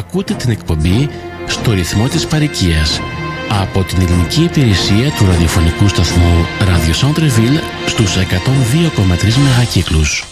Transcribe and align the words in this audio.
Ακούτε 0.00 0.34
την 0.34 0.50
εκπομπή 0.50 1.08
στο 1.46 1.72
ρυθμό 1.72 2.08
της 2.08 2.26
παρικίας 2.26 3.00
από 3.48 3.82
την 3.84 4.00
ελληνική 4.00 4.42
υπηρεσία 4.42 5.10
του 5.10 5.26
ραδιοφωνικού 5.26 5.88
σταθμού 5.88 6.46
Radio 6.60 6.94
Centreville 7.00 7.60
στους 7.86 8.16
102,3 8.16 9.36
μεγακύκλους. 9.36 10.24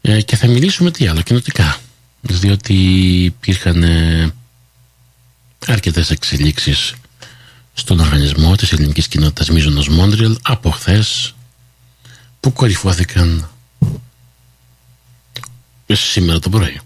Ε, 0.00 0.20
και 0.20 0.36
θα 0.36 0.46
μιλήσουμε 0.46 0.90
τι 0.90 1.06
άλλο, 1.06 1.20
κοινοτικά. 1.20 1.76
Διότι 2.20 2.74
υπήρχαν 3.24 3.82
ε, 3.82 4.32
αρκετές 5.66 6.10
εξελίξεις 6.10 6.94
στον 7.74 8.00
οργανισμό 8.00 8.56
της 8.56 8.72
ελληνικής 8.72 9.08
κοινότητας 9.08 9.50
Μίζωνος 9.50 9.88
Μόντριελ 9.88 10.38
από 10.42 10.70
χθες 10.70 11.34
που 12.40 12.52
κορυφώθηκαν 12.52 13.48
σήμερα 15.92 16.38
το 16.38 16.48
πρωί. 16.48 16.80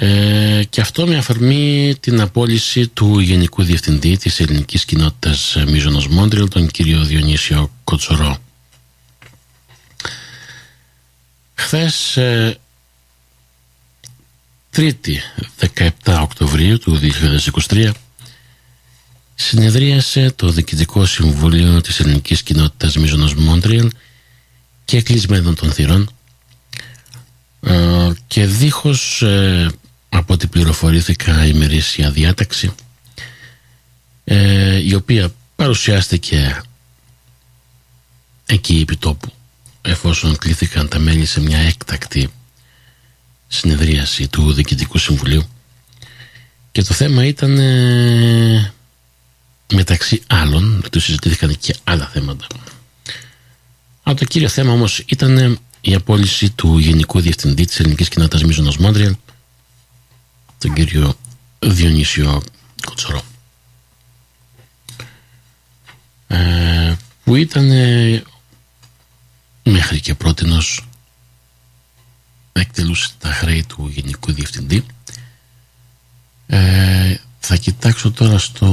Ε, 0.00 0.62
και 0.70 0.80
αυτό 0.80 1.06
με 1.06 1.16
αφορμή 1.16 1.94
την 2.00 2.20
απόλυση 2.20 2.88
του 2.88 3.18
Γενικού 3.18 3.62
Διευθυντή 3.62 4.16
της 4.16 4.40
Ελληνικής 4.40 4.84
Κοινότητας 4.84 5.56
Μίζωνος 5.66 6.08
Μόντριελ, 6.08 6.48
τον 6.48 6.68
κύριο 6.68 7.04
Διονύσιο 7.04 7.70
Κοτσορό. 7.84 8.38
Χθες, 11.54 12.16
ε, 12.16 12.58
Τρίτη 14.70 15.20
17 16.04 16.20
Οκτωβρίου 16.22 16.78
του 16.78 17.00
2023, 17.68 17.92
συνεδρίασε 19.34 20.32
το 20.36 20.48
Διοικητικό 20.48 21.06
Συμβουλίο 21.06 21.80
της 21.80 22.00
Ελληνικής 22.00 22.42
Κοινότητας 22.42 22.96
Μίζωνος 22.96 23.34
Μόντριελ 23.34 23.90
και 24.84 25.02
κλεισμένων 25.02 25.54
των 25.54 25.72
θυρών 25.72 26.10
ε, 27.60 28.10
και 28.26 28.46
δίχως 28.46 29.22
ε, 29.22 29.70
από 30.08 30.32
ό,τι 30.32 30.46
πληροφορήθηκα 30.46 31.46
η 31.46 31.52
μερίσια 31.52 32.10
διάταξη 32.10 32.74
ε, 34.24 34.76
η 34.76 34.94
οποία 34.94 35.32
παρουσιάστηκε 35.56 36.62
εκεί 38.46 38.78
επί 38.80 38.96
τόπου 38.96 39.32
εφόσον 39.82 40.36
κλήθηκαν 40.36 40.88
τα 40.88 40.98
μέλη 40.98 41.24
σε 41.26 41.40
μια 41.40 41.58
έκτακτη 41.58 42.30
συνεδρίαση 43.48 44.28
του 44.28 44.52
Διοικητικού 44.52 44.98
Συμβουλίου. 44.98 45.48
Και 46.72 46.82
το 46.82 46.94
θέμα 46.94 47.24
ήταν 47.24 47.58
ε, 47.58 48.72
μεταξύ 49.74 50.22
άλλων 50.26 50.84
του 50.92 51.00
συζητήθηκαν 51.00 51.58
και 51.58 51.74
άλλα 51.84 52.06
θέματα. 52.06 52.46
Αλλά 54.02 54.16
το 54.16 54.24
κύριο 54.24 54.48
θέμα 54.48 54.72
όμως 54.72 55.02
ήταν 55.06 55.58
η 55.80 55.94
απόλυση 55.94 56.50
του 56.50 56.78
Γενικού 56.78 57.20
Διευθυντή 57.20 57.64
της 57.64 57.80
Ελληνικής 57.80 58.08
Κοινότητας 58.08 58.42
Μίζωνος 58.42 58.76
Μόντριελ 58.76 59.14
τον 60.58 60.74
κύριο 60.74 61.16
Διονύσιο 61.58 62.42
Κοτσορό 62.84 63.22
ε, 66.26 66.94
που 67.24 67.34
ήταν 67.34 67.70
μέχρι 69.62 70.00
και 70.00 70.14
πρότινος 70.14 70.88
εκτελούσε 72.52 73.08
τα 73.18 73.28
χρέη 73.28 73.64
του 73.64 73.90
Γενικού 73.94 74.32
Διευθυντή. 74.32 74.86
Ε, 76.46 77.16
θα 77.40 77.56
κοιτάξω 77.56 78.10
τώρα 78.10 78.38
στο 78.38 78.66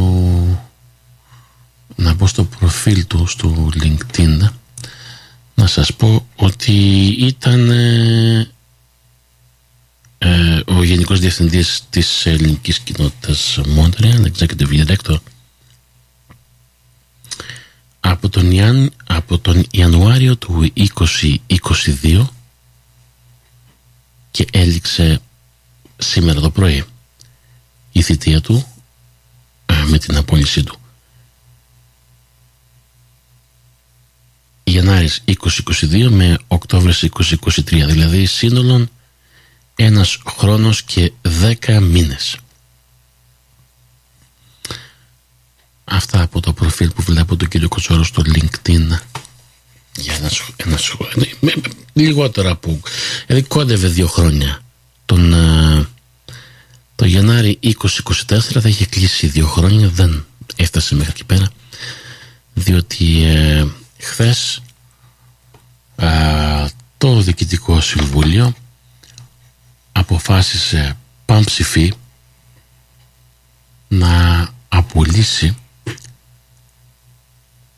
να 1.95 2.13
μπω 2.13 2.27
στο 2.27 2.43
προφίλ 2.43 3.07
του 3.07 3.27
στο 3.27 3.69
LinkedIn 3.81 4.49
να 5.55 5.67
σας 5.67 5.93
πω 5.93 6.27
ότι 6.35 7.05
ήταν 7.19 7.69
ε, 7.69 8.39
ε, 8.39 8.47
ο 10.65 10.83
Γενικός 10.83 11.19
Διευθυντής 11.19 11.83
της 11.89 12.25
Ελληνικής 12.25 12.79
Κοινότητας 12.79 13.59
Montreal, 13.77 14.31
Executive 14.31 14.85
Director, 14.85 15.17
από 17.99 18.29
τον, 18.29 18.51
Ιαν, 18.51 18.93
από 19.05 19.39
τον 19.39 19.65
Ιανουάριο 19.71 20.37
του 20.37 20.73
2022 20.75 22.27
και 24.31 24.45
έληξε 24.51 25.21
σήμερα 25.97 26.39
το 26.39 26.49
πρωί 26.49 26.83
η 27.91 28.01
θητεία 28.01 28.41
του 28.41 28.65
ε, 29.65 29.83
με 29.87 29.97
την 29.97 30.17
απόλυσή 30.17 30.63
του. 30.63 30.79
Γενάρης 34.63 35.23
2022 35.27 36.07
με 36.09 36.37
Οκτώβρης 36.47 37.05
2023 37.17 37.61
δηλαδή 37.65 38.25
σύνολον 38.25 38.89
ένας 39.75 40.17
χρόνος 40.37 40.83
και 40.83 41.11
δέκα 41.21 41.79
μήνες. 41.79 42.37
Αυτά 45.83 46.21
από 46.21 46.39
το 46.39 46.53
προφίλ 46.53 46.89
που 46.89 47.01
βλέπω 47.01 47.35
τον 47.35 47.47
κύριο 47.47 47.67
Κοτσόρο 47.67 48.03
στο 48.03 48.21
LinkedIn. 48.25 48.99
Για 49.97 50.13
ένα, 50.15 50.29
ένα 50.55 50.77
λιγότερα 51.93 52.55
που 52.55 52.81
δηλαδή 53.27 53.47
κόντευε 53.47 53.87
δύο 53.87 54.07
χρόνια. 54.07 54.59
Τον, 55.05 55.33
ε, 55.33 55.87
το 56.95 57.05
Γενάρη 57.05 57.59
2024 57.63 57.73
θα 58.37 58.69
είχε 58.69 58.85
κλείσει 58.85 59.27
δύο 59.27 59.47
χρόνια. 59.47 59.87
Δεν 59.89 60.25
έφτασε 60.55 60.95
μέχρι 60.95 61.11
εκεί 61.11 61.25
πέρα. 61.25 61.49
Διότι 62.53 63.23
ε, 63.23 63.65
χθες 63.97 64.61
ε, 65.95 66.65
το 66.97 67.19
Διοικητικό 67.21 67.81
Συμβούλιο 67.81 68.53
αποφάσισε 69.97 70.97
πανψηφί 71.25 71.93
να 73.87 74.47
απολύσει 74.69 75.57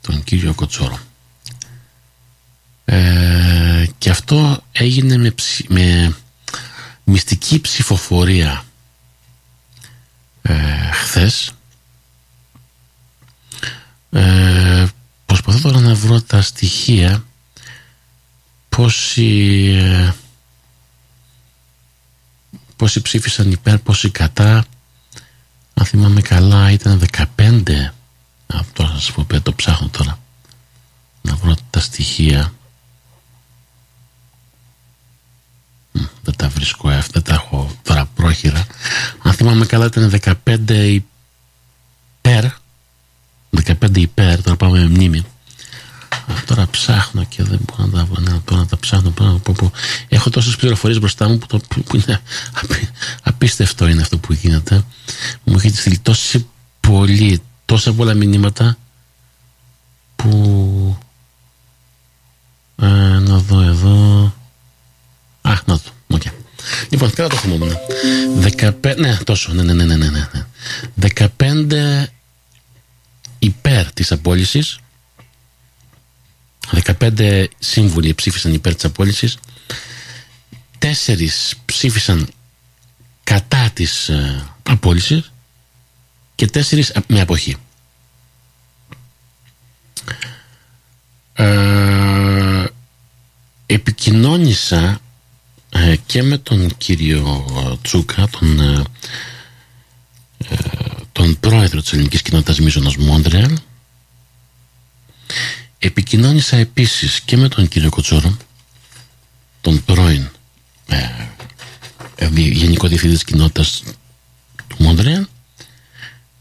τον 0.00 0.24
κύριο 0.24 0.54
Κοτσόρο. 0.54 0.98
Ε, 2.84 3.86
και 3.98 4.10
αυτό 4.10 4.62
έγινε 4.72 5.16
με, 5.16 5.34
με 5.68 6.16
μυστική 7.04 7.60
ψηφοφορία 7.60 8.64
ε, 10.42 10.90
χθες 10.92 11.52
ε, 14.10 14.86
προσπαθώ 15.26 15.60
τώρα 15.60 15.80
να 15.80 15.94
βρω 15.94 16.20
τα 16.20 16.42
στοιχεία 16.42 17.24
πόσοι 18.68 19.66
ε, 19.82 20.12
πόσοι 22.78 23.02
ψήφισαν 23.02 23.50
υπέρ, 23.50 23.78
πόσοι 23.78 24.10
κατά. 24.10 24.64
Αν 25.74 25.86
θυμάμαι 25.86 26.20
καλά 26.20 26.70
ήταν 26.70 27.02
15. 27.36 27.92
Αυτό 28.46 28.86
θα 28.86 28.94
σας 28.94 29.12
πω, 29.12 29.40
το 29.40 29.52
ψάχνω 29.54 29.88
τώρα. 29.88 30.18
Να 31.22 31.34
βρω 31.36 31.54
τα 31.70 31.80
στοιχεία. 31.80 32.52
Δεν 36.22 36.36
τα 36.36 36.48
βρίσκω 36.48 36.90
ε, 36.90 37.02
δεν 37.12 37.22
τα 37.22 37.34
έχω 37.34 37.70
τώρα 37.82 38.06
πρόχειρα. 38.14 38.66
Αν 39.22 39.32
θυμάμαι 39.32 39.66
καλά 39.66 39.84
ήταν 39.86 40.20
15 40.46 41.02
υπέρ. 42.20 42.44
15 43.64 43.96
υπέρ, 43.96 44.42
τώρα 44.42 44.56
πάμε 44.56 44.78
με 44.78 44.88
μνήμη 44.88 45.24
τώρα 46.46 46.66
ψάχνω 46.70 47.24
και 47.24 47.42
δεν 47.42 47.58
μπορώ 47.64 47.90
να 47.90 47.98
τα 47.98 48.04
βρω. 48.04 48.22
Ναι, 48.22 48.38
τώρα 48.44 48.60
να 48.60 48.66
τα 48.66 48.78
ψάχνω. 48.78 49.10
Πω, 49.10 49.40
πω, 49.42 49.52
πω. 49.52 49.72
Έχω 50.08 50.30
τόσες 50.30 50.56
πληροφορίες 50.56 50.98
μπροστά 50.98 51.28
μου 51.28 51.38
που, 51.38 51.46
το, 51.46 51.60
που 51.84 51.96
είναι 51.96 52.20
απί, 52.52 52.88
απίστευτο 53.22 53.88
είναι 53.88 54.02
αυτό 54.02 54.18
που 54.18 54.32
γίνεται. 54.32 54.84
Μου 55.44 55.56
έχετε 55.56 55.76
στείλει 55.76 55.98
τόση 55.98 56.46
πολύ, 56.80 57.42
τόσα 57.64 57.92
πολλά 57.92 58.14
μηνύματα 58.14 58.76
που. 60.16 60.98
Ε, 62.82 62.86
να 63.18 63.38
δω 63.38 63.60
εδώ. 63.60 64.34
Α, 65.42 65.52
να 65.64 65.74
δω. 65.74 65.90
Okay. 66.14 66.32
Λοιπόν, 66.88 67.12
καλά 67.12 67.28
το 67.28 67.36
θυμόμουν. 67.36 67.70
15. 68.56 68.96
Ναι, 68.96 69.16
τόσο. 69.16 69.52
Ναι, 69.52 69.62
ναι, 69.62 69.72
ναι, 69.72 69.84
ναι, 69.84 69.96
ναι. 69.96 70.28
ναι. 70.94 71.08
15 71.38 72.04
υπέρ 73.38 73.92
της 73.92 74.12
απόλυσης 74.12 74.78
15 76.72 77.44
σύμβουλοι 77.58 78.14
ψήφισαν 78.14 78.54
υπέρ 78.54 78.74
της 78.74 78.84
απόλυσης, 78.84 79.38
4 80.78 81.56
ψήφισαν 81.64 82.28
κατά 83.24 83.70
της 83.74 84.08
ε, 84.08 84.46
απόλυσης 84.62 85.32
και 86.34 86.48
4 86.52 86.82
με 87.06 87.20
αποχή. 87.20 87.56
Ε, 91.34 92.64
επικοινώνησα 93.66 95.00
ε, 95.70 95.96
και 96.06 96.22
με 96.22 96.38
τον 96.38 96.76
κύριο 96.76 97.78
Τσούκα, 97.82 98.28
τον, 98.28 98.60
ε, 98.60 98.82
ε, 100.48 100.56
τον 101.12 101.40
πρόεδρο 101.40 101.80
της 101.80 101.92
ελληνικής 101.92 102.22
κοινότητας 102.22 102.60
Μίζωνος 102.60 102.96
Μόντρεαλ 102.96 103.58
Επικοινώνησα 105.78 106.56
επίσης 106.56 107.20
και 107.20 107.36
με 107.36 107.48
τον 107.48 107.68
κύριο 107.68 107.88
Κοτσόρο, 107.88 108.36
τον 109.60 109.84
πρώην 109.84 110.28
ε, 110.86 110.96
ε, 112.14 112.28
Γενικό 112.34 112.88
Διευθυντής 112.88 113.24
Κοινότητας 113.24 113.82
του 114.66 114.76
Μοντρέα 114.78 115.28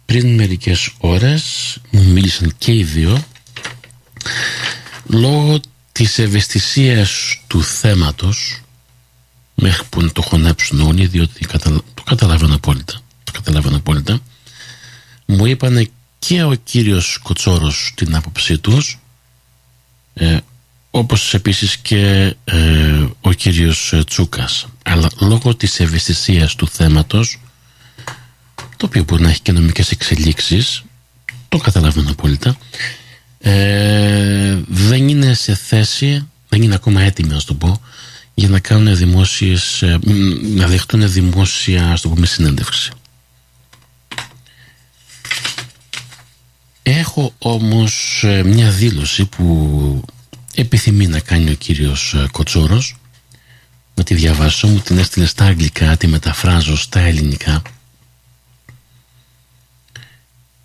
πριν 0.06 0.36
μερικές 0.36 0.90
ώρες 0.98 1.78
μου 1.92 2.04
μίλησαν 2.04 2.54
και 2.58 2.74
οι 2.74 2.84
δύο 2.84 3.24
λόγω 5.06 5.60
της 5.92 6.20
ευαισθησίας 6.20 7.42
του 7.48 7.64
θέματος 7.64 8.62
μέχρι 9.56 9.84
που 9.90 10.02
να 10.02 10.12
το 10.12 10.22
χωνέψουν 10.22 10.82
όλοι 10.82 11.08
διότι 11.08 11.48
το 11.94 12.04
καταλαβαίνω 12.04 12.56
απόλυτα 12.56 13.02
το 13.24 13.32
καταλαβαίνω 13.32 13.76
απόλυτα. 13.76 14.20
Μου 15.26 15.46
είπανε 15.46 15.90
και 16.20 16.44
ο 16.44 16.54
κύριος 16.54 17.20
Κοτσόρος 17.24 17.92
την 17.96 18.16
άποψή 18.16 18.58
τους 18.58 19.00
ε, 20.18 20.38
όπως 20.92 21.34
επίσης 21.34 21.78
και 21.78 22.36
ε, 22.44 23.06
ο 23.22 23.32
κύριος 23.32 23.94
Τσούκας. 24.08 24.66
Αλλά 24.84 25.10
λόγω 25.20 25.56
της 25.56 25.80
ευαισθησίας 25.80 26.56
του 26.56 26.68
θέματος 26.68 27.40
το 28.78 28.86
οποίο 28.86 29.04
μπορεί 29.04 29.22
να 29.22 29.30
έχει 29.30 29.42
και 29.42 29.52
νομικές 29.52 29.92
εξελίξεις 29.92 30.84
το 31.50 31.58
καταλαβαίνω 31.58 32.12
απόλυτα 32.12 32.58
ε, 33.40 34.58
δεν 34.68 35.08
είναι 35.08 35.34
σε 35.34 35.56
θέση 35.56 36.28
δεν 36.50 36.62
είναι 36.62 36.76
ακόμα 36.76 37.02
έτοιμοι 37.02 37.30
να 37.34 37.42
το 37.42 37.54
πω 37.54 37.82
για 38.34 38.50
να 38.50 38.60
κάνουν 38.60 38.96
δημόσιες 38.96 39.82
ε, 39.82 40.00
να 40.56 40.68
δεχτούν 40.68 41.12
δημόσια 41.12 41.92
ας 41.92 42.02
το 42.02 42.10
πούμε 42.10 42.26
συνέντευξη 42.26 42.92
έχω 46.90 47.34
όμως 47.38 48.24
ε, 48.24 48.44
μια 48.44 48.72
δήλωση 48.72 49.26
που 49.26 50.02
επιθυμεί 50.56 51.08
να 51.08 51.20
κάνει 51.20 51.50
ο 51.50 51.54
κύριος 51.54 52.16
Κοτσόρος 52.32 52.96
να 53.94 54.04
τη 54.04 54.14
διαβάσω 54.14 54.68
μου 54.68 54.80
την 54.80 54.98
έστειλε 54.98 55.26
στα 55.26 55.46
αγγλικά 55.46 55.98
τη 55.98 56.08
μεταφράζω 56.08 56.78
στα 56.78 57.00
ελληνικά 57.00 57.62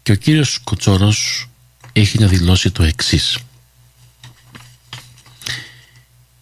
και 0.02 0.12
ο 0.12 0.14
κύριος 0.14 0.58
Κοτσόρος 0.64 1.48
έχει 1.92 2.18
να 2.18 2.26
δηλώσει 2.26 2.70
το 2.70 2.82
εξής. 2.82 3.38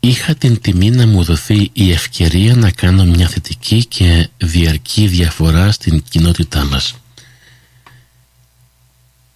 Είχα 0.00 0.34
την 0.34 0.60
τιμή 0.60 0.90
να 0.90 1.06
μου 1.06 1.24
δοθεί 1.24 1.70
η 1.72 1.90
ευκαιρία 1.92 2.54
να 2.54 2.70
κάνω 2.70 3.04
μια 3.04 3.28
θετική 3.28 3.84
και 3.84 4.28
διαρκή 4.36 5.06
διαφορά 5.06 5.72
στην 5.72 6.02
κοινότητά 6.08 6.64
μας. 6.64 6.94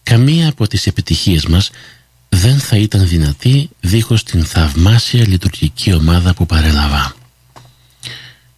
Καμία 0.05 0.49
από 0.49 0.67
τις 0.67 0.87
επιτυχίες 0.87 1.47
μας 1.47 1.71
δεν 2.29 2.59
θα 2.59 2.77
ήταν 2.77 3.09
δυνατή 3.09 3.71
δίχως 3.81 4.23
την 4.23 4.45
θαυμάσια 4.45 5.27
λειτουργική 5.27 5.93
ομάδα 5.93 6.35
που 6.35 6.47
παρέλαβα. 6.47 7.15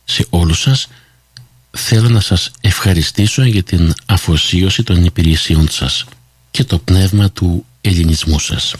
Σε 0.04 0.26
όλους 0.30 0.60
σας 0.60 0.88
θέλω 1.70 2.08
να 2.08 2.20
σας 2.20 2.50
ευχαριστήσω 2.60 3.42
για 3.44 3.62
την 3.62 3.94
αφοσίωση 4.06 4.82
των 4.82 5.04
υπηρεσιών 5.04 5.68
σας 5.68 6.04
και 6.50 6.64
το 6.64 6.78
πνεύμα 6.78 7.30
του 7.30 7.66
ελληνισμού 7.80 8.38
σας. 8.38 8.74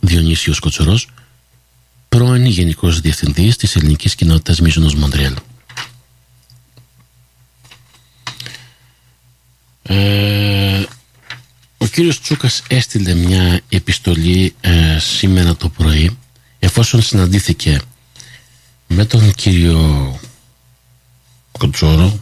Διονύσιος 0.00 0.58
Κοτσορός, 0.58 1.08
πρώην 2.08 2.44
Γενικός 2.44 3.00
Διευθυντής 3.00 3.56
της 3.56 3.76
Ελληνικής 3.76 4.14
Κοινότητας 4.14 4.60
Μίζωνος 4.60 4.94
Μοντρέλ. 4.94 5.34
Ε, 9.82 10.55
ο 10.55 10.55
κύριος 11.96 12.20
Τσούκας 12.20 12.62
έστειλε 12.68 13.14
μια 13.14 13.60
επιστολή 13.68 14.54
ε, 14.60 14.98
σήμερα 14.98 15.56
το 15.56 15.68
πρωί 15.68 16.18
εφόσον 16.58 17.02
συναντήθηκε 17.02 17.80
με 18.86 19.04
τον 19.04 19.32
κύριο 19.34 20.20
Κοντζόρο 21.58 22.20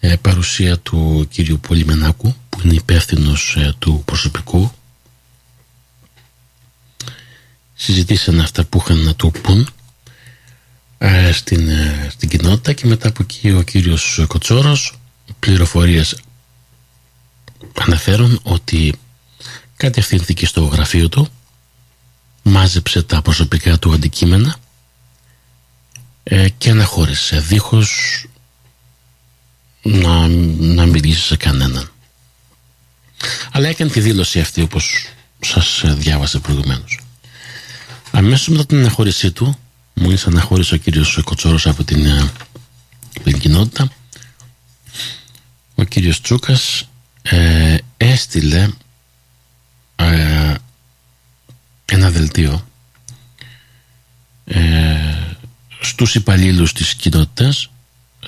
ε, 0.00 0.16
παρουσία 0.16 0.78
του 0.78 1.26
κύριου 1.30 1.60
Πολυμενάκου 1.60 2.34
που 2.48 2.60
είναι 2.64 2.74
υπεύθυνος 2.74 3.56
ε, 3.56 3.74
του 3.78 4.02
προσωπικού. 4.04 4.70
Συζητήσαν 7.74 8.40
αυτά 8.40 8.64
που 8.64 8.78
είχαν 8.84 8.98
να 8.98 9.14
του 9.14 9.32
πούν 9.42 9.68
ε, 10.98 11.32
στην, 11.32 11.68
ε, 11.68 12.08
στην 12.10 12.28
κοινότητα 12.28 12.72
και 12.72 12.86
μετά 12.86 13.08
από 13.08 13.22
εκεί 13.22 13.50
ο 13.50 13.62
κύριος 13.62 14.24
Κοτσόρος 14.28 14.98
πληροφορίες 15.38 16.16
αναφέρουν 17.82 18.40
ότι 18.42 18.94
κατευθύνθηκε 19.76 20.46
στο 20.46 20.64
γραφείο 20.64 21.08
του 21.08 21.28
μάζεψε 22.42 23.02
τα 23.02 23.22
προσωπικά 23.22 23.78
του 23.78 23.92
αντικείμενα 23.92 24.56
ε, 26.22 26.48
και 26.48 26.70
αναχώρησε 26.70 27.40
δίχως 27.40 28.24
να, 29.82 30.28
να 30.58 30.86
μιλήσει 30.86 31.22
σε 31.22 31.36
κανέναν. 31.36 31.90
Αλλά 33.52 33.68
έκανε 33.68 33.90
τη 33.90 34.00
δήλωση 34.00 34.40
αυτή 34.40 34.60
όπως 34.60 35.08
σας 35.40 35.82
διάβασα 35.86 36.40
προηγουμένως. 36.40 37.00
Αμέσως 38.10 38.48
μετά 38.48 38.66
την 38.66 38.78
αναχώρησή 38.78 39.30
του, 39.32 39.58
μόλις 39.94 40.26
αναχώρησε 40.26 40.74
ο 40.74 40.76
κύριος 40.76 41.20
Κοτσόρος 41.24 41.66
από 41.66 41.84
την, 41.84 42.06
ε, 42.06 42.30
την 43.22 43.38
κοινότητα, 43.38 43.90
ο 45.74 45.84
κύριος 45.84 46.20
Τσούκας 46.20 46.88
ε, 47.30 47.76
έστειλε 47.96 48.68
ε, 49.96 50.54
ένα 51.84 52.10
δελτίο 52.10 52.68
ε, 54.44 55.34
στους 55.80 56.14
υπαλλήλους 56.14 56.72
της 56.72 56.94
κοινότητας 56.94 57.70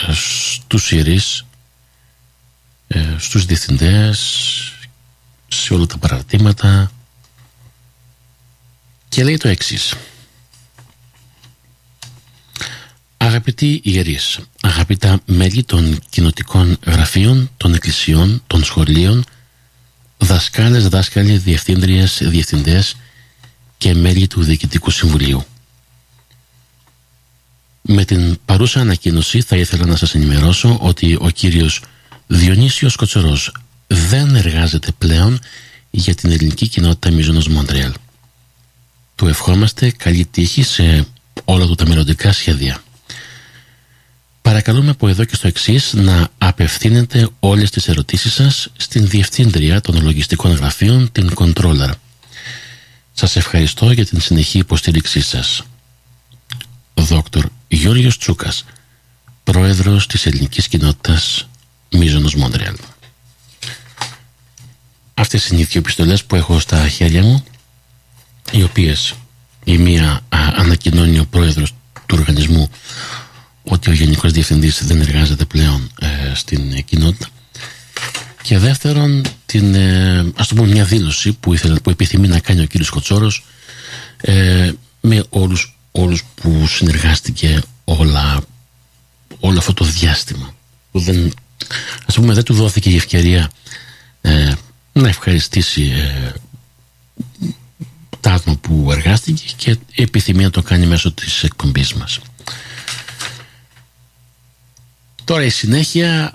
ε, 0.08 0.12
στους 0.12 0.92
ιερείς 0.92 1.44
ε, 2.88 3.14
στους 3.18 3.44
διευθυντές 3.44 4.18
σε 5.48 5.74
όλα 5.74 5.86
τα 5.86 5.98
παραρτήματα. 5.98 6.90
Και 9.08 9.24
λέει 9.24 9.36
το 9.36 9.48
εξής 9.48 9.94
Αγαπητοί 13.38 13.81
ιερείς, 13.85 14.38
αγαπητά 14.61 15.20
μέλη 15.26 15.64
των 15.64 15.99
κοινοτικών 16.08 16.79
γραφείων, 16.87 17.50
των 17.56 17.75
εκκλησιών, 17.75 18.43
των 18.46 18.64
σχολείων, 18.64 19.25
δασκάλες, 20.19 20.88
δάσκαλοι, 20.88 21.37
διευθύντριες, 21.37 22.19
διευθυντές 22.23 22.96
και 23.79 23.94
μέλη 23.94 24.26
του 24.26 24.43
Διοικητικού 24.43 24.90
Συμβουλίου. 24.90 25.44
Με 27.82 28.05
την 28.05 28.38
παρούσα 28.44 28.81
ανακοίνωση 28.81 29.41
θα 29.41 29.56
ήθελα 29.56 29.87
να 29.87 29.96
σας 29.96 30.14
ενημερώσω 30.14 30.79
ότι 30.81 31.17
ο 31.20 31.31
κύριος 31.31 31.82
Διονύσιος 32.27 32.96
Κοτσορός 32.96 33.55
δεν 33.86 34.34
εργάζεται 34.34 34.93
πλέον 34.98 35.41
για 35.91 36.15
την 36.15 36.31
ελληνική 36.31 36.69
κοινότητα 36.69 37.10
Μιζώνος 37.10 37.48
Μοντρέαλ. 37.48 37.93
Του 39.15 39.27
ευχόμαστε 39.27 39.91
καλή 39.91 40.24
τύχη 40.24 40.62
σε 40.62 41.06
όλα 41.44 41.67
του 41.67 41.74
τα 41.74 41.86
μελλοντικά 41.86 42.32
σχέδια. 42.32 42.82
Παρακαλούμε 44.48 44.90
από 44.90 45.08
εδώ 45.08 45.24
και 45.24 45.34
στο 45.34 45.46
εξής 45.46 45.93
να 45.93 46.28
απευθύνετε 46.38 47.28
όλες 47.40 47.70
τις 47.70 47.88
ερωτήσεις 47.88 48.32
σας 48.32 48.69
στην 48.76 49.08
Διευθύντρια 49.08 49.81
των 49.81 50.02
Λογιστικών 50.02 50.52
Γραφείων, 50.52 51.12
την 51.12 51.32
Controller. 51.34 51.90
Σας 53.12 53.36
ευχαριστώ 53.36 53.90
για 53.90 54.06
την 54.06 54.20
συνεχή 54.20 54.58
υποστήριξή 54.58 55.20
σας. 55.20 55.62
Δόκτωρ 56.94 57.44
Γιώργος 57.69 58.19
Τσούκας, 58.19 58.64
πρόεδρος 59.44 60.06
της 60.06 60.26
ελληνικής 60.26 60.69
κοινότητας 60.69 61.48
Μίζωνος 61.90 62.34
Μόντρεαλ. 62.34 62.76
Αυτές 65.14 65.48
είναι 65.48 65.60
οι 65.60 65.64
δύο 65.64 65.81
επιστολές 65.81 66.24
που 66.24 66.36
έχω 66.36 66.58
στα 66.60 66.88
χέρια 66.88 67.22
μου, 67.22 67.44
οι 68.52 68.62
οποίες 68.62 69.14
η 69.64 69.78
μία 69.78 70.20
ανακοινώνει 70.31 71.19
ο 71.19 71.26
πρόεδρος 71.31 71.74
του 72.06 72.17
οργανισμού 72.19 72.70
ότι 73.69 73.91
ο 73.91 73.93
Γενικός 73.93 74.32
Διευθυντής 74.32 74.84
δεν 74.84 75.01
εργάζεται 75.01 75.44
πλέον 75.44 75.91
ε, 76.01 76.34
στην 76.34 76.84
κοινότητα 76.84 77.29
και 78.43 78.58
δεύτερον 78.58 79.25
την, 79.46 79.75
ε, 79.75 80.32
ας 80.37 80.48
το 80.48 80.55
πούμε 80.55 80.69
μια 80.69 80.84
δήλωση 80.84 81.32
που, 81.32 81.55
ήθελε, 81.55 81.81
που 81.81 81.91
επιθυμεί 81.91 82.29
να 82.29 82.39
κάνει 82.39 82.60
ο 82.60 82.67
κύριος 82.67 82.91
Κοτσόρος 82.91 83.44
ε, 84.20 84.72
με 85.01 85.25
όλους 85.29 85.79
όλους 85.93 86.25
που 86.34 86.67
συνεργάστηκε 86.67 87.60
όλα, 87.84 88.41
όλο 89.41 89.58
αυτό 89.58 89.75
το 89.75 89.84
διάστημα 89.84 90.55
που 90.91 91.01
δεν, 91.01 91.34
ας 92.06 92.15
πούμε 92.15 92.34
δεν 92.34 92.44
του 92.44 92.55
δόθηκε 92.55 92.91
η 92.91 92.96
ευκαιρία 92.96 93.51
ε, 94.20 94.53
να 94.93 95.08
ευχαριστήσει 95.08 95.82
ε, 95.82 96.32
τα 98.20 98.32
άτομα 98.32 98.56
που 98.56 98.89
εργάστηκε 98.91 99.44
και 99.56 99.77
επιθυμεί 99.94 100.43
να 100.43 100.51
το 100.51 100.63
κάνει 100.63 100.87
μέσω 100.87 101.13
της 101.13 101.43
εκπομπής 101.43 101.94
μας. 101.94 102.19
Τώρα 105.29 105.44
η 105.44 105.49
συνέχεια 105.49 106.32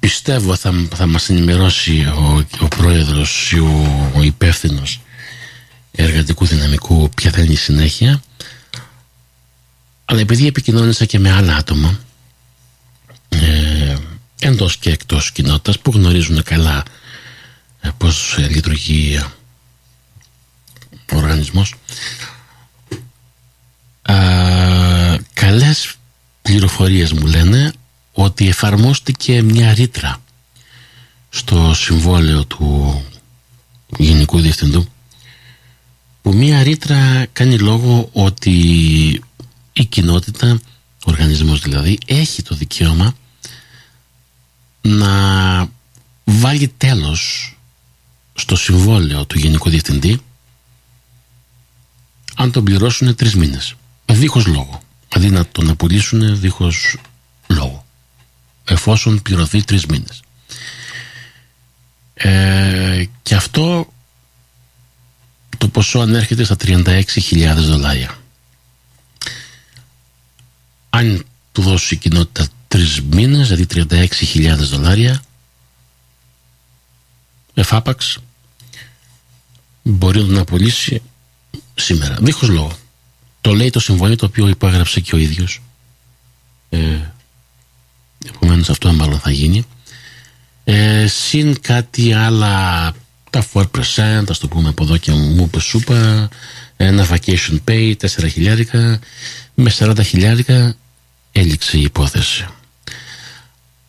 πιστεύω 0.00 0.56
θα, 0.56 0.86
θα 0.94 1.06
μας 1.06 1.28
ενημερώσει 1.28 2.00
ο, 2.00 2.46
ο 2.60 2.68
πρόεδρος 2.68 3.52
ή 3.52 3.58
ο, 3.58 4.12
ο 4.14 4.22
υπεύθυνος 4.22 5.00
εργατικού 5.92 6.46
δυναμικού 6.46 7.10
ποια 7.16 7.30
θα 7.30 7.40
είναι 7.40 7.52
η 7.52 7.56
συνέχεια. 7.56 8.22
Αλλά 10.04 10.20
επειδή 10.20 10.46
επικοινώνησα 10.46 11.04
και 11.04 11.18
με 11.18 11.32
άλλα 11.32 11.56
άτομα 11.56 12.00
ε, 13.28 13.96
εντός 14.40 14.76
και 14.76 14.90
εκτός 14.90 15.32
κοινότητας 15.32 15.78
που 15.78 15.90
γνωρίζουν 15.90 16.42
καλά 16.42 16.82
ε, 17.80 17.88
πώς 17.98 18.36
λειτουργεί 18.38 19.18
ο 21.12 21.16
οργανισμός 21.16 21.74
ε, 24.08 25.16
καλές 25.32 25.94
πληροφορίες 26.42 27.12
μου 27.12 27.26
λένε 27.26 27.72
ότι 28.12 28.48
εφαρμόστηκε 28.48 29.42
μια 29.42 29.74
ρήτρα 29.74 30.22
στο 31.30 31.74
συμβόλαιο 31.74 32.44
του 32.44 33.02
Γενικού 33.98 34.40
Διευθυντού 34.40 34.88
που 36.22 36.34
μια 36.34 36.62
ρήτρα 36.62 37.26
κάνει 37.32 37.58
λόγο 37.58 38.08
ότι 38.12 38.52
η 39.72 39.84
κοινότητα, 39.84 40.60
ο 41.06 41.10
οργανισμός 41.10 41.60
δηλαδή, 41.60 41.98
έχει 42.06 42.42
το 42.42 42.54
δικαίωμα 42.54 43.14
να 44.80 45.68
βάλει 46.24 46.68
τέλος 46.68 47.54
στο 48.34 48.56
συμβόλαιο 48.56 49.24
του 49.26 49.38
Γενικού 49.38 49.70
Διευθυντή 49.70 50.20
αν 52.36 52.52
τον 52.52 52.64
πληρώσουν 52.64 53.14
τρεις 53.14 53.34
μήνες. 53.34 53.74
Δίχως 54.06 54.46
λόγο. 54.46 54.82
Δηλαδή 55.12 55.30
να 55.30 55.46
τον 55.46 55.70
απολύσουν 55.70 56.40
δίχως 56.40 56.96
λόγο. 57.46 57.86
Εφόσον 58.64 59.22
πληρωθεί 59.22 59.64
τρεις 59.64 59.86
μήνες. 59.86 60.22
Ε, 62.14 63.04
και 63.22 63.34
αυτό 63.34 63.92
το 65.58 65.68
ποσό 65.68 65.98
ανέρχεται 65.98 66.44
στα 66.44 66.56
36.000 66.60 67.54
δολάρια. 67.56 68.18
Αν 70.90 71.24
του 71.52 71.62
δώσει 71.62 71.94
η 71.94 71.96
κοινότητα 71.96 72.46
τρεις 72.68 73.02
μήνες, 73.02 73.48
δηλαδή 73.48 73.66
36.000 73.88 74.56
δολάρια, 74.56 75.22
εφάπαξ, 77.54 78.18
μπορεί 79.82 80.20
να 80.20 80.26
τον 80.26 80.38
απολύσει 80.38 81.02
σήμερα, 81.74 82.16
δίχως 82.20 82.48
λόγο. 82.48 82.78
Το 83.44 83.54
λέει 83.54 83.70
το 83.70 83.80
συμβόλαιο 83.80 84.16
το 84.16 84.26
οποίο 84.26 84.48
υπόγραψε 84.48 85.00
και 85.00 85.14
ο 85.14 85.18
ίδιος. 85.18 85.60
Ε, 86.68 86.78
επομένως 88.26 88.70
αυτό 88.70 88.92
μάλλον 88.92 89.18
θα 89.18 89.30
γίνει. 89.30 89.64
Ε, 90.64 91.06
συν 91.06 91.60
κάτι 91.60 92.12
άλλα 92.12 92.92
τα 93.30 93.44
4% 93.52 93.68
ας 94.28 94.38
το 94.38 94.48
πούμε 94.48 94.68
από 94.68 94.82
εδώ 94.82 94.96
και 94.96 95.12
μου 95.12 95.44
είπες 95.44 95.62
σούπα 95.62 96.28
ένα 96.76 97.08
vacation 97.08 97.58
pay 97.68 97.94
4 98.00 98.06
χιλιάρικα 98.30 98.98
με 99.54 99.72
40 99.78 100.00
χιλιάρικα 100.04 100.76
έληξε 101.32 101.76
η 101.78 101.82
υπόθεση 101.82 102.46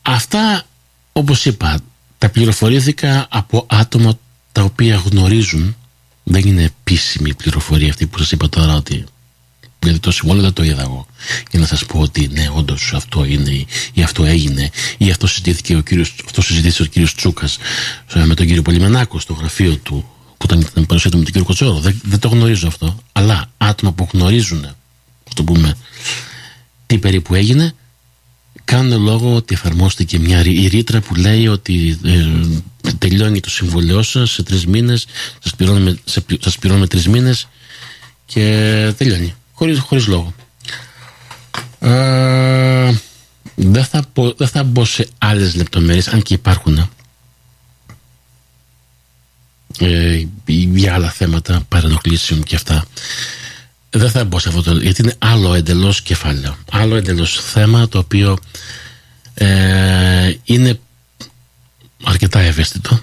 αυτά 0.02 0.64
όπως 1.12 1.46
είπα 1.46 1.80
τα 2.18 2.30
πληροφορήθηκα 2.30 3.28
από 3.30 3.66
άτομα 3.70 4.20
τα 4.52 4.62
οποία 4.64 4.96
γνωρίζουν 4.96 5.76
δεν 6.24 6.42
είναι 6.46 6.64
επίσημη 6.64 7.34
πληροφορία 7.34 7.90
αυτή 7.90 8.06
που 8.06 8.18
σας 8.18 8.32
είπα 8.32 8.50
τώρα 8.50 8.76
ότι 8.76 9.06
γιατί 9.86 10.00
το 10.00 10.12
συμβόλαιο 10.12 10.44
δεν 10.44 10.54
το 10.54 10.64
είδα 10.64 10.82
εγώ. 10.82 11.08
Για 11.52 11.60
να 11.60 11.66
σας 11.66 11.86
πω 11.86 12.00
ότι 12.00 12.28
ναι 12.28 12.50
όντως 12.54 12.92
αυτό 12.96 13.26
είναι 13.26 13.66
ή 13.94 14.04
αυτό 14.04 14.26
έγινε 14.26 14.70
ή 14.98 15.10
αυτό 15.10 15.28
συζητήθηκε 15.28 15.76
ο 15.76 15.82
κύριος, 15.82 16.16
αυτό 16.26 16.42
συζητήθηκε 16.42 16.82
ο 16.82 16.86
κύριος 16.86 17.16
Τσούκας 17.16 17.58
ε, 18.14 18.26
με 18.26 18.34
τον 18.34 18.46
κύριο 18.46 18.62
Πολυμενάκο 18.62 19.20
στο 19.20 19.34
γραφείο 19.34 19.76
του 19.76 20.10
που 20.38 20.46
ήταν 20.46 20.68
την 20.74 20.86
παρουσία 20.86 21.10
του 21.12 21.18
με 21.18 21.24
τον 21.24 21.32
κύριο 21.32 21.48
Κοτσόρο. 21.48 21.80
Δεν, 21.80 22.02
δεν 22.04 22.20
το 22.20 22.28
γνωρίζω 22.28 22.68
αυτό 22.68 22.98
αλλά 23.12 23.50
άτομα 23.58 23.92
που 23.92 24.08
γνωρίζουν 24.14 24.76
το 25.36 25.44
πούμε 25.44 25.78
τι 26.86 26.98
περίπου 26.98 27.36
έγινε 27.36 27.74
κάνουν 28.66 29.04
λόγο 29.04 29.36
ότι 29.36 29.54
εφαρμόστηκε 29.54 30.20
μια 30.20 30.42
ρήτρα 30.42 31.02
που 31.02 31.16
λέει 31.16 31.48
ότι 31.48 32.00
ε, 32.04 32.92
τελειώνει 32.98 33.40
το 33.40 33.50
συμβολιό 33.50 34.02
σας 34.02 34.32
σε 34.32 34.44
τρεις 34.44 34.66
μήνες, 34.66 35.06
σας 35.44 35.56
πληρώνουμε, 35.56 35.98
σας 36.40 36.58
πληρώνουμε 36.58 36.88
τρεις 36.88 37.08
μήνες 37.08 37.48
και 38.26 38.42
τελειώνει 38.98 39.34
χωρίς, 39.56 39.80
χωρίς 39.80 40.08
λόγο. 40.08 40.34
Ε, 41.80 42.94
δεν, 43.56 43.86
θα 43.86 44.04
πω, 44.14 44.34
δεν 44.38 44.48
θα 44.48 44.64
μπω 44.64 44.86
σε 44.86 45.08
άλλες 45.18 45.56
λεπτομέρειες, 45.56 46.08
αν 46.08 46.22
και 46.22 46.34
υπάρχουν 46.34 46.90
ε, 49.80 50.26
για 50.46 50.94
άλλα 50.94 51.12
θέματα 51.12 51.66
παρενοχλήσεων 51.68 52.44
και 52.44 52.56
αυτά. 52.56 52.86
Δεν 53.90 54.10
θα 54.10 54.26
μπω 54.26 54.40
σε 54.40 54.50
αυτό 54.50 54.62
το, 54.62 54.78
γιατί 54.78 55.02
είναι 55.02 55.16
άλλο 55.18 55.54
εντελώς 55.54 56.02
κεφάλαιο. 56.02 56.58
Άλλο 56.72 56.96
εντελώς 56.96 57.40
θέμα 57.44 57.88
το 57.88 57.98
οποίο 57.98 58.38
ε, 59.34 60.34
είναι 60.44 60.80
αρκετά 62.04 62.40
ευαίσθητο 62.40 63.00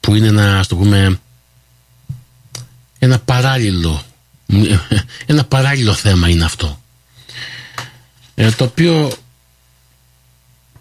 που 0.00 0.14
είναι 0.14 0.26
ένα, 0.26 0.58
ας 0.58 0.66
το 0.66 0.76
πούμε, 0.76 1.20
ένα 2.98 3.18
παράλληλο 3.18 4.02
ένα 5.26 5.44
παράλληλο 5.44 5.94
θέμα 5.94 6.28
είναι 6.28 6.44
αυτό. 6.44 6.80
Ε, 8.34 8.50
το 8.50 8.64
οποίο 8.64 9.12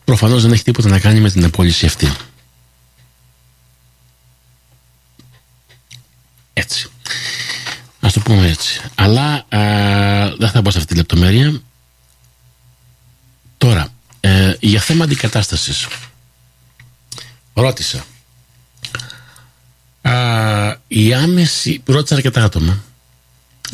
προφανώς 0.06 0.42
δεν 0.42 0.52
έχει 0.52 0.64
τίποτα 0.64 0.90
να 0.90 1.00
κάνει 1.00 1.20
με 1.20 1.30
την 1.30 1.44
απόλυση 1.44 1.86
αυτή. 1.86 2.12
Έτσι. 6.54 6.90
Ας 8.00 8.14
το 8.14 8.20
πούμε 8.20 8.48
έτσι. 8.48 8.82
Αλλά 8.96 9.46
ε, 9.50 10.36
δεν 10.38 10.50
θα 10.50 10.62
μπω 10.62 10.72
σε 10.72 10.78
αυτή 10.78 10.90
τη 10.90 10.98
λεπτομέρεια. 10.98 11.62
Τώρα 13.58 13.88
ε, 14.20 14.54
για 14.60 14.80
θέμα 14.80 15.04
αντικατάστασης. 15.04 15.88
Ρώτησα. 17.54 18.06
Η 20.88 21.14
άμεση 21.14 21.82
ρώτησα 21.86 22.16
αρκετά 22.16 22.44
άτομα 22.44 22.84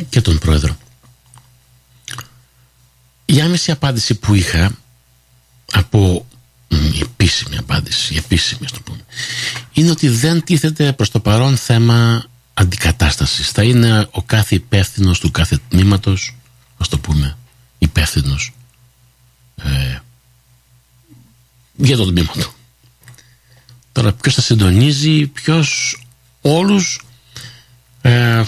και 0.09 0.21
τον 0.21 0.37
πρόεδρο. 0.37 0.77
Η 3.25 3.41
άμεση 3.41 3.71
απάντηση 3.71 4.15
που 4.15 4.33
είχα 4.33 4.71
από 5.71 6.27
η 6.67 6.99
επίσημη 7.01 7.57
απάντηση, 7.57 8.13
η 8.13 8.17
επίσημη 8.17 8.67
το 8.73 8.79
πούμε, 8.81 9.05
είναι 9.73 9.89
ότι 9.89 10.09
δεν 10.09 10.43
τίθεται 10.43 10.93
προς 10.93 11.11
το 11.11 11.19
παρόν 11.19 11.57
θέμα 11.57 12.25
αντικατάστασης. 12.53 13.49
Θα 13.49 13.63
είναι 13.63 14.07
ο 14.11 14.21
κάθε 14.21 14.55
υπεύθυνος 14.55 15.19
του 15.19 15.31
κάθε 15.31 15.59
τμήματος, 15.69 16.35
ας 16.77 16.87
το 16.87 16.99
πούμε, 16.99 17.37
υπεύθυνος 17.77 18.53
ε, 19.55 19.99
για 21.75 21.97
το 21.97 22.05
τμήμα 22.05 22.31
του. 22.31 22.53
Τώρα 23.91 24.13
ποιος 24.13 24.33
θα 24.33 24.41
συντονίζει, 24.41 25.27
ποιος 25.27 25.99
όλους 26.41 27.05
ε, 28.01 28.43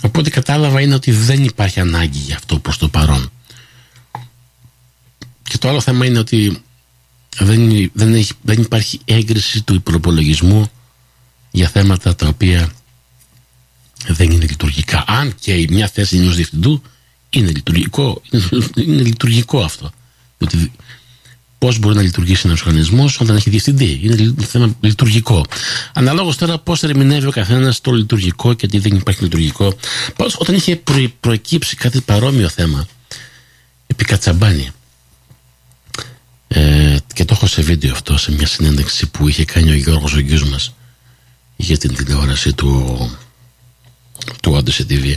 από 0.00 0.20
ό,τι 0.20 0.30
κατάλαβα 0.30 0.80
είναι 0.80 0.94
ότι 0.94 1.12
δεν 1.12 1.44
υπάρχει 1.44 1.80
ανάγκη 1.80 2.18
για 2.18 2.36
αυτό 2.36 2.58
προς 2.58 2.78
το 2.78 2.88
παρόν. 2.88 3.30
Και 5.42 5.58
το 5.58 5.68
άλλο 5.68 5.80
θέμα 5.80 6.06
είναι 6.06 6.18
ότι 6.18 6.62
δεν, 7.38 7.90
δεν, 7.92 8.14
έχει, 8.14 8.32
δεν 8.42 8.60
υπάρχει 8.60 9.00
έγκριση 9.04 9.62
του 9.62 9.82
προπολογισμού 9.82 10.70
για 11.50 11.68
θέματα 11.68 12.14
τα 12.14 12.28
οποία 12.28 12.72
δεν 14.06 14.30
είναι 14.30 14.44
λειτουργικά. 14.44 15.04
Αν 15.06 15.34
και 15.40 15.66
μια 15.70 15.88
θέση 15.88 16.16
ενός 16.16 16.34
διευθυντού 16.34 16.82
είναι 17.30 17.50
λειτουργικό, 17.50 18.22
είναι, 18.30 18.44
είναι 18.74 19.02
λειτουργικό 19.02 19.60
αυτό. 19.60 19.90
Ότι 20.38 20.72
πώς 21.60 21.78
μπορεί 21.78 21.94
να 21.94 22.02
λειτουργήσει 22.02 22.42
ένας 22.46 22.60
οργανισμός 22.60 23.20
όταν 23.20 23.36
έχει 23.36 23.50
διευθυντή. 23.50 24.00
Είναι 24.02 24.34
θέμα 24.46 24.74
λειτουργικό. 24.80 25.44
Αναλόγως 25.92 26.36
τώρα 26.36 26.58
πώς 26.58 26.82
ερμηνεύει 26.82 27.26
ο 27.26 27.30
καθένας 27.30 27.80
το 27.80 27.92
λειτουργικό 27.92 28.54
και 28.54 28.66
τι 28.66 28.78
δεν 28.78 28.96
υπάρχει 28.96 29.22
λειτουργικό. 29.22 29.74
Πάντως 30.16 30.36
όταν 30.38 30.54
είχε 30.54 30.76
προ, 30.76 31.06
προκύψει 31.20 31.76
κάτι 31.76 32.00
παρόμοιο 32.00 32.48
θέμα 32.48 32.86
επί 33.86 34.04
Κατσαμπάνη. 34.04 34.70
Ε, 36.48 36.96
και 37.14 37.24
το 37.24 37.34
έχω 37.36 37.46
σε 37.46 37.62
βίντεο 37.62 37.92
αυτό 37.92 38.18
σε 38.18 38.32
μια 38.32 38.46
συνέντευξη 38.46 39.06
που 39.06 39.28
είχε 39.28 39.44
κάνει 39.44 39.70
ο 39.70 39.74
Γιώργος 39.74 40.14
ο 40.14 40.18
γιος 40.18 40.44
μας 40.44 40.74
για 41.56 41.78
την 41.78 41.94
τηλεόραση 41.94 42.52
του 42.52 43.10
του 44.42 44.62
Odyssey 44.62 44.92
TV 44.92 45.14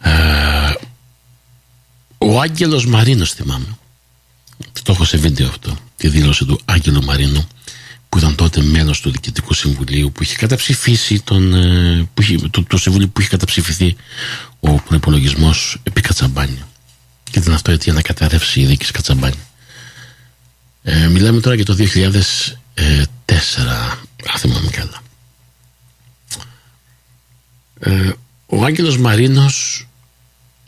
ε, 0.00 0.10
ο 2.18 2.40
Άγγελος 2.40 2.86
Μαρίνος 2.86 3.32
θυμάμαι 3.32 3.76
το 4.82 4.92
έχω 4.92 5.04
σε 5.04 5.16
βίντεο 5.16 5.48
αυτό 5.48 5.76
τη 5.96 6.08
δήλωση 6.08 6.44
του 6.44 6.60
Άγγελο 6.64 7.02
Μαρίνου 7.02 7.46
που 8.08 8.18
ήταν 8.18 8.34
τότε 8.34 8.62
μέλος 8.62 9.00
του 9.00 9.10
Διοικητικού 9.10 9.54
Συμβουλίου 9.54 10.12
που 10.12 10.22
είχε 10.22 10.36
καταψηφίσει 10.36 11.20
τον, 11.22 11.54
ε, 11.54 12.08
που 12.14 12.22
είχε, 12.22 12.36
το, 12.50 12.62
το 12.62 12.76
Συμβουλίο 12.76 13.08
που 13.08 13.20
είχε 13.20 13.30
καταψηφιθεί 13.30 13.96
ο 14.60 14.72
προπολογισμό 14.74 15.54
επί 15.82 16.00
Κατσαμπάνη 16.00 16.62
και 17.30 17.38
ήταν 17.38 17.54
αυτό 17.54 17.70
γιατί 17.70 17.90
να 17.92 18.02
καταρρεύσει 18.02 18.60
η 18.60 18.64
δίκη 18.64 18.92
Κατσαμπάνη 18.92 19.34
ε, 20.82 21.08
μιλάμε 21.08 21.40
τώρα 21.40 21.54
για 21.54 21.64
το 21.64 21.76
2004 21.78 21.86
αν 24.32 24.38
θυμάμαι 24.38 24.70
καλά 24.70 25.02
Ε, 27.84 28.12
ο 28.46 28.64
Άγγελος 28.64 28.98
Μαρίνος 28.98 29.86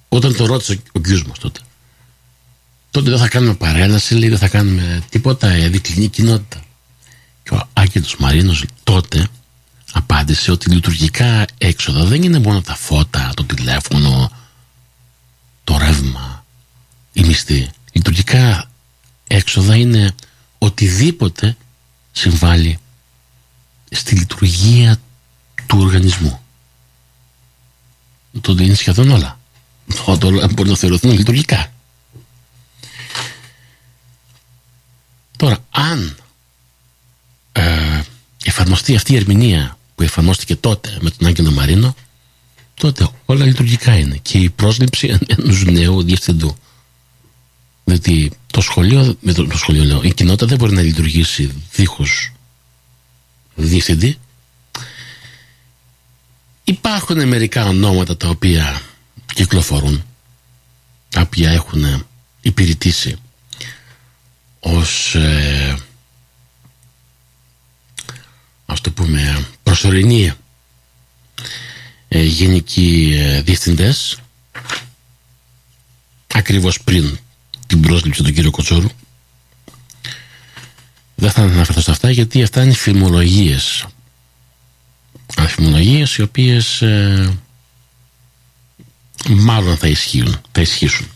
όταν 0.08 0.36
το 0.36 0.46
ρώτησε 0.46 0.82
ο 0.92 1.00
κ. 1.00 1.08
μας 1.08 1.38
τότε 1.38 1.60
τότε 2.94 3.10
δεν 3.10 3.18
θα 3.18 3.28
κάνουμε 3.28 3.54
παρέλαση 3.54 4.14
λέει 4.14 4.28
δεν 4.28 4.38
θα 4.38 4.48
κάνουμε 4.48 5.02
τίποτα 5.08 5.48
ε, 5.48 5.68
δικλινή 5.68 6.08
κοινότητα 6.08 6.62
και 7.42 7.54
ο 7.54 7.68
Άγγελος 7.72 8.16
Μαρίνος 8.16 8.64
τότε 8.82 9.28
απάντησε 9.92 10.50
ότι 10.50 10.70
λειτουργικά 10.70 11.44
έξοδα 11.58 12.04
δεν 12.04 12.22
είναι 12.22 12.38
μόνο 12.38 12.60
τα 12.60 12.74
φώτα, 12.74 13.32
το 13.36 13.44
τηλέφωνο, 13.44 14.30
το 15.64 15.78
ρεύμα, 15.78 16.44
η 17.12 17.24
μισθή. 17.24 17.70
Λειτουργικά 17.92 18.70
έξοδα 19.26 19.76
είναι 19.76 20.14
οτιδήποτε 20.58 21.56
συμβάλλει 22.12 22.78
στη 23.90 24.14
λειτουργία 24.14 25.00
του 25.66 25.78
οργανισμού. 25.80 26.40
Το 28.40 28.52
είναι 28.52 28.74
σχεδόν 28.74 29.10
όλα. 29.10 29.38
Όλα 30.22 30.48
μπορεί 30.54 30.68
να 30.68 30.76
θεωρηθούν 30.76 31.12
λειτουργικά. 31.12 31.73
Τώρα, 35.44 35.64
αν 35.70 36.16
ε, 37.52 38.00
εφαρμοστεί 38.44 38.94
αυτή 38.94 39.12
η 39.12 39.16
ερμηνεία 39.16 39.78
που 39.94 40.02
εφαρμόστηκε 40.02 40.56
τότε 40.56 40.98
με 41.00 41.10
τον 41.10 41.26
Άγγελο 41.26 41.50
Μαρίνο, 41.50 41.96
τότε 42.74 43.08
όλα 43.24 43.44
λειτουργικά 43.44 43.98
είναι 43.98 44.16
και 44.16 44.38
η 44.38 44.50
πρόσληψη 44.50 45.18
ενός 45.26 45.64
νέου 45.64 46.02
διευθυντού. 46.02 46.56
Διότι 47.84 48.32
το 48.46 48.60
σχολείο, 48.60 49.16
με 49.20 49.32
το, 49.32 49.46
το 49.46 49.56
σχολείο 49.56 49.84
λέω, 49.84 50.02
η 50.02 50.14
κοινότητα 50.14 50.46
δεν 50.46 50.58
μπορεί 50.58 50.72
να 50.72 50.82
λειτουργήσει 50.82 51.62
δίχως 51.72 52.32
διευθυντή. 53.54 54.18
Υπάρχουν 56.64 57.28
μερικά 57.28 57.66
ονόματα 57.66 58.16
τα 58.16 58.28
οποία 58.28 58.82
κυκλοφορούν, 59.34 60.04
τα 61.08 61.20
οποία 61.20 61.50
έχουν 61.50 62.06
υπηρετήσει 62.40 63.16
ως 64.64 65.14
ε, 65.14 65.76
ας 68.66 68.80
το 68.80 68.90
πούμε 68.90 69.46
προσωρινή 69.62 70.32
ε, 72.08 72.22
γενικοί 72.22 73.14
ε, 73.18 73.42
διευθυντές 73.42 74.18
ακριβώς 76.34 76.80
πριν 76.82 77.18
την 77.66 77.80
πρόσληψη 77.80 78.22
του 78.22 78.32
κύριο 78.32 78.50
Κοτσόρου. 78.50 78.88
Δεν 81.14 81.30
θα 81.30 81.42
αναφερθώ 81.42 81.80
σε 81.80 81.90
αυτά 81.90 82.10
γιατί 82.10 82.42
αυτά 82.42 82.62
είναι 82.62 82.72
φημολογίες. 82.74 83.86
Φημολογίες 85.48 86.16
οι 86.16 86.22
οποίες 86.22 86.82
ε, 86.82 87.38
μάλλον 89.28 89.76
θα 89.76 89.88
ισχύουν 89.88 90.40
θα 90.52 90.60
ισχύσουν. 90.60 91.06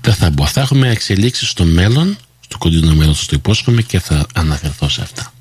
Δεν 0.00 0.14
θα 0.14 0.30
μπω. 0.30 0.46
Θα 0.46 0.60
έχουμε 0.60 0.90
εξελίξεις 0.90 1.48
στο 1.48 1.64
μέλλον 1.64 2.18
στο 2.48 2.58
κοντινό 2.58 2.94
μέλλον 2.94 3.14
σας 3.14 3.26
το 3.26 3.36
υπόσχομαι 3.36 3.82
και 3.82 4.00
θα 4.00 4.26
αναφερθώ 4.34 4.88
σε 4.88 5.02
αυτά. 5.02 5.32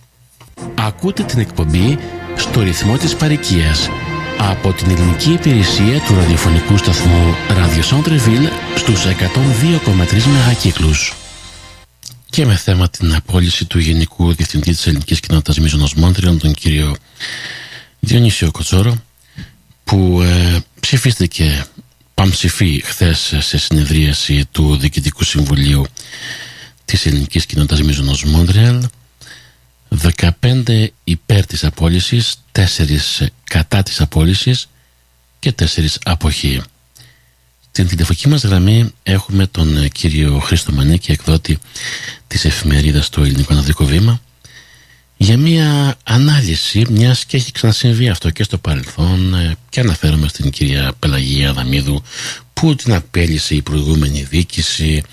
Ακούτε 0.75 1.23
την 1.23 1.39
εκπομπή 1.39 1.97
στο 2.35 2.61
ρυθμό 2.61 2.97
της 2.97 3.15
παροικίας 3.15 3.89
από 4.37 4.73
την 4.73 4.89
ελληνική 4.89 5.31
υπηρεσία 5.31 5.99
του 5.99 6.15
ραδιοφωνικού 6.15 6.77
σταθμού 6.77 7.35
Radio 7.49 7.95
Centreville 7.95 8.49
στους 8.75 9.05
102,3 9.05 10.23
μεγακύκλους. 10.33 11.13
Και 12.29 12.45
με 12.45 12.55
θέμα 12.55 12.89
την 12.89 13.15
απόλυση 13.15 13.65
του 13.65 13.79
Γενικού 13.79 14.33
Διευθυντή 14.33 14.71
της 14.71 14.87
Ελληνικής 14.87 15.19
Κοινότητας 15.19 15.59
Μίζωνος 15.59 15.93
Μόντριον 15.93 16.39
τον 16.39 16.53
κύριο 16.53 16.95
Διονύσιο 17.99 18.51
Κοτσόρο 18.51 18.97
που 19.83 20.21
ε, 20.21 20.59
ψηφίστηκε 20.79 21.65
παμψηφί 22.13 22.81
χθες 22.85 23.33
σε 23.39 23.57
συνεδρίαση 23.57 24.45
του 24.51 24.77
Διοικητικού 24.77 25.23
Συμβουλίου 25.23 25.85
της 26.87 27.05
Ελληνικής 27.05 27.45
Κοινότητας 27.45 27.81
Μίζωνος 27.81 28.23
Μόντριαλ 28.23 28.87
15 29.89 30.87
υπέρ 31.03 31.45
της 31.45 31.63
απόλυσης, 31.63 32.35
4 32.51 33.29
κατά 33.43 33.83
της 33.83 34.01
απόλυσης 34.01 34.67
και 35.39 35.51
4 35.51 35.97
αποχή. 36.03 36.61
Στην 37.69 37.87
τηλεφωνική 37.87 38.27
μας 38.27 38.43
γραμμή 38.43 38.91
έχουμε 39.03 39.47
τον 39.47 39.77
ε, 39.77 39.87
κύριο 39.87 40.39
Χρήστο 40.39 40.71
Μανίκη, 40.71 41.11
εκδότη 41.11 41.59
της 42.27 42.45
εφημερίδας 42.45 43.09
του 43.09 43.21
Ελληνικό 43.23 43.53
Αναδρικό 43.53 43.85
Βήμα, 43.85 44.21
για 45.17 45.37
μια 45.37 45.95
ανάλυση, 46.03 46.85
μιας 46.89 47.25
και 47.25 47.37
έχει 47.37 47.51
ξανασυμβεί 47.51 48.09
αυτό 48.09 48.29
και 48.29 48.43
στο 48.43 48.57
παρελθόν 48.57 49.33
ε, 49.33 49.57
και 49.69 49.79
αναφέρομαι 49.79 50.27
στην 50.27 50.49
κυρία 50.49 50.91
Πελαγία 50.99 51.53
Δαμίδου 51.53 52.03
που 52.53 52.75
την 52.75 52.93
απέλησε 52.93 53.55
η 53.55 53.61
προηγούμενη 53.61 54.23
δίκηση 54.23 55.03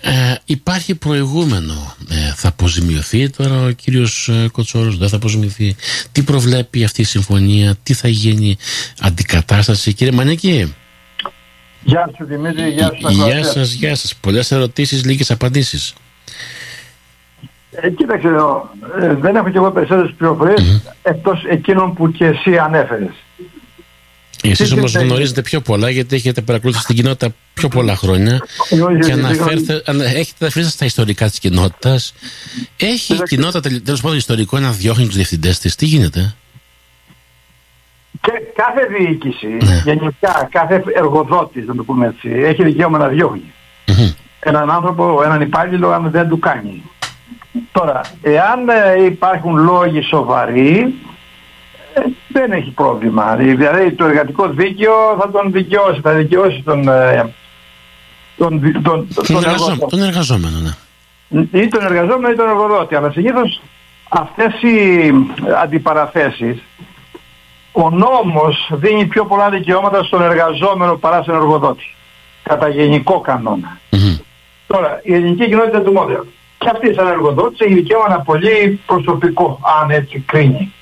ε, 0.00 0.34
υπάρχει 0.44 0.94
προηγούμενο. 0.94 1.94
Ε, 2.10 2.32
θα 2.34 2.48
αποζημιωθεί 2.48 3.30
τώρα 3.30 3.62
ο 3.62 3.70
κύριος 3.70 4.28
ε, 4.28 4.48
Κοτσόρος, 4.52 4.98
δεν 4.98 5.08
θα 5.08 5.16
αποζημιωθεί. 5.16 5.76
Τι 6.12 6.22
προβλέπει 6.22 6.84
αυτή 6.84 7.00
η 7.00 7.04
συμφωνία, 7.04 7.74
τι 7.82 7.94
θα 7.94 8.08
γίνει; 8.08 8.56
Αντικατάσταση; 9.00 9.92
Κύριε 9.92 10.12
Μανίκη; 10.12 10.74
Γεια 11.82 12.10
σου 12.16 12.24
Δημήτρη, 12.24 12.68
γεια 12.68 12.86
σου. 12.86 13.08
Γεια 13.08 13.44
σας, 13.44 13.72
γεια 13.72 13.94
σας. 13.94 14.14
Πολλές 14.14 14.52
ερωτήσεις, 14.52 15.04
λίγες 15.04 15.30
απαντήσεις. 15.30 15.94
Ε, 17.70 17.90
κοίταξε 17.90 18.28
εδώ, 18.28 18.70
ε, 19.00 19.14
δεν 19.14 19.36
έχω 19.36 19.50
και 19.50 19.56
εγώ 19.56 19.70
περισσότερες 19.70 20.14
πληροφορίες 20.16 20.60
mm-hmm. 20.60 20.92
εκτός 21.02 21.44
εκείνων 21.44 21.94
που 21.94 22.10
και 22.10 22.24
εσύ 22.24 22.58
ανέφερες. 22.58 23.14
Εσείς 24.42 24.72
όμως 24.72 24.94
γνωρίζετε 24.94 25.42
πιο 25.42 25.60
πολλά 25.60 25.90
γιατί 25.90 26.16
έχετε 26.16 26.40
παρακολουθήσει 26.40 26.86
την 26.86 26.96
κοινότητα 26.96 27.34
πιο 27.54 27.68
πολλά 27.68 27.96
χρόνια 27.96 28.46
και 29.06 29.12
αναφέρετε, 29.12 29.82
έχετε 30.14 30.46
αφήσει 30.46 30.70
στα 30.70 30.84
ιστορικά 30.84 31.28
της 31.28 31.38
κοινότητας. 31.38 32.14
Έχει 32.76 33.14
η 33.14 33.22
κοινότητα 33.28 33.60
τέλος 33.84 34.00
πάντων 34.00 34.16
ιστορικό 34.16 34.58
να 34.58 34.70
διώχνει 34.70 35.06
τους 35.06 35.14
διευθυντές 35.14 35.58
της. 35.58 35.74
Τι 35.74 35.86
γίνεται; 35.86 36.34
Και 38.20 38.32
κάθε 38.56 38.86
διοίκηση, 38.98 39.46
ναι. 39.46 39.82
γενικά 39.84 40.48
κάθε 40.50 40.82
εργοδότης, 40.94 41.66
να 41.66 41.74
το 41.74 41.84
πούμε 41.84 42.06
έτσι, 42.06 42.28
έχει 42.28 42.64
δικαίωμα 42.64 42.98
να 42.98 43.08
διωχνει 43.08 43.52
έναν 44.48 44.70
άνθρωπο, 44.70 45.22
έναν 45.24 45.40
υπάλληλο, 45.40 45.90
αν 45.90 46.10
δεν 46.10 46.28
του 46.28 46.38
κάνει. 46.38 46.82
Τώρα, 47.72 48.00
εάν 48.22 48.68
ε, 48.68 49.04
υπάρχουν 49.04 49.56
λόγοι 49.56 50.02
σοβαροί, 50.02 50.94
ε, 51.96 52.02
δεν 52.28 52.52
έχει 52.52 52.70
πρόβλημα. 52.70 53.36
Δηλαδή 53.36 53.92
το 53.92 54.04
εργατικό 54.04 54.48
δίκαιο 54.48 54.94
θα 55.20 55.30
τον 55.30 55.52
δικαιώσει, 55.52 56.00
θα 56.00 56.12
δικαιώσει 56.12 56.62
τον, 56.64 56.88
ε, 56.88 57.34
τον, 58.36 58.60
τον, 58.60 58.82
τον, 58.82 59.26
τον, 59.26 59.36
εργαζόμενο, 59.36 59.86
τον 59.88 60.02
εργαζόμενο, 60.02 60.58
ναι. 60.58 60.74
Ή 61.60 61.68
τον 61.68 61.84
εργαζόμενο 61.84 62.28
ή 62.32 62.36
τον 62.36 62.48
εργοδότη. 62.48 62.94
Αλλά 62.94 63.10
συνήθως 63.10 63.60
αυτές 64.08 64.62
οι 64.62 65.12
αντιπαραθέσεις 65.62 66.62
ο 67.72 67.90
νόμος 67.90 68.70
δίνει 68.72 69.06
πιο 69.06 69.24
πολλά 69.24 69.50
δικαιώματα 69.50 70.02
στον 70.02 70.22
εργαζόμενο 70.22 70.96
παρά 70.96 71.22
στον 71.22 71.34
εργοδότη. 71.34 71.94
Κατά 72.42 72.68
γενικό 72.68 73.20
Τώρα, 74.66 75.00
η 75.02 75.14
ελληνική 75.14 75.44
κοινότητα 75.44 75.82
του 75.82 75.92
μόντρου. 75.92 76.26
Και 76.58 76.68
αυτή 76.72 76.94
σαν 76.94 77.06
εργοδότης 77.06 77.60
έχει 77.60 77.74
δικαίωμα 77.74 78.08
να 78.08 78.20
πολύ 78.20 78.80
προσωπικό, 78.86 79.60
αν 79.80 79.90
έτσι 79.90 80.18
κρίνει. 80.26 80.72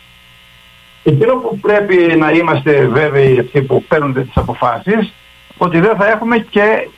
Εκείνο 1.04 1.34
που 1.34 1.58
πρέπει 1.58 2.16
να 2.18 2.30
είμαστε 2.30 2.86
βέβαιοι 2.86 3.38
αυτοί 3.38 3.62
που 3.62 3.84
παίρνουν 3.88 4.14
τις 4.14 4.30
αποφάσεις, 4.34 5.12
ότι 5.56 5.80
δεν 5.80 5.96
θα 5.96 6.08
έχουμε 6.08 6.38
και 6.38 6.88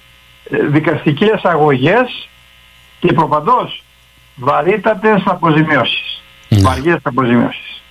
ε, 0.50 0.66
δικαστικές 0.66 1.44
αγωγές 1.44 2.28
και 3.00 3.12
προπαντός 3.12 3.82
βαρύτατες 4.36 5.22
αποζημιώσεις. 5.24 6.22
Ναι. 6.48 6.60
Βαριές 6.60 6.98
αποζημιώσεις. 7.02 7.82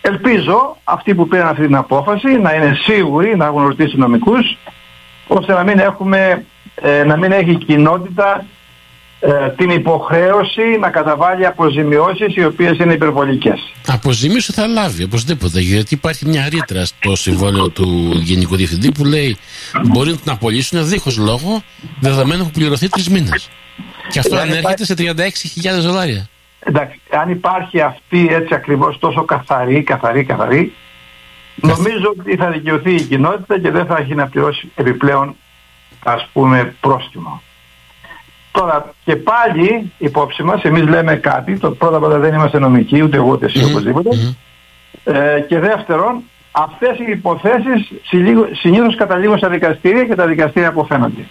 Ελπίζω 0.00 0.76
αυτοί 0.84 1.14
που 1.14 1.28
πήραν 1.28 1.48
αυτή 1.48 1.66
την 1.66 1.76
απόφαση 1.76 2.28
να 2.28 2.54
είναι 2.54 2.78
σίγουροι, 2.82 3.36
να 3.36 3.46
έχουν 3.46 3.62
ρωτήσει 3.62 3.96
νομικούς, 3.96 4.56
ώστε 5.26 5.52
να 5.52 5.62
μην, 5.62 5.78
έχουμε, 5.78 6.44
ε, 6.74 7.04
να 7.04 7.16
μην 7.16 7.32
έχει 7.32 7.54
κοινότητα 7.54 8.44
ε, 9.20 9.48
την 9.48 9.70
υποχρέωση 9.70 10.62
να 10.80 10.90
καταβάλει 10.90 11.46
αποζημιώσεις 11.46 12.36
οι 12.36 12.44
οποίες 12.44 12.78
είναι 12.78 12.92
υπερβολικές. 12.92 13.72
Αποζημίωση 13.86 14.52
θα 14.52 14.66
λάβει 14.66 15.02
οπωσδήποτε 15.02 15.60
γιατί 15.60 15.94
υπάρχει 15.94 16.26
μια 16.26 16.48
ρήτρα 16.48 16.84
στο 16.84 17.16
συμβόλαιο 17.16 17.68
του 17.68 18.10
Γενικού 18.14 18.56
Διευθυντή 18.56 18.92
που 18.92 19.04
λέει 19.04 19.36
μπορεί 19.82 20.10
να 20.10 20.16
την 20.16 20.30
απολύσουν 20.30 20.88
δίχως 20.88 21.16
λόγο 21.16 21.62
δεδομένου 22.00 22.44
που 22.44 22.50
πληρωθεί 22.50 22.88
τρεις 22.88 23.08
μήνες. 23.08 23.48
Και 24.10 24.18
αυτό 24.18 24.36
ε, 24.36 24.40
ανέρχεται 24.40 24.84
σε 24.84 24.94
36.000 24.98 25.04
δολάρια. 25.80 26.28
Εντάξει, 26.60 27.00
αν 27.10 27.30
υπάρχει 27.30 27.80
αυτή 27.80 28.28
έτσι 28.30 28.54
ακριβώς 28.54 28.98
τόσο 28.98 29.24
καθαρή, 29.24 29.82
καθαρή, 29.82 30.24
καθαρή, 30.24 30.72
νομίζω 31.54 32.14
ότι 32.18 32.36
θα 32.36 32.50
δικαιωθεί 32.50 32.94
η 32.94 33.02
κοινότητα 33.02 33.60
και 33.60 33.70
δεν 33.70 33.86
θα 33.86 33.96
έχει 33.96 34.14
να 34.14 34.26
πληρώσει 34.26 34.70
επιπλέον 34.74 35.36
ας 36.04 36.28
πούμε 36.32 36.74
πρόστιμο. 36.80 37.42
Τώρα 38.60 38.94
και 39.04 39.16
πάλι 39.16 39.92
υπόψη 39.98 40.42
μας, 40.42 40.62
εμείς 40.62 40.82
λέμε 40.82 41.16
κάτι, 41.16 41.58
το 41.58 41.70
πρώτα 41.70 41.96
απ' 41.96 42.02
όλα 42.02 42.18
δεν 42.18 42.34
είμαστε 42.34 42.58
νομικοί, 42.58 43.02
ούτε 43.02 43.16
εγώ 43.16 43.30
ούτε 43.30 43.46
εσύ 43.46 43.64
οπωσδήποτε. 43.64 44.08
Ε, 45.04 45.40
και 45.48 45.58
δεύτερον, 45.58 46.22
αυτές 46.50 46.98
οι 46.98 47.10
υποθέσεις 47.10 47.92
συνήθως 48.60 48.96
καταλήγουν 48.96 49.38
στα 49.38 49.48
δικαστήρια 49.48 50.04
και 50.04 50.14
τα 50.14 50.26
δικαστήρια 50.26 50.68
αποφαίνονται. 50.68 51.26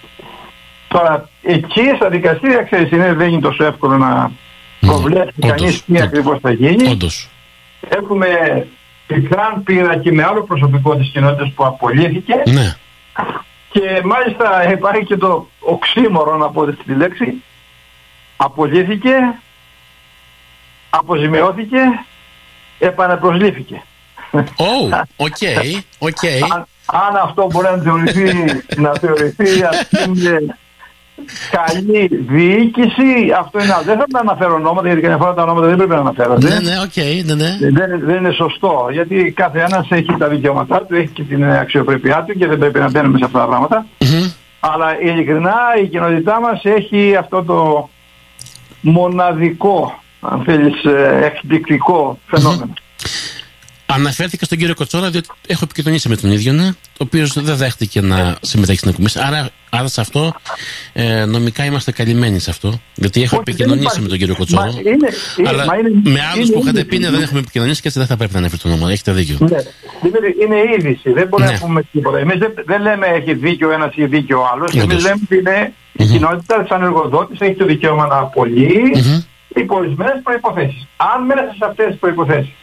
Τώρα, 0.88 1.30
εκεί 1.42 1.92
στα 1.96 2.10
δικαστήρια, 2.10 2.64
ξέρεις, 2.64 2.92
είναι, 2.92 3.14
δεν 3.14 3.30
είναι 3.30 3.42
τόσο 3.42 3.66
εύκολο 3.66 3.98
να 3.98 4.32
ναι, 4.80 4.90
προβλέψει 4.90 5.34
ναι, 5.36 5.48
κανείς 5.48 5.84
τι 5.86 6.02
ακριβώς 6.02 6.40
θα 6.42 6.52
γίνει. 6.52 6.90
Όντως. 6.90 7.30
Έχουμε 7.90 8.28
πικράν 9.08 9.64
πείρα 9.64 9.98
και 9.98 10.12
με 10.12 10.24
άλλο 10.24 10.44
προσωπικό 10.44 10.96
της 10.96 11.10
κοινότητας 11.10 11.52
που 11.56 11.66
απολύθηκε. 11.66 12.34
Ναι. 12.46 12.76
Και 13.70 14.02
μάλιστα 14.04 14.72
υπάρχει 14.72 15.06
και 15.06 15.18
το 15.18 15.50
οξύμορο 15.60 16.38
να 16.38 16.50
πω 16.50 16.66
τη 16.66 16.94
λέξη. 16.94 17.44
Απολύθηκε, 18.38 19.12
αποζημιώθηκε, 20.90 21.80
επαναπροσλήφθηκε. 22.80 23.84
Oh, 24.34 25.02
OK, 25.16 25.38
OK. 26.00 26.24
Αν 26.86 27.16
αυτό 27.16 27.48
μπορεί 27.52 27.68
να 27.68 27.78
θεωρηθεί, 27.78 28.62
να 28.76 28.94
θεωρηθεί 28.94 29.64
ας 29.64 29.88
πούμε 29.90 30.58
καλή 31.52 32.10
διοίκηση, 32.30 33.32
αυτό 33.40 33.60
είναι 33.60 33.74
άλλο. 33.74 33.84
Δεν 33.84 33.98
θα 33.98 34.20
αναφέρω 34.20 34.54
ονόματα, 34.54 34.88
γιατί 34.88 35.02
καμιά 35.02 35.18
φορά 35.18 35.34
τα 35.34 35.44
ονόματα 35.44 35.68
δεν 35.68 35.76
πρέπει 35.76 35.92
να 35.92 36.00
αναφέρονται. 36.00 36.48
Ναι, 36.48 36.60
ναι, 36.60 36.80
OK, 36.84 36.92
okay, 36.96 37.26
ναι, 37.26 37.34
ναι. 37.34 37.58
Δεν, 37.72 38.02
δεν 38.06 38.16
είναι 38.16 38.32
σωστό, 38.32 38.88
γιατί 38.92 39.32
κάθε 39.36 39.60
ένας 39.60 39.88
έχει 39.90 40.16
τα 40.18 40.28
δικαιώματά 40.28 40.86
του, 40.86 40.96
έχει 40.96 41.08
και 41.08 41.24
την 41.24 41.46
αξιοπρέπειά 41.46 42.24
του 42.24 42.38
και 42.38 42.48
δεν 42.48 42.58
πρέπει 42.58 42.80
να 42.80 42.90
μπαίνουμε 42.90 43.18
σε 43.18 43.26
αυτά 43.26 43.40
τα 43.40 43.46
πράγματα. 43.46 43.86
Mm-hmm. 44.00 44.34
Αλλά 44.60 45.02
ειλικρινά 45.02 45.56
η 45.84 45.88
κοινότητά 45.88 46.40
μας 46.40 46.62
έχει 46.64 47.16
αυτό 47.16 47.44
το 47.44 47.90
μοναδικό, 48.82 50.00
αν 50.20 50.44
θέλεις, 50.46 50.84
ε, 50.84 51.20
εκπληκτικό 51.26 52.20
φαινόμενο. 52.28 52.74
Mm-hmm. 52.74 53.37
Αναφέρθηκα 53.90 54.46
στον 54.46 54.58
κύριο 54.58 54.76
Κοτσόρα, 54.76 55.10
διότι 55.10 55.30
έχω 55.48 55.62
επικοινωνήσει 55.64 56.10
με 56.10 56.16
τον 56.16 56.32
ίδιο, 56.32 56.54
ναι, 56.54 56.68
ο 56.68 56.98
οποίος 56.98 57.42
δεν 57.42 57.56
δέχτηκε 57.56 58.02
να 58.02 58.36
συμμετέχει 58.42 58.78
στην 58.78 58.90
εκπομπή. 58.90 59.10
Άρα, 59.28 59.50
άρα 59.70 59.88
σε 59.88 60.02
αυτό 60.02 60.34
ε, 60.94 61.26
νομικά 61.26 61.66
είμαστε 61.66 61.92
καλυμμένοι 61.92 62.40
σε 62.40 62.50
αυτό. 62.50 62.80
Γιατί 62.96 63.22
έχω 63.22 63.38
επικοινωνήσει 63.40 64.02
με 64.02 64.08
τον 64.08 64.18
κύριο 64.18 64.36
Κοτσόρα. 64.36 64.66
Μα 64.66 64.80
είναι, 64.80 65.10
αλλά 65.46 65.64
είναι, 65.80 66.10
με 66.10 66.20
άλλους 66.34 66.50
που 66.50 66.60
είχατε 66.62 66.84
πει 66.84 66.98
ναι, 66.98 67.10
δεν 67.10 67.22
έχουμε 67.22 67.40
επικοινωνήσει 67.40 67.82
και 67.82 67.88
έτσι 67.88 68.00
δεν 68.00 68.08
θα 68.08 68.18
πρέπει 68.18 68.34
να 68.34 68.40
ανέφερε 68.40 68.62
το 68.62 68.68
όνομα. 68.70 68.92
Έχετε 68.92 69.12
δίκιο. 69.12 69.38
Ναι, 69.40 69.58
είναι 70.44 70.56
είδηση. 70.78 71.12
Δεν 71.12 71.28
μπορούμε 71.28 71.50
ναι. 71.50 71.58
να 71.58 71.66
πούμε 71.66 71.84
τίποτα. 71.92 72.18
Εμείς 72.20 72.38
δεν, 72.38 72.54
δεν 72.66 72.82
λέμε 72.82 73.06
έχει 73.08 73.34
δίκιο 73.34 73.72
ένας 73.72 73.96
ή 73.96 74.06
δίκιο 74.06 74.40
ο 74.40 74.46
άλλο. 74.54 74.70
Εμείς 74.84 75.04
λέμε 75.04 75.20
ότι 75.24 75.38
είναι 75.38 75.74
η 75.94 76.06
κοινότητα 76.06 76.66
σαν 76.70 76.82
εργοδότης 76.82 77.40
έχει 77.40 77.56
το 77.56 77.66
δικαίωμα 77.66 78.08
να 78.08 78.18
απολύει 78.18 78.92
mm-hmm. 78.96 79.24
υπό 79.48 79.76
ορισμένε 79.76 80.22
προποθέσει. 80.24 80.88
Αν 80.98 81.26
μέσα 81.26 81.54
σε 81.58 81.66
αυτές 81.70 81.88
τις 81.88 81.98
προποθέσει 82.00 82.54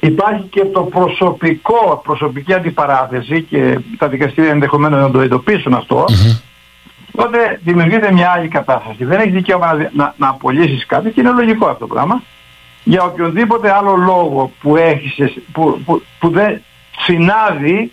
υπάρχει 0.00 0.42
και 0.42 0.64
το 0.64 0.82
προσωπικό, 0.82 2.00
προσωπική 2.04 2.54
αντιπαράθεση 2.54 3.42
και 3.42 3.78
τα 3.98 4.08
δικαστήρια 4.08 4.50
ενδεχομένως 4.50 5.00
να 5.00 5.10
το 5.10 5.20
εντοπίσουν 5.20 5.74
αυτό, 5.74 6.04
mm-hmm. 6.08 6.40
τότε 7.16 7.60
δημιουργείται 7.62 8.12
μια 8.12 8.30
άλλη 8.30 8.48
κατάσταση. 8.48 9.04
Δεν 9.04 9.20
έχει 9.20 9.30
δικαίωμα 9.30 9.72
να, 9.72 9.90
να, 9.92 10.14
να 10.16 10.28
απολύσεις 10.28 10.86
κάτι 10.86 11.10
και 11.10 11.20
είναι 11.20 11.30
λογικό 11.30 11.66
αυτό 11.66 11.86
το 11.86 11.94
πράγμα. 11.94 12.22
Για 12.84 13.02
οποιονδήποτε 13.02 13.72
άλλο 13.72 13.96
λόγο 13.96 14.52
που, 14.60 14.76
έχεις, 14.76 15.14
που, 15.52 15.80
που, 15.84 16.02
που 16.18 16.30
δεν 16.30 16.62
συνάδει 16.98 17.92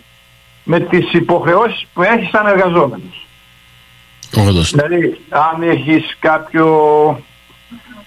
με 0.64 0.80
τις 0.80 1.12
υποχρεώσεις 1.12 1.86
που 1.94 2.02
έχεις 2.02 2.28
σαν 2.28 2.46
εργαζόμενος. 2.46 3.26
Δηλαδή, 4.70 5.20
αν 5.28 5.62
έχεις 5.62 6.16
κάποιο 6.18 6.66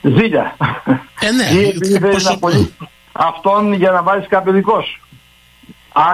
ζήλια 0.01 0.55
ε, 1.19 1.31
ναι, 1.31 1.59
ή 1.59 1.67
επειδή 1.67 1.99
θέλεις 1.99 2.23
να 2.23 2.31
απολύσεις 2.31 2.73
αυτόν 3.17 3.73
για 3.73 3.91
να 3.91 4.03
βάλεις 4.03 4.27
κάποιο 4.27 4.51
δικός 4.51 4.85
σου. 4.85 5.01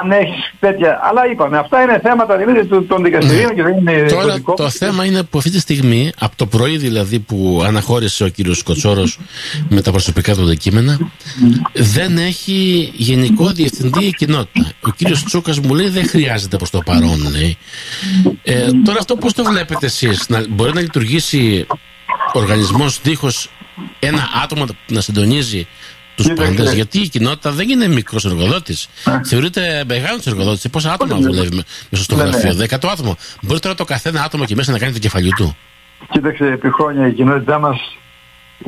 Αν 0.01 0.11
έχεις 0.11 0.53
τέτοια. 0.59 0.99
Αλλά 1.03 1.27
είπαμε, 1.31 1.57
αυτά 1.57 1.81
είναι 1.81 1.99
θέματα 2.03 2.37
δηλαδή 2.37 2.83
των 2.87 3.03
δικαστηρίων 3.03 3.47
ναι. 3.47 3.53
και 3.53 3.63
δεν 3.63 3.77
είναι. 3.77 4.07
Τώρα 4.09 4.41
το 4.55 4.69
θέμα 4.69 5.05
είναι 5.05 5.23
που 5.23 5.37
αυτή 5.37 5.49
τη 5.49 5.59
στιγμή, 5.59 6.11
από 6.19 6.35
το 6.35 6.45
πρωί 6.45 6.77
δηλαδή 6.77 7.19
που 7.19 7.61
αναχώρησε 7.65 8.23
ο 8.23 8.27
κύριος 8.27 8.63
Κοτσόρος 8.63 9.19
με 9.69 9.81
τα 9.81 9.91
προσωπικά 9.91 10.35
του 10.35 10.45
δεκείμενα, 10.45 10.97
δεν 11.73 12.17
έχει 12.17 12.91
γενικό 12.95 13.49
διευθυντή 13.49 14.05
η 14.05 14.11
κοινότητα. 14.11 14.71
Ο 14.81 14.89
κύριος 14.89 15.23
Τσούκας 15.23 15.59
μου 15.59 15.75
λέει 15.75 15.89
δεν 15.89 16.07
χρειάζεται 16.07 16.57
προς 16.57 16.69
το 16.69 16.81
παρόν, 16.85 17.31
λέει. 17.31 17.57
Ε, 18.43 18.67
τώρα 18.85 18.97
αυτό 18.99 19.15
πώς 19.15 19.33
το 19.33 19.43
βλέπετε 19.43 19.85
εσείς, 19.85 20.27
μπορεί 20.49 20.73
να 20.73 20.81
λειτουργήσει 20.81 21.65
ο 22.33 22.39
οργανισμός 22.39 22.99
δίχως 23.01 23.49
ένα 23.99 24.29
άτομο 24.43 24.65
να 24.87 25.01
συντονίζει 25.01 25.67
τους 26.15 26.27
πάντε, 26.33 26.73
γιατί 26.73 26.99
η 26.99 27.07
κοινότητα 27.07 27.51
δεν 27.51 27.69
είναι 27.69 27.87
μικρός 27.87 28.25
εργοδότης. 28.25 28.87
Θεωρείται 29.25 29.83
μεγάλος 29.87 30.27
εργοδότης. 30.27 30.69
Πόσα 30.69 30.93
άτομα 30.93 31.15
δουλεύει 31.15 31.63
μέσα 31.89 32.03
στο 32.03 32.15
γραφείο, 32.15 32.53
δέκατο 32.53 32.87
άτομο. 32.87 33.17
Μπορεί 33.41 33.59
τώρα 33.59 33.75
το 33.75 33.85
καθένα 33.85 34.23
άτομο 34.23 34.45
και 34.45 34.55
μέσα 34.55 34.71
να 34.71 34.77
κάνει 34.77 34.93
το 34.93 34.99
κεφαλιού 34.99 35.31
του; 35.35 35.57
Κοίταξε, 36.11 36.45
επί 36.45 36.71
χρόνια 36.71 37.07
η 37.07 37.13
κοινότητά 37.13 37.59
μας 37.59 37.97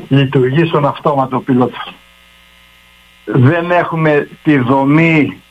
λειτουργεί 0.07 0.65
στον 0.65 0.85
αυτόματο 0.85 1.39
πιλότο. 1.39 1.77
Δεν 3.25 3.71
έχουμε 3.71 4.29
τη 4.43 4.57
δομή 4.57 5.41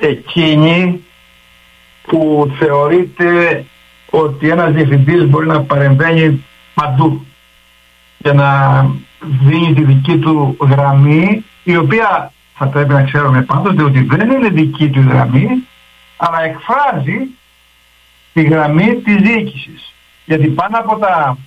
εκείνη 0.00 1.04
που 2.02 2.50
θεωρείται 2.58 3.64
ότι 4.10 4.48
ένας 4.48 4.72
διευθυντής 4.72 5.26
μπορεί 5.26 5.46
να 5.46 5.60
παρεμβαίνει 5.60 6.44
παντού 6.74 7.26
για 8.18 8.32
να 8.32 8.46
δίνει 9.20 9.74
τη 9.74 9.84
δική 9.84 10.18
του 10.18 10.56
γραμμή 10.60 11.44
η 11.64 11.76
οποία 11.76 12.32
θα 12.54 12.66
πρέπει 12.66 12.92
να 12.92 13.02
ξέρουμε 13.02 13.42
πάντοτε 13.42 13.82
ότι 13.82 14.00
δεν 14.00 14.30
είναι 14.30 14.48
δική 14.48 14.88
του 14.88 15.00
γραμμή 15.00 15.48
αλλά 16.16 16.42
εκφράζει 16.42 17.28
τη 18.32 18.42
γραμμή 18.42 18.94
της 18.94 19.16
διοίκησης. 19.16 19.92
Γιατί 20.24 20.48
πάνω 20.48 20.78
από, 20.78 20.98
τα, 20.98 21.38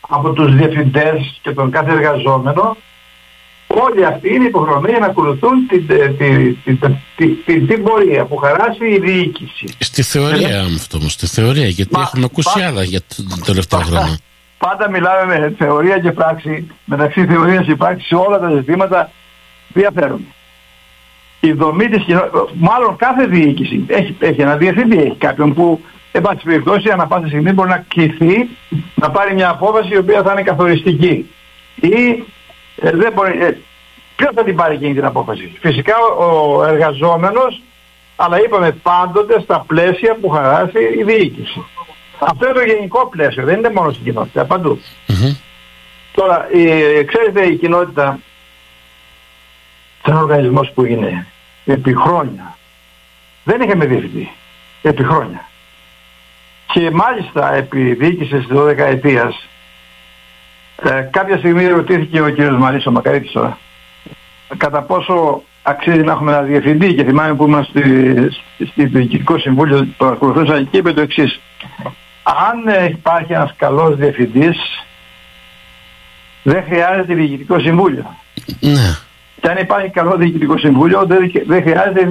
από 0.00 0.32
τους 0.32 0.54
διευθυντές 0.54 1.40
και 1.42 1.50
τον 1.50 1.70
κάθε 1.70 1.90
εργαζόμενο 1.92 2.76
όλοι 3.66 4.06
αυτοί 4.06 4.34
είναι 4.34 4.44
υποχρεωμένοι 4.44 4.98
να 4.98 5.06
ακολουθούν 5.06 5.66
την, 5.68 5.86
την, 6.66 6.96
την, 7.46 7.66
την, 7.66 7.82
πορεία 7.82 8.24
που 8.24 8.36
χαράσει 8.36 8.86
η 8.86 8.98
διοίκηση. 8.98 9.74
Στη 9.78 10.02
θεωρία 10.02 10.62
αυτό 10.62 10.98
όμως, 10.98 11.12
στη 11.12 11.26
θεωρία, 11.26 11.68
γιατί 11.68 11.94
Μα, 11.94 12.00
έχουμε 12.00 12.24
ακούσει 12.24 12.60
άλλα 12.60 12.82
για 12.82 13.00
το 13.00 13.40
τελευταίο 13.44 13.80
χρόνο 13.80 14.16
πάντα 14.58 14.90
μιλάμε 14.90 15.38
με 15.38 15.54
θεωρία 15.58 15.98
και 15.98 16.12
πράξη, 16.12 16.70
μεταξύ 16.84 17.26
θεωρίας 17.26 17.66
και 17.66 17.76
πράξης 17.76 18.06
σε 18.06 18.14
όλα 18.14 18.38
τα 18.38 18.50
ζητήματα 18.50 19.10
διαφέρουν. 19.68 20.26
Η 21.40 21.52
δομή 21.52 21.88
της 21.88 22.04
κοινότητας, 22.04 22.50
μάλλον 22.54 22.96
κάθε 22.96 23.26
διοίκηση 23.26 23.84
έχει, 23.86 24.16
έχει 24.18 24.40
ένα 24.40 24.56
διευθυντή, 24.56 24.98
έχει 24.98 25.16
κάποιον 25.16 25.54
που 25.54 25.80
εν 26.12 26.22
πάση 26.22 26.44
περιπτώσει 26.44 26.90
ανά 26.90 27.06
πάσα 27.06 27.26
στιγμή 27.26 27.52
μπορεί 27.52 27.68
να 27.68 27.84
κληθεί 27.88 28.48
να 28.94 29.10
πάρει 29.10 29.34
μια 29.34 29.48
απόφαση 29.48 29.88
η 29.92 29.96
οποία 29.96 30.22
θα 30.22 30.32
είναι 30.32 30.42
καθοριστική. 30.42 31.30
Ή 31.80 32.24
ε, 32.76 32.90
δεν 32.90 33.12
μπορεί, 33.12 33.42
ε, 33.42 33.58
ποιος 34.16 34.30
θα 34.34 34.44
την 34.44 34.56
πάρει 34.56 34.74
εκείνη 34.74 34.94
την 34.94 35.04
απόφαση. 35.04 35.52
Φυσικά 35.60 35.94
ο, 36.18 36.56
ο 36.56 36.64
εργαζόμενος, 36.64 37.62
αλλά 38.16 38.42
είπαμε 38.42 38.70
πάντοτε 38.70 39.40
στα 39.40 39.64
πλαίσια 39.66 40.16
που 40.20 40.28
χαράσει 40.28 40.78
η 40.98 41.02
διοίκηση. 41.02 41.64
Αυτό 42.18 42.44
είναι 42.44 42.54
το 42.54 42.64
γενικό 42.64 43.06
πλαίσιο, 43.06 43.44
δεν 43.44 43.58
είναι 43.58 43.70
μόνο 43.70 43.90
στην 43.90 44.04
κοινότητα, 44.04 44.44
παντού. 44.44 44.80
Mm-hmm. 45.08 45.36
Τώρα, 46.12 46.48
η, 46.52 47.04
ξέρετε 47.04 47.46
η 47.46 47.56
κοινότητα 47.56 48.18
σαν 50.04 50.16
οργανισμός 50.16 50.70
που 50.74 50.84
είναι 50.84 51.26
επί 51.64 51.94
χρόνια 51.94 52.56
δεν 53.44 53.60
είχαμε 53.60 53.86
διευθυντή. 53.86 54.30
Επί 54.82 55.04
χρόνια. 55.04 55.48
Και 56.72 56.90
μάλιστα 56.90 57.54
επί 57.54 57.94
διοίκησης 57.94 58.46
12 58.50 58.78
ετίας 58.78 59.48
ε, 60.82 61.08
κάποια 61.10 61.36
στιγμή 61.36 61.66
ρωτήθηκε 61.66 62.20
ο 62.20 62.28
κύριος 62.28 62.58
Μαρίσο 62.58 62.90
Μακαρίτης 62.90 63.32
τώρα 63.32 63.58
κατά 64.56 64.82
πόσο 64.82 65.42
αξίζει 65.62 66.02
να 66.02 66.12
έχουμε 66.12 66.32
ένα 66.32 66.42
διευθυντή 66.42 66.94
και 66.94 67.04
θυμάμαι 67.04 67.34
που 67.34 67.46
είμαστε 67.46 67.80
στη, 68.30 68.66
στη 68.66 68.84
Διοικητικό 68.84 69.38
Συμβούλιο 69.38 69.78
που 69.78 69.94
παρακολουθούσα 69.96 70.62
και 70.62 70.76
είπε 70.76 70.92
το 70.92 71.00
εξής 71.00 71.40
αν 72.26 72.88
υπάρχει 72.90 73.32
ένας 73.32 73.54
καλός 73.56 73.96
διευθυντής 73.96 74.56
δεν 76.42 76.62
χρειάζεται 76.64 77.14
διοικητικό 77.14 77.58
συμβούλιο. 77.58 78.16
Ναι. 78.60 78.96
Και 79.40 79.48
αν 79.48 79.56
υπάρχει 79.58 79.90
καλό 79.90 80.16
διοικητικό 80.16 80.58
συμβούλιο 80.58 81.06
δεν, 81.06 81.32
δεν 81.46 81.62
χρειάζεται 81.62 82.08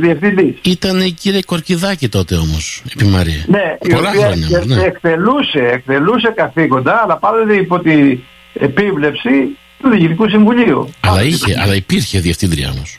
διευθυντής. 0.00 0.54
Ήταν 0.62 1.00
η 1.00 1.10
κύριε 1.10 1.42
Κορκιδάκη 1.46 2.08
τότε 2.08 2.34
όμως, 2.34 2.82
επί 2.94 3.04
Μαρία. 3.04 3.44
Ναι, 3.46 3.76
Πολλά 3.88 4.12
η 4.12 4.16
οποία 4.16 4.26
χρόνια, 4.26 4.62
ναι. 4.64 4.82
εκτελούσε, 4.82 5.58
εκτελούσε 5.58 6.32
καθήκοντα, 6.36 7.00
αλλά 7.02 7.16
πάντοτε 7.16 7.54
υπό 7.54 7.78
την 7.78 8.20
επίβλεψη 8.52 9.56
του 9.78 9.88
Διοικητικού 9.88 10.28
Συμβουλίου. 10.28 10.92
Αλλά, 11.00 11.22
είχε, 11.22 11.60
αλλά 11.60 11.74
υπήρχε 11.74 12.20
διευθύντρια 12.20 12.70
όμως. 12.70 12.98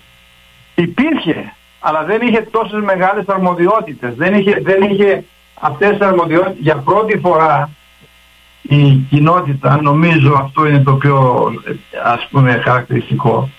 Υπήρχε, 0.76 1.54
αλλά 1.80 2.04
δεν 2.04 2.22
είχε 2.22 2.48
τόσες 2.52 2.82
μεγάλες 2.84 3.24
αρμοδιότητες. 3.28 4.14
Δεν 4.16 4.34
είχε, 4.34 4.60
δεν 4.64 4.82
είχε 4.82 5.24
αυτές 5.60 5.90
τις 5.90 6.08
αρμοδιότητες 6.08 6.58
για 6.60 6.76
πρώτη 6.76 7.18
φορά 7.18 7.70
η 8.62 8.94
κοινότητα, 9.10 9.82
νομίζω 9.82 10.34
αυτό 10.34 10.68
είναι 10.68 10.80
το 10.80 10.94
πιο 10.94 11.48
ας 12.04 12.28
πούμε 12.32 12.62
χαρακτηριστικό, 12.64 13.50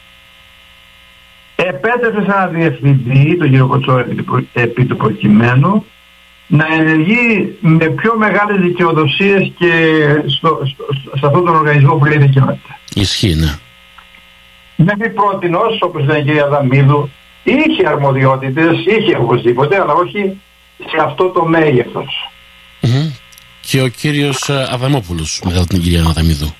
επέτρεψε 1.57 2.21
σε 2.21 2.33
ένα 2.37 2.47
διευθυντή, 2.47 3.37
τον 3.37 3.49
κύριο 3.49 3.67
Κοτσό 3.67 4.05
επί 4.53 4.85
του 4.85 4.97
προκειμένου, 4.97 5.85
να 6.47 6.67
ενεργεί 6.73 7.57
με 7.61 7.85
πιο 7.85 8.17
μεγάλες 8.17 8.61
δικαιοδοσίες 8.61 9.53
και 9.59 9.73
στο, 10.27 10.61
στο, 10.65 10.85
σε 11.19 11.27
αυτόν 11.27 11.45
τον 11.45 11.57
οργανισμό 11.57 11.95
που 11.95 12.05
λέει 12.05 12.19
δικαιότητα. 12.19 12.79
Ισχύει, 12.95 13.35
ναι. 13.35 13.59
Μέχρι 14.77 15.11
πρότινος, 15.11 15.79
όπως 15.81 16.05
λέει 16.05 16.21
η 16.21 16.25
κυρία 16.25 16.49
Δαμίδου, 16.49 17.11
είχε 17.43 17.87
αρμοδιότητες, 17.87 18.85
είχε 18.87 19.17
οπωσδήποτε, 19.17 19.81
αλλά 19.81 19.93
όχι 19.93 20.41
σε 20.89 20.97
αυτό 21.05 21.29
το 21.29 21.45
μεγεθος 21.45 22.31
Και 23.61 23.83
ο 23.83 23.89
κύριος 23.89 24.49
ε, 24.49 24.69
Αδαμόπουλος, 24.71 25.41
μετά 25.45 25.67
την 25.67 25.83
κυρία 25.83 26.05
Αδαμίδου. 26.09 26.55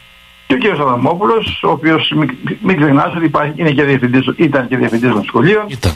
Και 0.47 0.55
ο 0.55 0.59
κύριος 0.59 0.79
Αδαμόπουλος, 0.79 1.63
ο 1.63 1.71
οποίος 1.71 2.13
μην, 2.17 2.31
μην 2.63 2.77
ξεχνάς 2.77 3.15
ότι 3.17 3.25
υπάρχει, 3.25 3.53
είναι 3.57 3.71
και 3.71 3.83
διευθυντής, 3.83 4.33
ήταν 4.37 4.69
και 4.69 4.77
διευθυντής 4.77 5.11
των 5.11 5.25
σχολείων. 5.25 5.65
Ήταν. 5.69 5.93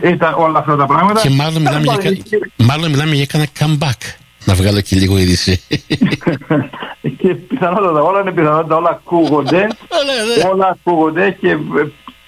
Ήταν 0.00 0.34
όλα 0.36 0.58
αυτά 0.58 0.76
τα 0.76 0.86
πράγματα. 0.86 1.20
Και 1.20 1.30
μάλλον 1.30 1.62
μιλάμε, 1.62 1.84
για, 2.00 2.38
μάλλον 2.56 2.90
μιλάμε 2.90 3.14
για 3.14 3.26
κανένα 3.26 3.50
comeback. 3.58 4.14
Να 4.44 4.54
βγάλω 4.54 4.80
και 4.80 4.96
λίγο 4.96 5.18
είδηση. 5.18 5.60
και 7.20 7.34
πιθανότατα 7.34 8.02
όλα 8.02 8.20
είναι 8.20 8.32
πιθανότατα, 8.32 8.76
όλα 8.76 8.90
ακούγονται. 8.90 9.58
Ναι. 10.36 10.48
όλα 10.50 10.68
ακούγονται 10.68 11.36
και 11.40 11.48
ε, 11.50 11.56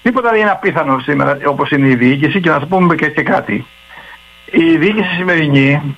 τίποτα 0.03 0.31
δεν 0.31 0.41
είναι 0.41 0.51
απίθανο 0.51 0.99
σήμερα 0.99 1.39
όπως 1.47 1.71
είναι 1.71 1.89
η 1.89 1.95
διοίκηση 1.95 2.41
και 2.41 2.51
να 2.51 2.59
σας 2.59 2.69
πούμε 2.69 2.95
και, 2.95 3.09
και 3.09 3.23
κάτι. 3.23 3.67
Η 4.55 4.77
διοίκηση 4.77 5.15
σημερινή, 5.17 5.97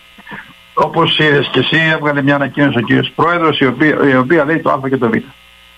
όπως 0.75 1.19
είδες 1.19 1.49
και 1.53 1.59
εσύ, 1.59 1.77
έβγαλε 1.95 2.23
μια 2.23 2.35
ανακοίνωση 2.35 2.79
ο 2.79 2.81
κύριος 2.81 3.12
Πρόεδρος 3.14 3.59
η 3.59 3.67
οποία, 3.67 4.09
η 4.11 4.17
οποία 4.17 4.45
λέει 4.45 4.59
το 4.59 4.71
Α 4.71 4.88
και 4.88 4.97
το 4.97 5.11
Β. 5.11 5.14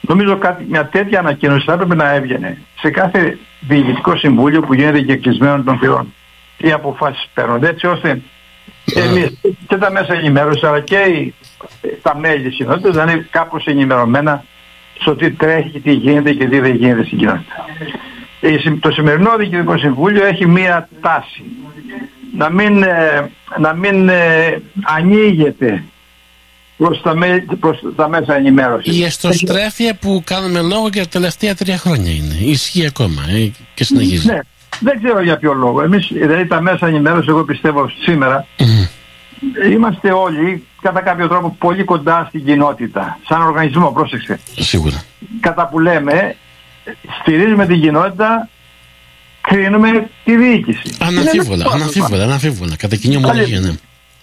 Νομίζω 0.01 0.37
κάτι, 0.37 0.67
μια 0.69 0.87
τέτοια 0.87 1.19
ανακοίνωση 1.19 1.65
θα 1.65 1.73
έπρεπε 1.73 1.95
να 1.95 2.15
έβγαινε 2.15 2.59
σε 2.79 2.91
κάθε 2.91 3.39
διοικητικό 3.61 4.17
συμβούλιο 4.17 4.61
που 4.61 4.75
γίνεται 4.75 5.01
και 5.01 5.17
κλεισμένο 5.17 5.63
των 5.63 5.79
θυρών. 5.79 6.15
Οι 6.57 6.73
αποφάσεις 6.73 7.29
παίρνονται 7.35 7.69
έτσι 7.69 7.87
ώστε 7.87 8.21
εμείς 8.95 9.41
και 9.69 9.77
τα 9.77 9.91
μέσα 9.91 10.15
ενημέρωσης 10.15 10.63
αλλά 10.63 10.81
και 10.81 10.97
οι, 10.97 11.35
τα 12.03 12.17
μέλη 12.19 12.43
της 12.43 12.57
κοινότητας 12.57 12.95
να 12.95 13.03
είναι 13.03 13.27
κάπως 13.31 13.67
ενημερωμένα 13.67 14.45
στο 15.01 15.17
τι 15.17 15.31
τρέχει, 15.31 15.81
τι 15.81 15.93
γίνεται 15.93 16.33
και 16.33 16.47
τι 16.47 16.61
δεν 16.61 16.75
γίνεται 16.75 17.05
στην 17.05 17.19
κοινότητα. 17.19 17.65
Το 18.81 18.91
σημερινό 18.91 19.37
Διοικητικό 19.37 19.79
Συμβούλιο 19.79 20.25
έχει 20.25 20.47
μία 20.47 20.89
τάση 21.01 21.45
να 22.37 22.51
μην, 22.51 22.83
ε, 22.83 23.31
να 23.59 23.73
μην 23.75 24.09
ε, 24.09 24.63
ανοίγεται 24.83 25.85
προς 26.77 27.03
τα, 27.03 27.15
προς 27.61 27.79
τα 27.97 28.09
μέσα 28.09 28.37
ενημέρωσης. 28.37 28.99
Η 28.99 29.05
εστοστρέφεια 29.05 29.95
που 29.95 30.23
κάνουμε 30.25 30.61
λόγο 30.61 30.91
και 30.91 31.01
τα 31.01 31.09
τελευταία 31.09 31.55
τρία 31.55 31.79
χρόνια 31.79 32.11
είναι. 32.11 32.35
Ισχύει 32.41 32.87
ακόμα 32.87 33.23
ε, 33.29 33.51
και 33.75 33.85
συνεχίζει. 33.85 34.27
Ναι. 34.27 34.39
Δεν 34.81 35.03
ξέρω 35.03 35.23
για 35.23 35.39
ποιο 35.39 35.53
λόγο. 35.53 35.83
Εμείς, 35.83 36.09
δηλαδή 36.13 36.47
τα 36.47 36.61
μέσα 36.61 36.87
ενημέρωσης, 36.87 37.29
εγώ 37.29 37.45
πιστεύω 37.45 37.91
σήμερα, 38.03 38.47
είμαστε 39.73 40.13
όλοι 40.13 40.67
κατά 40.81 41.01
κάποιο 41.01 41.29
τρόπο 41.29 41.57
πολύ 41.59 41.85
κοντά 41.85 42.25
στην 42.29 42.45
κοινότητα. 42.45 43.19
Σαν 43.29 43.43
οργανισμό, 43.43 43.91
πρόσεξε. 43.91 44.39
Σίγουρα. 44.57 45.03
Κατά 45.41 45.69
που 45.69 45.79
λέμε, 45.79 46.37
στηρίζουμε 47.21 47.67
την 47.67 47.81
κοινότητα, 47.81 48.49
κρίνουμε 49.49 50.09
τη 50.25 50.37
διοίκηση. 50.37 50.97
Αναμφίβολα, 51.01 51.67
αναμφίβολα, 51.73 52.23
αναμφίβολα. 52.23 52.77
Κατά 52.77 52.97
κοινή 52.97 53.17
ομολογία, 53.17 53.61
ναι. 53.61 53.73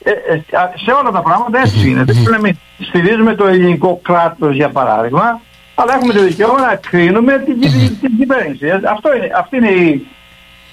Ε, 0.03 0.11
ε, 0.11 0.41
σε 0.83 0.91
όλα 1.01 1.11
τα 1.11 1.21
πράγματα 1.21 1.59
έτσι 1.59 1.89
είναι. 1.89 2.03
Δεν 2.03 2.27
λέμε 2.29 2.57
στηρίζουμε 2.87 3.35
το 3.35 3.47
ελληνικό 3.47 3.99
κράτος 4.03 4.55
για 4.55 4.69
παράδειγμα, 4.69 5.41
αλλά 5.75 5.93
έχουμε 5.93 6.13
το 6.13 6.23
δικαίωμα 6.23 6.59
να 6.59 6.75
κρίνουμε 6.75 7.39
την, 7.39 7.59
την 8.01 8.17
κυβέρνηση. 8.17 8.65
Ε, 8.67 8.79
αυτό 8.89 9.15
είναι, 9.15 9.29
αυτή 9.37 9.57
είναι 9.57 9.69
η, 9.69 10.07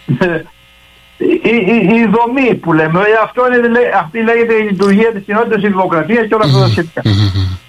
η, 1.33 1.41
η, 1.45 1.95
η 1.95 2.11
δομή 2.15 2.55
που 2.55 2.73
λέμε. 2.73 3.01
Αυτό 3.23 3.43
είναι, 3.47 3.79
αυτή 3.99 4.23
λέγεται 4.23 4.55
η 4.55 4.63
λειτουργία 4.63 5.13
της 5.13 5.23
κοινότητας, 5.25 5.63
η 5.63 5.67
δημοκρατίας 5.67 6.27
και 6.27 6.35
όλα 6.35 6.45
αυτά 6.45 6.59
τα 6.61 6.69
σχετικά. 6.69 7.03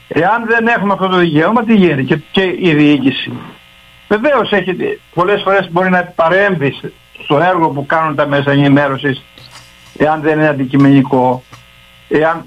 Εάν 0.08 0.46
δεν 0.48 0.68
έχουμε 0.68 0.94
αυτό 0.94 1.08
το 1.08 1.18
δικαίωμα, 1.18 1.64
τι 1.64 1.76
γίνεται; 1.76 2.02
Και, 2.02 2.18
και 2.32 2.42
η 2.60 2.74
διοίκηση. 2.74 3.32
Βεβαίως 4.12 4.52
έχει, 4.52 5.00
πολλές 5.14 5.42
φορές 5.42 5.72
μπορεί 5.72 5.90
να 5.90 6.04
παρέμβει 6.04 6.76
στο 7.24 7.38
έργο 7.38 7.70
που 7.70 7.86
κάνουν 7.86 8.16
τα 8.16 8.28
μέσα 8.28 8.52
ενημέρωσης 8.52 9.24
εάν 9.98 10.22
δεν 10.22 10.38
είναι 10.38 10.48
αντικειμενικό, 10.48 11.44
εάν 12.08 12.46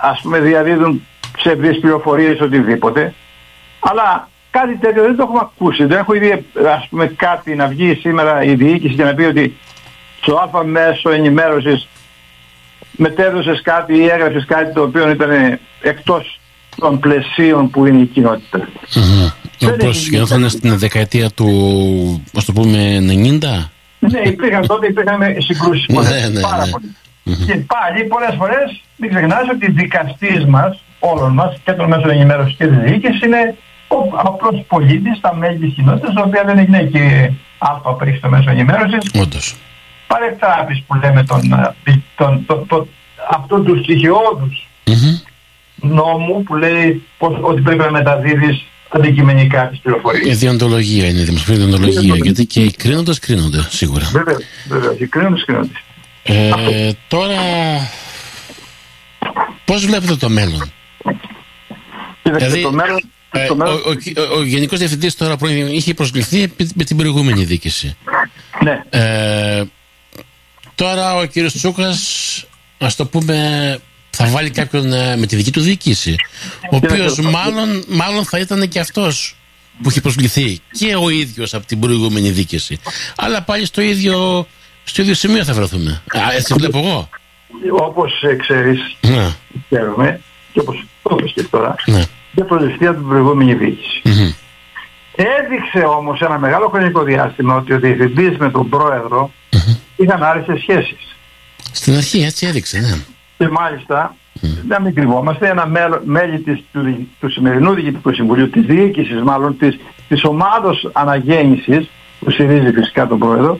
ας 0.00 0.20
πούμε 0.22 0.38
διαδίδουν 0.38 1.06
ψευδείς 1.36 1.80
πληροφορίες 1.80 2.40
οτιδήποτε. 2.40 3.14
Αλλά 3.80 4.28
κάτι 4.50 4.76
τέτοιο 4.76 5.02
δεν 5.02 5.16
το 5.16 5.22
έχουμε 5.22 5.40
ακούσει. 5.42 5.84
Δεν 5.84 5.98
έχω 5.98 6.14
ήδη 6.14 6.46
ας 6.66 6.86
πούμε 6.90 7.06
κάτι 7.06 7.54
να 7.54 7.66
βγει 7.66 7.94
σήμερα 7.94 8.42
η 8.42 8.54
διοίκηση 8.54 8.94
και 8.94 9.04
να 9.04 9.14
πει 9.14 9.24
ότι 9.24 9.56
στο 10.20 10.50
α 10.54 10.64
μέσο 10.64 11.10
ενημέρωσης 11.10 11.88
μετέδωσες 12.90 13.62
κάτι 13.62 13.96
ή 13.96 14.08
έγραψες 14.08 14.44
κάτι 14.44 14.72
το 14.72 14.82
οποίο 14.82 15.10
ήταν 15.10 15.58
εκτός 15.80 16.40
των 16.76 16.98
πλαισίων 16.98 17.70
που 17.70 17.86
είναι 17.86 18.02
η 18.02 18.06
κοινότητα. 18.06 18.68
Mm-hmm. 18.94 19.41
Όπως 19.66 20.08
γινόταν 20.08 20.48
στην 20.48 20.78
δεκαετία 20.78 21.30
του, 21.30 21.48
ας 22.34 22.44
το 22.44 22.52
πούμε, 22.52 22.98
90? 23.00 23.70
Ναι, 23.98 24.20
υπήρχαν 24.24 24.66
τότε, 24.66 24.86
υπήρχαν 24.86 25.20
συγκρούσεις 25.38 25.86
ναι, 25.88 25.94
πολλές, 25.94 26.30
ναι, 26.30 26.40
πάρα 26.40 26.64
ναι. 27.22 27.34
Και 27.34 27.54
πάλι 27.54 28.04
πολλές 28.04 28.34
φορές 28.38 28.80
μην 28.96 29.10
ξεχνάς 29.10 29.48
ότι 29.52 29.66
οι 29.66 29.70
δικαστής 29.70 30.44
μας, 30.44 30.82
όλων 30.98 31.32
μας 31.32 31.56
και 31.64 31.72
των 31.72 31.88
μέσων 31.88 32.10
ενημέρωσης 32.10 32.56
και 32.56 32.66
της 32.66 32.78
διοίκησης 32.78 33.22
είναι 33.22 33.56
ο 33.88 33.96
απλός 34.16 34.64
πολίτης, 34.68 35.20
τα 35.20 35.34
μέλη 35.34 35.58
της 35.58 35.74
κοινότητας, 35.74 36.14
τα 36.14 36.22
οποία 36.22 36.42
δεν 36.44 36.58
είναι 36.58 36.82
και 36.82 37.32
άλφα 37.58 37.94
πριν 37.94 38.16
στο 38.16 38.28
μέσο 38.28 38.50
ενημέρωσης. 38.50 39.10
Όντως. 39.20 39.56
Παρεκτράπης 40.06 40.82
που 40.86 40.94
λέμε 40.94 41.24
τον, 41.24 41.40
τον, 42.16 42.44
τον, 42.46 42.66
τον, 42.66 42.88
αυτό 43.30 43.60
τους 43.60 43.80
στοιχειώδους 43.82 44.68
mm-hmm. 44.86 45.22
νόμου 45.76 46.42
που 46.42 46.54
λέει 46.54 47.02
πως, 47.18 47.38
ότι 47.40 47.60
πρέπει 47.60 47.82
να 47.82 47.90
μεταδίδεις 47.90 48.64
αντικειμενικά 48.92 49.68
τις 49.68 49.78
πληροφορίες. 49.78 50.26
Η 50.26 50.34
διοντολογία 50.34 51.08
είναι 51.08 51.20
η 51.20 51.24
δημοσιογραφική 51.24 51.70
διοντολογία, 51.70 52.16
γιατί 52.16 52.46
και 52.46 52.60
οι 52.60 52.70
κρίνοντες 52.70 53.18
κρίνονται 53.18 53.66
σίγουρα. 53.70 54.08
Βέβαια, 54.12 54.36
βέβαια, 54.68 54.94
οι 54.98 55.06
κρίνοντες 55.06 55.44
κρίνονται. 55.44 55.80
Ε, 56.22 56.90
τώρα, 57.08 57.40
πώς 59.64 59.86
βλέπετε 59.86 60.16
το 60.16 60.28
μέλλον; 60.28 60.72
Δηλαδή, 62.22 62.62
το 62.62 62.72
μέλλον, 62.72 63.00
ε, 63.30 63.46
το 63.46 63.56
μέλλον... 63.56 63.74
Ο, 63.74 63.90
ο, 63.90 64.34
ο, 64.34 64.38
ο 64.38 64.42
Γενικός 64.44 64.78
Διευθυντής 64.78 65.14
τώρα 65.14 65.36
πρώην, 65.36 65.66
είχε 65.66 65.94
προσκληθεί 65.94 66.52
με 66.74 66.84
την 66.84 66.96
προηγούμενη 66.96 67.44
δίκηση. 67.44 67.96
Ναι. 68.62 68.82
Ε, 68.90 69.62
τώρα 70.74 71.16
ο 71.16 71.24
κύριος 71.24 71.52
Τσούκας, 71.52 72.44
ας 72.78 72.96
το 72.96 73.06
πούμε, 73.06 73.78
θα 74.16 74.26
βάλει 74.26 74.50
κάποιον 74.50 74.92
ε, 74.92 75.16
με 75.16 75.26
τη 75.26 75.36
δική 75.36 75.50
του 75.50 75.60
διοίκηση. 75.60 76.16
Ο 76.70 76.76
οποίος 76.76 77.18
μάλλον, 77.18 77.84
μάλλον 77.88 78.24
θα 78.24 78.38
ήταν 78.38 78.68
και 78.68 78.80
αυτός 78.80 79.36
που 79.82 79.88
έχει 79.88 80.00
προσκληθεί 80.00 80.60
και 80.78 80.94
ο 80.94 81.08
ίδιος 81.08 81.54
από 81.54 81.66
την 81.66 81.80
προηγούμενη 81.80 82.30
δίκηση. 82.30 82.78
Αλλά 83.16 83.42
πάλι 83.42 83.66
στο 83.66 83.80
ίδιο, 83.80 84.46
στο 84.84 85.02
ίδιο 85.02 85.14
σημείο 85.14 85.44
θα 85.44 85.52
βρεθούμε. 85.52 86.02
Α, 86.06 86.32
έτσι 86.36 86.54
βλέπω 86.54 86.78
εγώ. 86.78 87.08
Όπως 87.78 88.12
ξέρεις, 88.38 88.80
ναι. 89.00 89.34
ξέρουμε, 89.70 90.20
και 90.52 90.60
όπως 91.02 91.32
και 91.34 91.42
τώρα, 91.42 91.74
ναι. 91.86 92.04
δεν 92.32 92.46
προσκληθεί 92.46 92.86
από 92.86 92.98
την 92.98 93.08
προηγούμενη 93.08 93.54
διοίκηση. 93.54 94.02
Mm-hmm. 94.04 94.34
Έδειξε 95.14 95.86
όμως 95.86 96.20
ένα 96.20 96.38
μεγάλο 96.38 96.68
χρονικό 96.68 97.02
διάστημα 97.02 97.54
ότι 97.54 97.72
ο 97.72 97.78
διευθυντής 97.78 98.36
με 98.36 98.50
τον 98.50 98.68
πρόεδρο 98.68 99.32
mm-hmm. 99.50 99.76
είχαν 99.96 100.22
άρεσε 100.22 100.58
σχέσεις. 100.60 101.16
Στην 101.72 101.96
αρχή 101.96 102.22
έτσι 102.22 102.46
έδειξε, 102.46 102.78
ναι. 102.78 102.96
Και 103.42 103.48
μάλιστα, 103.48 104.16
mm. 104.42 104.46
να 104.68 104.80
μην 104.80 104.94
κρυβόμαστε, 104.94 105.48
ένα 105.48 105.66
μέλη 106.04 106.38
της, 106.38 106.64
του, 106.72 107.08
του 107.20 107.30
σημερινού 107.30 107.74
Διοικητικού 107.74 108.14
Συμβουλίου, 108.14 108.50
της 108.50 108.64
διοίκησης 108.64 109.22
μάλλον, 109.22 109.58
της, 109.58 109.78
της 110.08 110.24
ομάδος 110.24 110.90
αναγέννησης, 110.92 111.90
που 112.20 112.30
στηρίζει 112.30 112.72
φυσικά 112.72 113.06
τον 113.06 113.18
Πρόεδρο, 113.18 113.58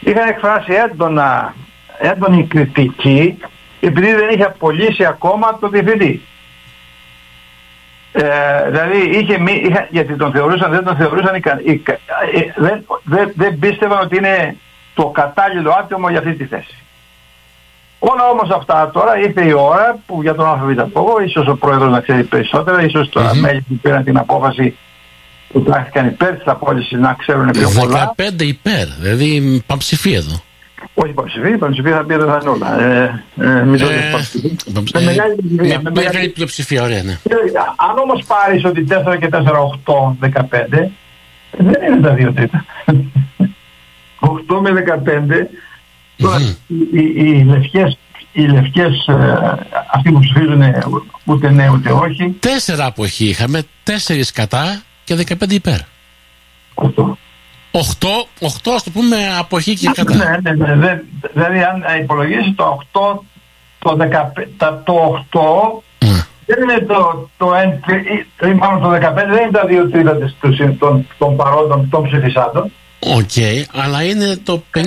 είχαν 0.00 0.28
εκφράσει 0.28 0.72
έντονα, 0.72 1.54
έντονη 1.98 2.46
κριτική 2.46 3.38
επειδή 3.80 4.14
δεν 4.14 4.28
είχε 4.28 4.42
απολύσει 4.42 5.04
ακόμα 5.04 5.58
το 5.60 5.68
διευθυντή. 5.68 6.22
Ε, 8.12 8.70
δηλαδή 8.70 9.18
είχε, 9.18 9.34
είχε, 9.66 9.88
γιατί 9.90 10.16
τον 10.16 10.32
θεωρούσαν, 10.32 10.70
δεν 10.70 10.84
τον 10.84 10.96
θεωρούσαν 10.96 11.34
ε, 11.34 11.40
δεν, 12.56 12.84
δεν, 13.02 13.32
δεν 13.34 13.58
πίστευαν 13.58 14.00
ότι 14.02 14.16
είναι 14.16 14.56
το 14.94 15.06
κατάλληλο 15.06 15.70
άτομο 15.70 16.08
για 16.10 16.18
αυτή 16.18 16.32
τη 16.32 16.44
θέση. 16.44 16.76
Όλα 17.98 18.28
όμως 18.32 18.50
αυτά 18.50 18.90
τώρα 18.92 19.18
ήρθε 19.18 19.44
η 19.46 19.52
ώρα 19.52 19.98
που 20.06 20.22
για 20.22 20.34
τον 20.34 20.46
ΑΒ 20.46 20.90
πω 20.92 21.04
ίσως 21.26 21.46
ο 21.46 21.56
πρόεδρος 21.56 21.90
να 21.90 22.00
ξέρει 22.00 22.22
περισσότερα, 22.22 22.82
ίσως 22.82 23.10
τα 23.10 23.30
mm-hmm. 23.30 23.36
μέλη 23.36 23.60
που 23.68 23.78
πήραν 23.82 24.04
την 24.04 24.18
απόφαση 24.18 24.76
που 25.52 25.62
τάχθηκαν 25.62 26.06
υπέρ 26.06 26.34
της 26.34 26.46
απόλυσης 26.46 26.98
να 26.98 27.16
ξέρουν 27.18 27.50
πιο 27.50 27.68
πολλά. 27.80 28.14
15 28.38 28.42
υπέρ, 28.42 28.86
δηλαδή 29.00 29.62
πανψηφία 29.66 30.16
εδώ. 30.16 30.40
Όχι 30.94 31.12
πανψηφία, 31.12 31.58
πανψηφία 31.58 31.96
θα 31.96 32.04
πει 32.04 32.14
δεν 32.14 32.26
θα 32.26 32.38
είναι 32.40 32.50
όλα. 32.50 32.82
Ε, 32.82 33.24
ε, 33.40 33.64
μην 33.64 33.78
το 33.78 33.86
ε, 33.88 35.78
Με 35.82 35.90
μεγάλη 35.94 36.28
πλειοψηφία, 36.28 36.82
ωραία, 36.82 37.02
ναι. 37.02 37.18
Αν 37.76 37.98
όμως 37.98 38.24
πάρεις 38.26 38.64
ότι 38.64 38.86
4 38.88 39.18
και 39.18 39.28
4, 39.32 39.36
8, 39.36 39.94
15, 40.20 40.40
δεν 41.50 41.82
είναι 41.86 42.00
τα 42.02 42.14
δύο 42.14 42.32
τρίτα. 42.32 42.64
8 44.20 44.60
με 44.62 44.84
15. 45.04 45.65
Τώρα, 46.16 46.38
οι, 46.66 46.74
οι, 46.92 47.12
οι 47.14 47.44
λευκές, 47.44 47.98
οι 48.32 48.42
λευκές 48.42 49.06
ε, 49.06 49.14
αυτοί 49.92 50.12
που 50.12 50.18
ψηφίζουν 50.20 50.62
ούτε 51.24 51.50
ναι 51.50 51.68
ούτε 51.70 51.90
όχι. 51.92 52.36
Τέσσερα 52.40 52.84
αποχή 52.86 53.24
είχαμε, 53.28 53.62
τέσσερις 53.82 54.32
κατά 54.32 54.82
και 55.04 55.14
15 55.28 55.50
υπέρ. 55.52 55.78
8. 56.74 56.84
8, 57.70 57.78
8 58.40 58.70
ας 58.74 58.82
το 58.82 58.90
πούμε 58.92 59.16
αποχή 59.38 59.74
και 59.74 59.90
κατά. 59.94 60.14
Ναι, 60.14 60.50
ναι, 60.50 60.52
ναι. 60.66 60.74
Δε- 60.74 60.98
Δηλαδή 61.32 61.58
αν 61.62 61.84
υπολογίσει 62.02 62.52
το 62.56 62.78
8, 62.92 63.22
το, 63.78 63.96
15, 64.00 64.48
τα- 64.56 64.82
το 64.84 65.24
8 65.30 65.82
Ναι. 66.04 66.24
δεν 66.46 66.62
είναι 66.62 66.86
το, 66.86 67.28
το, 67.36 67.54
εν- 67.54 67.80
ή- 67.88 68.46
ή 68.48 68.54
μάλλον 68.54 68.80
το 68.82 68.90
15 68.90 69.14
δεν 69.14 69.42
είναι 69.42 69.50
τα 69.52 69.66
δύο 69.66 69.90
τρίτα 69.90 70.16
της- 70.16 70.34
τους 70.40 70.56
συν- 70.56 70.78
των, 70.78 71.06
των 71.18 71.36
παρόντων 71.36 71.88
των 71.90 72.04
ψηφισάντων. 72.04 72.72
Οκ, 73.14 73.36
αλλά 73.82 74.02
είναι 74.02 74.36
το 74.44 74.62
50 74.74 74.80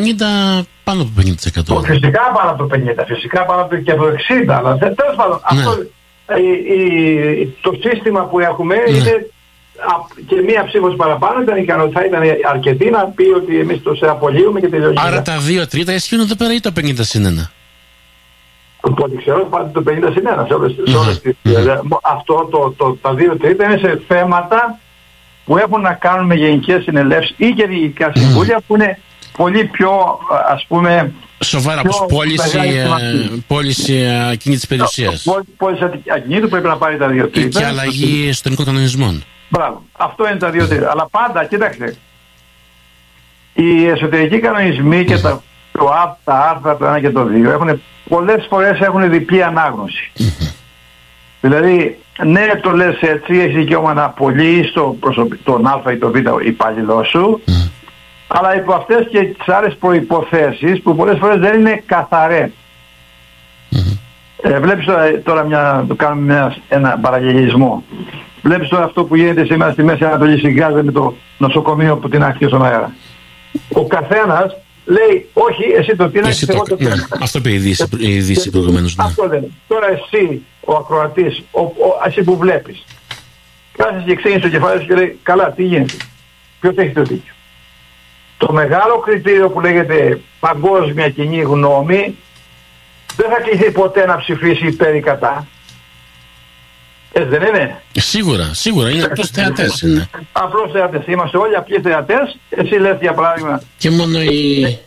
πάνω 0.84 1.01
από 1.01 1.12
50%. 1.17 1.84
Φυσικά 1.86 2.21
πάνω 2.36 2.49
από 2.51 2.58
το 2.67 2.75
50, 2.75 3.03
φυσικά 3.08 3.45
πάνω 3.45 3.62
από 3.62 3.69
το 3.69 3.82
και 3.82 3.91
από 3.91 4.03
το 4.03 4.12
60, 4.12 4.58
αλλά 4.58 4.77
τε- 4.77 4.95
τέλος 4.95 5.15
πάντων 5.15 5.39
Ναι. 5.53 5.60
αυτό, 5.62 5.82
η- 6.41 6.73
η- 7.41 7.55
το 7.62 7.71
σύστημα 7.84 8.21
που 8.25 8.39
έχουμε 8.39 8.75
Ναι. 8.75 8.97
είναι 8.97 9.10
α- 9.91 10.23
και 10.27 10.36
μία 10.47 10.63
ψήφος 10.65 10.95
παραπάνω 10.95 11.41
ήταν, 11.41 11.58
ικανο- 11.58 11.89
θα 11.93 12.05
ήταν 12.05 12.21
αρκετή 12.49 12.89
να 12.89 13.05
πει 13.05 13.23
ότι 13.23 13.60
εμείς 13.60 13.82
το 13.84 13.93
σε 13.95 14.05
απολύουμε 14.10 14.60
και 14.60 14.67
τελειώνει. 14.69 14.95
Άρα 14.97 15.21
τα 15.21 15.38
2 15.39 15.67
τρίτα 15.67 15.93
ισχύουν 15.93 16.21
εδώ 16.21 16.36
πέρα 16.36 16.53
ή 16.53 16.60
το 16.60 16.71
50 16.71 17.03
συν 17.03 17.25
1. 17.25 17.51
Από 18.82 19.03
ό,τι 19.03 19.17
ξέρω 19.17 19.45
πάντα 19.49 19.69
το 19.71 19.82
50 19.82 20.12
συν 20.13 20.27
1 20.27 20.45
σε 20.47 20.53
όλες, 20.53 20.75
σε 20.89 20.97
όλες 20.97 21.21
τις... 21.21 21.36
Μμμ. 21.41 21.55
ε, 21.67 21.79
Αυτό 22.01 22.47
το, 22.51 22.73
το, 22.77 22.97
τα 23.01 23.13
δύο 23.13 23.38
τρίτα 23.38 23.65
είναι 23.65 23.77
σε 23.77 24.01
θέματα 24.08 24.79
που 25.49 25.57
έχουν 25.57 25.81
να 25.81 25.93
κάνουν 25.93 26.25
με 26.25 26.35
γενικές 26.35 26.83
συνελεύσεις 26.83 27.33
ή 27.38 27.49
και 27.53 27.65
διοικητικά 27.67 28.12
συμβούλια 28.15 28.62
που 28.67 28.75
είναι 28.75 28.99
πολύ 29.38 29.65
πιο 29.65 29.91
ας 30.49 30.65
πούμε 30.67 31.12
Σοβαρά, 31.43 31.81
Πιο 31.81 31.91
όπως 31.93 32.17
πώληση, 32.17 32.57
μεγάλη 32.57 32.77
ε, 32.77 32.81
σημασία. 32.81 33.29
πώληση 33.47 33.93
ε, 33.95 34.29
ακίνητης 34.29 34.67
περιουσίας 34.67 35.25
πόση 35.57 35.79
ακινήτου 36.15 36.49
πρέπει 36.49 36.67
να 36.67 36.77
πάρει 36.77 36.97
τα 36.97 37.07
δύο 37.07 37.25
ή 37.25 37.29
τρίτα. 37.29 37.59
και 37.59 37.65
αλλαγή 37.65 38.27
εσωτερικών 38.29 38.65
κανονισμών. 38.65 39.23
Μπράβο. 39.49 39.83
Αυτό 39.97 40.27
είναι 40.27 40.38
τα 40.38 40.49
δύο 40.49 40.67
τρίτα. 40.67 40.89
Αλλά 40.91 41.07
πάντα, 41.12 41.45
κοίταξε, 41.45 41.95
οι 43.53 43.85
εσωτερικοί 43.88 44.39
κανονισμοί 44.39 45.05
και 45.05 45.17
τα, 45.17 45.43
το, 45.71 45.85
α- 45.85 46.17
τα 46.23 46.33
άρθρα 46.49 46.77
το 46.77 46.93
1 46.95 46.99
και 47.01 47.09
το 47.09 47.21
2 47.21 47.43
έχουν, 47.51 47.81
πολλές 48.09 48.45
φορές 48.49 48.79
έχουν 48.79 49.09
διπλή 49.09 49.43
ανάγνωση. 49.43 50.12
Δηλαδή, 51.41 51.97
ναι, 52.25 52.45
το 52.62 52.71
λες 52.71 53.02
έτσι, 53.02 53.38
έχεις 53.38 53.56
δικαίωμα 53.56 53.93
να 53.93 54.04
απολύεις 54.04 54.71
το 54.71 54.95
προσωπι- 54.99 55.43
τον 55.43 55.67
Α 55.67 55.91
ή 55.91 55.97
τον 55.97 56.12
Β 56.12 56.45
υπάλληλό 56.45 57.04
σου, 57.04 57.41
αλλά 58.28 58.56
υπό 58.56 58.73
αυτές 58.73 59.08
και 59.12 59.19
τις 59.19 59.47
άλλες 59.54 59.75
προϋποθέσεις 59.80 60.82
που 60.82 60.95
πολλές 60.95 61.17
φορές 61.19 61.39
δεν 61.39 61.60
είναι 61.60 61.84
καθαρές. 61.86 62.49
Ε, 64.41 64.60
βλέπεις 64.60 64.86
τώρα, 64.86 65.21
τώρα 65.23 65.43
μια, 65.43 65.86
το 65.88 65.95
κάνουμε 65.95 66.34
μια, 66.34 66.56
ένα 66.69 66.97
παραλληλισμό. 67.02 67.84
Βλέπεις 68.41 68.69
τώρα 68.69 68.84
αυτό 68.84 69.04
που 69.04 69.15
γίνεται 69.15 69.45
σήμερα 69.45 69.71
στη 69.71 69.84
Μέση 69.84 70.06
Ανατολή 70.06 70.38
συγκράζεται 70.38 70.84
με 70.84 70.91
το 70.91 71.13
νοσοκομείο 71.38 71.97
που 71.97 72.10
την 72.10 72.23
άκρη 72.23 72.47
στον 72.47 72.65
αέρα. 72.65 72.91
Ο 73.73 73.88
καθένας 73.88 74.56
λέει 74.86 75.30
όχι 75.34 75.63
εσύ 75.78 75.95
το 75.95 76.04
Και 76.04 76.10
πίνακες 76.10 76.41
εσύ 76.41 76.52
εγώ 76.54 76.63
το, 76.63 76.75
το 76.78 76.84
ναι, 76.84 76.89
πίνακα. 76.89 77.17
αυτό 77.21 77.38
είπε 77.38 77.49
η 77.49 77.54
είδηση, 77.54 77.88
η 77.97 78.13
είδηση 78.15 78.49
προηγουμένως. 78.49 78.95
Ναι. 78.95 79.04
Αυτό 79.04 79.28
δεν 79.28 79.38
είναι. 79.38 79.52
Τώρα 79.67 79.88
εσύ 79.91 80.41
ο 80.69 80.75
ακροατής, 80.75 81.43
ο, 81.51 81.62
ο, 81.62 82.01
εσύ 82.08 82.23
που 82.23 82.38
βλέπεις, 82.38 82.84
κάθεσαι 83.77 84.03
και 84.05 84.15
ξύνεις 84.15 84.41
το 84.41 84.49
κεφάλι 84.49 84.82
σου 84.82 84.88
και 84.88 84.93
λέει 84.93 85.19
καλά 85.23 85.51
τι 85.51 85.63
γίνεται; 85.63 85.93
Ποιος 86.60 86.75
έχει 86.75 86.93
το 86.93 87.01
δίκιο; 87.01 87.34
Το 88.38 88.53
μεγάλο 88.53 88.99
κριτήριο 88.99 89.49
που 89.49 89.60
λέγεται 89.60 90.21
παγκόσμια 90.39 91.10
κοινή 91.10 91.41
γνώμη 91.41 92.15
δεν 93.15 93.29
θα 93.29 93.41
κληθεί 93.41 93.71
ποτέ 93.71 94.05
να 94.05 94.17
ψηφίσει 94.17 94.65
υπέρ 94.67 94.95
ή 94.95 94.99
κατά. 94.99 95.47
Έτσι 97.12 97.29
δεν 97.29 97.41
είναι; 97.41 97.82
Σίγουρα, 97.91 98.53
σίγουρα, 98.53 98.89
είναι 98.89 99.03
απλώς 99.03 99.29
θεατές 99.29 99.82
είναι. 99.82 100.10
Απλώς 100.32 100.71
θεατές. 100.71 101.05
Είμαστε 101.08 101.38
όλοι 101.38 101.55
απλοί 101.55 101.79
θεατές. 101.82 102.38
Εσύ 102.49 102.75
λες 102.75 102.97
για 103.01 103.13
παράδειγμα 103.13 103.62
Και 103.77 103.89
μόνο 103.89 104.21
οι, 104.21 104.79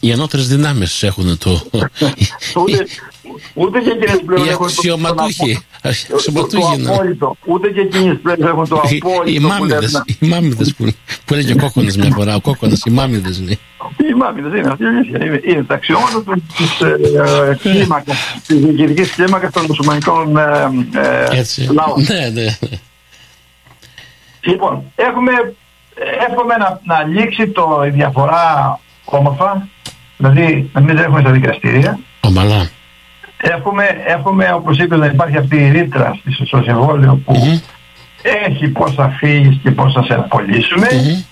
οι 0.00 0.12
ανώτερες 0.12 0.48
δυνάμεις 0.48 1.02
έχουν 1.02 1.38
το... 1.38 1.62
ούτε, 3.34 3.42
ούτε 3.54 3.78
και 3.80 3.90
εκείνες 3.90 4.22
πλέον 4.26 4.44
Οι 4.44 4.48
έχουν 4.48 4.66
το- 4.66 4.72
τον 4.72 4.74
αξιωματούχοι. 4.76 5.52
απο- 5.52 5.92
το, 6.08 6.14
Αξιωματούχοι, 6.14 6.76
το 6.76 6.82
ναι. 6.82 6.94
απόλυτο. 6.94 7.36
Ούτε 7.44 7.68
και 7.70 7.80
εκείνες 7.80 8.16
πλέον 8.22 8.42
έχουν 8.42 8.68
το 8.68 8.82
Οι- 8.90 8.94
Οι 8.94 9.00
απόλυτο. 9.02 9.40
που 9.40 9.46
μάμιδες, 9.46 9.92
λένε. 9.92 10.04
οι 10.20 10.26
μάμιδες 10.26 10.74
που, 10.74 10.84
που 11.24 11.34
έλεγε 11.34 11.52
ο 11.52 11.56
κόκκονας 11.56 11.96
μια 11.96 12.10
φορά, 12.14 12.34
ο 12.34 12.40
κόκκονας, 12.40 12.82
οι 12.86 12.90
μάμιδες 12.90 13.40
λέει. 13.40 13.58
Οι 14.10 14.14
μάμιδες 14.14 14.58
είναι 14.60 14.70
αυτή 14.70 14.82
η 14.82 14.86
αλήθεια. 14.86 15.24
Είναι, 15.24 15.40
είναι 15.44 15.62
τα 15.62 15.74
αξιώματα 15.74 16.22
του- 16.22 16.42
της 16.56 16.80
ε, 16.80 16.96
ε, 17.50 17.54
κλίμακας, 17.62 18.16
της 18.46 18.56
διοικητικής 18.58 19.10
κλίμακας 19.14 19.52
των 19.52 19.64
μουσουλμανικών 19.68 20.36
ε, 20.36 20.42
ε, 21.32 21.38
Έτσι. 21.38 21.68
λαών. 21.72 22.02
Ναι, 22.08 22.28
ναι. 22.42 22.56
Λοιπόν, 24.40 24.82
έχουμε, 24.94 25.32
εύχομαι 26.28 26.54
να, 26.56 26.80
να 26.84 27.04
λήξει 27.04 27.48
το, 27.48 27.82
η 27.86 27.90
διαφορά 27.90 28.78
όμορφα, 29.04 29.68
δηλαδή 30.16 30.70
να 30.72 30.80
μην 30.80 30.96
τρέχουμε 30.96 31.20
στα 31.20 31.30
δικαστήρια. 31.30 31.98
Ομαλά. 32.20 32.70
Εύχομαι, 33.40 33.84
εύχομαι 34.06 34.52
όπως 34.52 34.78
είπε 34.78 34.96
να 34.96 35.06
υπάρχει 35.06 35.36
αυτή 35.36 35.56
η 35.56 35.70
ρήτρα 35.70 36.18
στη- 36.20 36.46
στο 36.46 36.62
συμβόλαιο 36.62 37.20
που 37.24 37.32
Μμμ. 37.36 37.58
έχει 38.46 38.68
πώς 38.68 38.94
θα 38.94 39.08
φύγεις 39.08 39.58
και 39.62 39.70
πώς 39.70 39.92
θα 39.92 40.02
σε 40.02 40.14
απολύσουμε. 40.14 40.86
Μμμ. 40.92 41.22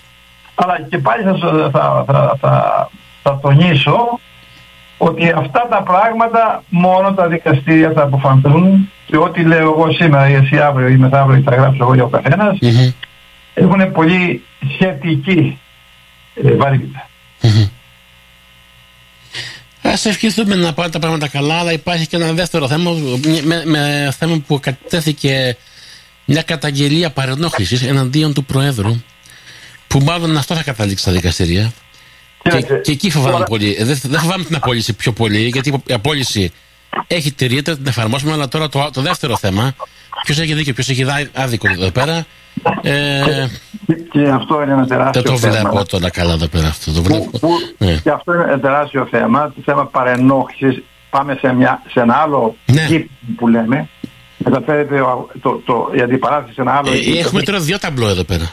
Αλλά 0.55 0.81
και 0.89 0.97
πάλι 0.97 1.23
θα, 1.23 1.35
σου- 1.35 1.69
θα, 1.71 2.03
θα, 2.07 2.37
θα, 2.39 2.89
θα 3.23 3.39
τονίσω 3.41 4.19
ότι 4.97 5.33
αυτά 5.37 5.67
τα 5.69 5.81
πράγματα 5.83 6.63
μόνο 6.69 7.13
τα 7.13 7.27
δικαστήρια 7.27 7.91
θα 7.91 8.03
αποφανθούν 8.03 8.89
και 9.05 9.17
ό,τι 9.17 9.43
λέω 9.43 9.59
εγώ 9.59 9.91
σήμερα 9.91 10.29
ή 10.29 10.33
εσύ 10.33 10.57
αύριο 10.59 10.87
ή 10.87 10.97
μεθαύριο 10.97 11.37
ή 11.39 11.41
θα 11.41 11.55
γράψω 11.55 11.83
εγώ 11.83 11.93
για 11.93 12.03
ο 12.03 12.07
καθένας 12.07 12.57
Μμμ. 12.61 12.89
έχουν 13.53 13.91
πολύ 13.91 14.43
σχετική 14.73 15.59
ε, 16.43 16.51
βαρύτητα. 16.55 17.06
Μμμ. 19.97 20.03
Ας 20.03 20.05
ευχηθούμε 20.05 20.55
να 20.55 20.73
πάνε 20.73 20.89
τα 20.91 20.99
πράγματα 20.99 21.27
καλά, 21.27 21.59
αλλά 21.59 21.71
υπάρχει 21.71 22.07
και 22.07 22.15
ένα 22.15 22.31
δεύτερο 22.33 22.67
θέμα, 22.67 22.91
με, 23.43 23.63
με 23.65 24.13
θέμα 24.19 24.37
που 24.47 24.59
κατέθηκε 24.59 25.57
μια 26.25 26.41
καταγγελία 26.41 27.09
παρενόχλησης 27.09 27.81
εναντίον 27.83 28.33
του 28.33 28.45
Προέδρου, 28.45 29.01
που 29.87 29.99
μάλλον 29.99 30.37
αυτό 30.37 30.55
θα 30.55 30.63
καταλήξει 30.63 31.03
στα 31.03 31.11
δικαστηρία. 31.11 31.73
Και, 32.43 32.49
Κοίταξε, 32.49 32.81
και 32.83 32.91
εκεί 32.91 33.09
φοβάμαι 33.09 33.31
τώρα- 33.33 33.45
πολύ. 33.45 33.75
Ε, 33.79 33.83
Δεν, 33.83 33.99
δεν 34.03 34.19
φοβάμαι 34.19 34.43
την 34.43 34.55
απόλυση 34.55 34.93
πιο 34.93 35.11
πολύ, 35.11 35.47
γιατί 35.47 35.81
η 35.85 35.93
απόλυση 35.93 36.51
έχει 37.07 37.31
τηρείται, 37.31 37.75
την 37.75 37.87
εφαρμόσουμε, 37.87 38.31
αλλά 38.31 38.47
τώρα 38.47 38.69
το, 38.69 38.89
το 38.93 39.01
δεύτερο 39.01 39.37
θέμα, 39.37 39.75
ποιος 40.23 40.39
έχει 40.39 40.53
δίκιο, 40.53 40.73
ποιος 40.73 40.89
έχει 40.89 41.03
δά- 41.03 41.29
άδικο 41.33 41.69
εδώ 41.69 41.91
πέρα, 41.91 42.25
ε, 42.81 43.21
Και, 43.87 43.93
και 44.11 44.27
αυτό 44.29 44.61
είναι 44.63 44.71
ένα 44.73 44.87
τεράστιο 44.87 45.21
δεν 45.21 45.31
το 45.31 45.37
θέμα. 45.37 45.69
βλέπω 45.69 45.85
τώρα 45.85 46.09
καλά 46.09 46.33
εδώ 46.33 46.47
πέρα 46.47 46.67
αυτό. 46.67 46.91
Το 46.91 47.01
βλέπω. 47.01 47.29
Που, 47.29 47.39
που, 47.39 47.49
Ναι. 47.77 47.99
Και 48.03 48.09
αυτό 48.09 48.33
είναι 48.33 48.43
ένα 48.43 48.59
τεράστιο 48.59 49.07
θέμα, 49.11 49.51
το 49.55 49.61
θέμα 49.65 49.85
παρενόχλησης. 49.85 50.83
Πάμε 51.09 51.37
σε, 51.41 51.53
μια, 51.53 51.81
σε 51.91 51.99
ένα 51.99 52.13
άλλο 52.15 52.55
Ναι. 52.65 52.81
γήπεδο 52.85 53.09
που 53.37 53.47
λέμε. 53.47 53.89
Μεταφέρεται 54.37 55.01
ο- 55.01 55.29
το, 55.41 55.61
το, 55.65 55.91
η 55.97 56.01
αντιπαράθεση 56.01 56.53
σε 56.53 56.61
ένα 56.61 56.71
άλλο 56.71 56.91
Ε, 56.91 56.95
γήπεδο. 56.97 57.19
έχουμε 57.27 57.41
τώρα 57.41 57.59
δύο 57.59 57.79
ταμπλό 57.79 58.07
εδώ 58.09 58.23
πέρα. 58.23 58.51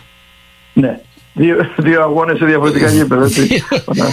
Ναι. 0.73 0.99
Δύο, 1.37 1.57
δύο 1.77 2.03
αγώνες 2.03 2.39
σε 2.39 2.45
διαφορετικά 2.45 2.91
γήπεδα. 2.91 3.25
έτσι. 3.25 3.65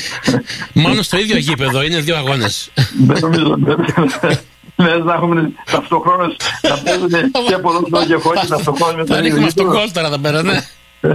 Μόνο 0.74 1.02
στο 1.02 1.18
ίδιο 1.18 1.38
γήπεδο 1.38 1.84
είναι 1.84 2.00
δύο 2.00 2.16
αγώνες. 2.16 2.72
Δεν 3.06 3.18
νομίζω. 3.22 3.58
Λες 4.76 5.04
να 5.04 5.14
έχουμε 5.14 5.52
ταυτοχρόνως 5.72 6.36
να 6.62 6.78
παίζουν 6.78 7.10
και 7.48 7.58
ποδόσφαιρο 7.58 8.06
και 8.06 8.14
χόκι 8.28 8.48
ταυτοχρόνως 8.48 8.96
με 8.96 9.06
το 9.06 9.14
Θα 9.14 9.20
ίδιο 9.20 9.24
ρίχνουμε 9.28 9.46
αυτό 9.48 9.62
γήπεδο. 9.62 9.80
γκολ 9.80 9.92
τώρα 9.92 10.08
εδώ 10.08 10.18
πέρα, 10.18 10.42
ναι. 10.44 10.60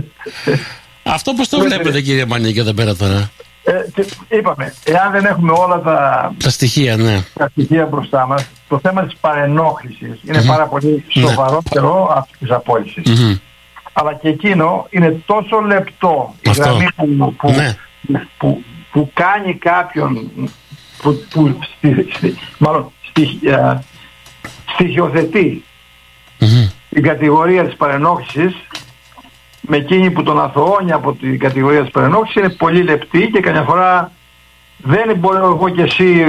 Αυτό 1.02 1.32
πώς 1.32 1.48
το 1.48 1.58
βλέπετε, 1.60 2.00
κύριε 2.00 2.24
Μανίκη, 2.26 2.58
εδώ 2.58 2.72
πέρα 2.72 2.94
τώρα; 2.96 3.30
Ε, 3.64 3.72
και 3.94 4.06
είπαμε, 4.28 4.74
εάν 4.84 5.12
δεν 5.12 5.24
έχουμε 5.24 5.52
όλα 5.52 5.80
τα, 5.80 6.32
Τα 6.42 6.50
στοιχεία, 6.50 6.96
ναι. 6.96 7.24
τα 7.34 7.48
στοιχεία 7.48 7.86
μπροστά 7.86 8.26
μας, 8.26 8.46
το 8.68 8.78
θέμα 8.82 9.04
της 9.04 9.16
παρενόχλησης 9.20 10.20
είναι 10.24 10.42
πάρα 10.42 10.66
πολύ 10.66 11.04
Ναι. 11.14 11.22
σοβαρότερο 11.22 12.06
από 12.14 12.28
της 12.38 12.50
απόλυσης. 12.50 13.20
Μμμ. 13.20 13.36
Αλλά 13.92 14.14
και 14.14 14.28
εκείνο 14.28 14.86
είναι 14.90 15.22
τόσο 15.26 15.60
λεπτό 15.60 16.34
η 16.40 16.48
Αυτό. 16.50 16.62
γραμμή 16.62 16.86
που, 16.96 17.34
που, 17.34 17.50
Ναι. 17.50 17.74
που, 18.38 18.62
που 18.92 19.10
κάνει 19.14 19.54
κάποιον 19.54 20.30
που, 21.02 21.24
που 21.30 21.58
στη, 21.76 22.06
στη- 22.14 22.38
μάλλον 22.58 22.82
στη, 22.82 22.94
ε, 22.94 22.95
στοιχειοθετεί 24.74 25.64
Μμμ. 26.38 26.68
την 26.90 27.02
κατηγορία 27.02 27.64
της 27.64 27.76
παρενόχλησης 27.76 28.54
με 29.60 29.76
εκείνη 29.76 30.10
που 30.10 30.22
τον 30.22 30.40
αθωώνει 30.40 30.92
από 30.92 31.12
την 31.12 31.38
κατηγορία 31.38 31.82
της 31.82 31.90
παρενόχλησης 31.90 32.34
είναι 32.34 32.48
πολύ 32.48 32.82
λεπτή 32.82 33.30
και 33.32 33.40
καμιά 33.40 33.62
φορά 33.62 34.12
δεν 34.76 35.16
μπορώ 35.18 35.46
εγώ 35.46 35.68
και 35.68 35.82
εσύ 35.82 36.24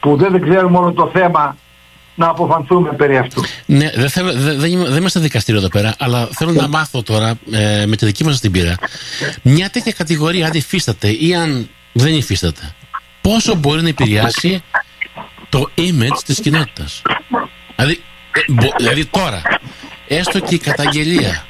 που 0.00 0.16
δεν, 0.16 0.32
δεν 0.32 0.42
ξέρουμε 0.50 0.78
όλο 0.78 0.92
το 0.92 1.10
θέμα 1.12 1.56
να 2.14 2.28
αποφανθούμε 2.28 2.92
περί 2.92 3.16
αυτού. 3.16 3.42
Ναι, 3.66 3.90
δεν, 3.94 4.08
θέλω, 4.08 4.32
δεν, 4.32 4.58
δεν, 4.58 4.72
είμαι- 4.72 4.88
δεν 4.88 4.96
είμαστε 4.96 5.20
δικαστήριο 5.20 5.60
εδώ 5.60 5.68
πέρα, 5.68 5.94
αλλά 5.98 6.28
θέλω 6.32 6.52
να 6.52 6.68
μάθω 6.68 7.02
τώρα 7.02 7.34
ε, 7.52 7.86
με 7.86 7.96
τη 7.96 8.06
δική 8.06 8.24
μας 8.24 8.40
την 8.40 8.50
πείρα. 8.50 8.74
Μια 9.42 9.70
τέτοια 9.70 9.92
κατηγορία, 9.92 10.46
αν 10.46 10.52
υφίσταται 10.54 11.08
ή 11.08 11.34
αν 11.34 11.68
Δεν 11.92 12.14
υφίσταται. 12.14 12.74
Πόσο 13.20 13.54
μπορεί 13.54 13.82
να 13.82 13.88
επηρεάσει 13.88 14.62
το 15.52 15.68
image 15.76 16.22
της 16.26 16.40
κοινότητας. 16.40 17.02
Δηλαδή, 17.76 18.00
ε, 18.32 18.66
δηλαδή 18.78 19.06
τώρα, 19.06 19.42
έστω 20.08 20.40
και 20.40 20.54
η 20.54 20.58
καταγγελία 20.58 21.44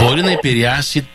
μπορεί 0.00 0.22
να 0.22 0.30
επηρεάσει 0.30 1.08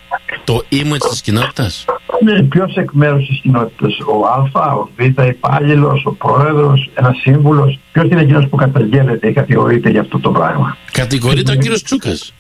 το 0.43 0.66
image 0.72 1.10
της 1.10 1.22
κοινότητας; 1.22 1.86
Ναι, 2.24 2.43
ποιος 2.43 2.76
εκ 2.76 2.91
μέρους 2.91 3.28
της 3.28 3.39
κοινότητας, 3.41 3.97
ο 3.99 4.26
Α, 4.60 4.74
ο 4.74 4.89
Β, 4.95 4.99
υπάλληλος, 5.28 6.06
ο 6.06 6.12
πρόεδρος, 6.12 6.89
ένας 6.93 7.18
σύμβουλος, 7.18 7.80
ποιος 7.91 8.06
είναι 8.06 8.22
εκείνος 8.22 8.47
που 8.49 8.56
καταγγέλλεται 8.56 9.28
ή 9.28 9.34
κατηγορείται 9.34 9.89
για 9.89 10.02
αυτό 10.02 10.20
το 10.20 10.32
πράγμα; 10.32 10.78
Κατηγορείται 10.91 11.52
ο 11.52 11.56
κύριος 11.56 11.84
Τσούκας. 11.84 12.34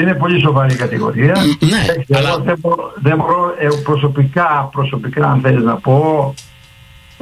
Είναι 0.00 0.14
πολύ 0.14 0.40
σοβαρή 0.40 0.74
κατηγορία. 0.74 1.34
Ναι, 1.60 2.16
αλλά... 2.18 2.38
δεν, 2.38 2.56
μπορώ, 2.60 2.92
δεν 2.96 3.16
μπορώ 3.16 3.54
ε, 3.58 3.68
προσωπικά, 3.82 4.68
προσωπικά 4.72 5.26
αν 5.26 5.40
θέλεις 5.40 5.64
να 5.64 5.76
πω, 5.76 6.34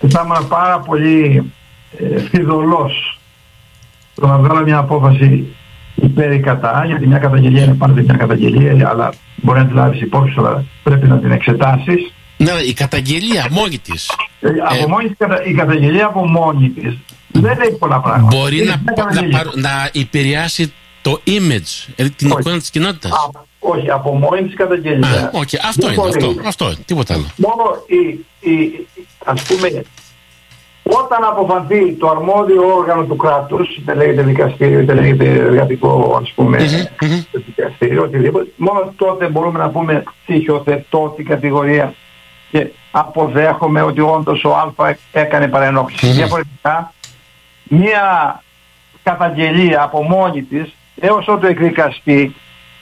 θα 0.08 0.22
ήμουν 0.24 0.48
πάρα 0.48 0.78
πολύ 0.80 1.52
ε, 1.98 2.20
φιδωλός 2.20 3.18
το 4.14 4.26
να 4.26 4.38
βγάλω 4.38 4.62
μια 4.62 4.78
απόφαση 4.78 5.54
υπέρ 5.94 6.32
ή 6.32 6.40
κατά, 6.40 6.82
γιατί 6.86 7.06
μια 7.06 7.18
καταγγελία 7.18 7.64
είναι 7.64 7.74
πάντα 7.74 8.02
μια 8.02 8.14
καταγγελία, 8.14 8.88
αλλά 8.88 9.12
μπορεί 9.36 9.58
να 9.58 9.66
τη 9.66 9.72
λάβεις 9.72 10.00
υπόψη, 10.00 10.34
αλλά 10.38 10.64
πρέπει 10.82 11.06
να 11.06 11.18
την 11.18 11.30
εξετάσεις. 11.30 12.12
Ναι, 12.36 12.50
η 12.50 12.72
καταγγελία 12.72 13.46
μόνη 13.50 13.78
της. 13.78 14.10
Ε, 14.40 14.48
από 14.48 14.84
ε, 14.84 14.86
μόνη 14.86 15.16
η 15.46 15.54
καταγγελία 15.54 16.06
από 16.06 16.28
μόνη 16.28 16.68
της 16.68 16.98
δεν 17.32 17.60
έχει 17.60 17.78
πολλά 17.78 18.00
πράγματα. 18.00 18.36
Μπορεί 18.36 18.64
να, 18.64 18.82
να, 19.12 19.42
να, 19.54 19.90
επηρεάσει 19.92 20.72
το 21.02 21.20
image, 21.26 21.92
δηλαδή 21.96 22.14
την 22.16 22.30
όχι. 22.30 22.40
εικόνα 22.40 22.58
της 22.58 22.70
κοινότητας. 22.70 23.12
Όχι, 23.66 23.90
από 23.90 24.14
μόνη 24.14 24.42
της 24.42 24.54
καταγγελίας. 24.54 25.30
Okay. 25.32 25.58
Αυτό 25.68 25.92
είναι, 25.92 26.02
αυτό, 26.08 26.34
αυτό, 26.46 26.74
τίποτα 26.84 27.14
άλλο. 27.14 27.26
Μόνο 27.36 27.62
η, 27.86 28.24
η, 28.50 28.86
ας 29.24 29.42
πούμε, 29.42 29.84
όταν 30.82 31.24
αποφανθεί 31.24 31.92
το 31.92 32.08
αρμόδιο 32.08 32.74
όργανο 32.76 33.04
του 33.04 33.16
κράτους, 33.16 33.76
είτε 33.76 33.94
λέγεται 33.94 34.22
δικαστήριο, 34.22 34.80
είτε 34.80 34.94
λέγεται 34.94 35.24
εργατικό 35.24 36.18
ας 36.22 36.32
πούμε 36.34 36.58
mm-hmm. 36.58 37.24
δικαστήριο, 37.46 38.02
οτιδήποτε, 38.02 38.46
μόνο 38.56 38.92
τότε 38.96 39.28
μπορούμε 39.28 39.58
να 39.58 39.68
πούμε 39.70 40.02
στοιχειοθετώ 40.22 41.12
την 41.16 41.26
κατηγορία 41.26 41.94
και 42.50 42.70
αποδέχομαι 42.90 43.82
ότι 43.82 44.00
όντως 44.00 44.44
ο 44.44 44.50
Α 44.54 44.96
έκανε 45.12 45.48
παρενόχληση. 45.48 46.06
Mm-hmm. 46.08 46.14
Διαφορετικά, 46.14 46.92
μία 47.64 48.42
καταγγελία 49.02 49.82
από 49.82 50.02
μόνη 50.02 50.42
της 50.42 50.74
έως 51.00 51.28
ότου 51.28 51.46
εκδικαστεί 51.46 52.34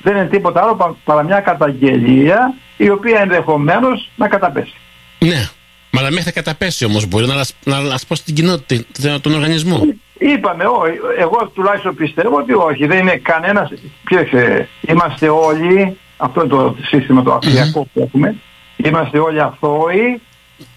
δεν 0.03 0.17
είναι 0.17 0.27
τίποτα 0.27 0.63
άλλο 0.63 0.97
παρά 1.05 1.23
μια 1.23 1.41
καταγγελία 1.41 2.55
η 2.77 2.91
οποία 2.91 3.21
ενδεχομένως 3.21 4.11
να 4.17 4.29
καταπέσει. 4.29 4.75
Ναι. 5.19 5.49
Μα 5.91 6.03
να 6.03 6.09
μέχρι 6.11 6.23
θα 6.23 6.33
καταπέσει 6.33 6.85
όμως, 6.85 7.07
μπορεί 7.07 7.27
να, 7.27 7.35
να, 7.65 7.81
να 7.81 7.97
σπώσει 7.97 8.25
την 8.25 8.35
κοινότητα, 8.35 9.21
τον 9.21 9.35
οργανισμό. 9.35 9.81
Είπαμε, 10.19 10.65
όχι. 10.65 10.99
Εγώ 11.19 11.51
τουλάχιστον 11.55 11.95
πιστεύω 11.95 12.37
ότι 12.37 12.53
όχι. 12.53 12.87
Δεν 12.87 12.99
είναι 12.99 13.17
κανένας. 13.17 13.73
Κοίταξε, 14.09 14.69
είμαστε 14.81 15.29
όλοι. 15.29 15.99
Αυτό 16.17 16.41
είναι 16.41 16.51
το 16.51 16.77
σύστημα 16.83 17.23
το 17.23 17.33
αυθιακό 17.33 17.89
που 17.93 18.01
έχουμε. 18.01 18.37
Είμαστε 18.77 19.19
όλοι 19.19 19.41
αθώοι. 19.41 20.21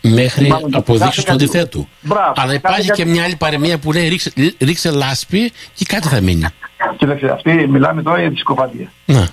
Μέχρι 0.02 0.54
αποδείξεις 0.72 1.24
του 1.24 1.32
αντιθέτου. 1.32 1.88
Αλλά 2.36 2.54
υπάρχει 2.54 2.92
και 2.92 3.06
μια 3.06 3.24
άλλη 3.24 3.36
παρεμία 3.36 3.78
που 3.78 3.92
λέει 3.92 4.08
ρίξε, 4.08 4.32
ρίξε 4.60 4.92
λάσπη 4.92 5.52
και 5.74 5.86
κάτι 5.86 6.08
θα 6.08 6.22
μείνει. 6.22 6.46
Κοίταξε, 6.98 7.26
αυτή 7.26 7.68
μιλάμε 7.68 8.02
τώρα 8.02 8.20
για 8.20 8.30
τη 8.30 8.36
συκοφαντία. 8.36 8.92
Να. 9.06 9.30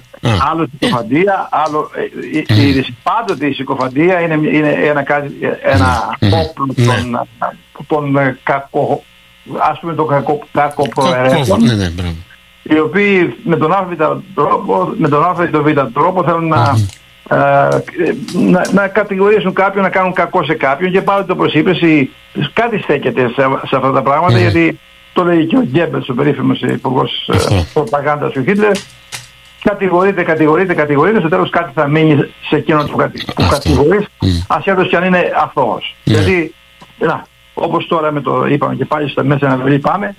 Άλλο 0.50 0.68
συκοφαντία, 0.78 1.48
άλλο. 1.50 1.90
Ε, 1.94 2.60
η, 2.62 2.68
η, 2.68 2.96
πάντοτε 3.02 3.46
η 3.46 3.52
συκοφαντία 3.52 4.20
είναι, 4.20 4.34
είναι 4.34 4.68
ένα, 4.68 5.04
ένα 5.62 6.16
όπλο 6.20 6.74
των, 6.86 7.28
των 7.86 8.16
ε, 8.16 8.38
κακο, 8.42 9.02
ας 9.70 9.80
πούμε 9.80 9.94
των 9.94 10.06
κακο, 10.08 10.46
κακοπροαιρέτων 10.52 11.62
ναι, 11.62 11.74
ναι, 11.74 11.90
οι 12.62 12.78
οποίοι 12.78 13.36
με 13.44 13.56
τον 13.56 13.72
α 13.72 13.86
τρόπο, 14.34 14.92
με 14.96 15.08
τον 15.08 15.24
α 15.24 15.44
ή 15.44 15.48
τον 15.48 15.62
β 15.62 15.92
τρόπο 15.92 16.24
θέλουν 16.24 16.48
να, 16.48 16.60
ε, 16.60 16.86
να, 18.32 18.62
να 18.72 18.88
κατηγορήσουν 18.88 19.52
κάποιον, 19.52 19.82
να 19.82 19.90
κάνουν 19.90 20.12
κακό 20.12 20.44
σε 20.44 20.54
κάποιον 20.54 20.92
και 20.92 21.02
πάντοτε 21.02 21.32
όπως 21.32 21.54
είπες 21.54 21.78
κάτι 22.52 22.78
στέκεται 22.78 23.28
σε, 23.28 23.42
σε 23.66 23.76
αυτά 23.76 23.92
τα 23.92 24.02
πράγματα 24.02 24.38
γιατί 24.38 24.78
το 25.12 25.24
λέει 25.24 25.46
και 25.46 25.56
ο 25.56 25.62
Γκέμπελς, 25.62 26.08
ο 26.08 26.14
περίφημος 26.14 26.60
υπουργός 26.60 27.30
προπαγάνδας 27.72 28.32
του 28.32 28.44
Χίτλερ 28.44 28.72
κατηγορείται, 29.62 30.22
κατηγορείται, 30.22 30.74
κατηγορείται, 30.74 31.18
στο 31.18 31.28
τέλος 31.28 31.50
κάτι 31.50 31.70
θα 31.74 31.86
μείνει 31.86 32.14
σε 32.48 32.56
εκείνον 32.56 32.86
που, 32.86 32.96
κατη, 32.96 33.24
που 33.34 33.46
κατηγορείς, 33.50 34.06
mm. 34.06 34.26
ασχέτως 34.48 34.88
και 34.88 34.96
αν 34.96 35.04
είναι 35.04 35.32
αθώος. 35.42 35.94
Yeah. 35.94 36.12
Ναι. 36.12 36.14
Γιατί, 36.14 36.54
να, 36.98 37.26
όπως 37.54 37.86
τώρα 37.86 38.12
με 38.12 38.20
το 38.20 38.46
είπαμε 38.46 38.74
και 38.74 38.84
πάλι 38.84 39.08
στα 39.08 39.24
μέσα 39.24 39.56
να 39.56 39.78
πάμε, 39.78 40.16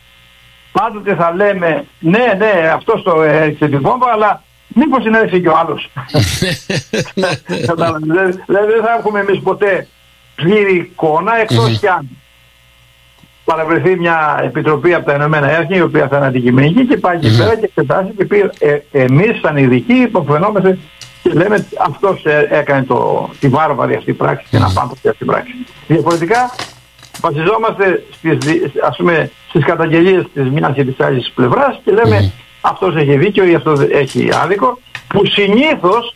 πάντοτε 0.72 1.16
θα 1.16 1.34
λέμε, 1.36 1.86
ναι, 2.00 2.34
ναι, 2.38 2.72
αυτός 2.76 3.04
το 3.04 3.22
έριξε 3.22 3.68
την 3.68 3.82
βόμβα, 3.82 4.12
αλλά 4.12 4.44
μήπως 4.68 5.06
είναι 5.06 5.20
έτσι 5.20 5.42
και 5.42 5.50
ο 5.50 5.58
άλλος. 5.58 5.90
δηλαδή 8.46 8.72
δεν 8.72 8.84
θα 8.84 8.96
έχουμε 9.00 9.20
εμείς 9.20 9.42
ποτέ 9.42 9.88
πλήρη 10.36 10.76
εικόνα, 10.76 11.42
εκτός 11.42 11.70
mm-hmm. 11.70 11.80
κι 11.80 11.88
αν 11.88 12.10
παραβρεθεί 13.46 14.00
μια 14.00 14.40
επιτροπή 14.44 14.94
από 14.94 15.06
τα 15.06 15.14
Ηνωμένα 15.14 15.52
Έθνη 15.52 15.78
η 15.78 15.82
οποία 15.82 16.08
θα 16.08 16.18
είναι 16.18 16.26
αντικειμενική 16.26 16.86
και 16.86 16.98
πάει 16.98 17.16
εκεί 17.16 17.38
πέρα 17.38 17.56
και 17.56 17.66
εξετάσει 17.66 18.12
και 18.18 18.26
πει 18.26 18.50
ε, 18.60 18.78
εμείς 18.92 19.40
σαν 19.40 19.58
ειδικοί 19.58 19.94
υποφαινόμαστε 19.94 20.78
και 21.24 21.30
λέμε 21.34 21.68
αυτός 21.80 22.26
ε, 22.26 22.48
έκανε 22.52 22.84
το, 22.84 23.30
τη 23.40 23.48
βάρβαρη 23.48 23.96
αυτή 23.96 24.14
πράξη 24.14 24.46
και 24.50 24.58
να 24.60 24.72
πάμε 24.74 24.92
αυτή 24.94 25.18
την 25.18 25.28
πράξη. 25.28 25.54
Διαφορετικά 25.88 26.56
βασιζόμαστε 27.22 28.04
στις, 28.12 28.38
ας 28.88 28.98
πούμε, 28.98 29.32
στις 29.50 29.66
καταγγελίες 29.66 30.26
της 30.34 30.50
μιας 30.50 30.74
και 30.74 30.84
της 30.84 31.00
άλλης 31.00 31.32
πλευράς 31.36 31.80
και 31.84 31.92
λέμε 31.92 32.32
αυτός 32.66 32.96
έχει 32.96 33.18
δίκιο 33.18 33.46
ή 33.46 33.56
αυτός 33.56 33.80
έχει 33.92 34.30
άδικο 34.34 34.80
που 35.08 35.26
συνήθως 35.26 36.16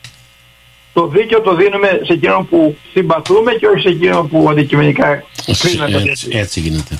το 0.94 1.08
δίκαιο 1.08 1.42
το 1.42 1.56
δίνουμε 1.56 2.00
σε 2.04 2.14
εκείνον 2.14 2.48
που 2.48 2.78
συμπαθούμε 2.94 3.54
και 3.54 3.68
όχι 3.68 3.82
σε 3.82 3.90
εκείνον 3.90 4.28
που 4.30 4.48
αντικειμενικά 4.50 5.24
κρίνεται. 5.60 6.10
Έτσι, 6.10 6.28
έτσι 6.32 6.60
γίνεται. 6.60 7.00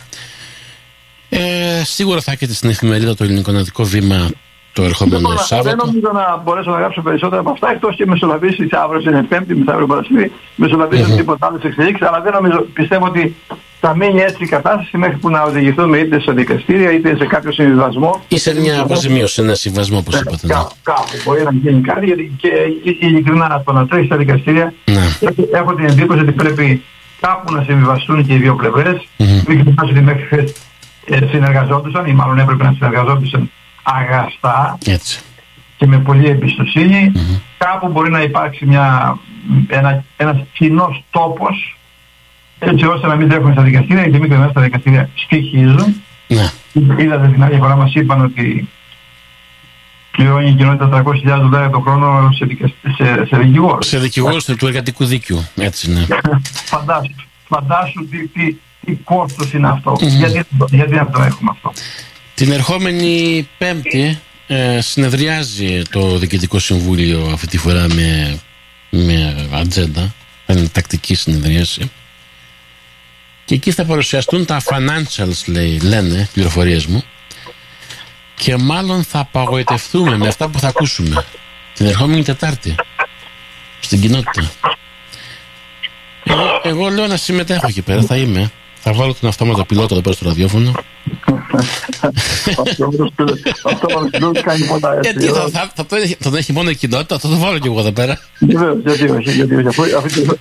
Ε, 1.30 1.82
σίγουρα 1.86 2.22
θα 2.22 2.32
έχετε 2.32 2.54
στην 2.54 2.70
εφημερίδα 2.70 3.16
το 3.16 3.24
ελληνικό 3.24 3.52
ναυτικό 3.52 3.84
βήμα 3.84 4.30
το 4.78 4.84
ερχόμενο 4.84 5.18
λοιπόν, 5.18 5.38
Σάββατο. 5.38 5.70
Δεν 5.70 5.78
νομίζω 5.84 6.10
να 6.20 6.26
μπορέσω 6.44 6.70
να 6.72 6.78
γράψω 6.78 7.02
περισσότερα 7.02 7.42
από 7.42 7.52
αυτά 7.56 7.68
εκτός 7.72 7.96
και 7.96 8.06
μεσολαβήσει 8.06 8.68
αύριο 8.84 9.02
είναι 9.12 9.24
Πέμπτη, 9.24 9.56
μεθαύριο 9.56 9.88
Παρασκευή. 9.88 10.32
Μεσολαβήσει 10.56 11.06
mm-hmm. 11.08 11.18
τίποτα 11.18 11.48
άλλο 11.48 11.60
εξελίξει, 11.64 12.04
αλλά 12.08 12.20
δεν 12.22 12.32
νομίζω, 12.34 12.60
πιστεύω 12.80 13.06
ότι 13.06 13.36
θα 13.80 13.96
μείνει 13.96 14.20
έτσι 14.22 14.44
η 14.44 14.48
κατάσταση 14.48 14.98
μέχρι 14.98 15.18
που 15.18 15.30
να 15.30 15.42
οδηγηθούμε 15.42 15.98
είτε 15.98 16.20
σε 16.20 16.32
δικαστήρια 16.32 16.92
είτε 16.92 17.16
σε 17.18 17.26
κάποιο 17.26 17.52
συμβιβασμό. 17.52 18.22
ή 18.28 18.38
σε 18.38 18.60
μια 18.60 18.82
αποζημίωση, 18.82 19.42
ένα 19.42 19.56
συμβασμό 19.56 19.98
όπως 19.98 20.20
είπατε. 20.20 20.48
Ναι. 20.48 20.54
Κάπου 20.84 21.16
μπορεί 21.26 21.44
να 21.44 21.52
γίνει 21.52 21.82
κάτι 21.82 22.06
γιατί 22.06 22.32
και 22.42 22.50
ειλικρινά 23.00 23.62
το 23.66 23.72
να 23.72 23.88
τρέχει 23.88 24.06
στα 24.06 24.18
δικαστήρια 24.18 24.74
ναι. 24.86 25.30
έχω 25.52 25.74
την 25.74 25.86
εντύπωση 25.86 26.20
ότι 26.20 26.32
πρέπει 26.32 26.84
κάπου 27.22 27.54
να 27.54 27.64
συμβιβαστούν 27.64 28.26
και 28.26 28.34
οι 28.34 28.38
δύο 28.38 28.56
πλευρές. 28.56 28.98
Mm-hmm. 29.18 29.44
Μην 29.48 29.64
ξεχνάτε 29.64 29.92
ότι 29.92 30.02
μέχρι 30.02 30.24
χθες 30.24 30.54
ε, 31.06 31.28
συνεργαζόντουσαν 31.32 32.06
ή 32.06 32.14
μάλλον 32.14 32.40
έπρεπε 32.40 32.64
να 32.64 32.74
συνεργαζόντουσαν 32.78 33.52
αγαστά 33.88 34.78
Έτσι. 34.86 35.20
και 35.78 35.88
με 35.88 36.00
πολλή 36.00 36.28
εμπιστοσύνη. 36.30 37.12
Mm-hmm. 37.16 37.42
Κάπου 37.58 37.88
μπορεί 37.88 38.10
να 38.10 38.22
υπάρξει 38.22 38.66
μια, 38.66 39.18
ένα, 39.68 40.04
ένας 40.18 40.38
κοινός 40.54 41.04
τόπος 41.10 41.78
έτσι 42.60 42.86
ώστε 42.86 43.08
να 43.08 43.16
μην 43.16 43.30
τρέχουν 43.30 43.52
στα 43.52 43.62
δικαστήρια 43.62 44.02
γιατί 44.02 44.20
μην 44.20 44.30
τρέχουν 44.30 44.50
στα 44.50 44.62
δικαστήρια 44.62 45.10
στοιχίζουν. 45.16 46.02
Ναι. 46.28 46.50
Είδατε 46.98 47.28
την 47.28 47.44
άλλη 47.44 47.58
φορά 47.58 47.76
μας 47.76 47.94
είπαν 47.94 48.22
ότι 48.22 48.70
πληρώνει 50.12 50.50
η 50.50 50.54
κοινότητα 50.54 51.04
300.000 51.04 51.40
δολάρια 51.42 51.70
το 51.70 51.80
χρόνο 51.80 52.30
σε, 52.32 52.48
σε, 52.96 53.26
σε 53.26 53.38
δικηγόρο. 53.38 53.82
Σε 53.82 54.00
δικηγόρο 54.00 54.38
του 54.58 54.68
εργατικού 54.68 55.06
δίκαιου. 55.06 55.48
Έτσι, 55.56 55.92
ναι. 55.92 56.06
φαντάσου, 56.72 57.16
φαντάσου 57.48 58.08
τι, 58.10 58.28
τι, 58.28 58.56
τι 58.86 58.94
κόστος 59.04 59.54
είναι 59.54 59.68
αυτό. 59.68 59.92
Mm-hmm. 59.92 60.08
Γιατί, 60.08 60.46
γιατί 60.70 60.94
δεν 60.94 61.12
το 61.12 61.22
έχουμε 61.22 61.52
αυτό. 61.54 61.72
Την 62.38 62.52
ερχόμενη 62.52 63.48
Πέμπτη 63.58 64.20
ε, 64.48 64.82
συνεδριάζει 64.82 65.82
το 65.90 66.18
Διοικητικό 66.18 66.60
Συμβούλιο 66.60 67.30
αυτή 67.34 67.48
τη 67.48 67.58
φορά 67.58 67.88
με, 67.94 68.40
με 68.90 69.48
ατζέντα. 69.52 70.14
είναι 70.48 70.68
τακτική 70.68 71.16
συνεδρίαση. 71.16 71.92
Και 73.46 73.56
εκεί 73.56 73.72
θα 73.72 73.86
παρουσιαστούν 73.86 74.46
τα 74.46 74.62
financials, 74.66 75.46
λέει, 75.46 75.80
λένε, 75.80 76.30
πληροφορίες 76.34 76.86
μου. 76.86 77.04
Και 78.36 78.58
μάλλον 78.58 79.04
θα 79.04 79.20
απαγοητευτούμε 79.20 80.18
με 80.18 80.28
αυτά 80.28 80.50
που 80.50 80.60
θα 80.60 80.68
ακούσουμε 80.68 81.26
την 81.74 81.86
ερχόμενη 81.86 82.24
Τετάρτη 82.24 82.76
στην 83.80 84.02
κοινότητα. 84.02 84.52
Εγώ, 86.24 86.62
εγώ 86.64 86.90
λέω 86.90 87.08
να 87.08 87.18
συμμετέχω 87.18 87.68
εκεί 87.68 87.82
πέρα, 87.82 88.02
θα 88.02 88.18
είμαι. 88.18 88.52
Θα 88.76 88.94
βάλω 88.94 89.14
την 89.14 89.28
αυτόματα 89.28 89.66
πιλότα 89.66 89.94
εδώ 89.94 90.02
πέρα 90.02 90.16
στο 90.16 90.26
ραδιόφωνο 90.26 90.74
Αυτό 93.64 93.88
μας 94.22 94.42
κάνει 94.44 94.66
πολλά 94.66 94.98
έτσι. 94.98 95.12
Γιατί 95.12 95.40
θα 95.78 95.86
τον 96.24 96.36
έχει 96.36 96.54
μόνο 96.54 96.70
η 96.70 96.76
κοινότητα, 96.76 97.20
θα 97.20 97.28
το 97.30 97.38
βάλω 97.38 97.60
κι 97.60 97.68
εγώ 97.68 97.80
εδώ 97.80 97.92
πέρα. 97.92 98.20
Βεβαίως, 98.40 98.78
γιατί 98.86 99.10
όχι, 99.10 99.32
γιατί 99.32 99.68
όχι. 99.68 99.82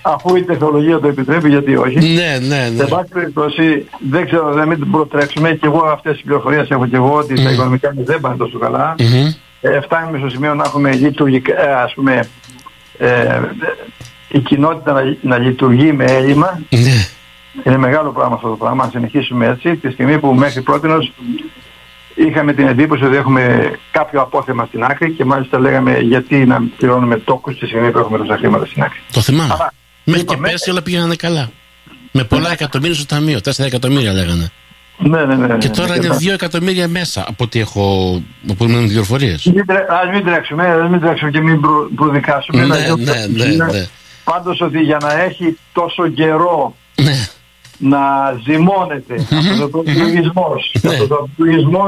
Αφού 0.01 0.35
η 0.35 0.43
τεχνολογία 0.43 0.99
το 0.99 1.07
επιτρέπει, 1.07 1.49
γιατί 1.49 1.75
όχι. 1.75 1.99
Ναι, 1.99 2.37
ναι, 2.47 2.69
ναι. 2.75 2.77
Σε 2.77 2.85
πάση 2.85 3.09
περιπτώσει, 3.13 3.85
δεν 4.09 4.25
ξέρω, 4.25 4.53
να 4.53 4.65
μην 4.65 4.91
προτρέξουμε 4.91 5.51
και 5.51 5.65
εγώ 5.65 5.79
αυτές 5.79 6.13
τις 6.13 6.23
πληροφορίες 6.23 6.69
έχω 6.69 6.87
και 6.87 6.95
εγώ 6.95 7.13
ότι 7.13 7.43
τα 7.43 7.51
οικονομικά 7.51 7.93
δεν 7.95 8.19
πάνε 8.19 8.35
τόσο 8.35 8.57
καλά. 8.57 8.95
Ε, 9.61 9.81
φτάνουμε 9.81 10.17
στο 10.17 10.29
σημείο 10.29 10.55
να 10.55 10.63
έχουμε 10.65 10.91
λειτουργικά, 10.91 11.61
ε, 11.61 11.73
ας 11.73 11.93
πούμε, 11.93 12.29
ε, 12.97 13.39
η 14.27 14.39
κοινότητα 14.39 14.91
να, 14.91 15.17
να 15.21 15.37
λειτουργεί 15.37 15.91
με 15.91 16.03
έλλειμμα. 16.03 16.61
Ναι. 16.69 17.07
Είναι 17.63 17.77
μεγάλο 17.77 18.11
πράγμα 18.11 18.35
αυτό 18.35 18.49
το 18.49 18.55
πράγμα. 18.55 18.83
Αν 18.83 18.89
συνεχίσουμε 18.89 19.45
έτσι, 19.45 19.75
τη 19.75 19.91
στιγμή 19.91 20.19
που 20.19 20.33
μέχρι 20.33 20.61
πρώτη 20.61 20.87
είχαμε 22.15 22.53
την 22.53 22.67
εντύπωση 22.67 23.03
ότι 23.03 23.15
έχουμε 23.15 23.71
κάποιο 23.91 24.21
απόθεμα 24.21 24.65
στην 24.65 24.83
άκρη 24.83 25.11
και 25.11 25.25
μάλιστα 25.25 25.59
λέγαμε 25.59 25.99
γιατί 25.99 26.45
να 26.45 26.63
πληρώνουμε 26.77 27.17
τόκους 27.17 27.59
τη 27.59 27.65
στιγμή 27.65 27.91
που 27.91 27.99
έχουμε 27.99 28.17
τόσα 28.17 28.37
χρήματα 28.37 28.65
στην 28.65 28.83
άκρη. 28.83 28.99
Το 29.11 29.21
θυμάμαι. 29.21 29.53
Αλλά, 29.53 29.73
μέχρι 30.03 30.23
και 30.23 30.37
πέρσι 30.37 30.69
όλα 30.69 30.81
πήγαιναν 30.81 31.15
καλά. 31.15 31.49
Με 32.11 32.23
πολλά 32.23 32.51
εκατομμύρια 32.51 32.95
στο 32.95 33.05
ταμείο, 33.05 33.39
4 33.43 33.65
εκατομμύρια 33.65 34.13
λέγανε. 34.13 34.51
Ναι, 34.97 35.25
ναι, 35.25 35.35
ναι, 35.35 35.47
ναι. 35.47 35.57
Και 35.57 35.69
τώρα 35.69 35.95
είναι 35.95 36.09
2 36.19 36.31
εκατομμύρια 36.33 36.87
μέσα 36.87 37.25
από 37.27 37.43
ό,τι 37.43 37.59
έχω 37.59 38.21
από 38.49 38.65
πληροφορίες. 38.65 39.47
Α 39.89 40.11
μην 40.13 40.25
τρέξουμε, 40.25 40.67
ας 40.67 40.89
μην 40.89 40.99
τρέξουμε 40.99 41.31
και 41.31 41.41
μην 41.41 41.61
προδικάσουμε. 41.95 42.65
Ναι, 42.65 42.77
ναι, 42.77 43.45
ναι, 43.45 43.65
ναι. 43.65 43.87
Πάντως 44.23 44.61
ότι 44.61 44.79
για 44.79 44.97
να 45.01 45.21
έχει 45.21 45.57
τόσο 45.73 46.07
καιρό 46.07 46.75
ναι. 46.95 47.27
Να 47.77 47.99
ζυμώνεται 48.43 49.15
αυτός 49.15 49.59
ο 49.59 49.69
πλουγισμό, 49.69 50.55
αυτός 50.75 51.09
ο 51.09 51.29
πλουγισμό, 51.35 51.85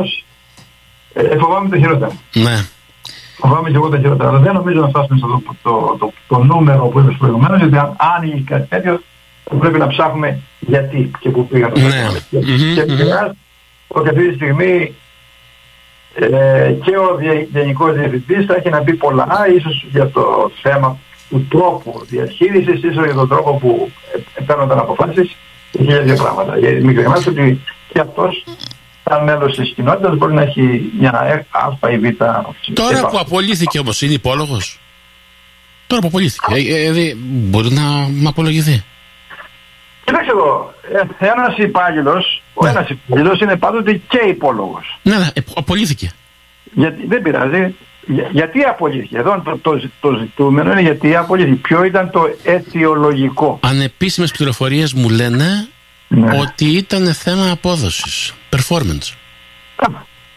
ε, 1.13 1.37
φοβάμαι 1.37 1.69
το 1.69 1.77
χειρότερο. 1.77 2.11
Ναι. 2.33 2.65
Φοβάμαι 3.37 3.69
και 3.69 3.75
εγώ 3.75 3.89
το 3.89 3.97
χειρότερο. 3.97 4.29
Αλλά 4.29 4.39
δεν 4.39 4.53
νομίζω 4.53 4.79
να 4.79 4.87
φτάσουμε 4.87 5.17
στο 5.17 5.41
το, 5.61 5.95
το, 5.99 6.11
το, 6.27 6.43
νούμερο 6.43 6.87
που 6.87 6.99
είπες 6.99 7.15
προηγουμένως, 7.17 7.59
γιατί 7.59 7.77
αν 7.77 7.95
άνοιγε 8.17 8.41
κάτι 8.45 8.67
τέτοιο, 8.67 9.01
πρέπει 9.59 9.77
να 9.77 9.87
ψάχνουμε 9.87 10.39
γιατί 10.59 11.11
και 11.19 11.29
πού 11.29 11.47
πήγαν 11.47 11.73
το 11.73 11.79
ναι. 11.79 11.87
Και 12.29 12.85
mm 12.87 13.31
ότι 13.91 14.09
αυτή 14.09 14.29
τη 14.29 14.35
στιγμή 14.35 14.95
ε, 16.15 16.71
και 16.83 16.97
ο 16.97 17.19
Γενικός 17.51 17.93
Διευθυντής 17.93 18.45
θα 18.45 18.55
έχει 18.55 18.69
να 18.69 18.81
πει 18.81 18.93
πολλά, 18.93 19.27
ίσως 19.57 19.85
για 19.91 20.09
το 20.09 20.51
θέμα 20.61 20.97
του 21.29 21.47
τρόπου 21.49 22.01
διαχείρισης, 22.05 22.83
ίσως 22.83 23.05
για 23.05 23.13
τον 23.13 23.27
τρόπο 23.27 23.53
που 23.53 23.91
παίρνονταν 24.45 24.79
αποφάσεις 24.79 25.13
και 25.13 25.35
για 25.71 26.01
δύο 26.01 26.15
πράγματα. 26.15 26.57
Γιατί 26.57 26.83
μην 26.83 26.95
ξεχνάτε 26.95 27.29
ότι 27.29 27.61
και 27.93 27.99
αυτός 27.99 28.43
σαν 29.03 29.23
μέλος 29.23 29.55
της 29.55 29.73
κοινότητας 29.75 30.17
μπορεί 30.17 30.33
να 30.33 30.41
έχει 30.41 30.91
μια 30.99 31.45
α 31.81 31.89
ή 31.91 31.97
β. 31.97 32.05
Τώρα 32.73 33.07
που 33.07 33.17
απολύθηκε 33.19 33.79
όμως 33.79 34.01
είναι 34.01 34.13
υπόλογος; 34.13 34.79
Τώρα 35.87 36.01
που 36.01 36.07
απολύθηκε. 36.07 36.53
Ε, 36.55 37.09
ε, 37.09 37.15
μπορεί 37.15 37.71
να, 37.71 38.07
να 38.09 38.29
απολογηθεί; 38.29 38.83
Κοιτάξτε 40.05 40.31
εδώ, 40.31 40.73
ε, 41.19 41.25
ένας 41.25 41.57
υπάλληλος, 41.57 42.41
ο 42.53 42.65
ναι. 42.65 42.69
ένας 42.69 42.89
υπάλληλος 42.89 43.39
είναι 43.39 43.55
πάντοτε 43.55 44.01
και 44.07 44.17
υπόλογος. 44.27 44.99
Ναι, 45.01 45.17
ναι, 45.17 45.27
απολύθηκε. 45.55 46.11
Γιατί, 46.73 47.05
δεν 47.07 47.21
πειράζει. 47.21 47.75
Για, 48.11 48.29
γιατί 48.31 48.61
απολύθηκε; 48.61 49.17
Εδώ 49.17 49.41
το, 49.45 49.57
το, 49.57 49.89
το, 49.99 50.17
ζητούμενο 50.19 50.71
είναι 50.71 50.81
γιατί 50.81 51.15
απολύθηκε. 51.15 51.55
Ποιο 51.55 51.83
ήταν 51.83 52.09
το 52.09 52.21
αιτιολογικό; 52.43 53.59
Ανεπίσημες 53.61 54.31
πληροφορίες 54.31 54.93
μου 54.93 55.09
λένε 55.09 55.67
ναι. 56.07 56.39
ότι 56.39 56.65
ήταν 56.65 57.13
θέμα 57.13 57.51
απόδοσης, 57.51 58.33
performance. 58.49 59.13
Α, 59.75 59.87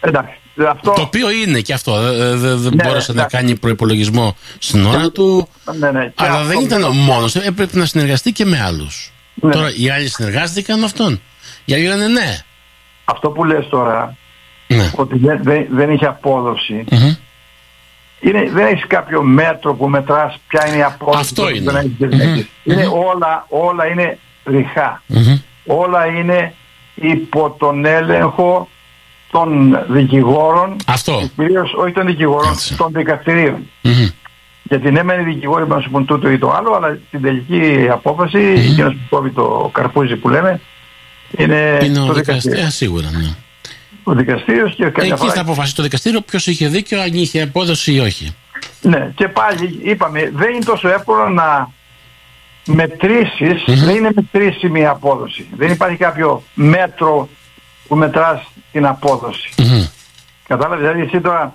εντάξει. 0.00 0.36
Αυτό... 0.68 0.92
Το 0.92 1.00
οποίο 1.00 1.30
είναι 1.30 1.60
και 1.60 1.72
αυτό. 1.72 2.00
Δεν 2.00 2.38
δε, 2.38 2.54
δε 2.54 2.68
ναι, 2.74 2.84
μπόρεσε 2.84 3.12
να 3.12 3.24
κάνει 3.24 3.56
προπολογισμό 3.56 4.36
στην 4.58 4.86
ώρα 4.86 5.10
του. 5.10 5.48
Ναι, 5.78 5.90
ναι. 5.90 6.12
Αλλά 6.14 6.42
δεν 6.42 6.60
ήταν 6.60 6.96
μόνος. 6.96 7.36
Έπρεπε 7.36 7.78
να 7.78 7.84
συνεργαστεί 7.84 8.32
και 8.32 8.44
με 8.44 8.60
άλλους. 8.60 9.12
Ναι. 9.34 9.50
Τώρα 9.50 9.68
οι 9.76 9.90
άλλοι 9.90 10.08
συνεργάστηκαν 10.08 10.78
με 10.78 10.84
αυτόν. 10.84 11.20
Οι 11.64 11.74
άλλοι 11.74 11.86
λένε 11.86 12.06
ναι. 12.08 12.38
Αυτό 13.04 13.30
που 13.30 13.44
λες 13.44 13.68
τώρα, 13.68 14.16
ναι. 14.66 14.90
ότι 14.94 15.18
δεν, 15.18 15.40
δεν, 15.42 15.66
δεν 15.70 15.90
είχε 15.90 16.06
απόδοση, 16.06 16.84
mm-hmm. 16.90 17.16
Είναι, 18.22 18.50
δεν 18.50 18.66
έχεις 18.66 18.86
κάποιο 18.86 19.22
μέτρο 19.22 19.74
που 19.74 19.88
μετράς 19.88 20.38
ποια 20.48 20.68
είναι 20.68 20.76
η 20.76 20.82
απόδοση. 20.82 21.18
Αυτό 21.18 21.48
είναι. 21.48 21.72
Δεν 21.98 22.10
mm-hmm. 22.12 22.46
είναι 22.64 22.86
όλα, 22.86 23.46
όλα 23.48 23.86
είναι 23.86 24.18
ριχά. 24.44 25.02
Mm-hmm. 25.14 25.40
Όλα 25.66 26.06
είναι 26.06 26.54
υπό 26.94 27.56
τον 27.58 27.84
έλεγχο 27.84 28.68
των 29.30 29.78
δικηγόρων. 29.88 30.76
Αυτό. 30.86 31.30
Κυρίως 31.36 31.72
όχι 31.74 31.92
των 31.92 32.06
δικηγόρων, 32.06 32.52
Έτσι. 32.52 32.76
των 32.76 32.92
δικαστηρίων. 32.92 33.70
Γιατί 34.62 34.90
ναι, 34.90 35.02
μεν 35.02 35.20
οι 35.20 35.24
δικηγόροι 35.24 35.68
να 35.68 35.80
σου 35.80 35.90
πούν 35.90 36.06
τούτο 36.06 36.30
ή 36.30 36.38
το 36.38 36.50
άλλο, 36.50 36.74
αλλά 36.74 36.98
την 37.10 37.22
τελική 37.22 37.88
απόφαση, 37.90 38.38
mm-hmm. 38.38 38.70
εκείνος 38.70 38.92
που 38.92 39.16
κόβει 39.16 39.30
το 39.30 39.70
καρπούζι 39.72 40.16
που 40.16 40.28
λέμε, 40.28 40.60
είναι, 41.38 41.78
είναι 41.82 41.98
το 41.98 42.10
ο 42.10 42.12
δικαστήριο. 42.12 42.64
Ε, 42.64 42.70
σίγουρα, 42.70 43.10
ναι. 43.10 43.34
Ο 44.04 44.12
δικαστήριος 44.14 44.74
και 44.74 44.84
Εκεί 44.84 45.16
φορά... 45.16 45.32
θα 45.32 45.40
αποφασίσει 45.40 45.74
το 45.74 45.82
δικαστήριο 45.82 46.20
ποιος 46.20 46.46
είχε 46.46 46.68
δίκιο, 46.68 47.00
αν 47.00 47.12
είχε 47.12 47.42
απόδοση 47.42 47.92
ή 47.92 47.98
όχι. 47.98 48.34
Ναι, 48.80 49.12
και 49.14 49.28
πάλι 49.28 49.80
είπαμε, 49.82 50.30
δεν 50.34 50.52
είναι 50.52 50.64
τόσο 50.64 50.88
εύκολο 50.88 51.28
να 51.28 51.70
μετρήσεις, 52.66 53.62
mm-hmm. 53.66 53.84
δεν 53.84 53.96
είναι 53.96 54.10
μετρήσιμη 54.14 54.80
η 54.80 54.86
απόδοση. 54.86 55.46
Δεν 55.56 55.70
υπάρχει 55.70 55.96
κάποιο 55.96 56.42
μέτρο 56.54 57.28
που 57.88 57.96
μετράς 57.96 58.42
την 58.72 58.86
απόδοση. 58.86 59.48
Mm-hmm. 59.56 59.90
Κατάλαβες, 60.46 60.78
δηλαδή 60.78 61.00
εσύ 61.00 61.20
τώρα 61.20 61.54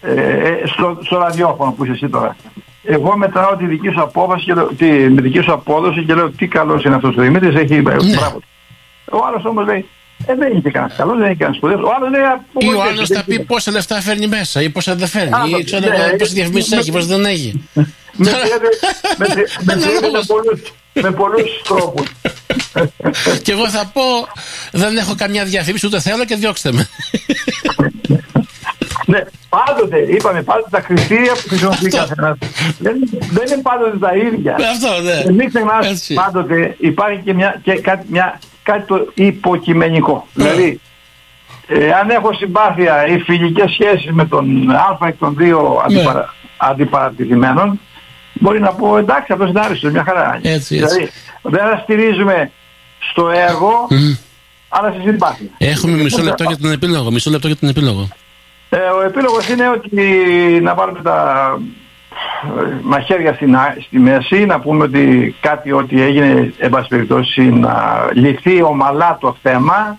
ε, 0.00 0.62
στο, 0.64 0.98
στο 1.04 1.18
ραδιόφωνο 1.18 1.72
που 1.72 1.84
είσαι 1.84 1.92
εσύ 1.92 2.08
τώρα. 2.08 2.36
Εγώ 2.82 3.16
μετράω 3.16 3.56
τη 3.56 3.66
δική 3.66 3.90
σου 3.90 4.02
απόφαση 4.02 4.44
και 4.44 4.54
τη, 4.76 4.86
με 4.86 5.20
δική 5.20 5.40
σου 5.40 5.52
απόδοση 5.52 6.04
και 6.04 6.14
λέω 6.14 6.30
τι 6.30 6.46
καλός 6.46 6.84
είναι 6.84 6.94
αυτός 6.94 7.16
ο 7.16 7.20
Δημήτρης, 7.20 7.54
έχει 7.54 7.74
ναι. 7.74 7.80
μπράβο. 7.80 8.40
Ο 9.12 9.18
άλλος 9.26 9.44
όμως 9.44 9.66
λέει 9.66 9.86
ε, 10.26 10.34
δεν 10.34 10.50
είναι 10.50 10.60
και 10.60 10.70
κανένας 10.70 10.96
καλός, 10.96 11.16
δεν 11.16 11.26
είναι 11.26 11.34
κανένας 11.34 11.56
σπουδαίος. 11.56 11.82
Ο 11.82 11.92
άλλος 11.96 12.10
λέει 12.10 12.20
Ή 12.70 12.74
ο 12.74 12.82
άλλος 12.82 13.08
θα 13.08 13.24
πει 13.24 13.44
πόσα 13.44 13.70
λεφτά 13.70 14.00
φέρνει 14.00 14.26
μέσα 14.26 14.62
ή 14.62 14.70
πόσα 14.70 14.94
δεν 14.94 15.08
φέρνει. 15.08 15.50
Ή 15.60 15.64
ξέρω 15.64 15.86
ναι, 15.88 16.16
πόσα 16.18 16.32
διαφημίσεις 16.32 16.72
έχει, 16.72 16.92
πόσα 16.92 17.06
δεν 17.06 17.24
έχει. 17.24 17.68
Με 17.72 18.30
με 21.02 21.10
πολλούς 21.10 21.62
τρόπους. 21.64 22.08
Και 23.44 23.52
εγώ 23.52 23.68
θα 23.68 23.90
πω 23.92 24.02
δεν 24.72 24.96
έχω 24.96 25.14
καμιά 25.14 25.44
διαφήμιση 25.44 25.86
ούτε 25.86 26.00
θέλω 26.00 26.24
και 26.24 26.34
διώξτε 26.36 26.72
με. 26.72 26.88
Ναι, 29.06 29.22
πάντοτε, 29.48 29.98
είπαμε 29.98 30.42
πάντοτε 30.42 30.68
τα 30.70 30.80
κριτήρια 30.80 31.32
που 31.32 31.48
χρησιμοποιεί 31.48 31.88
καθένας. 31.88 32.38
Δεν, 32.78 32.96
δεν 33.30 33.46
είναι 33.46 33.62
πάντοτε 33.62 33.98
τα 33.98 34.16
ίδια. 34.16 34.54
Αυτό, 34.54 35.02
ναι. 35.02 35.12
Ε, 35.12 35.32
μην 35.32 35.48
ξεχνάς 35.48 36.10
πάντοτε 36.14 36.76
υπάρχει 36.78 37.20
και, 37.24 37.34
μια, 37.34 37.60
και 37.62 37.72
κάτι, 37.72 38.06
μια, 38.10 38.40
κάτι 38.70 38.86
το 38.86 39.10
υποκειμενικό. 39.14 40.26
Mm. 40.26 40.30
Δηλαδή, 40.34 40.80
ε, 41.66 41.92
αν 41.92 42.10
έχω 42.10 42.32
συμπάθεια 42.32 43.06
ή 43.06 43.18
φιλικές 43.18 43.70
σχέσεις 43.70 44.10
με 44.10 44.24
τον 44.26 44.70
Α 44.70 44.98
εκ 45.06 45.16
των 45.18 45.34
δύο 45.36 45.82
ναι. 45.88 45.96
αντιπαρα, 45.98 46.34
αντιπαρατηθημένων, 46.56 47.80
μπορεί 48.32 48.60
να 48.60 48.72
πω 48.72 48.98
εντάξει 48.98 49.32
αυτός 49.32 49.48
είναι 49.48 49.60
άριστος, 49.60 49.92
μια 49.92 50.04
χαρά. 50.04 50.38
Έτσι, 50.42 50.76
έτσι. 50.76 50.96
Δηλαδή, 50.96 51.10
δεν 51.42 51.78
στηρίζουμε 51.82 52.50
στο 53.10 53.28
έργο, 53.28 53.88
mm. 53.90 54.18
αλλά 54.68 54.90
στη 54.90 55.00
συμπάθεια. 55.04 55.48
Έχουμε 55.58 56.02
μισό 56.02 56.22
λεπτό 56.22 56.44
για 56.44 56.58
τον 56.58 56.72
επίλογο. 56.72 57.10
Μισό 57.10 57.30
λεπτό 57.30 57.46
για 57.46 57.56
τον 57.56 57.68
επίλογο. 57.68 58.08
Ε, 58.68 58.76
ο 58.76 59.02
επίλογος 59.02 59.48
είναι 59.48 59.68
ότι 59.68 60.02
να 60.62 60.74
βάλουμε 60.74 61.02
τα 61.02 61.16
ε, 61.56 61.87
μαχαίρια 62.82 63.34
στην, 63.34 63.56
στη 63.80 63.98
μέση, 63.98 64.46
να 64.46 64.60
πούμε 64.60 64.84
ότι 64.84 65.34
κάτι 65.40 65.72
ότι 65.72 66.02
έγινε, 66.02 66.52
εν 66.58 66.70
πάση 66.70 66.88
περιπτώσει, 66.88 67.42
να 67.42 67.74
λυθεί 68.12 68.62
ομαλά 68.62 69.18
το 69.20 69.36
θέμα 69.42 69.98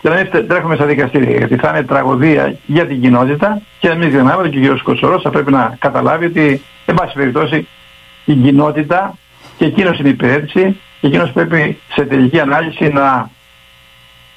και 0.00 0.08
να 0.08 0.14
μην 0.14 0.48
τρέχουμε 0.48 0.74
στα 0.74 0.84
δικαστήρια, 0.84 1.36
γιατί 1.36 1.56
θα 1.56 1.68
είναι 1.68 1.82
τραγωδία 1.82 2.56
για 2.66 2.86
την 2.86 3.00
κοινότητα 3.00 3.60
και 3.78 3.88
να 3.88 3.94
μην 3.94 4.08
ξεχνάμε 4.08 4.42
ότι 4.42 4.60
και 4.60 4.70
ο 4.70 4.74
κ. 4.74 4.82
Κοτσορός 4.82 5.22
θα 5.22 5.30
πρέπει 5.30 5.50
να 5.50 5.76
καταλάβει 5.78 6.24
ότι, 6.24 6.62
εν 6.86 6.94
πάση 6.94 7.14
περιπτώσει, 7.14 7.68
η 8.24 8.34
κοινότητα 8.34 9.18
και 9.56 9.64
εκείνος 9.64 9.98
είναι 9.98 10.08
υπηρέτηση 10.08 10.80
και 11.00 11.06
εκείνος 11.06 11.32
πρέπει 11.32 11.78
σε 11.92 12.04
τελική 12.04 12.40
ανάλυση 12.40 12.88
να 12.88 13.30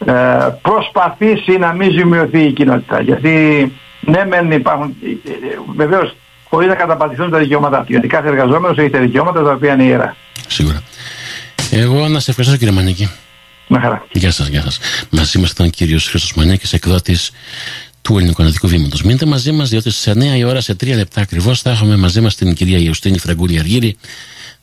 ε, 0.06 0.48
προσπαθήσει 0.62 1.58
να 1.58 1.74
μην 1.74 1.92
ζημιωθεί 1.92 2.40
η 2.40 2.52
κοινότητα. 2.52 3.02
Γιατί 3.02 3.72
ναι 4.00 4.26
μεν 4.26 4.52
υπάρχουν, 4.52 4.96
ε, 5.04 5.86
ε, 6.52 6.58
βεβαίως 6.58 6.60
χωρίς 6.60 6.68
να 6.68 6.76
καταπατηθούν 6.76 7.30
τα 7.30 7.38
δικαιώματά 7.38 7.78
του. 7.78 7.92
Γιατί 7.92 8.08
κάθε 8.08 8.28
εργαζόμενος 8.28 8.78
έχει 8.78 8.90
τα 8.90 9.00
δικαιώματα 9.00 9.44
τα 9.44 9.52
οποία 9.52 9.74
είναι 9.74 9.84
ιερά. 9.84 10.16
Σίγουρα. 10.48 10.84
Εγώ 11.72 12.08
να 12.08 12.20
σε 12.20 12.30
ευχαριστώ 12.30 12.58
κύριε 12.58 12.74
Μανίκη. 12.74 13.10
Με 13.68 13.80
χαρά. 13.80 14.06
Γεια 14.12 14.32
σας, 14.32 14.48
γεια 14.48 14.62
σας. 14.62 14.80
Μαζί 15.10 15.40
μας 15.40 15.52
ήταν 15.52 15.66
ο 15.66 15.70
κύριος 15.70 16.08
Χρήστος 16.08 16.34
Μανίκης, 16.34 16.74
εκδότης 16.74 17.32
του 18.02 18.18
Ελληνικού 18.18 18.42
Αναδικού 18.42 18.68
Βήματος. 18.68 19.04
Μείνετε 19.04 19.26
μαζί 19.26 19.52
μας, 19.52 19.70
διότι 19.70 19.92
σε 19.92 20.12
9 20.12 20.38
η 20.38 20.44
ώρα, 20.44 20.62
σε 20.62 20.76
3 20.76 20.96
λεπτά 20.96 21.22
ακριβώς, 21.22 21.62
θα 21.62 21.70
έχουμε 21.70 21.96
μαζί 21.96 22.22
μας 22.22 22.36
την 22.36 22.54
κυρία 22.54 22.78
Ιωστίνη 22.78 23.18
Φραγκούλη 23.18 23.60
Αργύρη, 23.60 23.98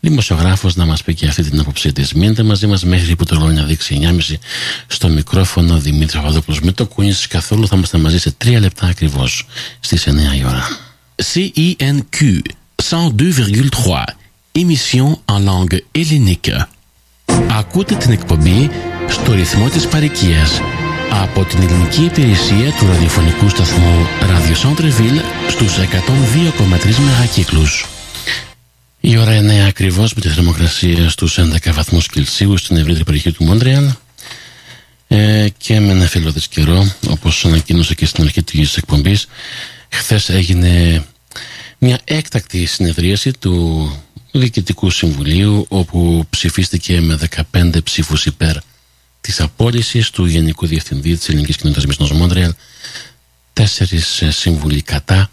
δημοσιογράφος 0.01 0.77
να 0.77 0.87
μας 0.87 1.03
πει 1.03 1.15
και 1.15 1.27
αυτή 1.27 1.51
την 1.51 1.61
άποψή 1.61 1.93
της. 1.93 2.13
Μείνετε 2.13 2.43
μαζί 2.43 2.67
μας 2.67 2.85
μέχρι 2.85 3.17
που 3.17 3.25
το 3.25 3.39
ρόλο 3.39 3.53
να 3.53 3.63
δείξει 3.63 3.95
9.30 3.95 4.39
στο 4.87 5.09
μικρόφωνο 5.09 5.79
Δημήτρης 5.79 6.15
Παπαδόπουλος. 6.15 6.61
Μην 6.61 6.75
το 6.75 6.87
κουνήσεις 6.87 7.27
καθόλου, 7.27 7.67
θα 7.67 7.77
είμαστε 7.77 7.99
μαζί 7.99 8.19
σε 8.19 8.35
3 8.45 8.61
λεπτά 8.61 8.87
ακριβώς 8.87 9.47
στις 9.81 10.07
9 10.07 10.35
η 10.37 10.45
ώρα. 10.45 10.88
CENQ 11.23 12.43
102,3 12.81 14.07
Émission 14.55 15.19
en 15.27 15.41
langue 15.41 15.83
hellénique. 15.95 16.51
Ακούτε 17.51 17.95
την 17.95 18.11
εκπομπή 18.11 18.71
στο 19.09 19.33
ρυθμό 19.33 19.69
της 19.69 19.87
παροικίας 19.87 20.61
από 21.11 21.45
την 21.45 21.63
ελληνική 21.63 22.05
υπηρεσία 22.05 22.73
του 22.79 22.87
ραδιοφωνικού 22.87 23.49
σταθμού 23.49 24.07
Radio 24.21 24.69
Centreville 24.69 25.21
στους 25.49 25.77
102,3 25.77 26.99
μεγακύκλους. 26.99 27.87
Η 29.01 29.17
ώρα 29.17 29.35
είναι 29.35 29.67
ακριβώς 29.67 30.15
με 30.15 30.21
τη 30.21 30.29
θερμοκρασία 30.29 31.09
στους 31.09 31.39
11 31.39 31.73
βαθμούς 31.73 32.07
Κελσίου 32.07 32.57
στην 32.57 32.77
ευρύτερη 32.77 33.05
περιοχή 33.05 33.33
του 33.33 33.45
Μόντρεαλ 33.45 33.91
ε, 35.09 35.47
και 35.57 35.81
με 35.81 35.93
ένα 35.93 36.07
φίλο 36.07 36.33
της 36.33 36.49
καιρό 36.49 36.93
όπως 37.09 37.45
ανακοίνωσα 37.45 37.95
και 37.95 38.07
στην 38.07 38.25
αρχή 38.25 38.43
της 38.43 38.77
εκπομπής 38.77 39.27
χθες 39.91 40.29
έγινε 40.29 41.05
μια 41.79 42.01
έκτακτη 42.05 42.67
συνεδρίαση 42.67 43.31
του 43.33 43.93
Διοικητικού 44.33 44.91
Συμβουλίου 44.91 45.67
όπου 45.69 46.25
ψηφίστηκε 46.31 47.01
με 47.01 47.19
15 47.53 47.85
ψήφους 47.85 48.27
υπέρ 48.27 48.57
Της 49.21 49.41
απόλυσης 49.41 50.11
του 50.11 50.25
Γενικού 50.25 50.67
Διευθυντή 50.67 51.17
της 51.17 51.29
Ελληνικής 51.29 51.57
Κοινότητας 51.57 51.87
Μισθό 51.87 52.15
Μόντρεαλ, 52.15 52.55
τέσσερις 53.53 54.23
ε, 54.23 54.31
σύμβουλοι 54.31 54.83
κατά 54.83 55.31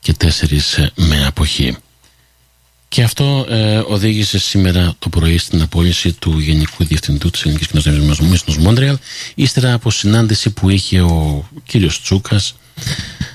και 0.00 0.12
τέσσερις 0.12 0.76
ε, 0.76 0.90
με 0.94 1.26
αποχή. 1.26 1.76
Και 2.88 3.02
αυτό 3.02 3.46
ε, 3.48 3.76
οδήγησε 3.76 4.38
σήμερα 4.38 4.94
το 4.98 5.08
πρωί 5.08 5.38
στην 5.38 5.62
απόλυση 5.62 6.12
του 6.12 6.38
Γενικού 6.38 6.84
Διευθυντού 6.84 7.30
της 7.30 7.42
Ελληνικής 7.42 7.66
Κοινότητας 7.66 8.20
Μισθό 8.20 8.60
Μόντρεαλ, 8.60 8.98
ύστερα 9.34 9.72
από 9.72 9.90
συνάντηση 9.90 10.50
που 10.50 10.68
είχε 10.70 11.00
ο 11.00 11.48
κύριος 11.66 12.02
Τσούκας 12.02 12.54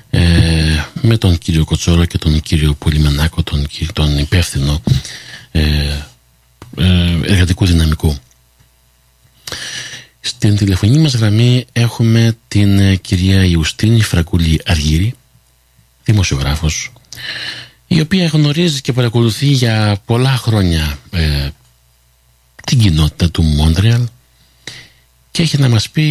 ε, 0.09 0.83
με 1.01 1.17
τον 1.17 1.37
κύριο 1.37 1.65
Κοτσόρο 1.65 2.05
και 2.05 2.17
τον 2.17 2.41
κύριο 2.41 2.73
Πολυμενάκο, 2.73 3.43
τον, 3.43 3.67
τον 3.93 4.17
υπεύθυνο 4.17 4.81
ε, 5.51 5.97
εργατικού 7.23 7.65
δυναμικού. 7.65 8.17
Στην 10.19 10.55
τηλεφωνή 10.55 10.99
μας 10.99 11.15
γραμμή 11.15 11.65
έχουμε 11.73 12.37
την 12.47 12.79
ε, 12.79 12.95
κυρία 12.95 13.45
Ιουστίνη 13.45 14.01
Φραγκούλη 14.01 14.61
Αργύρη, 14.65 15.15
δημοσιογράφος, 16.03 16.91
η 17.87 17.99
οποία 17.99 18.25
γνωρίζει 18.25 18.81
και 18.81 18.93
παρακολουθεί 18.93 19.45
για 19.45 20.01
πολλά 20.05 20.37
χρόνια 20.37 20.99
ε, 21.11 21.49
την 22.65 22.79
κοινότητα 22.79 23.31
του 23.31 23.43
Μόντρεαλ 23.43 24.07
και 25.39 25.45
έχει 25.45 25.57
να 25.57 25.69
μας 25.69 25.89
πει 25.89 26.05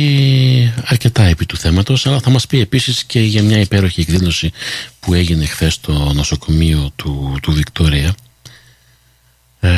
αρκετά 0.87 1.23
επί 1.23 1.47
του 1.47 1.57
θέματος 1.57 2.07
αλλά 2.07 2.19
θα 2.19 2.31
μας 2.31 2.47
πει 2.47 2.61
επίσης 2.61 3.05
και 3.05 3.21
για 3.21 3.43
μια 3.43 3.61
υπέροχη 3.61 4.01
εκδήλωση 4.01 4.53
που 5.01 5.15
έγινε 5.15 5.45
χθες 5.45 5.75
στο 5.75 5.93
νοσοκομείο 5.93 6.91
του, 6.97 7.39
του 7.43 7.53
Βικτόρια 7.53 8.15
ε, 9.61 9.69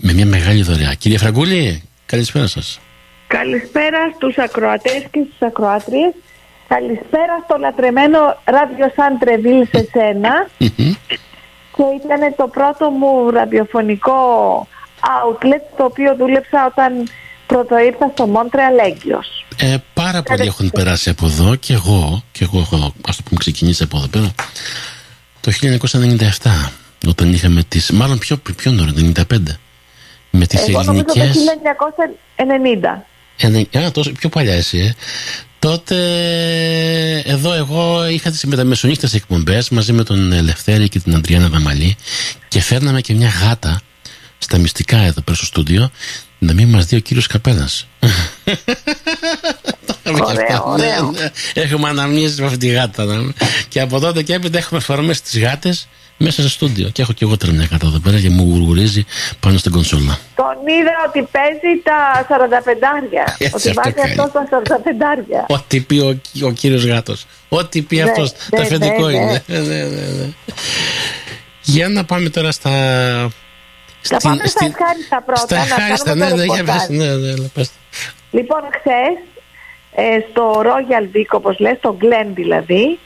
με 0.00 0.12
μια 0.12 0.26
μεγάλη 0.26 0.62
δωρεά. 0.62 0.94
Κύριε 0.94 1.18
Φραγκούλη, 1.18 1.82
καλησπέρα 2.06 2.46
σας. 2.46 2.80
Καλησπέρα 3.26 3.98
στους 4.14 4.38
ακροατές 4.38 5.06
και 5.10 5.20
στις 5.26 5.42
ακροάτριες. 5.42 6.12
Καλησπέρα 6.68 7.42
στο 7.44 7.56
λατρεμένο 7.58 8.18
ράδιο 8.44 8.92
Σαν 8.96 9.18
Τρεβίλ 9.18 9.66
σε 9.66 9.88
σένα. 9.92 10.48
και 11.76 11.84
ήταν 12.04 12.34
το 12.36 12.48
πρώτο 12.48 12.90
μου 12.90 13.30
ραδιοφωνικό 13.30 14.20
outlet 15.00 15.62
το 15.76 15.84
οποίο 15.84 16.16
δούλεψα 16.16 16.66
όταν 16.66 17.08
πρώτο 17.48 17.78
ήρθα 17.78 18.10
στο 18.12 18.26
Μόντρεαλ 18.26 18.78
Έγκυος. 18.78 19.46
Ε, 19.56 19.76
πάρα 19.94 20.22
πολλοί 20.22 20.46
έχουν 20.46 20.70
περάσει 20.70 21.10
από 21.10 21.26
εδώ 21.26 21.54
και 21.54 21.72
εγώ, 21.72 22.22
και 22.32 22.44
εγώ 22.44 22.58
έχω 22.58 22.94
ας 23.08 23.16
το 23.16 23.22
πούμε 23.22 23.38
ξεκινήσει 23.38 23.82
από 23.82 23.96
εδώ 23.96 24.06
πέρα 24.06 24.34
το 25.40 25.52
1997 25.52 26.70
όταν 27.08 27.32
είχαμε 27.32 27.62
τις, 27.68 27.90
μάλλον 27.90 28.18
πιο, 28.18 28.36
πιο 28.56 28.70
νωρίς, 28.70 28.92
το 28.94 29.24
95 29.30 29.36
με 30.30 30.46
τις 30.46 30.68
Εγώ 30.68 30.80
ελληνικές... 30.80 31.36
το 31.36 31.40
1990. 33.76 33.78
Α, 33.78 33.90
τόσο 33.90 34.12
πιο 34.12 34.28
παλιά 34.28 34.54
εσύ, 34.54 34.78
ε. 34.78 34.94
Τότε 35.58 35.96
εδώ 37.24 37.52
εγώ 37.52 38.08
είχα 38.08 38.30
τις 38.30 38.44
μεταμεσονύχτες 38.44 39.14
εκπομπές 39.14 39.68
μαζί 39.68 39.92
με 39.92 40.04
τον 40.04 40.32
Ελευθέρη 40.32 40.88
και 40.88 41.00
την 41.00 41.14
Αντριάννα 41.14 41.48
Βαμαλή 41.48 41.96
και 42.48 42.60
φέρναμε 42.60 43.00
και 43.00 43.14
μια 43.14 43.28
γάτα 43.28 43.80
στα 44.38 44.58
μυστικά 44.58 44.98
εδώ 44.98 45.20
πέρα 45.20 45.36
στο 45.36 45.46
στούντιο 45.46 45.90
να 46.38 46.52
μην 46.52 46.68
μας 46.68 46.84
δει 46.84 46.96
ο 46.96 47.00
κύριος 47.00 47.26
Καπέλας. 47.26 47.86
Ωραία, 50.22 50.62
ωραία. 50.62 51.00
Ναι, 51.00 51.10
ναι. 51.10 51.30
Έχουμε 51.54 51.88
αναμνήσεις 51.88 52.40
με 52.40 52.46
αυτή 52.46 52.58
τη 52.58 52.68
γάτα. 52.68 53.04
Ναι. 53.04 53.32
Και 53.68 53.80
από 53.80 54.00
τότε 54.00 54.22
και 54.22 54.34
έπειτα 54.34 54.58
έχουμε 54.58 54.80
φορμές 54.80 55.16
στις 55.16 55.40
γάτες 55.40 55.88
μέσα 56.16 56.40
στο 56.40 56.50
στούντιο. 56.50 56.88
Και 56.88 57.02
έχω 57.02 57.12
και 57.12 57.24
εγώ 57.24 57.36
τώρα 57.36 57.52
μια 57.52 57.66
κάτω 57.66 57.86
εδώ 57.86 57.98
πέρα 57.98 58.20
και 58.20 58.30
μου 58.30 58.42
γουργουρίζει 58.50 59.04
πάνω 59.40 59.58
στην 59.58 59.72
κονσόλα. 59.72 60.18
Τον 60.34 60.56
είδα 60.66 60.92
ότι 61.08 61.28
παίζει 61.30 61.82
τα 61.82 62.26
45 63.48 63.52
Ότι 63.54 63.72
βάζει 63.72 64.10
αυτό 64.10 64.30
τα 64.32 64.62
45 65.48 65.56
Ό,τι 65.56 65.80
πει 65.80 65.98
ο, 65.98 66.20
ο 66.46 66.50
κύριος 66.50 66.84
Γάτος. 66.84 67.26
Ό,τι 67.48 67.82
πει 67.82 67.96
ναι, 67.96 68.02
αυτός. 68.02 68.32
Ναι, 68.32 68.58
το 68.58 68.62
αφεντικό 68.62 69.06
ναι, 69.08 69.16
είναι. 69.16 69.42
Ναι. 69.46 69.58
ναι, 69.58 69.84
ναι, 69.84 70.32
Για 71.62 71.88
να 71.88 72.04
πάμε 72.04 72.28
τώρα 72.28 72.52
στα. 72.52 72.70
Να 74.10 74.18
πάμε 74.18 74.46
στα 74.46 74.64
ευχάριστα 74.64 75.22
πρώτα. 75.22 75.40
Στα 75.40 75.56
ευχάριστα, 75.56 76.14
ναι, 76.14 76.28
ναι, 76.30 76.44
για 76.44 76.64
πες, 76.64 76.88
ναι, 76.88 77.04
ναι, 77.04 77.48
πες. 77.54 77.70
Λοιπόν, 78.30 78.60
χθες 78.78 79.16
ε, 79.94 80.18
στο 80.30 80.62
Royal 80.64 81.16
Vic, 81.16 81.26
όπως 81.30 81.58
λες, 81.58 81.76
στο 81.78 81.96
Glen 82.00 82.26
δηλαδή, 82.34 82.98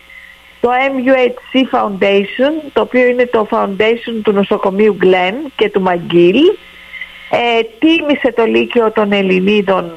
το 0.60 0.70
MUHC 0.70 1.76
Foundation, 1.76 2.70
το 2.72 2.80
οποίο 2.80 3.06
είναι 3.06 3.26
το 3.26 3.48
foundation 3.50 4.20
του 4.22 4.32
νοσοκομείου 4.32 4.96
Glen 5.02 5.34
και 5.56 5.70
του 5.70 5.82
McGill, 5.86 6.56
ε, 7.30 7.62
τίμησε 7.78 8.32
το 8.32 8.44
Λύκειο 8.44 8.90
των 8.92 9.12
Ελληνίδων 9.12 9.92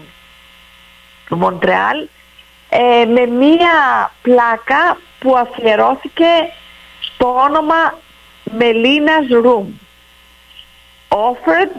του 1.27 1.35
Μοντρεάλ 1.35 2.07
ε, 2.69 3.05
με 3.05 3.25
μία 3.25 4.11
πλάκα 4.21 4.97
που 5.19 5.37
αφιερώθηκε 5.37 6.31
στο 6.99 7.27
όνομα 7.27 7.99
Melina's 8.59 9.45
Room. 9.45 9.65
Offered, 11.09 11.71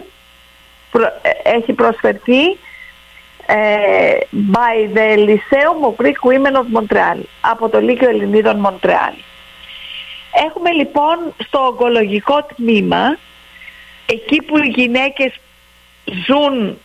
ε, 1.22 1.51
έχει 1.57 1.72
προσφερθεί 1.72 2.43
ε, 3.47 4.18
by 4.33 4.97
the 4.97 5.16
Lyceum 5.27 5.85
of 5.89 6.05
Greek 6.05 6.18
Women 6.31 6.55
of 6.57 6.66
Montreal, 6.79 7.20
από 7.41 7.68
το 7.68 7.81
Λύκειο 7.81 8.09
Ελληνίδων 8.09 8.59
Μοντρεάλ. 8.59 9.14
Έχουμε 10.47 10.70
λοιπόν 10.70 11.35
στο 11.47 11.59
ογκολογικό 11.59 12.47
τμήμα, 12.57 13.18
εκεί 14.07 14.43
που 14.43 14.59
οι 14.59 14.68
γυναίκες 14.68 15.33
ζουν 16.27 16.79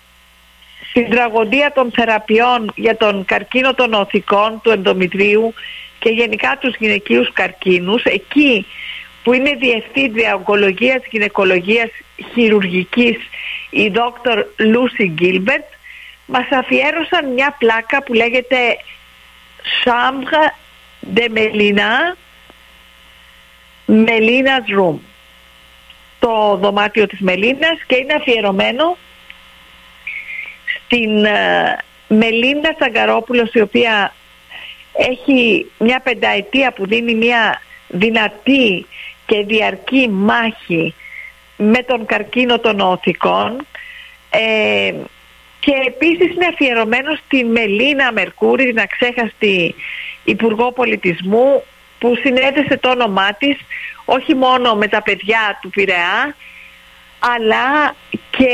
στην 0.90 1.10
τραγωδία 1.10 1.72
των 1.76 1.92
θεραπείων 1.92 2.72
για 2.76 2.98
τον 2.98 3.26
καρκίνο 3.26 3.74
των 3.74 3.94
οθικών, 3.94 4.60
του 4.64 4.70
ενδομητρίου 4.70 5.54
και 6.00 6.10
γενικά 6.10 6.58
τους 6.60 6.76
γυναικείους 6.80 7.32
καρκίνους, 7.34 8.04
εκεί 8.04 8.66
που 9.24 9.34
είναι 9.34 9.54
διευθύντρια 9.60 10.36
ογκολογίας, 10.36 11.02
γυναικολογίας, 11.10 11.90
χειρουργικής 12.34 13.18
η 13.70 13.90
δόκτωρ 13.90 14.46
Λούσι 14.58 15.08
Γκίλμπερτ, 15.08 15.66
μας 16.26 16.48
αφιέρωσαν 16.52 17.34
μια 17.34 17.56
πλάκα 17.60 18.04
που 18.04 18.14
λέγεται 18.14 18.58
Chambre 19.84 20.54
de 21.16 21.28
Melina 21.36 22.16
Melina's 23.88 24.80
Room 24.80 24.98
το 26.20 26.58
δωμάτιο 26.62 27.08
της 27.08 27.20
Μελίνας 27.20 27.84
και 27.88 27.96
είναι 27.96 28.14
αφιερωμένο 28.14 28.98
στην 30.66 31.26
uh, 31.26 31.80
Μελίνα 32.08 32.76
Σαγκαρόπουλος 32.80 33.54
η 33.54 33.62
οποία 33.62 34.14
έχει 34.94 35.72
μια 35.78 36.00
πενταετία 36.00 36.72
που 36.72 36.88
δίνει 36.88 37.16
μια 37.16 37.62
δυνατή 37.88 38.86
και 39.26 39.44
διαρκή 39.44 40.10
μάχη 40.10 40.94
με 41.62 41.84
τον 41.84 42.06
καρκίνο 42.06 42.60
των 42.60 42.80
οθικών 42.80 43.66
ε, 44.30 44.94
και 45.60 45.74
επίσης 45.88 46.36
είναι 46.36 46.46
αφιερωμένο 46.46 47.16
στη 47.26 47.44
Μελίνα 47.44 48.12
Μερκούρη, 48.12 48.66
την 48.66 48.80
αξέχαστη 48.80 49.76
Υπουργό 50.24 50.72
Πολιτισμού 50.72 51.64
που 52.00 52.16
συνέδεσε 52.16 52.78
το 52.78 52.90
όνομά 52.90 53.34
της 53.34 53.58
όχι 54.06 54.36
μόνο 54.36 54.76
με 54.76 54.88
τα 54.88 55.02
παιδιά 55.02 55.60
του 55.62 55.70
Πειραιά 55.70 56.36
αλλά 57.20 57.96
και 58.30 58.50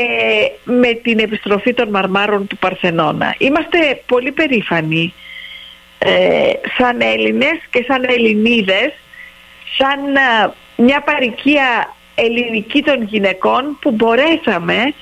με 0.64 0.92
την 0.92 1.18
επιστροφή 1.18 1.74
των 1.74 1.88
μαρμάρων 1.88 2.46
του 2.46 2.56
Παρθενώνα. 2.56 3.34
Είμαστε 3.38 4.02
πολύ 4.06 4.32
περήφανοι 4.32 5.14
ε, 5.98 6.52
σαν 6.78 7.00
Έλληνες 7.00 7.58
και 7.70 7.84
σαν 7.88 8.04
Ελληνίδες 8.04 8.92
σαν 9.76 10.16
ε, 10.16 10.52
μια 10.76 11.00
παροικία 11.00 11.96
ελληνική 12.24 12.82
των 12.82 13.02
γυναικών 13.02 13.78
που 13.80 13.90
μπορέσαμε 13.90 14.94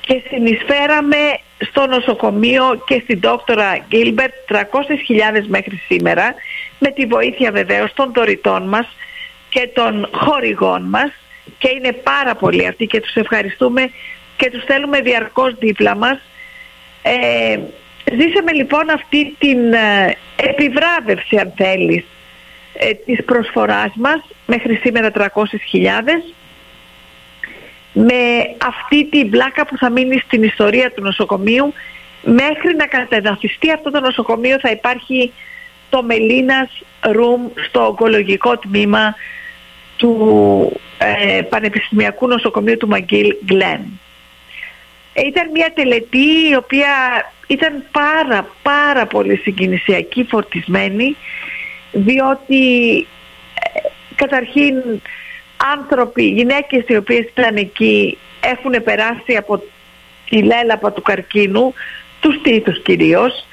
και 0.00 0.22
συνεισφέραμε 0.28 1.16
στο 1.58 1.86
νοσοκομείο 1.86 2.82
και 2.86 3.00
στην 3.04 3.20
δόκτωρα 3.20 3.78
Γκίλμπερτ 3.88 4.32
300.000 4.48 4.60
μέχρι 5.46 5.80
σήμερα 5.88 6.34
με 6.78 6.90
τη 6.90 7.06
βοήθεια 7.06 7.50
βεβαίως 7.52 7.92
των 7.94 8.12
δωρητών 8.14 8.68
μας 8.68 8.86
και 9.48 9.68
των 9.74 10.08
χορηγών 10.12 10.82
μας 10.82 11.12
και 11.58 11.70
είναι 11.76 11.92
πάρα 11.92 12.34
πολλοί 12.34 12.66
αυτοί 12.66 12.86
και 12.86 13.00
τους 13.00 13.14
ευχαριστούμε 13.14 13.90
και 14.36 14.50
τους 14.50 14.64
θέλουμε 14.64 15.00
διαρκώς 15.00 15.54
δίπλα 15.58 15.96
μας. 15.96 16.18
Ε, 17.02 17.58
ζήσαμε 18.04 18.52
λοιπόν 18.52 18.90
αυτή 18.90 19.34
την 19.38 19.72
ε, 19.72 20.16
επιβράβευση 20.36 21.36
αν 21.36 21.52
θέλεις 21.56 22.04
ε, 22.72 22.90
της 22.92 23.24
προσφοράς 23.24 23.92
μας 23.94 24.20
μέχρι 24.46 24.74
σήμερα 24.74 25.10
300.000 25.14 25.24
με 27.98 28.54
αυτή 28.66 29.04
την 29.04 29.30
πλάκα 29.30 29.66
που 29.66 29.76
θα 29.76 29.90
μείνει 29.90 30.18
στην 30.18 30.42
ιστορία 30.42 30.92
του 30.92 31.02
νοσοκομείου 31.02 31.72
μέχρι 32.22 32.76
να 32.76 32.86
κατεδαφιστεί 32.86 33.72
αυτό 33.72 33.90
το 33.90 34.00
νοσοκομείο 34.00 34.58
θα 34.60 34.70
υπάρχει 34.70 35.32
το 35.88 36.02
Μελίνας 36.02 36.82
Room 37.00 37.50
στο 37.68 37.86
ογκολογικό 37.86 38.58
τμήμα 38.58 39.14
του 39.96 40.80
ε, 40.98 41.42
Πανεπιστημιακού 41.42 42.26
Νοσοκομείου 42.26 42.76
του 42.76 42.88
Μαγγίλ 42.88 43.34
Γκλέν. 43.44 44.00
Ήταν 45.26 45.50
μια 45.52 45.72
τελετή 45.74 46.48
η 46.50 46.56
οποία 46.56 46.92
ήταν 47.46 47.84
πάρα 47.90 48.48
πάρα 48.62 49.06
πολύ 49.06 49.36
συγκινησιακή, 49.36 50.24
φορτισμένη 50.24 51.16
διότι 51.92 52.96
ε, 52.98 53.78
καταρχήν 54.14 54.74
άνθρωποι, 55.74 56.22
γυναίκες 56.22 56.84
οι 56.86 56.96
οποίες 56.96 57.26
ήταν 57.26 57.56
εκεί 57.56 58.18
έχουν 58.40 58.82
περάσει 58.84 59.36
από 59.36 59.62
τη 60.28 60.42
λέλαπα 60.42 60.92
του 60.92 61.02
καρκίνου, 61.02 61.74
τους 62.20 62.42
τίτους 62.42 62.82
κυρίως. 62.82 63.46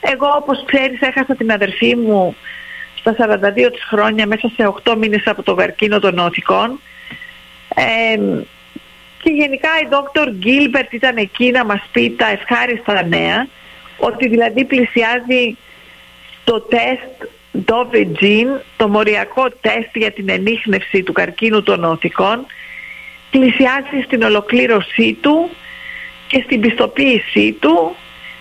Εγώ 0.00 0.26
όπως 0.36 0.64
ξέρεις 0.66 1.00
έχασα 1.00 1.34
την 1.34 1.52
αδερφή 1.52 1.96
μου 1.96 2.36
στα 2.94 3.14
42 3.18 3.70
της 3.72 3.84
χρόνια 3.84 4.26
μέσα 4.26 4.50
σε 4.56 4.72
8 4.84 4.96
μήνες 4.96 5.22
από 5.26 5.42
το 5.42 5.54
καρκίνο 5.54 5.98
των 5.98 6.14
νοτικών. 6.14 6.80
και 9.22 9.30
γενικά 9.30 9.68
η 9.82 9.86
Δόκτωρ 9.90 10.30
Γκίλμπερτ 10.30 10.92
ήταν 10.92 11.16
εκεί 11.16 11.50
να 11.50 11.64
μας 11.64 11.80
πει 11.92 12.10
τα 12.10 12.26
ευχάριστα 12.30 13.02
νέα 13.02 13.46
ότι 13.98 14.28
δηλαδή 14.28 14.64
πλησιάζει 14.64 15.56
το 16.44 16.60
τεστ 16.60 17.30
Dovegene, 17.52 18.60
το 18.76 18.88
μοριακό 18.88 19.50
τεστ 19.60 19.96
για 19.96 20.12
την 20.12 20.28
ενίχνευση 20.28 21.02
του 21.02 21.12
καρκίνου 21.12 21.62
των 21.62 21.84
οθικών 21.84 22.46
πλησιάζει 23.30 24.02
στην 24.04 24.22
ολοκλήρωσή 24.22 25.18
του 25.20 25.50
και 26.26 26.42
στην 26.44 26.60
πιστοποίησή 26.60 27.52
του 27.60 27.96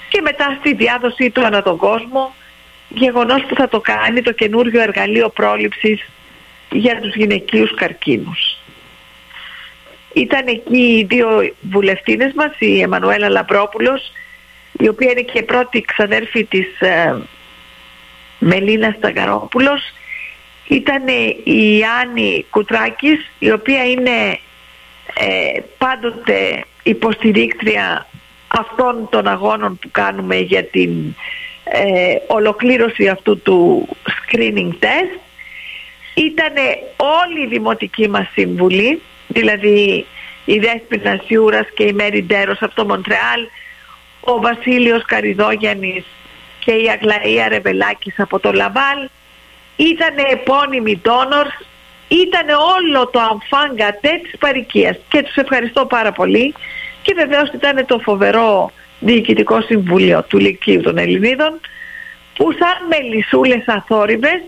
και 0.10 0.22
μετά 0.22 0.57
στη 0.60 0.74
διάδοσή 0.74 1.30
του 1.30 1.45
ανά 1.45 1.62
τον 1.62 1.78
κόσμο 1.78 2.34
γεγονός 2.89 3.41
που 3.47 3.55
θα 3.55 3.68
το 3.68 3.80
κάνει 3.80 4.22
το 4.22 4.32
καινούργιο 4.32 4.82
εργαλείο 4.82 5.30
πρόληψης 5.30 6.10
για 6.72 6.99
τους 6.99 7.16
γυναικείους 7.16 7.74
καρκίνους. 7.74 8.57
Ήταν 10.14 10.47
εκεί 10.47 10.78
οι 10.78 11.03
δύο 11.03 11.53
βουλευτίνες 11.62 12.34
μας, 12.36 12.51
η 12.60 12.82
Εμμανουέλα 12.82 13.30
Λαμπρόπουλος, 13.30 14.12
η 14.72 14.88
οποία 14.88 15.12
είναι 15.12 15.22
και 15.22 15.43
πρώτη 15.43 15.82
ξαδέρφη 15.82 16.43
της 16.43 16.80
ε, 16.80 17.16
Μελίνα 18.40 18.96
Σταγκαρόπουλος. 18.98 19.82
Ήταν 20.68 21.08
η 21.44 21.82
Άννη 22.02 22.46
Κουτράκης 22.50 23.32
η 23.40 23.52
οποία 23.52 23.84
είναι 23.84 24.40
ε, 25.14 25.60
πάντοτε 25.78 26.66
υποστηρίκτρια 26.84 28.08
αυτών 28.48 29.08
των 29.10 29.28
αγώνων 29.28 29.78
που 29.82 29.90
κάνουμε 29.92 30.36
για 30.36 30.64
την 30.64 31.16
ε, 31.64 32.16
ολοκλήρωση 32.28 33.08
αυτού 33.08 33.42
του 33.42 33.88
screening 34.06 34.72
test. 34.80 35.20
Ήταν 36.14 36.54
όλη 36.98 37.44
η 37.44 37.48
δημοτική 37.48 38.10
μας 38.10 38.28
συμβουλή 38.34 39.02
δηλαδή 39.28 40.06
η 40.46 40.60
Δέσποινα 40.60 41.22
Σιούρας 41.26 41.68
και 41.74 41.84
η 41.84 41.94
Μέρι 41.94 42.24
Ντέρος 42.24 42.62
από 42.62 42.76
το 42.76 42.86
Μοντρεάλ 42.86 43.48
ο 44.20 44.40
Βασίλειος 44.40 45.06
Καριδόγιαννης 45.06 46.06
και 46.70 46.76
η 46.76 46.90
Αγλαία 46.90 47.48
Ρεβελάκης 47.48 48.20
από 48.20 48.40
το 48.40 48.52
Λαβάλ. 48.52 49.10
Ήταν 49.76 50.16
επώνυμοι 50.32 51.02
donors 51.06 51.66
ήταν 52.08 52.48
όλο 52.50 53.08
το 53.08 53.20
enfant 53.20 53.74
gâté 53.74 54.10
της 54.24 54.38
παροικίας. 54.40 54.98
Και 55.10 55.22
τους 55.22 55.36
ευχαριστώ 55.36 55.86
πάρα 55.86 56.12
πολύ. 56.12 56.54
Και 57.02 57.14
βεβαίως 57.14 57.50
ήταν 57.54 57.86
το 57.86 58.00
φοβερό 58.00 58.72
διοικητικό 59.00 59.62
συμβούλιο 59.62 60.24
του 60.24 60.38
Λυκείου 60.38 60.82
των 60.82 60.98
Ελληνίδων 60.98 61.60
που 62.36 62.52
σαν 62.52 62.78
μελισσούλες 62.90 63.64
αθόρυβες 63.68 64.42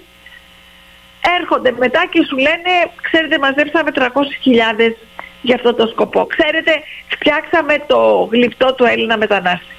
έρχονται 1.40 1.74
μετά 1.78 2.06
και 2.10 2.26
σου 2.28 2.38
λένε 2.38 2.74
ξέρετε 3.02 3.40
μαζέψαμε 3.40 3.92
300.000 3.96 4.94
για 5.42 5.56
αυτό 5.56 5.74
το 5.74 5.88
σκοπό. 5.88 6.26
Ξέρετε 6.26 6.72
φτιάξαμε 7.08 7.84
το 7.88 8.30
γλυπτό 8.32 8.74
του 8.74 8.84
Έλληνα 8.84 9.18
μετανάστη. 9.18 9.74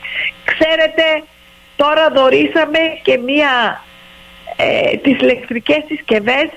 Ξέρετε 0.44 1.02
Τώρα 1.82 2.10
δωρήσαμε 2.10 2.78
και 3.02 3.18
μία 3.18 3.84
ε, 4.56 4.96
τις 4.96 5.20
ηλεκτρικές 5.20 5.84
συσκευές 5.86 6.48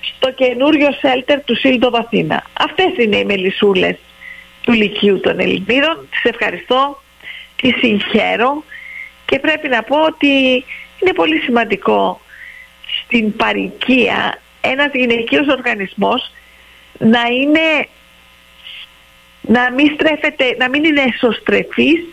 στο 0.00 0.30
καινούριο 0.32 0.88
σέλτερ 0.92 1.44
του 1.44 1.56
Σύλλτο 1.56 1.90
Βαθίνα. 1.90 2.44
Αυτές 2.52 3.04
είναι 3.04 3.16
οι 3.16 3.24
μελισσούλες 3.24 3.96
του 4.60 4.72
Λυκείου 4.72 5.20
των 5.20 5.40
Ελληνίδων. 5.40 6.08
Τις 6.10 6.22
ευχαριστώ, 6.22 7.02
τις 7.56 7.74
συγχαίρω 7.78 8.64
και 9.24 9.38
πρέπει 9.38 9.68
να 9.68 9.82
πω 9.82 10.00
ότι 10.00 10.64
είναι 10.98 11.12
πολύ 11.14 11.38
σημαντικό 11.38 12.20
στην 13.04 13.36
παρικία 13.36 14.40
ένας 14.60 14.90
γυναικείος 14.92 15.46
οργανισμός 15.46 16.32
να 16.98 17.22
είναι 17.22 17.88
να 19.40 19.70
μην 19.70 19.94
στρέφεται, 19.94 20.56
να 20.58 20.68
μην 20.68 20.84
είναι 20.84 21.02
εσωστρεφής 21.02 22.04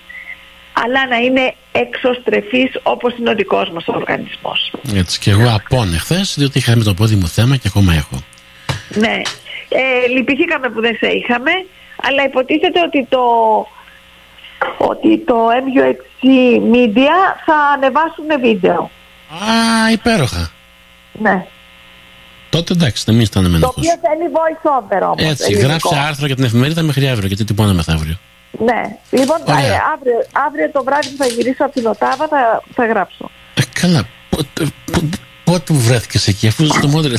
αλλά 0.83 1.07
να 1.07 1.17
είναι 1.17 1.53
εξωστρεφής 1.71 2.71
όπως 2.83 3.17
είναι 3.17 3.29
ο 3.29 3.35
δικός 3.35 3.69
μας 3.69 3.87
οργανισμός. 3.87 4.73
Έτσι 4.95 5.19
και 5.19 5.31
εγώ 5.31 5.49
απόνε 5.55 5.97
χθες, 5.97 6.35
διότι 6.37 6.57
είχαμε 6.57 6.83
το 6.83 6.93
πόδι 6.93 7.15
μου 7.15 7.27
θέμα 7.27 7.55
και 7.55 7.67
ακόμα 7.67 7.93
έχω. 7.93 8.23
Ναι, 8.89 9.21
ε, 9.69 10.07
λυπηθήκαμε 10.07 10.69
που 10.69 10.81
δεν 10.81 10.95
σε 10.95 11.07
είχαμε, 11.07 11.51
αλλά 12.01 12.23
υποτίθεται 12.23 12.81
ότι 12.81 13.05
το, 13.09 13.23
ότι 14.77 15.23
το 15.25 15.35
MUHC 15.65 16.25
Media 16.73 17.17
θα 17.45 17.55
ανεβάσουν 17.73 18.25
βίντεο. 18.41 18.91
Α, 19.29 19.91
υπέροχα. 19.91 20.51
Ναι. 21.11 21.45
Τότε 22.49 22.73
εντάξει, 22.73 23.03
να 23.07 23.13
μην 23.13 23.21
αισθάνομαι 23.21 23.59
Το 23.59 23.67
οποίο 23.67 23.83
θέλει 23.83 24.31
voice 24.33 24.81
over 24.81 25.03
όμως. 25.03 25.31
Έτσι, 25.31 25.53
γράψε 25.53 25.95
άρθρο 26.07 26.25
για 26.25 26.35
την 26.35 26.43
εφημερίδα 26.43 26.81
μέχρι 26.81 27.07
αύριο, 27.07 27.27
γιατί 27.27 27.43
τυπώνα 27.43 27.73
μεθαύριο. 27.73 28.17
Ναι. 28.57 28.97
Λοιπόν, 29.09 29.37
ε, 29.45 29.51
αύριο, 29.93 30.25
αύριο 30.47 30.71
το 30.71 30.83
βράδυ 30.83 31.09
που 31.09 31.17
θα 31.17 31.25
γυρίσω 31.25 31.63
από 31.65 31.73
την 31.73 31.85
Οτάβα 31.85 32.27
θα, 32.27 32.61
θα 32.75 32.85
γράψω. 32.85 33.29
Ε, 33.53 33.61
καλά. 33.81 34.07
Πότε, 34.29 34.71
πότε 35.43 35.73
βρέθηκες 35.73 36.27
εκεί, 36.27 36.47
αφού 36.47 36.63
είσαι 36.63 36.77
στο 36.77 36.87
μόντρε. 36.87 37.13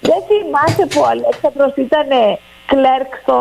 Δεν 0.00 0.20
θυμάσαι 0.28 0.86
που 0.86 1.00
ο 1.00 1.06
Αλέξανδρος 1.06 1.72
ήταν 1.76 2.08
κλέρκ 2.70 3.10
στο 3.22 3.36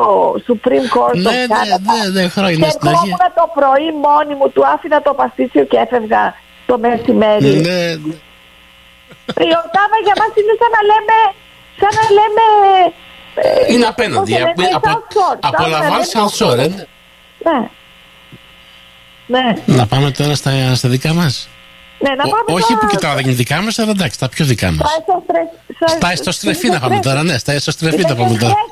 Supreme 0.48 0.88
Court 0.96 1.16
ναι, 1.16 1.32
ναι, 1.32 1.62
ναι, 1.88 2.22
ναι, 2.22 2.28
χρόνια 2.28 2.56
Και 2.56 2.88
ερχόμουν 2.88 3.24
το 3.40 3.46
πρωί 3.58 3.90
μόνη 4.06 4.34
μου, 4.40 4.48
του 4.54 4.64
άφηνα 4.74 5.02
το 5.02 5.14
παστίτσιο 5.14 5.64
και 5.72 5.78
έφευγα 5.86 6.24
το 6.66 6.78
μεσημέρι. 6.78 7.46
Ναι, 7.46 7.70
ναι. 7.70 7.82
Η 9.50 9.52
Οτάβα 9.62 9.98
για 10.06 10.16
μας 10.22 10.32
είναι 10.40 10.56
σαν 10.62 10.72
να 10.78 10.82
λέμε 10.92 11.18
σαν 11.80 11.92
να 12.00 12.06
λέμε... 12.18 12.44
Ε, 13.36 13.74
είναι 13.74 13.86
απέναντι. 13.86 14.36
Απολαμβάνεις 15.40 16.10
σαν 16.10 16.30
σόρ, 16.30 16.60
ε; 16.60 16.68
Ναι. 16.68 17.70
Ναι. 19.26 19.54
Να 19.66 19.88
πάμε 19.88 20.12
τώρα 20.12 20.36
στα, 20.36 20.76
στα 20.76 20.90
δικά 20.90 21.14
μας. 21.14 21.50
Ναι, 22.00 22.10
να 22.10 22.24
πάμε 22.24 22.44
όχι 22.46 22.76
που 22.76 22.88
κοιτάω 22.88 23.16
δεν 23.16 23.24
είναι 23.24 23.34
δικά 23.34 23.62
μας, 23.62 23.80
αλλά 23.80 23.92
εντάξει, 23.92 24.20
τα 24.20 24.30
πιο 24.30 24.46
δικά 24.46 24.72
μας. 24.72 24.88
Στα 25.88 26.12
εσωστρεφή 26.12 26.70
να 26.70 26.80
πάμε 26.80 27.00
τώρα, 27.00 27.24
ναι, 27.24 27.38
στα 27.38 27.52
εσωστρεφή 27.52 28.02
να 28.02 28.16
πάμε 28.16 28.38
τώρα. 28.38 28.54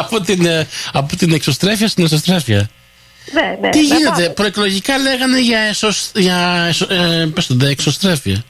από, 0.00 0.20
την, 0.20 0.46
ε, 0.46 0.68
από 0.92 1.16
την 1.16 1.32
εξωστρέφεια 1.32 1.88
στην 1.88 2.04
εσωστρέφεια. 2.04 2.68
Ναι, 3.32 3.56
ναι, 3.60 3.68
Τι 3.68 3.82
γίνεται, 3.82 4.28
προεκλογικά 4.28 4.98
λέγανε 4.98 5.40
για, 5.40 5.58
εσω, 5.58 5.88
για 6.14 6.64
εσω, 6.68 6.86
ε, 6.90 7.30
πες 7.34 7.46
το, 7.46 7.66
εξωστρέφεια. 7.66 8.44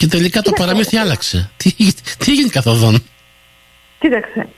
Και 0.00 0.06
τελικά 0.06 0.42
το 0.42 0.52
παραμύθι 0.52 0.96
άλλαξε. 0.96 1.50
Τι, 1.56 1.72
τι 2.18 2.32
έγινε 2.32 2.48
καθοδόν. 2.48 3.02
Κοίταξε. 3.98 4.48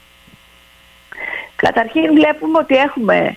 Καταρχήν 1.57 2.15
βλέπουμε 2.15 2.59
ότι 2.59 2.75
έχουμε 2.75 3.37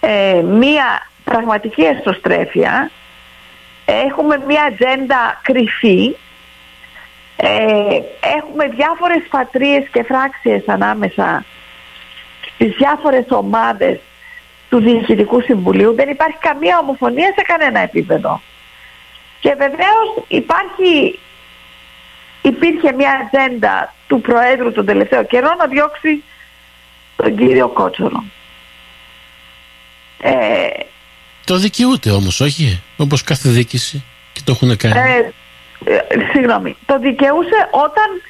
ε, 0.00 0.42
μία 0.42 1.10
πραγματική 1.24 1.82
εσωστρέφεια 1.82 2.90
έχουμε 3.84 4.42
μια 4.46 4.62
ατζέντα 4.62 5.40
κρυφή, 5.42 6.16
ε, 7.36 7.48
έχουμε 8.36 8.68
διάφορες 8.68 9.22
πατρίες 9.30 9.88
και 9.92 10.02
φράξεις 10.02 10.68
ανάμεσα 10.68 11.44
στις 12.54 12.74
διάφορες 12.76 13.24
ομάδες 13.28 13.98
του 14.68 14.78
Διοικητικού 14.80 15.40
Συμβουλίου. 15.40 15.94
Δεν 15.94 16.08
υπάρχει 16.08 16.38
καμία 16.40 16.78
ομοφωνία 16.78 17.32
σε 17.36 17.42
κανένα 17.42 17.80
επίπεδο. 17.80 18.40
Και 19.40 19.54
βεβαίως 19.58 20.24
υπάρχει, 20.28 21.18
υπήρχε 22.42 22.92
μια 22.92 23.10
ατζέντα 23.22 23.94
του 24.06 24.20
Προέδρου 24.20 24.72
τον 24.72 24.86
τελευταίο 24.86 25.24
καιρό 25.24 25.54
να 25.58 25.66
διώξει 25.66 26.22
τον 27.16 27.36
κύριο 27.36 27.68
Κότσορο. 27.68 28.24
Ε, 30.20 30.68
το 31.44 31.56
δικαιούται 31.56 32.10
όμως, 32.10 32.40
όχι, 32.40 32.82
όπως 32.96 33.22
κάθε 33.22 33.48
δίκηση 33.48 34.04
και 34.32 34.40
το 34.44 34.52
έχουν 34.52 34.76
κάνει. 34.76 34.98
Ε, 34.98 35.32
ε, 35.84 36.00
συγγνώμη, 36.32 36.76
το 36.86 36.98
δικαιούσε 36.98 37.68
όταν, 37.70 38.22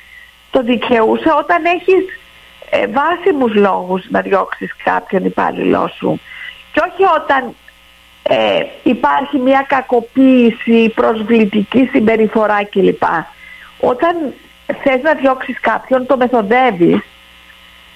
το 0.50 0.62
δικαιούσε 0.62 1.30
όταν 1.38 1.64
έχεις 1.64 2.04
ε, 2.70 2.86
βάσιμους 2.86 3.54
λόγους 3.54 4.04
να 4.08 4.20
διώξεις 4.20 4.74
κάποιον 4.84 5.24
υπάλληλό 5.24 5.92
σου 5.96 6.20
και 6.72 6.80
όχι 6.80 7.02
όταν 7.22 7.54
ε, 8.22 8.62
υπάρχει 8.82 9.38
μια 9.38 9.64
κακοποίηση, 9.68 10.92
προσβλητική 10.94 11.88
συμπεριφορά 11.92 12.64
κλπ. 12.64 13.02
Όταν 13.80 14.34
θες 14.82 15.02
να 15.02 15.14
διώξεις 15.14 15.60
κάποιον 15.60 16.06
το 16.06 16.16
μεθοδεύεις 16.16 17.00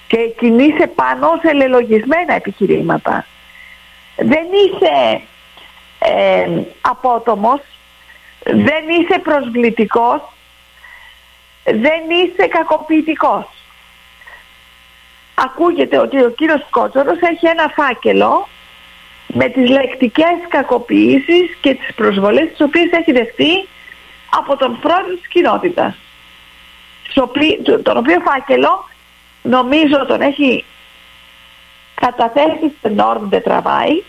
και 0.07 0.17
κινείσαι 0.39 0.87
πάνω 0.87 1.29
σε 1.43 1.53
λελογισμένα 1.53 2.35
επιχειρήματα. 2.35 3.27
Δεν 4.17 4.47
είσαι 4.53 5.23
ε, 5.99 6.63
απότομος, 6.81 7.61
δεν 8.45 8.85
είσαι 8.89 9.19
προσβλητικός, 9.19 10.21
δεν 11.65 12.03
είσαι 12.11 12.47
κακοποιητικός. 12.47 13.49
Ακούγεται 15.35 15.99
ότι 15.99 16.25
ο 16.25 16.31
κύριος 16.31 16.67
Κότσορος 16.71 17.19
έχει 17.21 17.47
ένα 17.47 17.73
φάκελο 17.75 18.49
με 19.33 19.49
τις 19.49 19.69
λεκτικές 19.71 20.37
κακοποιήσεις 20.49 21.47
και 21.61 21.75
τις 21.75 21.95
προσβολές 21.95 22.49
τις 22.49 22.61
οποίες 22.61 22.91
έχει 22.91 23.13
δεχτεί 23.13 23.69
από 24.31 24.57
τον 24.57 24.79
πρόεδρο 24.81 25.15
της 25.21 25.29
κοινότητας. 25.29 25.95
Τον 27.83 27.97
οποίο 27.97 28.21
φάκελο 28.21 28.89
νομίζω 29.43 30.07
τον 30.07 30.21
έχει 30.21 30.65
καταθέσει 31.95 32.67
στην 32.79 32.99
Όρμ 32.99 33.29
τραβάει 33.29 34.03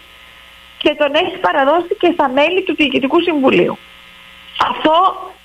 και 0.78 0.96
τον 0.98 1.12
έχει 1.14 1.38
παραδώσει 1.38 1.96
και 2.00 2.10
στα 2.14 2.30
μέλη 2.30 2.64
του 2.64 2.76
Διοικητικού 2.76 3.22
Συμβουλίου. 3.22 3.78
Αυτό 4.70 4.94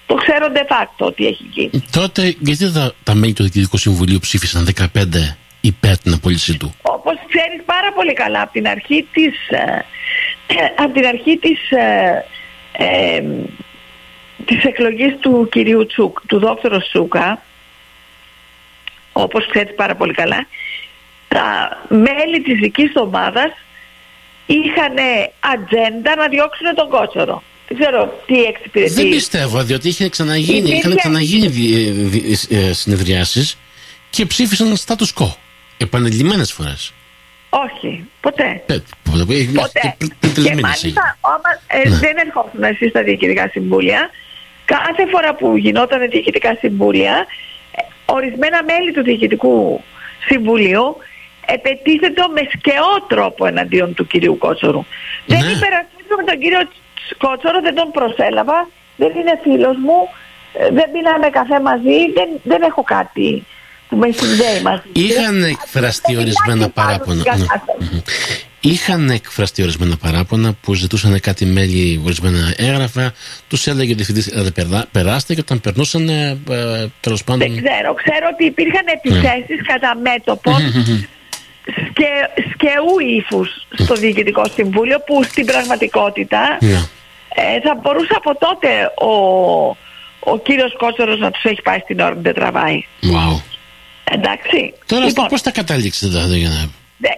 το 0.07 0.15
ξέρω 0.15 0.47
de 0.55 0.65
facto 0.73 1.07
ότι 1.11 1.27
έχει 1.27 1.45
γίνει. 1.53 1.85
Τότε 1.93 2.35
γιατί 2.39 2.73
τα, 2.73 2.93
τα 3.05 3.15
μέλη 3.15 3.33
του 3.33 3.43
Διοικητικού 3.43 3.77
Συμβουλίου 3.77 4.19
ψήφισαν 4.19 4.69
15 4.79 4.87
υπέρ 5.61 5.99
την 5.99 6.13
απόλυσή 6.13 6.57
του; 6.57 6.75
Όπως 6.83 6.98
ξέρεις 7.29 7.63
πάρα 7.65 7.93
πολύ 7.93 8.13
καλά 8.13 8.41
από 8.43 8.53
την 8.53 8.69
αρχή 8.69 9.09
της, 9.13 9.49
ε, 9.49 9.85
από 10.83 10.93
την 10.93 11.07
αρχή 11.07 11.37
της, 11.37 11.71
ε, 11.71 12.25
ε, 12.73 13.23
της 14.45 14.65
εκλογής 14.65 15.17
του 15.21 15.49
κυρίου 15.51 15.87
Τσούκ, 15.87 16.19
του 16.27 16.39
δόκτωρος 16.39 16.89
Σούκα, 16.91 17.43
όπως 19.13 19.47
ξέρεις 19.47 19.75
πάρα 19.75 19.95
πολύ 19.95 20.13
καλά, 20.13 20.47
τα 21.29 21.79
μέλη 21.89 22.43
της 22.43 22.59
δικής 22.59 22.93
ομάδας 22.95 23.53
είχαν 24.47 24.95
ατζέντα 25.41 26.17
να 26.17 26.29
διώξουν 26.29 26.75
τον 26.75 26.89
κότσορο. 26.89 27.43
Δεν 27.69 27.79
ξέρω 27.79 28.23
τι 28.27 28.43
εξυπηρετεί. 28.43 28.93
Δεν 28.93 29.09
πιστεύω, 29.09 29.63
διότι 29.63 29.89
είχε 29.89 30.09
ξαναγίνει, 30.09 30.71
είχαν 30.71 30.97
ξαναγίνει 30.97 31.53
συνεδριάσεις 32.73 33.59
και 34.11 34.27
ψήφισαν 34.27 34.77
status 34.77 35.13
quo. 35.15 35.29
Επανελειμμένες 35.77 36.53
φορές. 36.53 36.93
Όχι, 37.51 38.09
ποτέ. 38.21 38.63
Ε, 38.67 38.79
ποτέ. 39.07 39.35
ποτέ. 39.55 39.97
Και 40.43 40.55
μάλιστα 40.63 41.19
ε, 41.67 41.89
ναι. 41.89 41.97
δεν 41.97 42.17
ερχόταν 42.17 42.63
εσείς 42.63 42.91
στα 42.91 43.03
διοικητικά 43.03 43.49
συμβούλια. 43.49 44.11
Κάθε 44.65 45.07
φορά 45.07 45.35
που 45.35 45.57
γινόταν 45.57 46.11
διοικητικά 46.11 46.57
συμβούλια, 46.59 47.27
ε, 47.73 47.83
ορισμένα 48.05 48.65
μέλη 48.65 48.93
του 48.93 49.03
διοικητικού 49.03 49.81
συμβουλίου 50.29 50.97
επετίθετο 51.47 52.29
με 52.29 52.41
σκαιό 52.57 53.07
τρόπο 53.09 53.47
εναντίον 53.47 53.95
του 53.95 54.07
κυρίου 54.07 54.39
Κότσορου. 54.39 54.85
Ναι. 55.27 55.37
Δεν 55.37 55.39
υπερασπίζομαι 55.39 56.25
τον 56.27 56.39
κύριο 56.39 56.61
Κότσορο, 57.19 57.61
δεν 57.61 57.75
τον 57.75 57.91
προσέλαβα, 57.91 58.69
δεν 58.97 59.11
είναι 59.11 59.39
φίλος 59.43 59.77
μου, 59.77 60.09
δεν 60.73 60.91
πίναμε 60.93 61.29
καφέ 61.29 61.61
μαζί, 61.61 62.13
δεν, 62.15 62.29
δεν 62.43 62.63
έχω 62.63 62.83
κάτι 62.83 63.45
που 63.89 63.97
με 63.97 64.11
συνδέει 64.13 64.63
μαζί. 64.63 64.83
Είχαν 64.93 65.43
εκφραστεί 65.43 66.17
ορισμένα 66.17 66.69
παράπονα. 66.69 67.37
Ναι. 67.37 68.01
Είχαν 68.61 69.11
εκφραστεί 69.11 69.63
ορισμένα 69.63 69.97
παράπονα 69.97 70.53
που 70.61 70.75
ζητούσαν 70.75 71.21
κάτι 71.21 71.45
μέλη, 71.45 72.01
ορισμένα 72.05 72.55
έγγραφα, 72.57 73.13
τους 73.49 73.67
έλεγε 73.67 73.93
ο 73.93 73.95
διευθυντή 73.95 74.23
να 74.69 74.87
περάστε 74.93 75.35
και 75.35 75.41
όταν 75.41 75.61
περνούσαν 75.61 76.09
ε, 76.09 76.39
τέλος 77.01 77.25
πάντων. 77.25 77.39
Δεν 77.49 77.65
ξέρω. 77.65 77.95
Ξέρω 77.95 78.27
ότι 78.33 78.45
υπήρχαν 78.45 78.85
επιθέσεις 78.87 79.57
ναι. 79.57 79.73
κατά 79.73 79.97
μέτωπο 79.97 80.51
σκε, 81.69 82.11
σκεού 82.53 82.99
ύφους 83.19 83.67
στο 83.75 83.95
Διοικητικό 83.95 84.43
Συμβούλιο 84.55 85.01
που 85.01 85.23
στην 85.23 85.47
πραγματικότητα 85.47 86.59
ναι. 86.61 86.81
ε, 87.35 87.61
θα 87.61 87.79
μπορούσε 87.83 88.15
από 88.17 88.39
τότε 88.39 88.69
ο, 88.95 89.13
ο 90.33 90.39
κύριος 90.39 90.77
Κότσορος 90.77 91.19
να 91.19 91.31
τους 91.31 91.45
έχει 91.45 91.63
πάει 91.63 91.79
στην 91.79 92.01
ώρα 92.01 92.15
που 92.15 92.23
δεν 92.23 92.35
τραβάει. 92.35 92.87
Wow. 93.03 93.41
Εντάξει. 94.11 94.75
Τώρα 94.87 95.05
λοιπόν, 95.05 95.27
πώς 95.27 95.41
θα 95.41 95.51
καταλήξετε 95.51 96.07
δηλαδή 96.07 96.39
για 96.39 96.49
να... 96.49 96.69
Δε, 96.97 97.09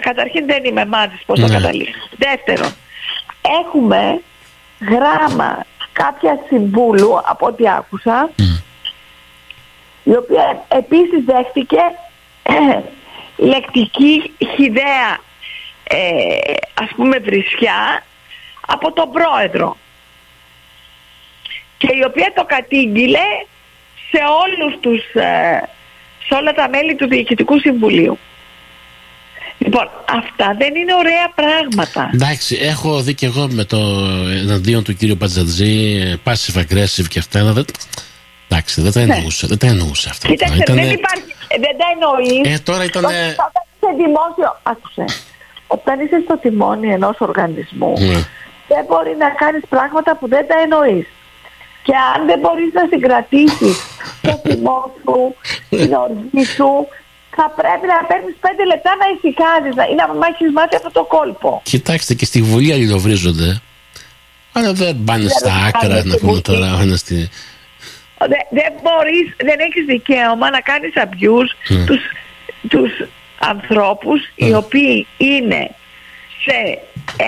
καταρχήν 0.00 0.46
δεν 0.46 0.64
είμαι 0.64 0.84
μάτης 0.84 1.22
πώς 1.26 1.40
θα 1.40 1.48
ναι. 1.48 1.54
καταλήξω. 1.54 1.92
Δεύτερον, 2.16 2.72
έχουμε 3.62 4.20
γράμμα 4.80 5.66
κάποια 5.92 6.38
συμβούλου 6.48 7.20
από 7.24 7.46
ό,τι 7.46 7.68
άκουσα 7.68 8.30
η 10.02 10.16
οποία 10.16 10.64
επίσης 10.68 11.24
δέχτηκε 11.24 11.80
ε, 12.42 12.80
λεκτική 13.52 14.32
χιδέα 14.56 15.18
ε, 15.82 16.54
ας 16.74 16.88
πούμε 16.96 17.18
βρισιά 17.18 18.04
από 18.66 18.92
τον 18.92 19.10
πρόεδρο 19.12 19.76
και 21.78 21.92
η 21.92 22.04
οποία 22.06 22.32
το 22.34 22.44
κατήγγειλε 22.44 23.28
σε 24.10 24.20
όλους 24.44 24.80
τους 24.80 25.14
ε, 25.14 25.68
σε 26.30 26.36
όλα 26.38 26.52
τα 26.52 26.68
μέλη 26.68 26.94
του 26.94 27.08
Διοικητικού 27.08 27.58
Συμβουλίου. 27.58 28.18
Λοιπόν, 29.58 29.90
αυτά 30.08 30.54
δεν 30.58 30.74
είναι 30.74 30.94
ωραία 30.94 31.32
πράγματα. 31.34 32.10
Εντάξει, 32.14 32.58
έχω 32.60 33.00
δει 33.00 33.14
και 33.14 33.26
εγώ 33.26 33.48
με 33.50 33.64
το 33.64 33.78
εναντίον 34.42 34.84
του 34.84 34.94
κύριου 34.94 35.16
Πατζατζή, 35.16 35.74
passive 36.24 36.58
aggressive 36.58 37.06
και 37.08 37.18
αυτά. 37.18 37.52
Δεν... 37.52 37.64
Εντάξει, 38.48 38.80
δεν 38.80 38.92
τα 38.92 39.04
ναι. 39.04 39.14
εννοούσα, 39.14 39.46
δεν 39.46 39.58
τα 39.58 39.66
εννοούσα 39.66 40.10
αυτά. 40.10 40.28
Κοίταξε, 40.28 40.56
Ήτανε... 40.56 40.82
δεν, 40.82 40.90
υπάρχει, 40.90 41.34
δεν 41.48 41.74
τα 41.80 41.86
εννοείς. 41.94 42.54
Ε, 42.54 42.62
τώρα 42.62 42.84
ήταν. 42.84 43.04
Όταν 43.04 43.62
είσαι 43.74 43.90
δημόσιο, 43.96 44.60
άκουσε. 44.62 45.04
Όταν 45.66 46.00
είσαι 46.00 46.20
στο 46.24 46.38
τιμόνι 46.38 46.92
ενός 46.92 47.16
οργανισμού, 47.20 47.92
ναι. 47.98 48.20
δεν 48.68 48.84
μπορεί 48.88 49.16
να 49.18 49.28
κάνεις 49.28 49.62
πράγματα 49.68 50.16
που 50.16 50.28
δεν 50.28 50.46
τα 50.46 50.54
εννοείς. 50.62 51.06
Και 51.90 51.98
αν 52.14 52.26
δεν 52.26 52.38
μπορείς 52.38 52.70
να 52.72 52.84
συγκρατήσεις 52.92 53.76
το 54.22 54.40
θυμό 54.44 54.80
σου, 55.02 55.18
την 55.68 55.92
οργή 56.04 56.44
σου, 56.56 56.70
θα 57.36 57.46
πρέπει 57.56 57.86
να 57.86 58.06
παίρνεις 58.08 58.36
πέντε 58.40 58.64
λεπτά 58.72 58.92
να 59.00 59.06
ησυχάζεις 59.14 59.74
ή 59.92 59.94
να 59.94 60.06
μάχεις 60.14 60.50
μάθει 60.52 60.76
αυτό 60.76 60.90
το 60.90 61.04
κόλπο. 61.04 61.60
Κοιτάξτε 61.64 62.14
και 62.14 62.24
στη 62.24 62.42
Βουλή 62.42 62.72
αλληλοβρίζονται. 62.72 63.60
Αλλά 64.52 64.72
δεν 64.72 65.02
πάνε 65.04 65.28
στα 65.28 65.52
άκρα 65.68 66.04
να 66.04 66.16
πούμε 66.16 66.40
τώρα 66.40 66.74
ο 66.74 66.80
ένας 66.80 67.02
τη... 67.02 67.28
Δεν 68.50 68.72
μπορείς, 68.82 69.26
δεν 69.36 69.58
έχεις 69.66 69.84
δικαίωμα 69.86 70.50
να 70.50 70.60
κάνεις 70.60 70.92
abuse 70.96 71.72
mm. 71.72 71.86
τους, 71.86 72.00
τους 72.68 72.92
ανθρώπους 73.38 74.20
mm. 74.20 74.32
οι 74.34 74.54
οποίοι 74.54 75.06
είναι 75.16 75.70
σε 76.44 76.78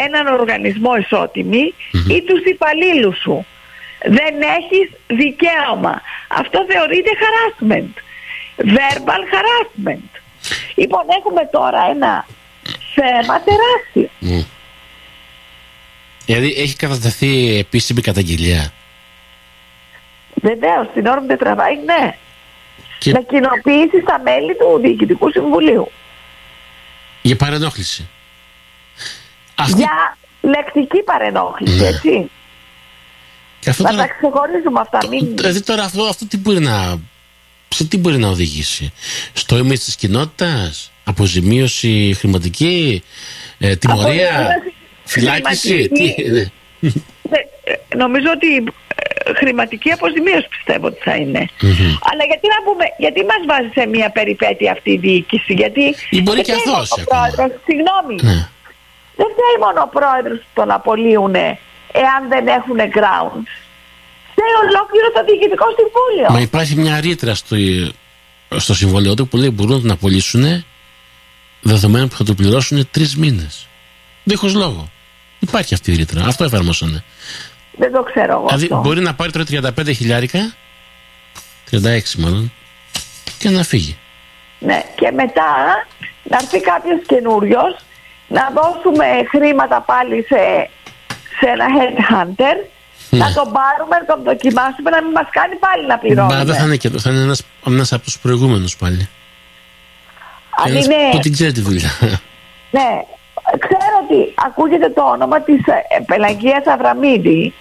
έναν 0.06 0.26
οργανισμό 0.26 0.96
ισότιμοι 0.96 1.74
mm-hmm. 1.74 2.10
ή 2.10 2.22
τους 2.22 2.42
υπαλλήλους 2.44 3.18
σου 3.18 3.46
δεν 4.04 4.34
έχεις 4.58 4.90
δικαίωμα. 5.06 6.02
Αυτό 6.28 6.66
θεωρείται 6.68 7.10
harassment. 7.22 7.94
Verbal 8.56 9.22
harassment. 9.34 10.10
Λοιπόν, 10.74 11.02
έχουμε 11.18 11.48
τώρα 11.52 11.86
ένα 11.90 12.26
θέμα 12.94 13.40
τεράστιο. 13.40 14.10
Mm. 14.20 14.46
Δηλαδή 16.26 16.54
έχει 16.56 16.76
κατατεθεί 16.76 17.58
επίσημη 17.58 18.00
καταγγελία. 18.00 18.72
Βεβαίως, 20.34 20.86
την 20.94 21.06
ώρα 21.06 21.20
που 21.20 21.26
δεν 21.26 21.38
τραβάει, 21.38 21.74
ναι. 21.84 22.16
Και... 22.98 23.12
Να 23.12 23.20
κοινοποιήσει 23.20 24.00
στα 24.00 24.20
μέλη 24.22 24.56
του 24.56 24.80
Διοικητικού 24.80 25.30
Συμβουλίου. 25.30 25.90
Για 27.22 27.36
παρενόχληση. 27.36 28.08
Αυτή... 29.54 29.76
Για 29.76 30.16
λεκτική 30.40 31.02
παρενόχληση, 31.02 31.80
ναι. 31.80 31.86
έτσι. 31.86 32.30
Να 33.66 33.74
τώρα, 33.74 33.96
τα 33.96 34.06
ξεχωρίζουμε 34.06 34.80
αυτά. 34.80 34.98
Μην... 35.08 35.36
Δηλαδή 35.36 35.62
τώρα 35.62 35.82
αυτό, 35.82 36.02
αυτό 36.02 36.26
τι 36.26 36.36
μπορεί 36.36 36.60
να, 36.60 37.00
σε 37.68 37.84
τι 37.84 37.98
μπορεί 37.98 38.18
να 38.18 38.28
οδηγήσει; 38.28 38.92
Στο 39.32 39.56
ίμιση 39.56 39.84
της 39.84 39.96
κοινότητας, 39.96 40.92
αποζημίωση 41.04 42.14
χρηματική, 42.18 43.02
ε, 43.58 43.76
τιμωρία, 43.76 44.62
φυλάκιση; 45.04 45.88
Τι, 45.88 46.14
ναι. 46.80 47.40
Νομίζω 47.96 48.26
ότι 48.34 48.72
χρηματική 49.36 49.90
αποζημίωση 49.90 50.48
πιστεύω 50.48 50.86
ότι 50.86 51.00
θα 51.02 51.14
είναι. 51.14 51.48
Mm-hmm. 51.62 51.92
Αλλά 52.10 52.24
γιατί 52.30 52.46
να 52.54 52.58
πούμε, 52.64 52.84
γιατί 52.98 53.20
μας 53.24 53.42
βάζει 53.46 53.70
σε 53.74 53.86
μια 53.86 54.10
περιπέτεια 54.10 54.72
αυτή 54.72 54.90
η 54.90 54.96
διοίκηση, 54.96 55.52
γιατί... 55.52 55.94
Ή 56.10 56.22
μπορεί 56.22 56.40
και 56.40 56.52
αυτό 56.52 56.96
Συγγνώμη, 57.66 58.14
ναι. 58.22 58.48
δεν 59.20 59.30
θέλει 59.38 59.58
μόνο 59.60 59.80
ο 59.82 59.88
πρόεδρος 59.88 60.38
που 60.38 60.52
τον 60.54 60.70
απολύουν 60.70 61.34
εάν 61.92 62.28
δεν 62.28 62.46
έχουν 62.46 62.76
grounds. 62.76 63.50
Θέλει 64.34 64.56
ολόκληρο 64.68 65.08
το 65.14 65.24
διοικητικό 65.24 65.64
συμβούλιο. 65.78 66.30
Μα 66.30 66.40
υπάρχει 66.40 66.74
μια 66.76 67.00
ρήτρα 67.00 67.34
στο, 67.34 67.56
στο 68.56 68.74
συμβόλαιο 68.74 69.14
του 69.14 69.28
που 69.28 69.36
λέει 69.36 69.50
μπορούν 69.50 69.74
να 69.74 69.80
τον 69.80 69.90
απολύσουν 69.90 70.64
δεδομένου 71.60 72.08
που 72.08 72.16
θα 72.16 72.24
του 72.24 72.34
πληρώσουν 72.34 72.88
τρεις 72.90 73.16
μήνες. 73.16 73.68
Δίχως 74.24 74.54
λόγο. 74.54 74.90
Υπάρχει 75.38 75.74
αυτή 75.74 75.92
η 75.92 75.96
ρήτρα. 75.96 76.24
Αυτό 76.26 76.44
εφαρμόσανε. 76.44 77.04
Δεν 77.72 77.92
το 77.92 78.02
ξέρω 78.02 78.32
εγώ. 78.32 78.46
Δηλαδή 78.46 78.74
μπορεί 78.74 79.00
να 79.00 79.14
πάρει 79.14 79.32
τώρα 79.32 79.44
35 79.76 79.94
χιλιάρικα, 79.94 80.54
36 81.70 81.78
μάλλον, 82.18 82.52
και 83.38 83.50
να 83.50 83.62
φύγει. 83.62 83.96
Ναι, 84.58 84.82
και 84.94 85.10
μετά 85.10 85.86
να 86.22 86.36
έρθει 86.36 86.60
κάποιος 86.60 87.00
καινούριος 87.06 87.76
να 88.28 88.50
δώσουμε 88.54 89.04
χρήματα 89.30 89.80
πάλι 89.80 90.26
σε, 90.28 90.70
σε 91.42 91.48
ένα 91.54 91.66
headhunter 91.76 92.56
ναι. 93.10 93.18
να 93.18 93.32
τον 93.32 93.52
πάρουμε, 93.56 93.94
να 94.00 94.06
τον 94.14 94.22
δοκιμάσουμε, 94.22 94.90
να 94.90 95.02
μην 95.02 95.12
μας 95.12 95.28
κάνει 95.30 95.54
πάλι 95.54 95.86
να 95.86 95.98
πληρώνουμε. 95.98 96.36
Μα 96.36 96.44
δεν 96.44 96.54
θα 96.54 96.64
είναι 96.64 96.76
και 96.76 96.88
θα 96.88 97.10
είναι 97.10 97.34
ένας 97.66 97.92
από 97.92 98.02
τους 98.02 98.18
προηγούμενους 98.18 98.76
πάλι. 98.76 99.08
Αν 100.64 100.74
είναι... 100.74 100.96
Που 101.10 101.18
την 101.18 101.32
ξέρει 101.32 101.52
τη 101.52 101.60
δουλειά. 101.60 101.90
Ναι, 102.70 102.90
ξέρω 103.58 103.96
ότι 104.04 104.34
ακούγεται 104.46 104.88
το 104.90 105.02
όνομα 105.02 105.40
της 105.40 105.60
ε, 105.66 106.00
Πελαγίας 106.06 106.66
Αβραμίδη 106.66 107.54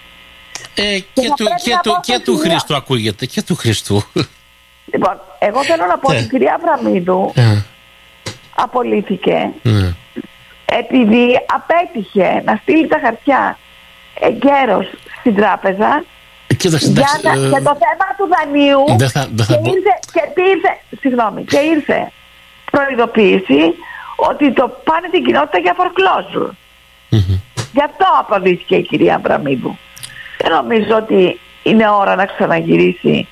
ε, 0.76 1.00
και, 1.00 1.04
και, 1.14 1.28
του, 1.38 1.46
και, 1.64 1.80
του, 1.84 2.00
και 2.02 2.20
του 2.20 2.38
Χριστού 2.38 2.76
ακούγεται, 2.76 3.26
και 3.26 3.42
του 3.42 3.56
Χριστού. 3.56 4.04
Λοιπόν, 4.94 5.22
εγώ 5.40 5.64
θέλω 5.64 5.86
να 5.86 5.98
πω 5.98 6.10
ότι 6.12 6.24
η 6.24 6.28
κυρία 6.28 6.60
Αβραμίδου 6.62 7.32
ε. 7.36 7.62
απολύθηκε 8.56 9.50
ε. 9.64 9.94
επειδή 10.66 11.46
απέτυχε 11.46 12.42
να 12.46 12.60
στείλει 12.62 12.88
τα 12.88 13.00
χαρτιά 13.04 13.58
εγκαίρως 14.28 14.88
στην 15.20 15.36
τράπεζα 15.36 16.04
Κοίταξε, 16.58 16.92
για, 16.92 17.20
να, 17.24 17.32
ε, 17.32 17.48
για 17.48 17.62
το 17.62 17.78
θέμα 17.84 18.08
του 18.18 18.26
δανείου 18.34 18.98
δεν 18.98 19.10
θα, 19.10 19.28
δεν 19.32 19.46
θα 19.46 19.54
και, 19.54 19.70
ήρθε, 19.70 19.94
και 20.14 20.42
ήρθε, 20.54 20.72
συγγνώμη, 21.00 21.44
και 21.44 21.58
ήρθε 21.58 22.12
προειδοποίηση 22.72 23.62
ότι 24.16 24.54
το 24.54 24.82
πάνε 24.84 25.08
την 25.12 25.26
κοινότητα 25.26 25.58
για 25.60 25.76
foreclosure. 25.80 26.50
Mm-hmm. 27.12 27.40
Γι' 27.74 27.84
αυτό 27.84 28.06
απαντήθηκε 28.20 28.76
η 28.76 28.82
κυρία 28.82 29.18
Μπραμίδου. 29.18 29.78
Δεν 30.38 30.52
νομίζω 30.52 30.96
ότι 30.96 31.40
είναι 31.64 31.90
ώρα 31.90 32.16
να 32.16 32.26
ξαναγυρίσει. 32.26 33.28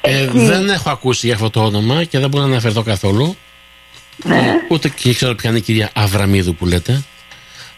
Ε, 0.00 0.26
δεν 0.26 0.68
έχω 0.68 0.90
ακούσει 0.90 1.26
για 1.26 1.34
αυτό 1.34 1.50
το 1.50 1.64
όνομα 1.64 2.04
και 2.04 2.18
δεν 2.18 2.28
μπορώ 2.28 2.44
να 2.44 2.50
αναφερθώ 2.50 2.82
καθόλου. 2.82 3.36
Ναι. 4.16 4.36
Ε, 4.36 4.52
ούτε 4.68 4.88
και 4.88 5.14
ξέρω 5.14 5.34
ποια 5.34 5.50
είναι 5.50 5.58
η 5.58 5.62
κυρία 5.62 5.90
Αβραμίδου 5.94 6.54
που 6.54 6.66
λέτε. 6.66 7.02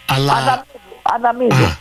Αλλά... 0.07 0.64
Αδαμίδου. 1.02 1.64
Α, 1.64 1.76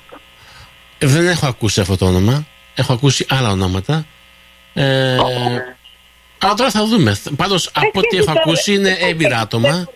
δεν 1.06 1.28
έχω 1.28 1.48
ακούσει 1.48 1.82
αυτό 1.82 1.98
το 1.98 2.06
όνομα. 2.06 2.46
Έχω 2.76 2.94
ακούσει 2.94 3.26
άλλα 3.30 3.52
ονόματα. 3.52 4.06
Ε, 4.74 5.18
αλλά 6.38 6.54
τώρα 6.54 6.70
θα 6.70 6.86
δούμε. 6.86 7.16
Πάντως 7.36 7.70
από 7.74 8.00
ό,τι 8.00 8.18
έχω 8.18 8.32
ακούσει 8.32 8.74
είναι 8.74 8.98
έμπειρα 9.00 9.40
άτομα. 9.40 9.88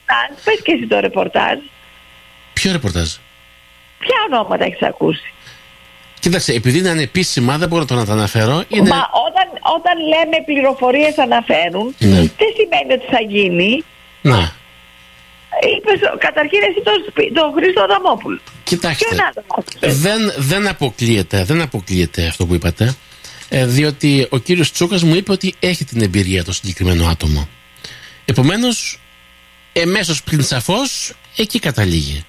Πες 0.44 0.62
και 0.64 0.72
εσύ 0.72 0.88
το 0.88 1.00
ρεπορτάζ. 1.00 1.58
Ποιο 2.54 2.72
ρεπορτάζ; 2.72 3.10
Ποια 4.00 4.16
ονόματα 4.32 4.66
έχεις 4.66 4.82
ακούσει; 4.82 5.34
Κοίταξε, 6.20 6.54
επειδή 6.54 6.78
είναι 6.78 6.90
ανεπίσημα, 6.90 7.58
δεν 7.58 7.68
μπορώ 7.68 7.86
να 7.90 8.06
το 8.06 8.12
αναφέρω. 8.12 8.64
Είναι... 8.68 8.90
Μα 8.90 9.10
όταν, 9.28 9.48
όταν 9.76 9.94
λέμε 10.08 10.44
πληροφορίες 10.46 11.18
αναφέρουν, 11.18 11.96
ναι. 12.00 12.16
δεν 12.16 12.52
σημαίνει 12.56 12.94
ότι 12.94 13.06
θα 13.10 13.22
γίνει; 13.28 13.84
Να. 14.22 14.52
Είπες, 15.62 16.00
καταρχήν 16.18 16.60
εσύ 16.62 16.82
τον 16.84 17.34
το 17.34 17.54
Χρήστο 17.56 17.82
Αδαμόπουλο. 17.82 18.40
Κοιτάξτε, 18.64 19.06
δεν, 19.80 20.34
δεν, 20.38 20.68
αποκλείεται, 20.68 21.44
δεν 21.44 21.62
αποκλείεται 21.62 22.28
αυτό 22.28 22.46
που 22.46 22.54
είπατε. 22.54 22.96
Ε, 23.50 23.66
διότι 23.66 24.28
ο 24.30 24.38
κύριος 24.38 24.72
Τσούκας 24.72 25.04
μου 25.04 25.16
είπε 25.16 25.32
ότι 25.32 25.56
έχει 25.60 25.86
την 25.86 26.02
εμπειρία 26.02 26.44
το 26.44 26.54
συγκεκριμένο 26.54 27.08
άτομο. 27.08 27.48
Επομένως, 28.26 29.00
εμέσως 29.74 30.24
πριν 30.24 30.44
σαφώς, 30.44 31.14
εκεί 31.38 31.60
καταλήγει. 31.60 32.26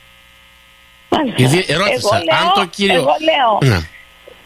Γιατί 1.37 1.65
ερώτησα, 1.69 1.97
εγώ 1.97 2.25
λέω, 2.25 2.39
αν 2.41 2.53
το 2.55 2.65
κύριο... 2.65 2.95
Εγώ 2.95 3.17
λέω, 3.21 3.73
να, 3.73 3.89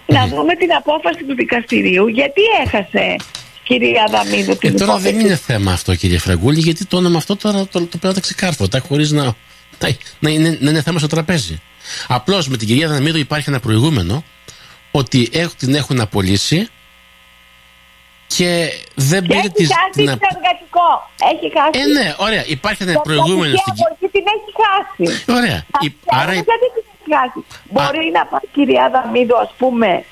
να 0.06 0.26
δούμε 0.26 0.54
την 0.54 0.72
απόφαση 0.72 1.24
του 1.24 1.34
δικαστηρίου, 1.34 2.06
γιατί 2.06 2.40
έχασε 2.64 3.16
κυρία 3.62 4.08
Δαμίδου 4.10 4.56
την 4.56 4.74
ε, 4.74 4.78
Τώρα 4.78 4.98
δεν 4.98 5.20
είναι 5.20 5.36
θέμα 5.36 5.72
αυτό 5.72 5.94
κύριε 5.94 6.18
Φραγκούλη, 6.18 6.60
γιατί 6.60 6.84
το 6.84 6.96
όνομα 6.96 7.16
αυτό 7.16 7.36
τώρα 7.36 7.66
το, 7.66 7.86
το 7.86 7.98
πέρα 7.98 8.14
τα 8.70 8.80
χωρίς 8.88 9.10
να, 9.10 9.24
να, 9.78 9.96
να, 10.18 10.30
είναι, 10.30 10.58
να 10.60 10.70
είναι 10.70 10.82
θέμα 10.82 10.98
στο 10.98 11.08
τραπέζι. 11.08 11.60
Απλώς 12.08 12.48
με 12.48 12.56
την 12.56 12.66
κυρία 12.66 12.88
Δαμίδου 12.88 13.18
υπάρχει 13.18 13.48
ένα 13.48 13.60
προηγούμενο 13.60 14.24
ότι 14.90 15.28
έχουν, 15.32 15.56
την 15.58 15.74
έχουν 15.74 16.00
απολύσει 16.00 16.68
και 18.36 18.68
δεν 18.94 19.22
πήρε 19.22 19.48
τη. 19.48 19.62
Έχει 19.62 19.72
χάσει 19.72 19.90
την 19.92 20.08
εργατικό. 20.08 20.88
Έχει 21.32 21.52
χάσει. 21.56 21.80
Ε, 21.80 21.86
ναι, 21.86 22.14
ωραία. 22.18 22.44
Υπάρχει 22.46 22.82
ένα 22.82 23.00
προηγούμενο 23.00 23.54
στην 23.56 23.72
κοινωνία. 23.74 24.08
την 24.14 24.24
έχει 24.34 24.50
χάσει. 24.62 25.24
Ωραία. 25.38 25.58
Η... 25.80 25.94
Άρα... 26.06 26.32
Γιατί 26.32 26.66
την 26.74 26.84
έχει 26.94 27.08
χάσει; 27.14 27.44
Μπορεί 27.70 28.10
να 28.12 28.26
πάει 28.26 28.40
η 28.42 28.48
κυρία 28.52 28.90
Δαμίδου, 28.94 29.38
ας 29.38 29.52
πούμε, 29.58 30.04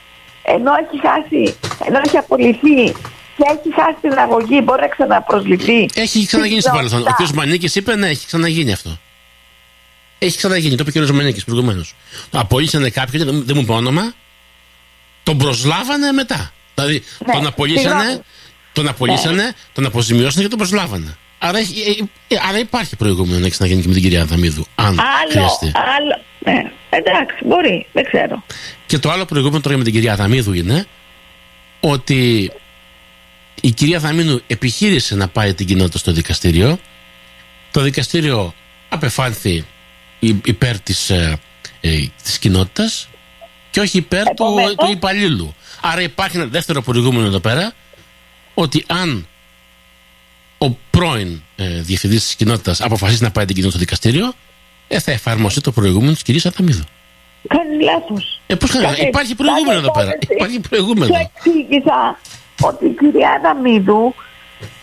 ενώ 0.43 0.73
έχει 0.83 0.97
χάσει, 1.07 1.43
ενώ 1.87 2.01
έχει 2.05 2.17
απολυθεί 2.17 2.95
και 3.41 3.47
έχει 3.59 3.81
χάσει 3.81 3.97
την 4.01 4.19
αγωγή, 4.19 4.61
μπορεί 4.65 4.81
να 4.81 4.89
ξαναπροσληφθεί. 4.89 5.87
Έχει 5.95 6.27
ξαναγίνει 6.27 6.61
στο 6.61 6.71
παρελθόν. 6.71 7.03
Ο 7.03 7.13
κ. 7.23 7.29
Μανίκης 7.35 7.75
είπε 7.75 7.97
ναι, 7.97 8.09
έχει 8.09 8.27
ξαναγίνει 8.27 8.73
αυτό. 8.73 8.99
Έχει 10.19 10.37
ξαναγίνει, 10.37 10.75
το 10.75 10.85
είπε 10.87 11.01
ο 11.01 11.07
κ. 11.07 11.09
Μανίκης 11.09 11.45
προηγουμένως. 11.45 11.95
Απολύσανε 12.31 12.91
κάποιον, 12.91 13.45
δεν 13.45 13.57
μου 13.57 13.63
είπε 13.63 13.73
όνομα, 13.73 14.15
τον 15.23 15.39
προσλάβανε 15.39 16.13
μετά. 16.13 16.53
Δηλαδή 16.75 17.03
ναι, 17.27 17.33
τον 17.33 17.47
απολύσανε, 17.47 18.23
τον, 18.73 18.89
απολύσανε 18.89 19.43
ναι. 19.43 19.51
τον 19.73 19.87
αποζημιώσανε 19.87 20.43
και 20.43 20.49
τον 20.49 20.59
προσλάβανε. 20.59 21.17
Άρα, 21.39 21.59
ε, 21.59 21.63
ε, 22.29 22.37
άρα 22.49 22.59
υπάρχει 22.59 22.97
προηγούμενο 22.97 23.39
να 23.39 23.47
έχει 23.47 23.57
να 23.59 23.67
γίνει 23.67 23.81
και 23.81 23.89
με 23.89 23.95
την 23.95 24.03
κυρία 24.03 24.25
Δαμίδου. 24.25 24.67
Αν 24.75 24.87
άλλο, 24.87 25.31
χρειαστεί. 25.31 25.73
Άλλο. 25.75 26.23
Ναι, 26.39 26.71
εντάξει, 26.91 27.37
μπορεί, 27.45 27.87
δεν 27.93 28.05
ξέρω. 28.05 28.45
Και 28.87 28.99
το 28.99 29.11
άλλο 29.11 29.25
προηγούμενο 29.25 29.61
τώρα 29.61 29.77
με 29.77 29.85
την 29.85 29.93
κυρία 29.93 30.17
Δαμίδου 30.17 30.53
είναι 30.53 30.87
ότι 31.81 32.51
η 33.61 33.71
κυρία 33.71 33.99
Δαμίδου 33.99 34.43
επιχείρησε 34.47 35.15
να 35.15 35.29
πάει 35.29 35.55
την 35.55 35.67
κοινότητα 35.67 35.99
στο 35.99 36.13
δικαστήριο. 36.13 36.79
Το 37.71 37.81
δικαστήριο 37.81 38.55
απεφάνθη 38.89 39.65
υπέρ 40.45 40.81
της, 40.81 41.11
ε, 41.11 41.39
ε, 41.81 42.05
της 42.23 42.39
κοινότητας 42.39 43.09
και 43.71 43.81
όχι 43.81 43.99
υπέρ 43.99 44.25
του, 44.25 44.45
του 44.77 44.91
υπαλλήλου. 44.91 45.55
Άρα 45.81 46.03
υπάρχει 46.03 46.37
ένα 46.37 46.47
δεύτερο 46.47 46.83
προηγούμενο 46.83 47.27
εδώ 47.27 47.41
πέρα 47.41 47.73
ότι 48.55 48.85
αν 48.87 49.27
ο 50.59 50.71
πρώην 50.91 51.43
ε, 51.57 51.81
διευθυντής 51.81 52.25
της 52.25 52.35
κοινότητας 52.35 52.81
αποφασίσει 52.81 53.23
να 53.23 53.31
πάει 53.31 53.45
την 53.45 53.55
κοινότητα 53.55 53.79
στο 53.79 53.87
δικαστήριο, 53.87 54.33
ε, 54.89 54.99
θα 54.99 55.13
εφαρμοστεί 55.13 55.61
το 55.61 55.73
προηγούμενο 55.73 56.13
της 56.13 56.23
κυρίας 56.23 56.47
Αταμίδου. 56.47 56.85
Κάνεις 57.49 57.85
λάθος. 57.85 58.41
Ε, 58.47 58.55
πώς 58.55 58.71
κάνεις, 58.71 58.99
υπάρχει 58.99 59.35
προηγούμενο 59.35 59.79
εδώ 59.79 59.91
πέρα. 59.91 60.11
Υπάρχει 60.29 60.61
προηγούμενο. 60.61 61.15
Σου 61.15 61.31
εξήγησα 61.35 62.19
ότι 62.61 62.85
η 62.87 62.95
κυρία 62.99 63.31
Αταμίδου 63.31 64.15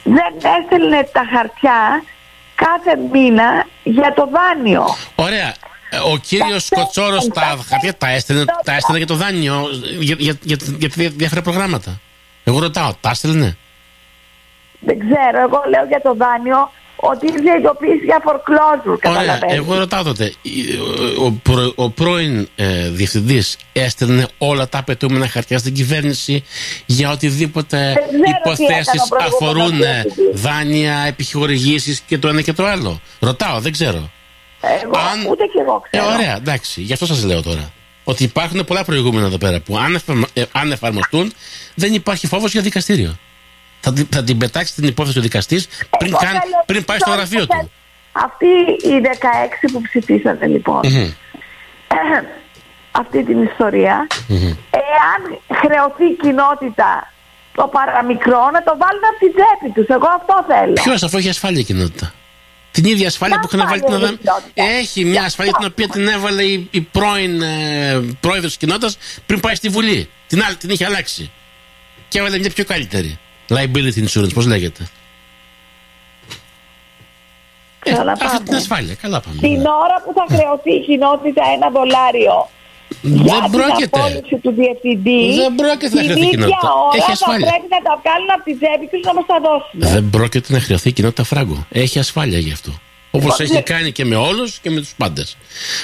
δεν 0.03 0.33
έστελνε 0.59 1.09
τα 1.11 1.23
χαρτιά 1.33 2.03
κάθε 2.55 2.97
μήνα 3.11 3.65
για 3.83 4.13
το 4.13 4.29
δάνειο. 4.31 4.85
Ωραία. 5.15 5.53
Ε, 5.89 5.97
ο 5.97 6.17
κύριος 6.17 6.69
Κοτσόρος 6.69 7.27
τα 7.27 7.57
χαρτιά 7.69 7.97
τα 7.97 8.07
έστελνε, 8.09 8.45
τα 8.63 8.73
έστελνε 8.73 8.97
για 8.97 9.07
το 9.07 9.15
δάνειο 9.15 9.67
για, 9.99 10.15
για, 10.19 10.37
για, 10.41 10.57
για 10.77 10.89
διάφορα 11.15 11.41
προγράμματα. 11.41 11.99
Εγώ 12.43 12.59
ρωτάω, 12.59 12.93
τα 13.01 13.09
έστελνε; 13.09 13.57
Δεν 14.79 14.99
ξέρω, 14.99 15.39
εγώ 15.41 15.63
λέω 15.69 15.85
για 15.85 16.01
το 16.01 16.13
δάνειο 16.13 16.71
ότι 16.99 17.25
ήρθε 17.25 17.57
ειδοποίηση 17.59 18.05
για 18.05 18.21
foreclosure. 18.25 19.17
Ωραία, 19.17 19.39
εγώ 19.47 19.77
ρωτάω 19.77 20.03
τότε. 20.03 20.33
Ο, 21.25 21.31
προ, 21.31 21.73
ο 21.75 21.89
πρώην 21.89 22.47
ε, 22.55 22.89
διευθυντής 22.89 23.57
έστελνε 23.73 24.27
όλα 24.37 24.69
τα 24.69 24.77
απαιτούμενα 24.77 25.27
χαρτιά 25.27 25.57
στην 25.57 25.73
κυβέρνηση 25.73 26.43
για 26.85 27.11
οτιδήποτε 27.11 27.95
υποθέσεις 28.43 29.11
αφορούν 29.25 29.79
δάνεια, 30.33 30.97
επιχορηγήσεις 31.07 31.99
και 31.99 32.17
το 32.17 32.27
ένα 32.27 32.41
και 32.41 32.53
το 32.53 32.65
άλλο. 32.65 33.01
Ρωτάω, 33.19 33.59
δεν 33.59 33.71
ξέρω. 33.71 34.11
Εγώ, 34.61 34.97
Αν... 34.97 35.25
ούτε 35.29 35.43
και 35.45 35.59
εγώ 35.61 35.83
ξέρω. 35.89 36.09
Ε, 36.09 36.13
ωραία, 36.13 36.35
εντάξει, 36.35 36.81
γι' 36.81 36.93
αυτό 36.93 37.05
σας 37.05 37.23
λέω 37.23 37.41
τώρα. 37.41 37.71
ότι 38.03 38.23
υπάρχουν 38.23 38.65
πολλά 38.65 38.83
προηγούμενα 38.83 39.25
εδώ 39.25 39.37
πέρα 39.37 39.59
που 39.59 39.77
αν, 39.77 39.99
ε, 40.33 40.43
αν 40.51 40.71
εφαρμοστούν 40.71 41.33
δεν 41.75 41.93
υπάρχει 41.93 42.27
φόβος 42.27 42.51
για 42.51 42.61
δικαστήριο. 42.61 43.17
Θα, 43.79 43.93
θα 44.09 44.23
την 44.23 44.37
πετάξει 44.37 44.73
την 44.73 44.83
υπόθεση 44.83 45.19
ο 45.19 45.21
δικαστής 45.21 45.67
πριν, 45.99 46.13
πριν 46.65 46.85
πάει 46.85 46.97
στο 46.97 47.11
γραφείο 47.11 47.47
του. 47.47 47.71
Αυτοί 48.11 48.45
οι 48.87 49.01
16 49.65 49.69
που 49.71 49.81
ψηφίσατε 49.81 50.47
λοιπόν, 50.47 50.81
αυτή 52.91 53.23
την 53.23 53.43
ιστορια 53.43 54.07
εάν 54.69 55.39
χρεωθεί 55.61 56.05
η 56.05 56.17
κοινότητα 56.21 57.11
το 57.55 57.67
παραμικρό 57.67 58.43
να 58.53 58.63
το 58.63 58.73
βάλουν 58.81 59.03
από 59.09 59.19
την 59.23 59.31
τσέπη 59.35 59.69
τους. 59.75 59.87
Εγώ 59.95 60.07
αυτό 60.19 60.45
θέλω. 60.47 60.73
Ποιος 60.73 61.03
αφού 61.03 61.17
έχει 61.17 61.29
ασφάλεια 61.29 61.59
η 61.59 61.63
κοινότητα. 61.63 62.13
Την 62.71 62.85
ίδια 62.85 63.07
ασφάλεια 63.07 63.39
που 63.39 63.49
είχαν 63.51 63.67
βάλει 63.69 63.81
την 63.81 63.93
ΑΔΑΜ. 63.93 64.15
Έχει 64.53 65.05
μια 65.05 65.23
ασφάλεια 65.23 65.53
την 65.53 65.67
οποία 65.71 65.87
την 65.87 66.07
έβαλε 66.07 66.43
η, 66.43 66.67
η 66.71 66.81
πρώην 66.81 67.41
ε, 67.41 68.15
πρόεδρος 68.19 68.47
της 68.49 68.57
κοινότητας 68.57 68.97
πριν 69.25 69.39
πάει 69.39 69.55
στη 69.55 69.69
Βουλή. 69.69 70.09
Την 70.27 70.43
άλλη 70.43 70.55
την 70.55 70.69
είχε 70.69 70.85
αλλάξει. 70.85 71.31
Και 72.07 72.19
έβαλε 72.19 72.37
μια 72.37 72.49
πιο 72.49 72.65
καλύτερη. 72.65 73.19
Liability 73.49 74.05
insurance, 74.05 74.33
πώς 74.33 74.45
λέγεται; 74.45 74.89
Ε, 77.83 77.93
αυτή 78.23 78.43
την 78.43 78.55
ασφάλεια, 78.55 78.95
καλά 78.95 79.19
πάμε. 79.19 79.37
Την 79.39 79.65
ώρα 79.65 79.97
που 80.05 80.13
θα 80.15 80.35
χρεωθεί 80.35 80.73
η 80.73 80.85
κοινότητα 80.85 81.43
ένα 81.55 81.69
δολάριο 81.69 82.49
δεν 83.01 83.49
πρόκειται. 83.51 84.21
Την 84.29 84.41
του 84.41 84.51
διευθυντή. 84.51 85.35
Δεν 85.35 85.55
πρόκειται 85.55 85.95
να 85.95 86.03
χρεωθεί 86.03 86.25
η 86.25 86.29
κοινότητα. 86.29 86.69
Έχει 86.95 87.11
ασφάλεια. 87.11 87.45
Θα 87.45 87.51
πρέπει 87.51 87.67
να 87.69 87.81
τα 87.89 88.01
βγάλουν 88.01 88.29
από 88.35 88.43
τη 88.43 88.55
τσέπη 88.55 88.87
τους 88.91 89.01
να 89.03 89.13
μας 89.13 89.25
τα 89.25 89.37
δώσουν. 89.45 89.93
Δεν 89.95 90.09
πρόκειται 90.09 90.53
να 90.53 90.59
χρεωθεί 90.59 90.89
η 90.89 90.91
κοινότητα 90.91 91.23
φράγκο. 91.23 91.65
Έχει 91.69 91.99
ασφάλεια 91.99 92.39
γι' 92.39 92.51
αυτό. 92.51 92.79
Όπως 93.11 93.39
έχει 93.39 93.61
κάνει 93.61 93.91
και 93.91 94.05
με 94.05 94.15
όλους 94.15 94.59
και 94.59 94.69
με 94.69 94.79
τους 94.79 94.93
πάντες. 94.97 95.37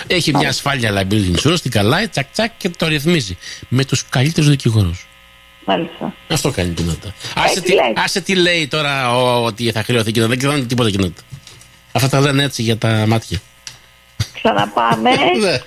Έχει 0.07 0.35
μια 0.35 0.49
ασφάλεια 0.49 0.91
liability 0.91 1.35
insurance, 1.35 1.59
την 1.61 1.71
καλάει, 1.71 2.07
τσακ 2.07 2.31
τσακ 2.31 2.51
και 2.57 2.69
το 2.69 2.87
ρυθμίζει. 2.87 3.37
Με 3.67 3.85
τους 3.85 4.05
καλύτερους 4.09 4.49
δικηγόρους. 4.49 5.07
Μάλιστα. 5.65 6.13
Αυτό 6.27 6.51
κάνει 6.51 6.69
η 6.69 6.73
κοινότητα. 6.73 7.13
Άσε 7.35 7.61
τι, 7.61 7.73
άσε 7.95 8.21
τι 8.21 8.35
λέει 8.35 8.67
τώρα 8.67 9.17
ο, 9.17 9.45
ότι 9.45 9.71
θα 9.71 9.83
χρεωθεί 9.83 10.09
η 10.09 10.11
κοινότητα. 10.11 10.27
Δεν 10.27 10.37
ξέρω 10.37 10.67
τίποτα 10.67 10.89
κοινότητα. 10.89 11.21
Αυτά 11.91 12.09
τα 12.09 12.19
λένε 12.19 12.43
έτσι 12.43 12.61
για 12.61 12.77
τα 12.77 13.05
μάτια. 13.07 13.39
Ξαναπάμε. 14.33 15.09
Ναι 15.43 15.61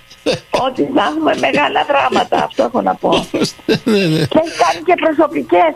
ότι 0.50 0.82
θα 0.94 1.02
έχουμε 1.10 1.34
μεγάλα 1.40 1.84
δράματα, 1.84 2.44
αυτό 2.44 2.62
έχω 2.62 2.82
να 2.82 2.94
πω. 2.94 3.28
Ναι, 3.84 4.06
ναι. 4.06 4.26
και 4.26 4.38
έχει 4.44 4.56
κάνει 4.58 4.82
και 4.84 4.94
προσωπικές 4.94 5.74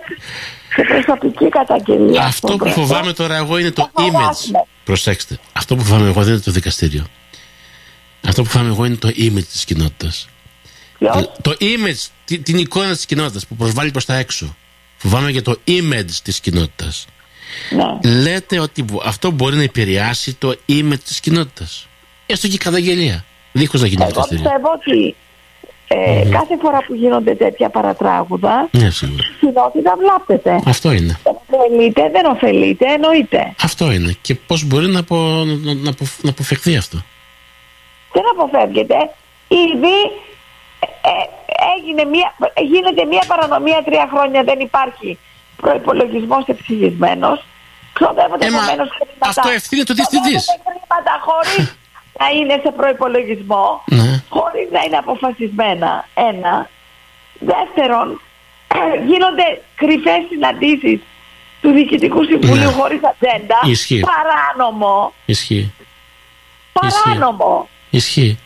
και 0.77 0.83
προσωπική 0.83 1.49
καταγγελία. 1.49 2.23
Αυτό 2.23 2.57
που 2.57 2.69
φοβάμαι 2.69 3.13
τώρα 3.13 3.37
εγώ 3.37 3.59
είναι 3.59 3.71
το 3.71 3.91
image. 3.95 4.61
Προσέξτε. 4.85 5.39
Αυτό 5.53 5.77
που 5.77 5.83
φοβάμαι 5.83 6.09
εγώ 6.09 6.23
δεν 6.23 6.33
είναι 6.33 6.43
το 6.43 6.51
δικαστήριο. 6.51 7.07
Αυτό 8.27 8.43
που 8.43 8.49
φοβάμαι 8.49 8.71
εγώ 8.71 8.85
είναι 8.85 8.97
το 8.97 9.09
image 9.09 9.45
της 9.53 9.65
κοινότητας. 11.09 11.37
Το 11.43 11.57
image, 11.61 12.37
την 12.43 12.59
εικόνα 12.59 12.91
της 12.91 13.07
κοινότητας 13.07 13.47
που 13.47 13.57
προσβάλλει 13.57 13.91
προς 13.91 14.05
τα 14.05 14.15
έξω. 14.15 14.57
Φοβάμαι 14.97 15.31
για 15.31 15.43
το 15.43 15.57
image 15.67 16.11
της 16.23 16.41
κοινότητας. 16.41 17.07
Ναι. 17.71 18.11
Λέτε 18.21 18.59
ότι 18.59 18.85
αυτό 19.05 19.31
μπορεί 19.31 19.57
να 19.57 19.63
επηρεάσει 19.63 20.35
το 20.35 20.55
image 20.69 21.01
της 21.05 21.21
κοινότητας. 21.21 21.89
Έστω 22.27 22.49
και 22.49 22.55
η 22.55 22.59
καταγγελία. 22.59 23.25
Δίχως 23.53 23.81
να 23.81 23.87
γίνει 23.87 24.03
Εγώ 24.03 24.27
πιστεύω 24.29 24.73
ότι 24.75 25.15
ε, 25.89 26.29
κάθε 26.31 26.57
φορά 26.61 26.79
που 26.87 26.95
γίνονται 26.95 27.35
τέτοια 27.35 27.69
παρατράγουδα, 27.69 28.69
ναι, 28.71 28.87
η 28.87 28.91
κοινότητα 29.41 29.95
βλάπτεται. 29.99 30.61
Αυτό 30.65 30.93
είναι. 30.93 31.19
Δεν 31.25 31.35
ωφελείται, 31.49 32.11
δεν 32.13 32.25
ωφελείται, 32.25 32.93
εννοείται. 32.93 33.55
Αυτό 33.63 33.93
είναι. 33.93 34.17
Και 34.21 34.35
πώς 34.35 34.65
μπορεί 34.65 34.87
να, 34.87 34.99
απο, 34.99 35.17
να, 35.17 35.75
να, 35.75 35.95
να 36.23 36.31
αποφευχθεί 36.31 36.77
αυτό; 36.77 37.03
Δεν 38.13 38.23
αποφεύγεται. 38.33 38.95
Ήδη 39.49 39.97
ε, 39.97 40.17
ε, 40.17 40.30
έγινε 41.77 42.05
μια, 42.05 42.35
γίνεται 42.73 43.05
μια 43.05 43.25
παρανομία 43.27 43.83
τρία 43.85 44.09
χρόνια, 44.13 44.43
δεν 44.43 44.61
υπάρχει 44.61 45.19
προπολογισμό 45.57 46.45
εξηγισμένο. 46.47 47.39
Ξοδεύονται 47.93 48.47
επομένως 48.47 48.89
χρήματα. 48.97 49.29
Αυτό 49.29 49.49
ευθύνεται 49.49 49.93
το 49.93 49.95
διευθυντής. 49.95 50.45
χρήματα 50.69 51.13
χωρίς 51.27 51.77
να 52.19 52.27
είναι 52.37 52.61
σε 52.65 52.71
προπολογισμό, 52.71 53.83
ναι. 53.87 54.23
χωρίς 54.29 54.69
να 54.71 54.81
είναι 54.87 54.97
αποφασισμένα. 54.97 56.07
Ένα. 56.15 56.69
Δεύτερον, 57.39 58.21
γίνονται 59.11 59.47
κρυφές 59.75 60.23
συναντήσεις 60.29 61.01
του 61.61 61.71
Διοικητικού 61.71 62.25
Συμβουλίου 62.25 62.71
ναι. 62.71 62.73
χωρίς 62.73 63.01
ατζέντα. 63.05 63.59
Ισχύει. 63.65 64.01
Παράνομο. 64.01 65.13
Ισχύει. 65.27 65.75
Παράνομο. 66.73 67.69
Ισχύει. 67.91 68.39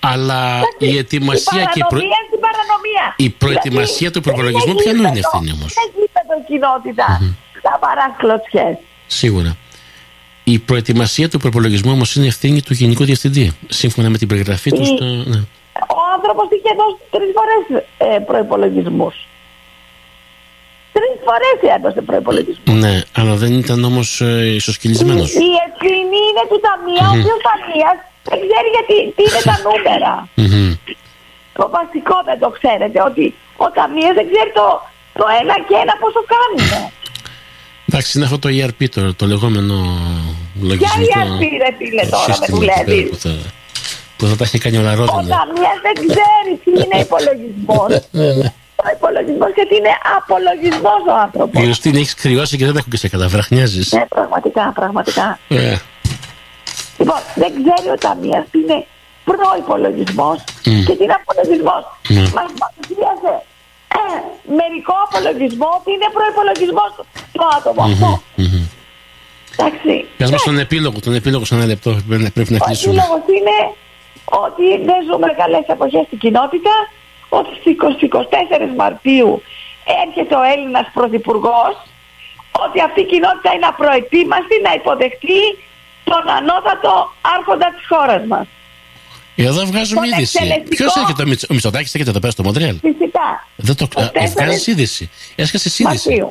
Αλλά 0.00 0.60
η 0.78 0.96
ετοιμασία 0.96 1.62
η 1.62 1.66
και 1.72 1.78
η, 1.78 1.84
προ... 1.88 2.00
η 3.16 3.30
προετοιμασία 3.30 4.10
του 4.10 4.20
προπολογισμού 4.20 4.74
ποιανού 4.74 5.00
είναι 5.00 5.18
ευθύνη 5.18 5.52
όμως. 5.52 5.74
Δεν 5.74 5.90
γίνεται 5.94 6.20
κοινότητα 6.46 7.18
mm-hmm. 7.20 7.60
να 7.62 7.78
παράσει 7.78 8.78
Σίγουρα. 9.06 9.56
Η 10.44 10.58
προετοιμασία 10.58 11.28
του 11.28 11.38
προπολογισμού 11.38 11.92
όμως 11.92 12.16
είναι 12.16 12.26
ευθύνη 12.26 12.62
του 12.62 12.72
Γενικού 12.72 13.04
Διευθυντή. 13.04 13.56
Σύμφωνα 13.68 14.08
με 14.10 14.18
την 14.18 14.28
περιγραφή 14.28 14.70
του. 14.70 14.84
Στο... 14.84 15.04
Ναι. 15.04 15.40
Ο 15.88 16.00
άνθρωπος 16.14 16.46
είχε 16.50 16.74
δώσει 16.80 16.96
τρεις 17.10 17.30
φορές 17.36 17.84
ε, 17.98 18.18
προπολογισμού. 18.18 19.12
Τρεις 20.92 21.16
φορές 21.26 21.76
έδωσε 21.76 22.00
προπολογισμού. 22.00 22.74
Ναι, 22.74 23.02
αλλά 23.14 23.34
δεν 23.34 23.58
ήταν 23.58 23.84
όμως 23.84 24.20
ε, 24.20 24.54
ισοσκελισμένο. 24.54 25.22
Η, 25.22 25.22
η 25.22 25.52
ευθύνη 25.68 26.18
είναι 26.28 26.44
του 26.50 26.60
ταμεία, 26.66 27.06
mm-hmm. 27.06 27.16
ο 27.16 27.20
οποίος 27.20 27.40
ταμεία 27.48 28.09
δεν 28.30 28.38
ξέρει 28.44 28.68
γιατί 28.76 28.96
τι 29.16 29.22
είναι 29.28 29.42
τα 29.50 29.56
νούμερα. 29.66 30.12
Το 31.58 31.64
βασικό 31.76 32.16
δεν 32.28 32.38
το 32.42 32.48
ξέρετε, 32.58 32.98
ότι 33.08 33.24
ο 33.64 33.66
ταμείας 33.76 34.14
δεν 34.18 34.26
ξέρει 34.30 34.50
το, 34.60 34.66
το 35.18 35.24
ένα 35.40 35.54
και 35.68 35.76
ένα 35.84 35.94
πόσο 36.02 36.20
κάνει. 36.34 36.60
Εντάξει, 37.88 38.10
είναι 38.16 38.26
αυτό 38.28 38.38
το 38.44 38.48
ERP, 38.60 38.80
το, 38.94 39.14
το 39.20 39.24
λεγόμενο 39.32 39.76
λογισμικό. 40.70 41.06
Ποια 41.06 41.22
ERP 41.24 41.42
ρε 41.62 41.70
φίλε 41.78 42.04
τώρα 42.14 42.34
με 42.40 42.46
δουλεύεις. 42.56 43.08
Που 43.10 43.16
θα, 43.16 43.32
που 44.16 44.24
θα 44.26 44.36
τα 44.36 44.44
έχει 44.44 44.58
κάνει 44.58 44.76
όλα 44.76 44.94
ρόδινα. 44.94 45.18
Ο 45.18 45.38
Καμίας 45.38 45.78
δεν 45.86 45.94
ξέρει 46.06 46.52
τι 46.64 46.70
είναι 46.82 46.98
υπολογισμός. 47.06 47.88
Ναι, 48.10 48.28
ναι. 48.40 48.48
ο 48.84 48.86
υπολογισμός 48.96 49.50
γιατί 49.58 49.74
είναι 49.80 49.94
απολογισμός 50.16 51.00
ο 51.12 51.14
άνθρωπος. 51.24 51.62
Η 51.62 51.64
Ιωστίνη 51.66 51.98
έχεις 52.00 52.14
κρυώσει 52.14 52.56
και 52.56 52.66
δεν 52.66 52.76
έχω 52.76 52.86
και 52.90 52.96
σε 52.96 53.08
καταβραχνιάζει. 53.08 53.96
Ναι, 53.96 54.06
πραγματικά, 54.06 54.72
πραγματικά. 54.74 55.38
Yeah. 55.48 55.76
Λοιπόν, 57.00 57.20
δεν 57.42 57.50
ξέρει 57.58 57.88
ο 57.96 57.98
Ταμία 58.06 58.46
τι 58.50 58.58
είναι 58.58 58.78
προπολογισμό 59.28 60.30
mm. 60.36 60.82
και 60.86 60.94
τι 60.96 61.02
είναι 61.04 61.16
απολογισμός. 61.20 61.82
Mm. 62.08 62.28
Μας 62.36 62.50
παρουσίασε 62.62 63.32
ε, 64.00 64.02
μερικό 64.60 64.94
απολογισμό 65.06 65.68
ότι 65.78 65.90
είναι 65.94 66.08
προπολογισμό 66.18 66.84
το 67.38 67.44
άτομο 67.56 67.82
αυτό. 67.90 68.10
Εντάξει. 69.56 69.94
Πες 70.16 70.30
μας 70.30 70.42
τον 70.42 70.58
επίλογο, 70.58 70.98
τον 71.06 71.14
επίλογο 71.14 71.44
σε 71.44 71.54
ένα 71.54 71.66
λεπτό 71.72 71.90
πρέπει 72.34 72.52
να 72.56 72.58
κλείσουμε. 72.58 72.94
Ο 72.94 72.98
επίλογος 72.98 73.22
είναι 73.36 73.56
ότι 74.44 74.66
δεν 74.88 74.98
ζούμε 75.08 75.28
καλές 75.42 75.64
εποχές 75.74 76.04
στην 76.06 76.18
κοινότητα, 76.18 76.74
ότι 77.28 77.50
στις 77.60 77.76
24 77.78 78.74
Μαρτίου 78.76 79.42
έρχεται 80.04 80.34
ο 80.40 80.42
Έλληνας 80.54 80.86
Πρωθυπουργός, 80.96 81.74
ότι 82.64 82.78
αυτή 82.88 83.00
η 83.00 83.08
κοινότητα 83.12 83.50
είναι 83.54 83.68
απροετοίμαστη 83.74 84.56
να 84.66 84.72
υποδεχτεί 84.80 85.42
τον 86.04 86.28
ανώτατο 86.36 87.12
άρχοντα 87.20 87.74
της 87.76 87.86
χώρας 87.88 88.26
μας. 88.26 88.46
Εδώ 89.36 89.66
βγάζουμε 89.66 90.06
είδηση. 90.06 90.64
Ποιος 90.68 90.96
έρχεται, 90.96 91.22
ο 91.22 91.54
Μητσοτάκη 91.54 91.90
έρχεται 91.92 92.10
εδώ 92.10 92.18
πέρα 92.18 92.32
στο 92.32 92.42
Μοντρέαλ. 92.42 92.78
Φυσικά. 92.80 93.46
Δεν 93.56 93.76
το 93.76 93.88
Έβγάζει 94.12 94.70
είδηση. 94.70 95.10
Έσκασε 95.34 95.70
είδηση. 95.82 96.30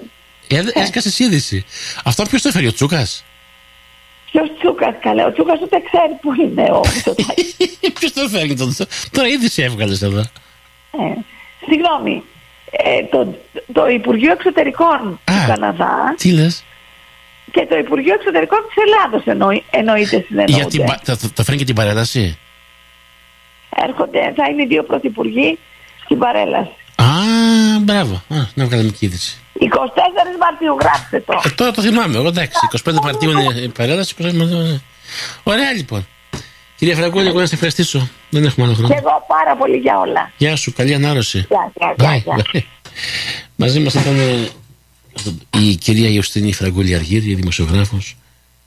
Έσκασε 0.73 1.23
είδηση. 1.23 1.65
Αυτό 2.03 2.23
ποιος 2.23 2.41
το 2.41 2.47
έφερε, 2.47 2.67
ο 2.67 2.73
Τσούκας; 2.73 3.23
Ποιος 4.31 4.51
Τσούκας, 4.59 4.93
καλέ; 5.01 5.23
Ο 5.25 5.31
Τσούκας 5.31 5.59
ούτε 5.61 5.81
ξέρει 5.91 6.13
που 6.21 6.33
είναι 6.41 6.71
ο 6.71 6.81
Μητσοτάκη. 6.93 7.91
ποιος 7.99 8.13
το 8.13 8.21
έφερε 8.21 8.53
τον 8.53 8.75
Τώρα 9.11 9.27
είδηση 9.27 9.61
έβγαλες 9.61 10.01
εδώ. 10.01 10.19
Ε, 10.19 11.13
συγγνώμη. 11.67 12.23
Ε, 12.71 13.03
το, 13.03 13.35
το 13.73 13.87
Υπουργείο 13.87 14.31
Εξωτερικών 14.31 15.19
του 15.23 15.33
Καναδά. 15.47 16.15
Τι 16.17 16.31
λες; 16.31 16.63
Και 17.51 17.65
το 17.69 17.77
Υπουργείο 17.77 18.13
Εξωτερικών 18.13 18.59
της 18.67 18.83
Ελλάδος 18.83 19.25
εννοεί, 19.25 19.63
εννοείται 19.69 20.23
συνεννοούνται. 20.27 20.77
Γιατί 20.77 20.93
θα, 21.03 21.15
θα 21.35 21.43
φέρνει 21.43 21.59
και 21.59 21.65
την 21.65 21.75
παρέλαση 21.75 22.37
έρχονται, 23.75 24.33
θα 24.35 24.49
είναι 24.49 24.61
οι 24.63 24.65
δύο 24.65 24.83
πρωθυπουργοί 24.83 25.59
στην 26.03 26.17
παρέλαση. 26.17 26.71
Α, 26.95 27.05
μπράβο. 27.81 28.13
Α, 28.13 28.35
να 28.53 28.65
βγάλουμε 28.65 28.89
και 28.89 29.05
είδηση. 29.05 29.37
24 29.59 29.65
Μαρτίου, 30.39 30.77
γράψτε 30.81 31.19
το. 31.19 31.41
Ε, 31.45 31.49
τώρα 31.49 31.71
το 31.71 31.81
θυμάμαι, 31.81 32.17
εγώ 32.17 32.27
εντάξει. 32.27 32.59
25 32.85 32.93
Μαρτίου 33.03 33.31
είναι 33.31 33.61
η 33.61 33.67
παρέλαση. 33.67 34.15
Ωραία 35.43 35.71
λοιπόν. 35.73 36.07
Κυρία 36.75 36.95
Φραγκούλη, 36.95 37.27
εγώ 37.27 37.39
να 37.39 37.45
σε 37.45 37.53
ευχαριστήσω. 37.53 38.09
Δεν 38.29 38.43
έχουμε 38.45 38.65
άλλο 38.65 38.75
χρόνο. 38.75 38.93
Και 38.93 38.99
εγώ 38.99 39.25
πάρα 39.27 39.55
πολύ 39.55 39.77
για 39.77 39.99
όλα. 39.99 40.31
Γεια 40.37 40.55
σου, 40.55 40.73
καλή 40.73 40.93
ανάρρωση. 40.93 41.47
Γεια, 41.49 41.95
γεια, 41.97 42.15
γεια. 42.15 42.63
Μαζί 43.55 43.79
μας 43.79 43.93
ήταν 43.93 44.19
ε, 44.19 44.47
η 45.59 45.75
κυρία 45.75 46.09
Ιωστινή 46.09 46.53
Φραγκούλη 46.53 46.95
Αργύρη, 46.95 47.35
δημοσιογράφος, 47.35 48.17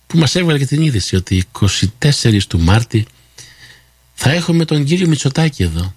που 0.06 0.18
μας 0.18 0.34
έβγαλε 0.34 0.58
και 0.58 0.66
την 0.66 0.82
είδηση 0.82 1.16
ότι 1.16 1.44
24 2.00 2.38
του 2.48 2.60
Μάρτη 2.60 3.06
Θα 4.14 4.30
έχουμε 4.30 4.64
τον 4.64 4.84
κύριο 4.84 5.08
Μητσοτάκη 5.08 5.62
εδώ 5.62 5.94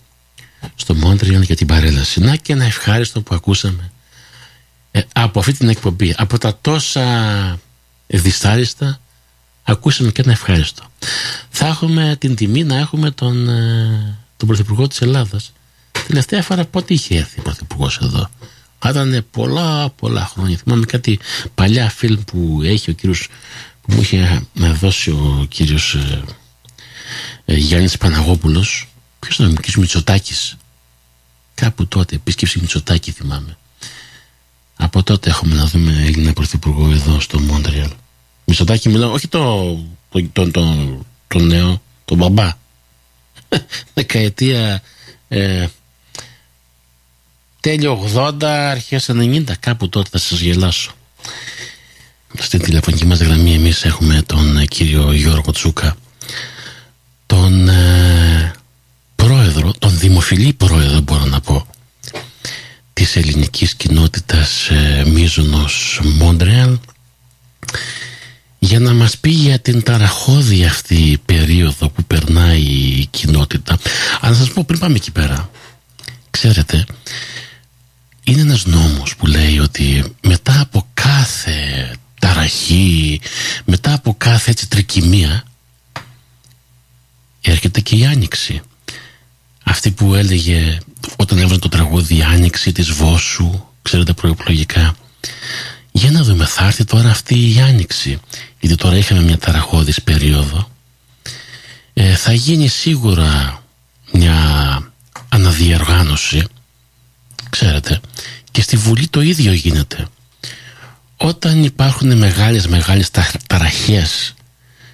στο 0.75 0.93
Μόντριαν 0.95 1.41
για 1.41 1.55
την 1.55 1.67
παρέλαση. 1.67 2.19
Να 2.19 2.35
και 2.35 2.53
ένα 2.53 2.65
ευχάριστο 2.65 3.21
που 3.21 3.35
ακούσαμε 3.35 3.91
ε, 4.91 5.01
από 5.13 5.39
αυτή 5.39 5.53
την 5.53 5.69
εκπομπή. 5.69 6.13
Από 6.17 6.37
τα 6.37 6.57
τόσα 6.61 7.59
διστάριστα 8.07 8.99
ακούσαμε 9.63 10.11
και 10.11 10.21
ένα 10.21 10.31
ευχάριστο. 10.31 10.83
Θα 11.49 11.67
έχουμε 11.67 12.15
την 12.19 12.35
τιμή 12.35 12.63
να 12.63 12.77
έχουμε 12.77 13.11
τον, 13.11 13.49
ε, 13.49 14.17
τον 14.37 14.47
Πρωθυπουργό 14.47 14.87
της 14.87 15.01
Ελλάδας. 15.01 15.53
Τελευταία 16.07 16.41
φορά 16.43 16.65
πότε 16.65 16.93
είχε 16.93 17.17
έρθει 17.17 17.39
ο 17.39 17.41
Πρωθυπουργός 17.41 17.97
εδώ; 18.01 18.29
Ήταν 18.89 19.25
πολλά 19.31 19.89
πολλά 19.89 20.25
χρόνια. 20.25 20.57
Θυμάμαι 20.57 20.85
κάτι 20.85 21.19
παλιά 21.55 21.89
φιλμ 21.89 22.23
που 22.23 22.61
έχει 22.63 22.89
ο 22.89 22.93
κύριος 22.93 23.27
που 23.81 23.93
μου 23.93 24.01
είχε 24.01 24.47
δώσει 24.55 25.09
ο 25.09 25.45
κύριος 25.49 25.93
ε, 25.93 26.23
ε, 27.45 27.55
Γιάννης 27.55 27.97
Παναγόπουλος. 27.97 28.87
Ποιος 29.19 29.35
ήταν 29.35 29.51
ο 29.51 29.55
κύριος 29.55 29.75
Μητσοτάκης. 29.75 30.57
Κάπου 31.55 31.87
τότε, 31.87 32.15
επίσκεψη 32.15 32.59
Μητσοτάκη 32.59 33.11
θυμάμαι. 33.11 33.57
Από 34.75 35.03
τότε 35.03 35.29
έχουμε 35.29 35.55
να 35.55 35.65
δούμε 35.65 35.91
Έλληνα 35.91 36.33
Πρωθυπουργό 36.33 36.91
εδώ 36.91 37.19
στο 37.19 37.39
Μόντρεαλ. 37.39 37.89
Μητσοτάκη 38.45 38.89
μιλάω, 38.89 39.11
όχι 39.11 39.27
το, 39.27 39.73
το, 40.09 40.27
το, 40.33 40.51
το, 40.51 41.05
το 41.27 41.39
νέο, 41.39 41.81
το 42.05 42.15
μπαμπά. 42.15 42.51
Δεκαετία 43.93 44.81
ε, 45.27 45.67
τέλειο 47.65 48.09
80, 48.15 48.43
αρχές 48.43 49.09
90, 49.09 49.43
κάπου 49.59 49.89
τότε 49.89 50.09
θα 50.11 50.17
σας 50.17 50.39
γελάσω. 50.39 50.91
Στην 52.39 52.61
τηλεφωνική 52.61 53.05
μας 53.05 53.19
γραμμή 53.19 53.53
εμείς 53.53 53.83
έχουμε 53.83 54.21
τον 54.25 54.57
ε, 54.57 54.65
κύριο 54.65 55.11
Γιώργο 55.11 55.51
Τσούκα, 55.51 55.95
τον 57.25 57.69
ε, 57.69 58.53
πρόεδρο, 59.15 59.73
τον 59.79 59.97
δημοφιλή 59.99 60.53
πρόεδρο 60.53 60.99
μπορώ 60.99 61.25
να 61.25 61.39
πω, 61.39 61.67
της 62.93 63.15
ελληνικής 63.15 63.75
κοινότητας 63.75 64.69
ε, 64.69 65.03
Μίζωνος 65.07 65.99
Μόντρεαλ, 66.03 66.77
για 68.59 68.79
να 68.79 68.93
μας 68.93 69.17
πει 69.17 69.29
για 69.29 69.59
την 69.59 69.83
ταραχώδη 69.83 70.65
αυτή 70.65 71.21
περίοδο 71.25 71.89
που 71.89 72.03
περνάει 72.03 72.61
η 72.99 73.05
κοινότητα. 73.09 73.77
Αλλά 74.21 74.31
να 74.31 74.37
σας 74.37 74.51
πω 74.51 74.63
πριν 74.63 74.79
πάμε 74.79 74.95
εκεί 74.95 75.11
πέρα, 75.11 75.49
ξέρετε, 76.29 76.85
είναι 78.25 78.41
ένας 78.41 78.65
νόμος 78.65 79.15
που 79.15 79.25
λέει 79.25 79.59
ότι 79.59 80.03
μετά 80.21 80.59
από 80.61 80.87
κάθε 80.93 81.91
ταραχή, 82.19 83.21
μετά 83.65 83.93
από 83.93 84.15
κάθε 84.17 84.51
έτσι 84.51 84.67
τρικυμία 84.67 85.43
έρχεται 87.41 87.81
και 87.81 87.95
η 87.95 88.05
Άνοιξη. 88.05 88.61
Αυτή 89.63 89.91
που 89.91 90.13
έλεγε 90.13 90.77
όταν 91.15 91.37
έβρανε 91.37 91.59
το 91.59 91.69
τραγούδι 91.69 92.17
η 92.17 92.23
Άνοιξη 92.23 92.71
της 92.71 92.91
Βόσου, 92.91 93.65
ξέρετε 93.81 94.13
προεπλογικά. 94.13 94.95
Για 95.91 96.11
να 96.11 96.23
δούμε, 96.23 96.45
θα 96.45 96.65
έρθει 96.65 96.83
τώρα 96.83 97.09
αυτή 97.09 97.55
η 97.55 97.61
Άνοιξη, 97.61 98.19
γιατί 98.59 98.75
τώρα 98.75 98.97
είχαμε 98.97 99.21
μια 99.21 99.37
ταραχώδης 99.37 100.01
περίοδο. 100.01 100.69
Ε, 101.93 102.15
θα 102.15 102.33
γίνει 102.33 102.67
σίγουρα 102.67 103.63
μια 104.11 104.37
αναδιοργάνωση 105.29 106.43
Ξέρετε, 107.59 107.99
και 108.51 108.61
στη 108.61 108.77
Βουλή 108.77 109.07
το 109.07 109.21
ίδιο 109.21 109.53
γίνεται. 109.53 110.07
Όταν 111.17 111.63
υπάρχουν 111.63 112.17
μεγάλες 112.17 112.67
μεγάλες 112.67 113.11
ταραχές 113.47 114.33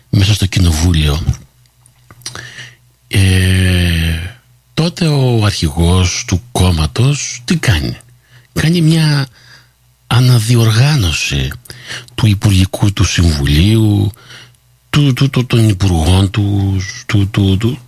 μέσα 0.10 0.34
στο 0.34 0.46
κοινοβούλιο 0.46 1.24
ε, 3.08 3.20
τότε 4.74 5.08
ο 5.08 5.46
αρχηγός 5.46 6.24
του 6.28 6.42
κόμματος 6.52 7.42
τι 7.46 7.58
κάνει; 7.58 7.98
Κάνει 8.54 8.82
μια 8.82 9.28
αναδιοργάνωση 10.08 11.52
του 12.16 12.28
Υπουργικού 12.28 12.94
του 12.94 13.04
Συμβουλίου 13.04 14.12
του, 14.90 15.14
του, 15.14 15.30
του, 15.30 15.46
των 15.46 15.70
Υπουργών 15.70 16.30
τους, 16.32 17.04
του, 17.06 17.30
του, 17.30 17.58
του, 17.58 17.80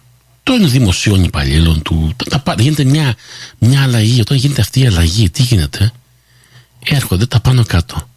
των 0.44 0.70
δημοσίων 0.70 1.24
υπαλλήλων 1.24 1.82
του. 1.82 2.16
Τα, 2.44 2.56
γίνεται 2.60 2.84
μια, 2.84 3.16
μια 3.60 3.84
αλλαγή. 3.84 4.20
Όταν 4.22 4.38
γίνεται 4.38 4.62
αυτή 4.62 4.80
η 4.80 4.86
αλλαγή, 4.86 5.30
τι 5.30 5.42
γίνεται; 5.42 5.92
Έρχονται 6.86 7.26
τα 7.26 7.40
πάνω 7.40 7.64
κάτω. 7.66 8.10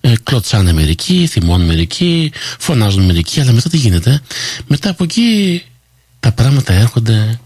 Ε, 0.00 0.12
κλωτσάνε 0.22 0.72
μερικοί, 0.72 1.26
θυμώνουν 1.26 1.66
μερικοί, 1.66 2.32
φωνάζουν 2.58 3.04
μερικοί, 3.04 3.40
αλλά 3.40 3.52
μετά 3.52 3.68
τι 3.68 3.76
γίνεται; 3.76 4.20
Μετά 4.66 4.90
από 4.90 5.04
εκεί 5.04 5.62
τα 6.20 6.32
πράγματα 6.32 6.72
έρχονται 6.72 7.40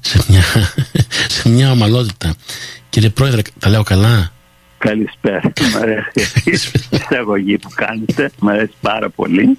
σε 0.00 0.24
μια, 0.28 0.42
σε 1.36 1.48
μια 1.48 1.70
ομαλότητα. 1.70 2.34
Κύριε 2.90 3.10
Πρόεδρε, 3.10 3.42
τα 3.58 3.68
λέω 3.68 3.82
καλά; 3.82 4.32
Καλησπέρα. 4.78 5.52
Μ' 5.74 5.76
αρέσει 5.76 6.40
η 6.44 6.58
εισαγωγή 6.90 7.58
που 7.58 7.68
κάνετε. 7.74 8.30
Μ' 8.38 8.48
αρέσει 8.48 8.72
πάρα 8.80 9.10
πολύ. 9.10 9.58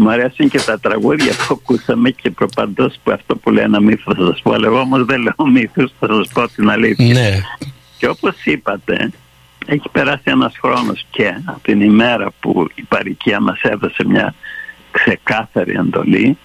Μου 0.00 0.10
αρέσουν 0.10 0.48
και 0.48 0.60
τα 0.60 0.80
τραγούδια 0.80 1.32
που 1.32 1.58
ακούσαμε 1.60 2.10
και 2.10 2.30
προπαντός 2.30 2.94
που 3.02 3.10
αυτό 3.10 3.36
που 3.36 3.50
λέει 3.50 3.64
ένα 3.64 3.80
μύθος 3.80 4.16
θα 4.16 4.24
σας 4.24 4.40
πω, 4.42 4.52
αλλά 4.52 4.66
εγώ 4.66 4.80
όμως 4.80 5.04
δεν 5.04 5.20
λέω 5.20 5.46
μύθους, 5.50 5.90
θα 6.00 6.06
σας 6.06 6.28
πω 6.32 6.48
την 6.48 6.70
αλήθεια. 6.70 7.14
Ναι. 7.14 7.30
Και 7.98 8.08
όπως 8.08 8.44
είπατε, 8.44 9.10
έχει 9.66 9.88
περάσει 9.92 10.22
ένας 10.24 10.54
χρόνος 10.60 11.06
και 11.10 11.34
από 11.44 11.60
την 11.62 11.80
ημέρα 11.80 12.30
που 12.40 12.66
η 12.74 12.82
παροικία 12.82 13.40
μας 13.40 13.60
έδωσε 13.62 14.04
μια 14.06 14.34
ξεκάθαρη 14.90 15.74
εντολή 15.74 16.38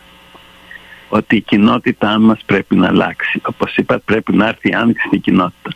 ότι 1.09 1.35
η 1.35 1.41
κοινότητά 1.41 2.19
μας 2.19 2.39
πρέπει 2.45 2.75
να 2.75 2.87
αλλάξει. 2.87 3.41
Όπως 3.45 3.75
είπα 3.75 3.99
πρέπει 4.05 4.35
να 4.35 4.47
έρθει 4.47 4.69
η 4.69 4.73
άνοιξη 4.73 5.07
στην 5.07 5.21
κοινότητα. 5.21 5.69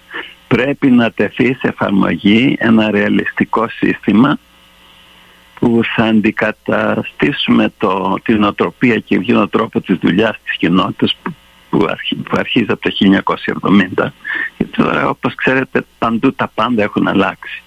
Πρέπει 0.48 0.92
να 0.92 1.12
τεθεί 1.12 1.54
σε 1.54 1.68
εφαρμογή 1.68 2.56
ένα 2.60 2.92
ρεαλιστικό 2.92 3.70
σύστημα 3.70 4.40
που 5.68 5.82
θα 5.96 6.04
αντικαταστήσουμε 6.04 7.74
το, 7.78 8.16
την 8.24 8.44
οτροπία 8.44 9.00
και 9.00 9.20
τον 9.20 9.50
τρόπος 9.50 9.84
της 9.84 9.98
δουλειάς 9.98 10.38
της 10.44 10.58
κοινότητας 10.58 11.16
που, 11.24 11.34
που, 11.70 12.36
αρχίζει 12.38 12.72
από 12.72 12.82
το 12.82 12.92
1970 13.98 14.08
και 14.58 14.64
τώρα 14.64 15.10
όπως 15.10 15.36
ξέρετε 15.36 15.86
παντού 15.98 16.34
τα 16.34 16.52
πάντα 16.56 16.84
έχουν 16.84 17.08
αλλάξει. 17.08 17.64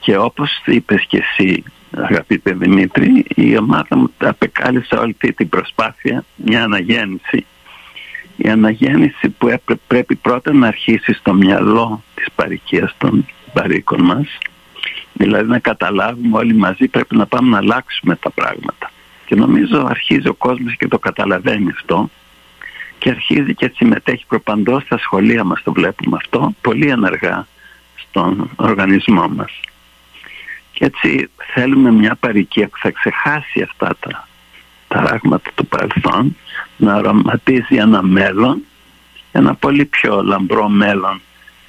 Και 0.00 0.16
όπως 0.16 0.62
είπες 0.64 1.04
και 1.08 1.18
εσύ 1.18 1.62
αγαπητέ 1.96 2.52
Δημήτρη 2.52 3.24
η 3.34 3.56
ομάδα 3.56 3.96
μου 3.96 4.12
απεκάλυψε 4.18 4.94
όλη 4.94 5.10
αυτή 5.10 5.32
την 5.32 5.48
προσπάθεια 5.48 6.24
μια 6.36 6.62
αναγέννηση. 6.62 7.46
Η 8.36 8.48
αναγέννηση 8.48 9.28
που 9.28 9.60
πρέπει 9.86 10.14
πρώτα 10.14 10.52
να 10.52 10.66
αρχίσει 10.66 11.12
στο 11.12 11.32
μυαλό 11.32 12.02
της 12.14 12.26
παροικίας 12.34 12.94
των 12.98 13.26
παροίκων 13.52 14.02
μας 14.02 14.38
Δηλαδή 15.12 15.48
να 15.48 15.58
καταλάβουμε 15.58 16.38
όλοι 16.38 16.54
μαζί 16.54 16.88
πρέπει 16.88 17.16
να 17.16 17.26
πάμε 17.26 17.48
να 17.48 17.56
αλλάξουμε 17.56 18.16
τα 18.16 18.30
πράγματα. 18.30 18.90
Και 19.26 19.34
νομίζω 19.34 19.86
αρχίζει 19.88 20.28
ο 20.28 20.34
κόσμος 20.34 20.76
και 20.76 20.88
το 20.88 20.98
καταλαβαίνει 20.98 21.70
αυτό 21.70 22.10
και 22.98 23.10
αρχίζει 23.10 23.54
και 23.54 23.72
συμμετέχει 23.74 24.24
προπαντός 24.28 24.82
στα 24.82 24.98
σχολεία 24.98 25.44
μας 25.44 25.62
το 25.62 25.72
βλέπουμε 25.72 26.16
αυτό 26.16 26.54
πολύ 26.60 26.88
ενεργά 26.88 27.46
στον 27.96 28.50
οργανισμό 28.56 29.28
μας. 29.28 29.60
Και 30.72 30.84
έτσι 30.84 31.28
θέλουμε 31.52 31.90
μια 31.92 32.16
παροικία 32.20 32.68
που 32.68 32.78
θα 32.78 32.90
ξεχάσει 32.90 33.62
αυτά 33.62 33.96
τα 34.00 34.28
πράγματα 34.88 35.50
του 35.54 35.66
παρελθόν 35.66 36.36
να 36.76 36.94
αρωματίζει 36.94 37.76
ένα 37.76 38.02
μέλλον 38.02 38.62
ένα 39.32 39.54
πολύ 39.54 39.84
πιο 39.84 40.22
λαμπρό 40.22 40.68
μέλλον 40.68 41.20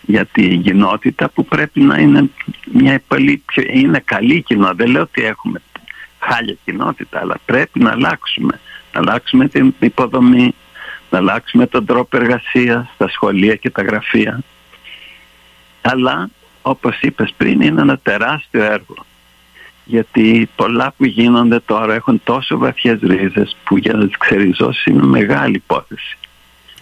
για 0.06 0.26
την 0.26 0.62
κοινότητα 0.62 1.30
που 1.30 1.46
πρέπει 1.46 1.80
να 1.80 1.98
είναι 1.98 2.30
μια 2.72 3.02
πολύ 3.08 3.44
πιο, 3.46 3.64
είναι 3.68 4.02
καλή 4.06 4.42
κοινότητα. 4.42 4.84
Δεν 4.84 4.94
λέω 4.94 5.02
ότι 5.02 5.24
έχουμε 5.24 5.62
χάλια 6.20 6.58
κοινότητα, 6.66 7.20
αλλά 7.20 7.36
πρέπει 7.46 7.80
να 7.80 7.92
αλλάξουμε. 7.92 8.60
Να 8.94 9.00
αλλάξουμε 9.00 9.48
την 9.48 9.74
υποδομή, 9.80 10.56
να 11.10 11.18
αλλάξουμε 11.18 11.68
τον 11.68 11.86
τρόπο 11.86 12.18
εργασίας 12.18 12.88
στα 12.96 13.10
σχολεία 13.10 13.56
και 13.56 13.70
τα 13.70 13.82
γραφεία. 13.82 14.40
Αλλά, 15.82 16.30
όπως 16.62 17.00
είπες 17.02 17.34
πριν, 17.38 17.62
είναι 17.62 17.82
ένα 17.82 17.98
τεράστιο 17.98 18.64
έργο. 18.64 19.06
Γιατί 19.86 20.50
πολλά 20.56 20.94
που 20.98 21.06
γίνονται 21.06 21.60
τώρα 21.60 21.94
έχουν 21.94 22.22
τόσο 22.24 22.58
βαθιές 22.58 23.00
ρίζες 23.02 23.58
που 23.64 23.78
για 23.78 23.94
να 23.94 24.08
τις 24.08 24.18
ξεριζώσεις 24.18 24.86
είναι 24.86 25.04
μεγάλη 25.04 25.56
υπόθεση. 25.56 26.18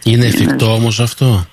Είναι 0.03 0.25
εφικτό 0.25 0.65
είναι... 0.65 0.73
όμως 0.73 0.99
αυτό; 0.99 1.45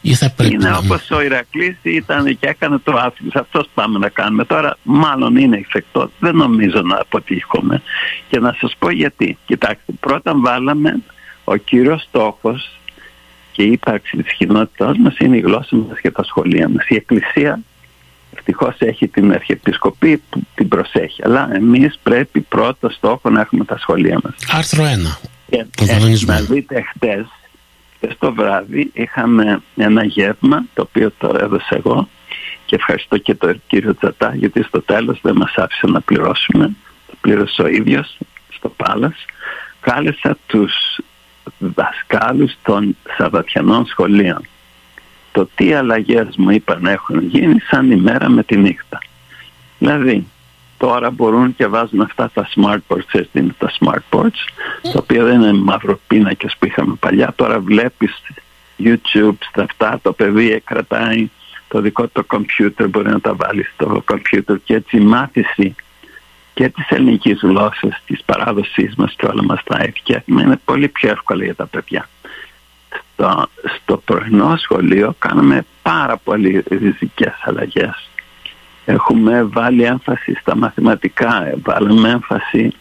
Ή 0.00 0.14
θα 0.14 0.30
πρέπει 0.30 0.54
είναι 0.54 0.68
να... 0.68 0.76
όπως 0.76 1.10
ο 1.10 1.22
Ηρακλής 1.22 1.76
ήταν 1.82 2.38
και 2.38 2.48
έκανε 2.48 2.78
το 2.78 2.92
άθλημα. 2.92 3.32
Αυτός 3.34 3.68
πάμε 3.74 3.98
να 3.98 4.08
κάνουμε. 4.08 4.44
Τώρα 4.44 4.76
μάλλον 4.82 5.36
είναι 5.36 5.56
εφικτό. 5.56 6.10
Δεν 6.18 6.36
νομίζω 6.36 6.80
να 6.82 6.96
αποτύχουμε. 7.00 7.82
Και 8.28 8.38
να 8.38 8.56
σας 8.60 8.76
πω 8.78 8.90
γιατί. 8.90 9.38
Κοιτάξτε 9.46 9.92
πρώτα 10.00 10.32
βάλαμε 10.36 11.02
ο 11.44 11.56
κύριος 11.56 12.02
στόχος 12.02 12.80
και 13.52 13.62
η 13.62 13.72
ύπαρξη 13.72 14.16
της 14.16 14.32
κοινότητάς 14.32 14.96
μας 14.98 15.18
είναι 15.18 15.36
η 15.36 15.40
γλώσσα 15.40 15.76
μας 15.76 16.00
και 16.00 16.10
τα 16.10 16.24
σχολεία 16.24 16.68
μας. 16.68 16.88
Η 16.88 16.94
Εκκλησία 16.94 17.60
ευτυχώς 18.36 18.76
έχει 18.78 19.08
την 19.08 19.32
Αρχιεπισκοπή 19.32 20.22
που 20.30 20.42
την 20.54 20.68
προσέχει. 20.68 21.22
Αλλά 21.24 21.54
εμείς 21.54 21.98
πρέπει 22.02 22.40
πρώτο 22.40 22.88
στόχο 22.90 23.30
να 23.30 23.40
έχουμε 23.40 23.64
τα 23.64 23.78
σχολεία 23.78 24.20
μας. 24.22 24.34
Άρθρο 24.50 24.84
1 24.84 25.58
Και 25.70 25.84
να 26.26 26.40
δείτε 26.40 26.82
χτες, 26.94 27.26
χτες 28.00 28.18
το 28.18 28.32
βράδυ 28.32 28.90
είχαμε 28.94 29.62
ένα 29.76 30.04
γεύμα 30.04 30.64
το 30.74 30.82
οποίο 30.82 31.12
το 31.18 31.36
έδωσα 31.40 31.76
εγώ 31.76 32.08
και 32.66 32.74
ευχαριστώ 32.74 33.18
και 33.18 33.34
τον 33.34 33.62
κύριο 33.66 33.94
Τζατά 33.94 34.34
γιατί 34.34 34.62
στο 34.62 34.82
τέλος 34.82 35.18
δεν 35.22 35.36
μας 35.36 35.54
άφησε 35.56 35.86
να 35.86 36.00
πληρώσουμε. 36.00 36.70
Το 37.06 37.14
πλήρωσε 37.20 37.62
ο 37.62 37.66
ίδιος 37.66 38.18
στο 38.48 38.68
Πάλας. 38.68 39.24
Κάλεσα 39.80 40.36
τους 40.46 41.00
δασκάλους 41.58 42.52
των 42.62 42.96
Σαββατιανών 43.16 43.86
σχολείων. 43.86 44.46
Το 45.32 45.48
τι 45.54 45.74
αλλαγές 45.74 46.36
μου 46.36 46.50
είπαν 46.50 46.86
έχουν 46.86 47.26
γίνει 47.26 47.60
σαν 47.60 47.90
ημέρα 47.90 48.28
με 48.28 48.42
τη 48.42 48.56
νύχτα. 48.56 48.98
Δηλαδή, 49.78 50.26
τώρα 50.80 51.10
μπορούν 51.10 51.56
και 51.56 51.66
βάζουν 51.66 52.00
αυτά 52.00 52.30
τα 52.34 52.48
smart 52.54 52.78
boards, 52.88 53.12
έτσι 53.12 53.30
είναι 53.32 53.54
τα 53.58 53.72
smart 53.78 54.02
boards, 54.10 54.40
τα 54.82 54.98
οποία 54.98 55.24
δεν 55.24 55.40
είναι 55.40 55.52
μαυροπίνακες 55.52 56.56
που 56.58 56.66
είχαμε 56.66 56.94
παλιά. 57.00 57.32
Τώρα 57.36 57.60
βλέπεις 57.60 58.22
YouTube 58.78 59.36
στα 59.50 59.62
αυτά, 59.62 59.98
το 60.02 60.12
παιδί 60.12 60.62
κρατάει 60.64 61.30
το 61.68 61.80
δικό 61.80 62.06
του 62.06 62.26
κομπιούτερ, 62.26 62.88
μπορεί 62.88 63.08
να 63.08 63.20
τα 63.20 63.34
βάλει 63.34 63.66
στο 63.74 64.02
κομπιούτερ 64.04 64.58
και 64.64 64.74
έτσι 64.74 64.96
η 64.96 65.00
μάθηση 65.00 65.74
και 66.54 66.68
της 66.68 66.88
ελληνικής 66.88 67.40
γλώσσας, 67.42 68.02
της 68.06 68.22
παράδοσής 68.24 68.94
μας 68.94 69.14
και 69.16 69.26
όλα 69.26 69.42
μας 69.44 69.62
τα 69.64 69.78
έφτιαχμα 69.80 70.42
είναι 70.42 70.60
πολύ 70.64 70.88
πιο 70.88 71.10
εύκολα 71.10 71.44
για 71.44 71.54
τα 71.54 71.66
παιδιά. 71.66 72.08
Στο, 73.12 73.48
στο 73.80 73.96
πρωινό 73.96 74.56
σχολείο 74.56 75.14
κάναμε 75.18 75.64
πάρα 75.82 76.16
πολύ 76.16 76.64
ριζικές 76.68 77.34
αλλαγές. 77.44 78.09
Έχουμε 78.84 79.42
βάλει 79.42 79.82
έμφαση 79.82 80.34
στα 80.40 80.56
μαθηματικά, 80.56 81.54
βάλαμε 81.62 82.08
έμφαση 82.08 82.72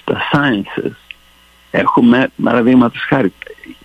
στα 0.00 0.16
sciences. 0.32 0.92
Έχουμε, 1.70 2.30
παραδείγματος 2.42 3.02
χάρη, 3.08 3.32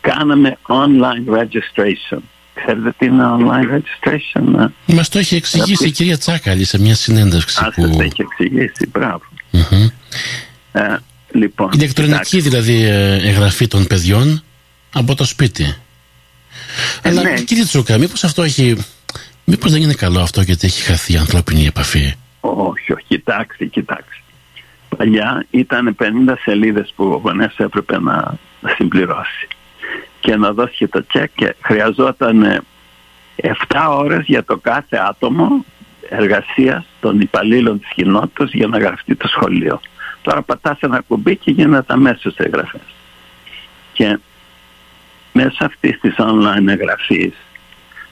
κάναμε 0.01 0.57
online 0.67 1.33
registration. 1.33 2.19
Ξέρετε 2.53 2.93
τι 2.97 3.05
είναι 3.05 3.23
online 3.23 3.75
registration. 3.75 4.59
Ε; 4.87 4.93
Μας 4.93 5.09
το 5.09 5.19
έχει 5.19 5.35
εξηγήσει 5.35 5.87
η 5.87 5.91
κυρία 5.91 6.17
Τσάκαλη 6.17 6.63
σε 6.63 6.79
μια 6.79 6.95
συνέντευξη. 6.95 7.63
που... 7.75 7.89
το 7.89 8.01
έχει 8.01 8.21
εξηγήσει, 8.21 8.87
μπράβο. 8.91 9.21
Ε, 10.71 10.95
λοιπόν, 11.31 11.69
Ηλεκτρονική 11.73 12.39
δηλαδή 12.39 12.83
ε, 12.83 13.15
εγγραφή 13.27 13.67
των 13.67 13.87
παιδιών 13.87 14.43
από 14.93 15.15
το 15.15 15.25
σπίτι. 15.25 15.75
Αλλά 17.01 17.21
ναι. 17.21 17.33
κύριε 17.33 17.63
Τσούκα, 17.63 17.97
μήπως 17.97 18.23
αυτό 18.23 18.43
έχει... 18.43 18.77
Μήπως 19.55 19.71
δεν 19.71 19.81
είναι 19.81 19.93
καλό 19.93 20.19
αυτό 20.19 20.41
γιατί 20.41 20.67
έχει 20.67 20.81
χαθεί 20.81 21.13
η 21.13 21.17
ανθρώπινη 21.17 21.65
επαφή; 21.65 22.13
Όχι, 22.39 22.93
όχι, 22.93 23.03
κοιτάξτε, 23.07 23.65
κοιτάξτε. 23.65 24.21
Παλιά 24.97 25.45
ήταν 25.49 25.95
50 25.99 26.33
σελίδες 26.43 26.93
που 26.95 27.03
ο 27.05 27.21
γονέας 27.23 27.55
έπρεπε 27.57 27.99
να 27.99 28.37
συμπληρώσει 28.75 29.47
και 30.19 30.35
να 30.35 30.53
δώσει 30.53 30.75
και 30.75 30.87
το 30.87 31.05
τσεκ 31.05 31.29
και 31.35 31.55
χρειαζόταν 31.61 32.63
7 33.35 33.51
ώρες 33.89 34.25
για 34.25 34.43
το 34.43 34.57
κάθε 34.57 34.97
άτομο 35.09 35.65
εργασίας 36.09 36.85
των 36.99 37.19
υπαλλήλων 37.19 37.79
της 37.79 37.89
κοινότητας 37.95 38.51
για 38.51 38.67
να 38.67 38.77
γραφτεί 38.77 39.15
το 39.15 39.27
σχολείο. 39.27 39.81
Τώρα 40.21 40.41
πατάς 40.41 40.79
ένα 40.79 41.01
κουμπί 41.07 41.35
και 41.35 41.51
γίνεται 41.51 41.93
αμέσως 41.93 42.35
εγγραφές. 42.37 42.95
Και 43.93 44.19
μέσα 45.31 45.65
αυτής 45.65 45.99
της 45.99 46.15
online 46.17 46.67
εγγραφής, 46.67 47.33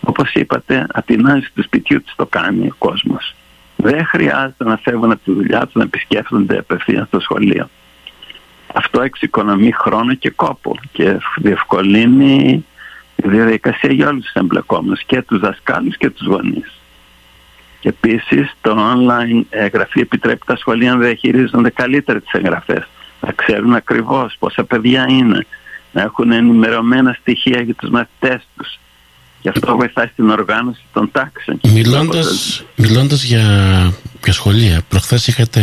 όπως 0.02 0.34
είπατε, 0.34 0.86
από 0.94 1.06
την 1.06 1.30
άλλη 1.30 1.48
του 1.54 1.64
σπιτιού 1.64 2.02
της 2.02 2.14
το 2.16 2.26
κάνει 2.26 2.68
ο 2.68 2.76
κόσμος. 2.78 3.36
Δεν 3.76 4.06
χρειάζεται 4.06 4.64
να 4.64 4.78
φεύγουν 4.78 5.12
από 5.12 5.22
τη 5.24 5.32
δουλειά 5.32 5.60
τους 5.66 5.74
να 5.74 5.84
επισκέφτονται 5.84 6.58
απευθείας 6.58 7.08
στο 7.08 7.20
σχολείο. 7.20 7.70
Αυτό 8.74 9.02
εξοικονομεί 9.02 9.72
χρόνο 9.72 10.14
και 10.14 10.30
κόπο 10.30 10.76
και 10.92 11.18
διευκολύνει 11.36 12.66
τη 13.16 13.30
διαδικασία 13.30 13.92
για 13.92 14.08
όλους 14.08 14.24
τους 14.24 14.34
εμπλεκόμενους 14.34 15.04
και 15.04 15.22
τους 15.22 15.40
δασκάλους 15.40 15.98
και 15.98 16.10
τους 16.10 16.28
γονείς. 16.28 16.72
Και 17.80 17.90
επίσης 17.90 18.54
το 18.62 18.94
online 18.94 19.42
εγγραφή 19.50 20.00
επιτρέπει 20.00 20.46
τα 20.46 20.56
σχολεία 20.56 20.94
να 20.94 21.00
διαχειρίζονται 21.00 21.70
καλύτερα 21.70 22.20
τις 22.20 22.32
εγγραφές. 22.32 22.88
Να 23.22 23.32
ξέρουν 23.32 23.74
ακριβώς 23.74 24.36
πόσα 24.40 24.64
παιδιά 24.64 25.06
είναι. 25.10 25.46
Να 25.92 26.02
έχουν 26.02 26.32
ενημερωμένα 26.32 27.18
στοιχεία 27.20 27.62
για 27.62 27.74
τους 27.74 27.90
μαθητές 27.90 28.48
τους. 28.58 28.80
Και 29.42 29.50
αυτό 29.50 29.76
βοηθάει 29.76 30.08
στην 30.08 30.30
οργάνωση 30.30 30.82
των 30.94 31.12
τάξεων. 31.12 31.60
Μιλώντας, 32.76 33.24
για, 33.24 33.44
για 34.24 34.34
σχολεία, 34.34 34.82
προχθές 34.90 35.28
είχατε 35.28 35.62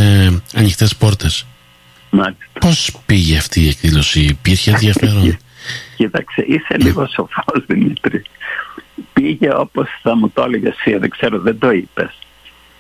ανοιχτές 0.55 0.97
πόρτες. 0.97 1.47
Μάλιστα. 2.11 2.45
Πώς 2.61 2.97
πήγε 3.07 3.37
αυτή 3.37 3.61
η 3.61 3.69
εκδήλωση, 3.69 4.21
υπήρχε 4.21 4.71
ενδιαφέρον; 4.71 5.39
Κοίταξε, 5.97 6.45
είσαι 6.47 6.77
λίγο 6.77 7.07
σοφός 7.07 7.65
Δημήτρη 7.67 8.23
πήγε 9.13 9.55
όπως 9.55 9.89
θα 10.03 10.17
μου 10.17 10.31
το 10.31 10.43
έλεγε 10.43 10.69
εσύ, 10.69 10.97
δεν 10.97 11.11
ξέρω, 11.11 11.39
δεν 11.39 11.59
το 11.59 11.71
είπες. 11.71 12.19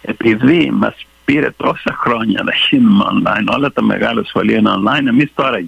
Επειδή 0.03 0.71
μας 0.71 1.07
πήρε 1.25 1.51
τόσα 1.57 1.97
χρόνια 1.99 2.43
να 2.43 2.53
γίνουμε 2.71 3.05
online, 3.13 3.55
όλα 3.57 3.73
τα 3.73 3.83
μεγάλα 3.83 4.25
σχολεία 4.25 4.59
είναι 4.59 4.71
online, 4.71 5.07
εμείς 5.07 5.31
τώρα 5.35 5.59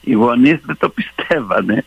οι 0.00 0.12
γονείς 0.12 0.58
δεν 0.64 0.76
το 0.78 0.88
πιστεύανε. 0.88 1.84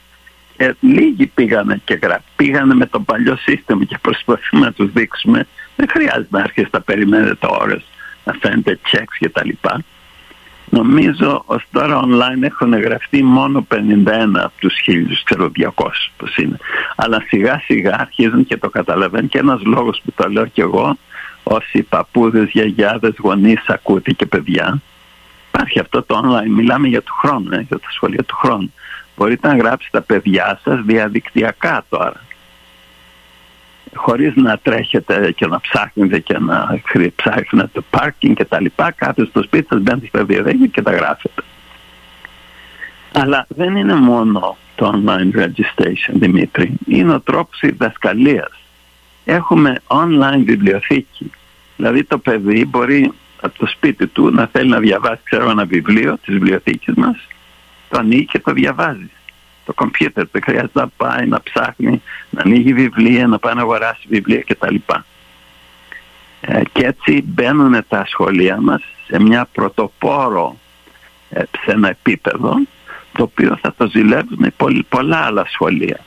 Ε, 0.61 0.75
λίγοι 0.79 1.27
πήγανε 1.27 1.81
και 1.83 1.99
γρα... 2.01 2.23
πήγανε 2.35 2.73
με 2.73 2.85
το 2.85 2.99
παλιό 2.99 3.35
σύστημα 3.35 3.83
και 3.83 3.97
προσπαθούμε 4.01 4.65
να 4.65 4.71
τους 4.71 4.91
δείξουμε. 4.91 5.47
Δεν 5.75 5.87
χρειάζεται 5.89 6.27
να 6.29 6.39
έρχεσαι 6.39 6.69
να 6.71 6.81
περιμένετε 6.81 7.47
ώρες, 7.49 7.83
να 8.23 8.33
φαίνεται 8.33 8.79
checks 8.91 9.15
και 9.19 9.29
τα 9.29 9.45
λοιπά. 9.45 9.83
Νομίζω 10.69 11.43
ως 11.45 11.63
τώρα 11.71 11.99
online 12.03 12.41
έχουν 12.41 12.73
γραφτεί 12.79 13.23
μόνο 13.23 13.67
51 13.71 13.75
από 14.33 14.53
τους 14.59 14.73
1000, 14.87 15.21
ξέρω 15.23 15.51
200 15.57 15.69
πως 16.17 16.35
είναι. 16.37 16.57
Αλλά 16.95 17.23
σιγά 17.27 17.61
σιγά 17.65 17.95
αρχίζουν 17.99 18.45
και 18.45 18.57
το 18.57 18.69
καταλαβαίνουν 18.69 19.29
και 19.29 19.37
ένας 19.37 19.61
λόγος 19.63 20.01
που 20.05 20.11
το 20.15 20.29
λέω 20.29 20.45
και 20.45 20.61
εγώ 20.61 20.97
όσοι 21.43 21.81
παππούδες, 21.81 22.49
γιαγιάδες, 22.49 23.13
γονείς 23.17 23.63
ακούτε 23.67 24.11
και 24.11 24.25
παιδιά 24.25 24.81
υπάρχει 25.51 25.79
αυτό 25.79 26.03
το 26.03 26.21
online, 26.23 26.49
μιλάμε 26.49 26.87
για 26.87 27.01
του 27.01 27.13
χρόνου, 27.13 27.49
ε, 27.51 27.65
για 27.67 27.79
τα 27.79 27.91
σχολεία 27.91 28.23
του 28.23 28.35
χρόνου. 28.35 28.73
Μπορείτε 29.15 29.47
να 29.47 29.55
γράψετε 29.55 29.97
τα 29.97 30.03
παιδιά 30.03 30.59
σας 30.63 30.81
διαδικτυακά 30.81 31.85
τώρα 31.89 32.21
χωρίς 33.95 34.35
να 34.35 34.57
τρέχετε 34.57 35.31
και 35.31 35.47
να 35.47 35.59
ψάχνετε 35.59 36.19
και 36.19 36.37
να 36.39 36.81
ψάχνετε 37.15 37.69
το 37.73 37.83
πάρκινγκ 37.89 38.35
και 38.35 38.45
τα 38.45 38.61
λοιπά, 38.61 38.91
κάθεστε 38.91 39.29
στο 39.29 39.43
σπίτι 39.43 39.67
σας, 39.69 39.81
μπαίνετε 39.81 40.07
στα 40.07 40.23
διαδίκτυα 40.23 40.67
και 40.67 40.81
τα 40.81 40.91
γράφετε. 40.91 41.41
Αλλά 43.13 43.45
δεν 43.49 43.75
είναι 43.75 43.93
μόνο 43.93 44.57
το 44.75 44.93
online 44.95 45.39
registration, 45.39 46.13
Δημήτρη. 46.13 46.73
Είναι 46.87 47.13
ο 47.13 47.19
τρόπος 47.19 47.59
διδασκαλίας. 47.61 48.51
Έχουμε 49.25 49.81
online 49.87 50.43
βιβλιοθήκη. 50.45 51.31
Δηλαδή 51.77 52.03
το 52.03 52.17
παιδί 52.17 52.65
μπορεί 52.65 53.11
από 53.41 53.57
το 53.57 53.65
σπίτι 53.65 54.07
του 54.07 54.31
να 54.31 54.47
θέλει 54.51 54.69
να 54.69 54.79
διαβάσει 54.79 55.21
ξέρω, 55.23 55.49
ένα 55.49 55.65
βιβλίο 55.65 56.17
της 56.17 56.33
βιβλιοθήκης 56.33 56.93
μας, 56.95 57.27
το 57.91 57.97
ανοίγει 57.99 58.25
και 58.25 58.39
το 58.39 58.53
διαβάζεις 58.53 59.11
το 59.65 59.73
κομπιούτερ. 59.73 60.25
Δεν 60.31 60.41
χρειάζεται 60.43 60.79
να 60.79 60.87
πάει 60.87 61.27
να 61.27 61.41
ψάχνει, 61.41 62.01
να 62.29 62.41
ανοίγει 62.41 62.73
βιβλία, 62.73 63.27
να 63.27 63.39
πάει 63.39 63.53
να 63.53 63.61
αγοράσει 63.61 64.05
βιβλία 64.09 64.43
κτλ. 64.47 64.75
Ε, 66.41 66.61
και 66.71 66.85
έτσι 66.85 67.23
μπαίνουν 67.25 67.85
τα 67.87 68.05
σχολεία 68.05 68.61
μας 68.61 68.81
σε 69.07 69.21
μια 69.21 69.47
πρωτοπόρο 69.51 70.57
ε, 71.29 71.43
σε 71.63 71.71
ένα 71.71 71.89
επίπεδο 71.89 72.53
το 73.11 73.23
οποίο 73.23 73.57
θα 73.61 73.73
το 73.77 73.87
ζηλεύουν 73.87 74.53
πολλά 74.89 75.17
άλλα 75.17 75.45
σχολεία. 75.51 75.99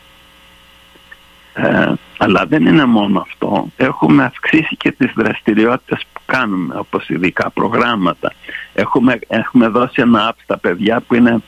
Ε, 1.54 1.92
αλλά 2.16 2.46
δεν 2.46 2.66
είναι 2.66 2.84
μόνο 2.84 3.20
αυτό. 3.20 3.68
Έχουμε 3.76 4.24
αυξήσει 4.24 4.76
και 4.76 4.92
τις 4.92 5.12
δραστηριότητες 5.16 6.06
που 6.12 6.20
κάνουμε, 6.26 6.74
όπως 6.78 7.08
ειδικά 7.08 7.50
προγράμματα. 7.50 8.32
Έχουμε, 8.74 9.18
έχουμε 9.28 9.68
δώσει 9.68 10.02
ένα 10.02 10.30
app 10.30 10.36
στα 10.42 10.58
παιδιά 10.58 11.00
που 11.00 11.14
είναι 11.14 11.42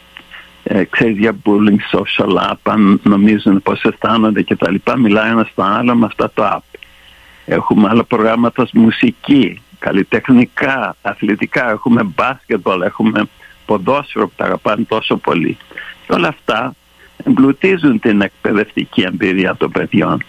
ε, 0.69 0.85
ξέρεις 0.85 1.19
για 1.19 1.37
bullying, 1.45 1.99
social 1.99 2.51
app, 2.51 2.57
αν 2.63 3.01
νομίζουν 3.03 3.63
πώς 3.63 3.83
αισθάνονται 3.83 4.43
και 4.43 4.57
τα 4.57 4.71
λοιπά, 4.71 4.99
μιλάει 4.99 5.31
ένας 5.31 5.49
στο 5.49 5.63
άλλο 5.63 5.95
με 5.95 6.07
αυτά 6.07 6.31
το 6.35 6.45
app. 6.45 6.79
Έχουμε 7.45 7.89
άλλα 7.89 8.05
προγράμματα 8.05 8.67
μουσική, 8.73 9.63
καλλιτεχνικά, 9.79 10.97
αθλητικά, 11.03 11.71
έχουμε 11.71 12.15
basketball, 12.17 12.81
έχουμε 12.83 13.29
ποδόσφαιρο 13.67 14.27
που 14.27 14.33
τα 14.37 14.45
αγαπάνε 14.45 14.85
τόσο 14.85 15.17
πολύ. 15.17 15.57
Και 16.07 16.13
όλα 16.13 16.29
αυτά 16.29 16.75
εμπλουτίζουν 17.25 18.01
την 18.01 18.21
εκπαιδευτική 18.21 19.03
εμπειρία 19.03 19.57
των 19.57 19.71
παιδιών. 19.71 20.25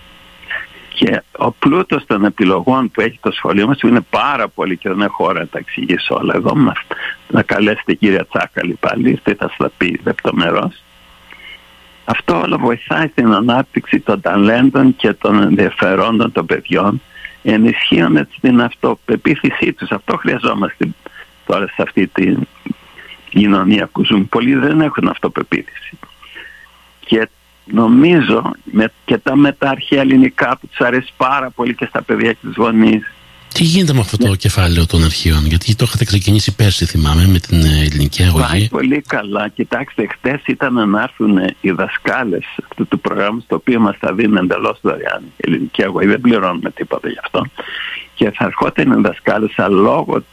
Και 0.93 1.21
ο 1.37 1.51
πλούτος 1.51 2.05
των 2.05 2.25
επιλογών 2.25 2.91
που 2.91 3.01
έχει 3.01 3.19
το 3.21 3.31
σχολείο 3.31 3.67
μας 3.67 3.79
είναι 3.79 4.01
πάρα 4.09 4.47
πολύ 4.47 4.77
και 4.77 4.89
δεν 4.89 5.01
έχω 5.01 5.25
ώρα 5.25 5.39
να 5.39 5.47
τα 5.47 5.59
εξηγήσω 5.59 6.15
όλα 6.15 6.33
εδώ. 6.35 6.53
Να 7.27 7.41
καλέσετε 7.41 7.93
κυρία 7.93 8.25
Τσάκαλη 8.25 8.77
πάλι, 8.79 9.19
τι 9.23 9.33
θα 9.33 9.47
σας 9.47 9.57
τα 9.57 9.71
πει 9.77 9.99
λεπτομερώς. 10.03 10.83
Αυτό 12.05 12.41
όλο 12.41 12.57
βοηθάει 12.57 13.07
στην 13.07 13.33
ανάπτυξη 13.33 13.99
των 13.99 14.21
ταλέντων 14.21 14.95
και 14.95 15.13
των 15.13 15.41
ενδιαφερόντων 15.41 16.31
των 16.31 16.45
παιδιών 16.45 17.01
ενισχύουν 17.43 18.17
έτσι 18.17 18.37
την 18.41 18.61
αυτοπεποίθησή 18.61 19.73
τους. 19.73 19.91
Αυτό 19.91 20.17
χρειαζόμαστε 20.17 20.87
τώρα 21.45 21.67
σε 21.67 21.81
αυτή 21.81 22.07
την 22.07 22.47
κοινωνία 23.29 23.87
που 23.87 24.05
ζουν. 24.05 24.29
Πολλοί 24.29 24.55
δεν 24.55 24.81
έχουν 24.81 25.07
αυτοπεποίθηση. 25.07 25.97
Και 26.99 27.29
νομίζω 27.65 28.51
με, 28.63 28.91
και 29.05 29.17
τα 29.17 29.35
μετάρχεια 29.35 29.99
ελληνικά 29.99 30.57
που 30.61 30.67
τους 30.67 30.79
αρέσει 30.79 31.13
πάρα 31.17 31.49
πολύ 31.49 31.75
και 31.75 31.85
στα 31.85 32.01
παιδιά 32.01 32.31
και 32.31 32.39
τους 32.41 32.55
γονείς 32.55 33.13
τι 33.53 33.63
γίνεται 33.63 33.93
με 33.93 33.99
αυτό 33.99 34.17
το 34.17 34.27
ναι. 34.27 34.35
κεφάλαιο 34.35 34.85
των 34.85 35.03
αρχείων, 35.03 35.45
γιατί 35.45 35.75
το 35.75 35.85
είχατε 35.87 36.05
ξεκινήσει 36.05 36.55
πέρσι, 36.55 36.85
θυμάμαι, 36.85 37.27
με 37.27 37.39
την 37.39 37.61
ε, 37.65 37.79
ελληνική 37.85 38.23
αγωγή. 38.23 38.45
Πάει 38.47 38.67
πολύ 38.67 39.01
καλά. 39.07 39.47
Κοιτάξτε, 39.47 40.07
χτε 40.07 40.41
ήταν 40.45 40.89
να 40.89 41.01
έρθουν 41.01 41.37
οι 41.61 41.71
δασκάλες 41.71 42.45
αυτού 42.69 42.87
του 42.87 42.99
προγράμματος, 42.99 43.45
το 43.47 43.55
οποίο 43.55 43.79
μας 43.79 43.95
θα 43.99 44.13
δίνει 44.13 44.37
εντελώς 44.37 44.79
δωρεάν 44.81 45.21
η 45.23 45.43
ελληνική 45.47 45.83
αγωγή. 45.83 46.07
Δεν 46.07 46.21
πληρώνουμε 46.21 46.71
τίποτα 46.71 47.09
γι' 47.09 47.19
αυτό. 47.23 47.45
Και 48.15 48.31
θα 48.31 48.45
ερχόταν 48.45 48.91
οι 48.91 49.01
δασκάλες, 49.01 49.53
αλλά 49.55 49.75
λόγω 49.75 50.23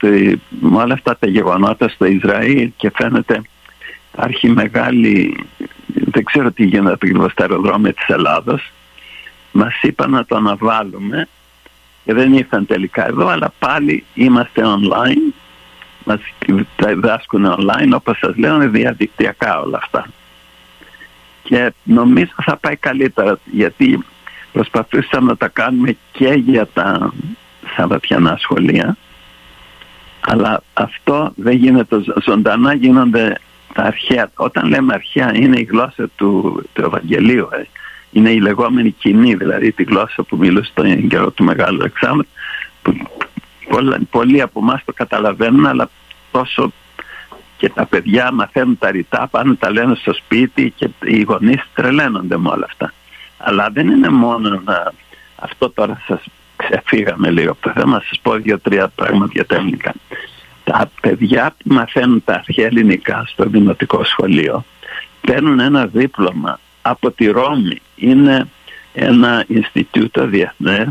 με 0.60 0.76
όλα 0.76 0.94
αυτά 0.94 1.16
τα 1.18 1.26
γεγονότα 1.28 1.88
στο 1.88 2.04
Ισραήλ 2.04 2.70
και 2.76 2.92
φαίνεται 2.94 3.42
υπάρχει 4.12 4.48
μεγάλη. 4.48 5.36
Δεν 5.86 6.24
ξέρω 6.24 6.52
τι 6.52 6.64
γίνεται 6.64 6.92
ακριβώς 6.92 7.32
στα 7.32 7.42
αεροδρόμια 7.42 7.92
της 7.92 8.06
Ελλάδα. 8.06 8.60
Μας 9.52 9.82
είπαν 9.82 10.10
να 10.10 10.24
το 10.24 10.36
αναβάλουμε 10.36 11.28
και 12.04 12.14
δεν 12.14 12.32
ήρθαν 12.32 12.66
τελικά 12.66 13.06
εδώ 13.06 13.26
αλλά 13.26 13.52
πάλι 13.58 14.04
είμαστε 14.14 14.62
online. 14.64 15.32
Μας 16.04 16.20
τα 16.76 16.88
διδάσκουν 16.88 17.46
online 17.46 17.90
όπως 17.94 18.18
σας 18.18 18.36
λέω 18.36 18.54
είναι 18.54 18.66
διαδικτυακά 18.66 19.60
όλα 19.60 19.78
αυτά. 19.82 20.06
Και 21.42 21.72
νομίζω 21.82 22.32
θα 22.42 22.56
πάει 22.56 22.76
καλύτερα 22.76 23.38
γιατί 23.44 24.04
προσπαθήσαμε 24.52 25.26
να 25.26 25.36
τα 25.36 25.48
κάνουμε 25.48 25.96
και 26.12 26.28
για 26.28 26.66
τα 26.72 27.12
Σαββατιανά 27.76 28.36
σχολεία. 28.38 28.96
Αλλά 30.20 30.62
αυτό 30.74 31.32
δεν 31.36 31.56
γίνεται 31.56 31.96
ζωντανά 32.24 32.74
γίνονται 32.74 33.38
τα 33.74 33.82
αρχαία. 33.82 34.30
Όταν 34.34 34.68
λέμε 34.68 34.94
αρχαία 34.94 35.36
είναι 35.36 35.60
η 35.60 35.68
γλώσσα 35.70 36.08
του, 36.16 36.62
του 36.72 36.84
Ευαγγελίου 36.84 37.48
ε 37.52 37.62
είναι 38.14 38.30
η 38.30 38.40
λεγόμενη 38.40 38.90
κοινή, 38.90 39.34
δηλαδή 39.34 39.72
τη 39.72 39.82
γλώσσα 39.82 40.22
που 40.22 40.36
μιλούσε 40.36 40.70
στον 40.70 41.08
καιρό 41.08 41.30
του 41.30 41.44
Μεγάλου 41.44 41.82
Εξάμενου. 41.84 42.28
Πολλοί 44.10 44.40
από 44.40 44.60
εμάς 44.60 44.84
το 44.84 44.92
καταλαβαίνουν, 44.92 45.66
αλλά 45.66 45.90
τόσο 46.30 46.72
και 47.56 47.68
τα 47.68 47.86
παιδιά 47.86 48.32
μαθαίνουν 48.32 48.78
τα 48.78 48.90
ρητά, 48.90 49.28
πάνε 49.30 49.54
τα 49.54 49.70
λένε 49.70 49.94
στο 49.94 50.12
σπίτι 50.14 50.72
και 50.76 50.88
οι 51.04 51.22
γονείς 51.22 51.62
τρελαίνονται 51.74 52.36
με 52.36 52.48
όλα 52.48 52.64
αυτά. 52.64 52.92
Αλλά 53.38 53.68
δεν 53.72 53.88
είναι 53.88 54.08
μόνο 54.08 54.60
να... 54.64 54.92
Αυτό 55.36 55.70
τώρα 55.70 56.02
σας 56.06 56.24
ξεφύγαμε 56.56 57.30
λίγο 57.30 57.50
από 57.50 57.60
το 57.60 57.72
θέμα, 57.80 58.02
σας 58.08 58.20
πω 58.22 58.32
δύο-τρία 58.32 58.88
πράγματα 58.88 59.30
για 59.32 59.46
τα 59.46 59.54
ελληνικά. 59.54 59.92
Τα 60.64 60.90
παιδιά 61.00 61.54
που 61.58 61.74
μαθαίνουν 61.74 62.22
τα 62.24 62.34
αρχαία 62.34 62.66
ελληνικά 62.66 63.24
στο 63.26 63.44
δημοτικό 63.44 64.04
σχολείο 64.04 64.64
παίρνουν 65.20 65.60
ένα 65.60 65.86
δίπλωμα 65.86 66.60
από 66.82 67.10
τη 67.10 67.26
Ρώμη. 67.26 67.80
Είναι 67.96 68.48
ένα 68.92 69.44
Ινστιτούτο 69.46 70.26
διεθνές 70.26 70.88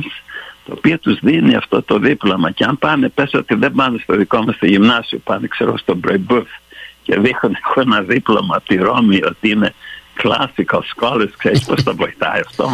το 0.66 0.74
οποίο 0.78 1.00
τους 1.00 1.20
δίνει 1.20 1.56
αυτό 1.56 1.82
το 1.82 2.00
δίπλωμα 2.00 2.52
και 2.52 2.64
αν 2.64 2.78
πάνε 2.78 3.10
πες 3.10 3.34
ότι 3.34 3.56
δεν 3.56 3.72
πάνε 3.72 3.98
στο 4.04 4.16
δικό 4.16 4.44
μας 4.44 4.56
στο 4.56 4.66
γυμνάσιο 4.66 5.20
πάνε 5.24 5.48
ξέρω 5.48 5.78
στο 5.78 5.96
Μπρεμπούθ 5.96 6.48
και 7.04 7.20
δείχνουν 7.20 7.56
έχω 7.64 7.82
ένα 7.82 8.02
δίπλωμα 8.02 8.56
από 8.56 8.68
τη 8.68 8.76
Ρώμη 8.76 9.20
ότι 9.24 9.50
είναι 9.50 9.74
classical 10.24 10.80
scholars 10.96 11.32
ξέρεις 11.38 11.64
πως 11.64 11.84
το 11.84 11.96
βοηθάει 11.96 12.40
αυτό 12.40 12.70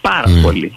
πάρα 0.00 0.30
ναι. 0.30 0.40
πολύ 0.40 0.74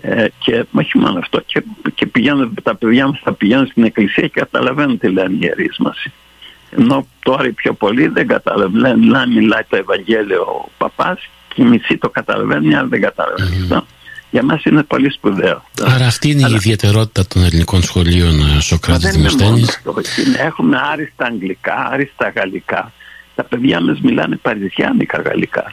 ε, 0.00 0.26
και 0.38 0.64
όχι 0.72 0.98
μόνο 0.98 1.18
αυτό 1.18 1.40
και, 1.46 1.62
και 1.94 2.06
πηγαίνουν, 2.06 2.54
τα 2.62 2.74
παιδιά 2.74 3.06
μας 3.06 3.20
θα 3.22 3.32
πηγαίνουν 3.32 3.66
στην 3.66 3.84
εκκλησία 3.84 4.28
και 4.28 4.40
καταλαβαίνουν 4.40 4.98
τι 4.98 5.08
λένε 5.08 5.34
οι 5.34 5.38
ιερείς 5.40 5.76
μας 5.78 6.06
ενώ 6.76 7.06
τώρα 7.22 7.46
οι 7.46 7.52
πιο 7.52 7.72
πολλοί 7.72 8.06
δεν 8.08 8.26
καταλαβαίνουν. 8.26 9.08
Να 9.08 9.26
μιλάει 9.26 9.62
το 9.68 9.76
Ευαγγέλιο 9.76 10.42
ο 10.42 10.68
παπάς 10.78 11.28
και 11.54 11.62
οι 11.62 11.64
μισοί 11.64 11.96
το 11.96 12.10
καταλαβαίνουν, 12.10 12.74
αλλά 12.74 12.88
δεν 12.88 13.00
καταλαβαίνουν. 13.00 13.68
Mm. 13.70 13.82
Για 14.30 14.42
μας 14.42 14.64
είναι 14.64 14.82
πολύ 14.82 15.10
σπουδαίο. 15.10 15.64
Άρα 15.84 16.06
αυτή 16.06 16.30
είναι 16.30 16.44
αλλά... 16.44 16.52
η 16.52 16.56
ιδιαιτερότητα 16.56 17.26
των 17.26 17.44
ελληνικών 17.44 17.82
σχολείων 17.82 18.40
ε, 18.40 18.60
Σοκράτης 18.60 19.10
Δημοσθένης. 19.10 19.82
Έχουμε 20.38 20.78
άριστα 20.92 21.24
αγγλικά, 21.24 21.88
άριστα 21.92 22.32
γαλλικά. 22.36 22.92
Τα 23.34 23.44
παιδιά 23.44 23.80
μας 23.80 24.00
μιλάνε 24.00 24.36
παριζιάνικα 24.36 25.20
γαλλικά. 25.20 25.72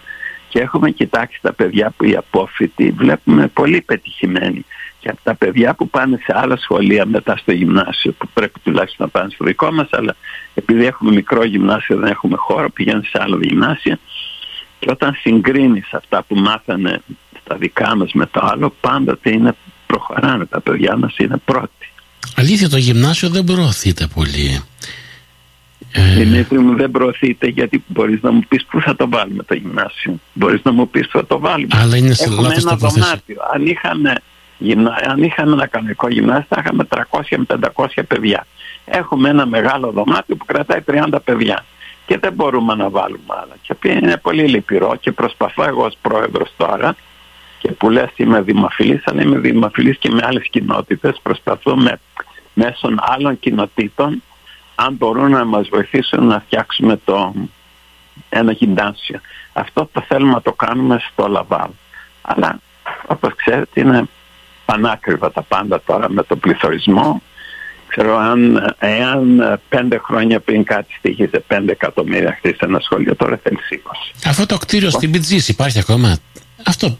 Και 0.49 0.59
έχουμε 0.59 0.91
κοιτάξει 0.91 1.39
τα 1.41 1.53
παιδιά 1.53 1.93
που 1.97 2.05
οι 2.05 2.15
απόφοιτοι 2.15 2.91
βλέπουμε 2.91 3.47
πολύ 3.47 3.81
πετυχημένοι 3.81 4.65
και 4.99 5.09
από 5.09 5.19
τα 5.23 5.35
παιδιά 5.35 5.73
που 5.73 5.89
πάνε 5.89 6.17
σε 6.23 6.33
άλλα 6.35 6.57
σχολεία 6.57 7.05
μετά 7.05 7.37
στο 7.37 7.51
γυμνάσιο 7.51 8.11
που 8.11 8.27
πρέπει 8.33 8.59
τουλάχιστον 8.63 9.05
να 9.05 9.19
πάνε 9.19 9.31
στο 9.33 9.45
δικό 9.45 9.71
μας 9.71 9.87
αλλά 9.91 10.15
επειδή 10.53 10.85
έχουμε 10.85 11.11
μικρό 11.11 11.43
γυμνάσιο 11.43 11.97
δεν 11.97 12.11
έχουμε 12.11 12.35
χώρο 12.37 12.69
πηγαίνουν 12.69 13.03
σε 13.03 13.17
άλλα 13.21 13.37
γυμνάσια 13.41 13.99
και 14.81 14.87
όταν 14.91 15.13
συγκρίνεις 15.21 15.93
αυτά 15.93 16.23
που 16.23 16.35
μάθανε 16.35 17.01
στα 17.43 17.55
δικά 17.55 17.95
μας 17.95 18.11
με 18.13 18.25
το 18.25 18.39
άλλο 18.43 18.73
πάντοτε 18.81 19.31
είναι 19.31 19.55
προχωράνε 19.87 20.45
τα 20.45 20.61
παιδιά 20.61 20.97
μας 20.97 21.17
είναι 21.17 21.37
πρώτοι. 21.45 21.91
Αλήθεια 22.35 22.69
το 22.69 22.77
γυμνάσιο 22.77 23.29
δεν 23.29 23.43
προωθείται 23.43 24.07
πολύ. 24.13 24.61
Ε... 25.91 26.15
Δημήτρη 26.15 26.59
μου 26.59 26.75
δεν 26.75 26.91
προωθείται 26.91 27.47
γιατί 27.47 27.83
μπορείς 27.87 28.21
να 28.21 28.31
μου 28.31 28.41
πεις 28.47 28.65
πού 28.65 28.81
θα 28.81 28.95
το 28.95 29.09
βάλουμε 29.09 29.43
το 29.43 29.53
γυμνάσιο. 29.53 30.19
Μπορείς 30.33 30.61
να 30.63 30.71
μου 30.71 30.89
πεις 30.89 31.07
πού 31.07 31.17
θα 31.17 31.25
το 31.25 31.39
βάλουμε. 31.39 31.75
Αλλά 31.81 31.97
είναι 31.97 32.13
σε 32.13 32.23
Έχουμε 32.23 32.53
ένα 32.57 32.75
δωμάτιο. 32.75 33.35
Αν 33.53 33.65
είχαμε 33.65 34.13
γυμνα... 34.57 34.97
αν 35.07 35.23
είχαμε 35.23 35.51
ένα 35.51 35.67
κανονικό 35.67 36.07
γυμνάσιο 36.09 36.45
θα 36.49 36.61
είχαμε 36.63 36.87
300 36.89 37.21
με 37.37 37.59
500 37.75 37.85
παιδιά. 38.07 38.47
Έχουμε 38.85 39.29
ένα 39.29 39.45
μεγάλο 39.45 39.91
δωμάτιο 39.91 40.35
που 40.35 40.45
κρατάει 40.45 40.79
30 40.87 41.17
παιδιά 41.23 41.65
και 42.11 42.17
δεν 42.17 42.33
μπορούμε 42.33 42.75
να 42.75 42.89
βάλουμε 42.89 43.35
άλλα. 43.41 43.55
Και 43.61 43.89
είναι 43.89 44.17
πολύ 44.17 44.43
λυπηρό 44.47 44.95
και 44.99 45.11
προσπαθώ 45.11 45.63
εγώ 45.63 45.85
ως 45.85 45.97
πρόεδρος 46.01 46.53
τώρα 46.57 46.95
και 47.59 47.71
που 47.71 47.89
λες 47.89 48.09
είμαι 48.15 48.41
δημοφιλής, 48.41 49.01
αλλά 49.05 49.21
είμαι 49.21 49.37
δημοφιλής 49.37 49.97
και 49.97 50.09
με 50.09 50.21
άλλες 50.23 50.47
κοινότητες. 50.49 51.19
Προσπαθούμε 51.23 51.99
μέσω 52.53 52.89
άλλων 52.97 53.39
κοινοτήτων 53.39 54.23
αν 54.75 54.93
μπορούν 54.93 55.31
να 55.31 55.45
μας 55.45 55.69
βοηθήσουν 55.69 56.25
να 56.25 56.39
φτιάξουμε 56.39 56.99
το, 57.05 57.33
ένα 58.29 58.51
γυμνάσιο. 58.51 59.19
Αυτό 59.53 59.89
το 59.91 60.01
θέλουμε 60.07 60.31
να 60.31 60.41
το 60.41 60.53
κάνουμε 60.53 61.01
στο 61.11 61.27
Λαβάλ. 61.27 61.69
Αλλά 62.21 62.59
όπως 63.07 63.35
ξέρετε 63.35 63.79
είναι 63.79 64.03
πανάκριβα 64.65 65.31
τα 65.31 65.41
πάντα 65.41 65.81
τώρα 65.85 66.09
με 66.09 66.23
τον 66.23 66.39
πληθωρισμό. 66.39 67.21
Ξέρω 67.91 68.17
αν 68.17 68.73
εάν 68.79 69.59
πέντε 69.69 69.97
χρόνια 69.97 70.39
πριν 70.39 70.63
κάτι 70.63 70.93
στοιχείζε 70.97 71.43
πέντε 71.47 71.71
εκατομμύρια 71.71 72.35
χτίσει 72.37 72.57
ένα 72.59 72.79
σχολείο, 72.79 73.15
τώρα 73.15 73.39
θέλει 73.43 73.57
20. 73.71 73.77
Αυτό 74.25 74.45
το 74.45 74.57
κτίριο 74.57 74.89
στην 74.89 75.09
Μπιτζής 75.09 75.47
υπάρχει 75.47 75.79
ακόμα; 75.79 76.17
Αυτό, 76.65 76.97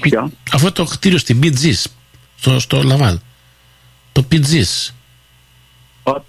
Ποιο; 0.00 0.30
αυτό 0.52 0.72
το 0.72 0.84
κτίριο 0.84 1.18
στην 1.18 1.36
Μπιτζής, 1.36 1.96
στο, 2.36 2.58
στο 2.60 2.82
Λαβάλ. 2.82 3.18
Το 4.12 4.22
Πιτζή. 4.22 4.62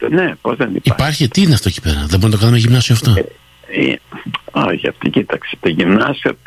Ναι, 0.09 0.35
πώς 0.41 0.55
δεν 0.57 0.67
υπάρχει. 0.67 0.81
Υπάρχει, 0.83 1.27
τι 1.27 1.41
είναι 1.41 1.53
αυτό 1.53 1.69
εκεί 1.69 1.81
πέρα, 1.81 2.05
δεν 2.05 2.19
μπορούμε 2.19 2.27
να 2.27 2.31
το 2.31 2.37
κάνουμε 2.37 2.57
γυμνάσιο 2.57 2.95
αυτό; 2.95 3.11
Ε, 3.11 3.91
ε, 3.91 3.95
όχι, 4.51 4.87
αυτή 4.87 5.09
κοίταξε. 5.09 5.57
Το 5.59 5.69
γυμνάσιο 5.69 6.37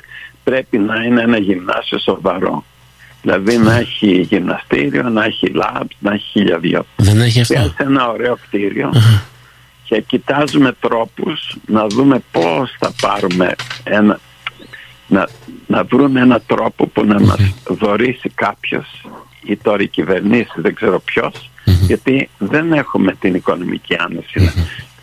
πρέπει 0.45 0.79
να 0.79 1.03
είναι 1.03 1.23
ένα 1.23 1.39
γυμνάσιο 1.39 1.99
σοβαρό. 1.99 2.65
Δηλαδή 3.23 3.57
να 3.57 3.77
έχει 3.77 4.21
γυμναστήριο, 4.21 5.03
να 5.03 5.25
έχει 5.25 5.53
labs, 5.55 5.91
να 5.99 6.13
έχει 6.13 6.25
χιλιαδιο. 6.31 6.87
Δεν 6.97 7.21
έχει 7.21 7.41
αυτό. 7.41 7.55
Σε 7.55 7.75
ένα 7.79 8.09
ωραίο 8.09 8.39
και 9.85 10.01
κοιτάζουμε 10.01 10.73
τρόπους 10.81 11.57
να 11.67 11.87
δούμε 11.87 12.23
πώς 12.33 12.77
θα 12.79 12.93
πάρουμε 13.01 13.55
ένα, 13.85 14.21
να, 15.07 15.29
να 15.67 15.85
βρούμε 15.85 16.21
ένα 16.21 16.41
τρόπο 16.41 16.87
που 16.87 17.05
να 17.05 17.21
μας 17.21 17.55
δωρήσει 17.69 18.29
κάποιος 18.35 19.07
ή 19.45 19.57
τώρα 19.57 19.83
η 19.83 19.89
κυβερνήση, 19.89 20.53
δεν 20.57 20.75
ξέρω 20.75 21.03
γιατί 21.65 22.29
δεν 22.39 22.73
έχουμε 22.73 23.15
την 23.15 23.35
οικονομική 23.35 23.97
άνεση. 23.99 24.41
Να 24.41 24.53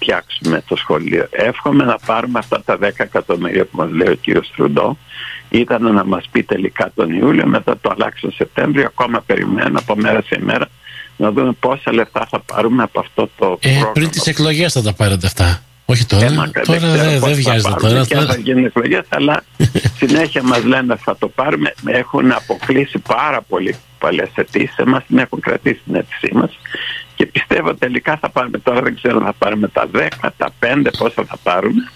φτιάξουμε 0.06 0.64
το 0.68 0.76
σχολείο. 0.76 1.28
Εύχομαι 1.32 1.84
να 1.84 1.98
πάρουμε 2.06 2.40
αυτά 2.40 2.62
τα 2.66 2.78
10 2.82 2.90
εκατομμύρια 2.98 3.66
που 3.66 3.78
μας 3.78 3.90
λέει 3.92 4.08
ο 4.08 4.16
κύριος 4.16 4.52
Τρουντό 4.56 4.98
ήταν 5.50 5.94
να 5.94 6.06
μας 6.06 6.26
πει 6.32 6.44
τελικά 6.44 6.92
τον 6.96 7.10
Ιούλιο, 7.10 7.48
μετά 7.48 7.78
το 7.82 7.90
αλλάξει 7.94 8.22
τον 8.22 8.32
Σεπτέμβριο, 8.32 8.86
ακόμα 8.86 9.24
περιμένω 9.26 9.80
από 9.80 9.96
μέρα 9.96 10.22
σε 10.22 10.40
μέρα 10.42 10.68
να 11.18 11.32
δούμε 11.32 11.52
πόσα 11.60 11.94
λεφτά 11.94 12.28
θα 12.30 12.40
πάρουμε 12.40 12.84
από 12.84 13.00
αυτό 13.00 13.30
το 13.38 13.58
ε, 13.60 13.70
πρόγραμμα. 13.70 13.92
Πριν 13.92 14.10
τις 14.10 14.28
εκλογές 14.28 14.74
θα 14.74 14.82
τα 14.82 14.94
πάρετε 14.94 15.28
αυτά. 15.28 15.62
Όχι 15.86 16.06
τώρα, 16.06 16.26
ε, 16.26 16.62
τώρα 16.66 16.80
δεν 16.80 17.20
δε 17.20 17.34
βιάζεται 17.34 17.76
τώρα. 17.80 18.06
Και 18.06 18.16
θα 18.16 18.38
γίνουν 18.38 18.66
εκλογές, 18.66 19.06
αλλά 19.10 19.44
συνέχεια 20.00 20.44
μας 20.44 20.64
λένε 20.64 20.96
θα 20.96 21.18
το 21.18 21.28
πάρουμε. 21.28 21.74
Έχουν 21.86 22.32
αποκλείσει 22.32 23.00
πάρα 23.00 23.42
πολύ 23.42 23.76
παλιές 24.00 24.30
αιτήσεις, 24.36 24.78
εμάς 24.78 25.04
την 25.08 25.18
έχουν 25.18 25.40
κρατήσει 25.40 25.82
την 25.86 25.96
αίτησή 25.96 26.30
μας 26.34 26.52
και 27.16 27.26
πιστεύω 27.26 27.76
τελικά 27.76 28.18
θα 28.18 28.30
πάρουμε, 28.30 28.58
τώρα 28.58 28.82
δεν 28.82 28.96
ξέρω 28.96 29.22
θα 29.22 29.34
πάρουμε 29.34 29.68
τα 29.68 29.90
10, 29.94 30.08
τα 30.38 30.50
5, 30.60 30.88
πόσα 30.98 31.24
θα 31.24 31.38
πάρουμε, 31.44 31.92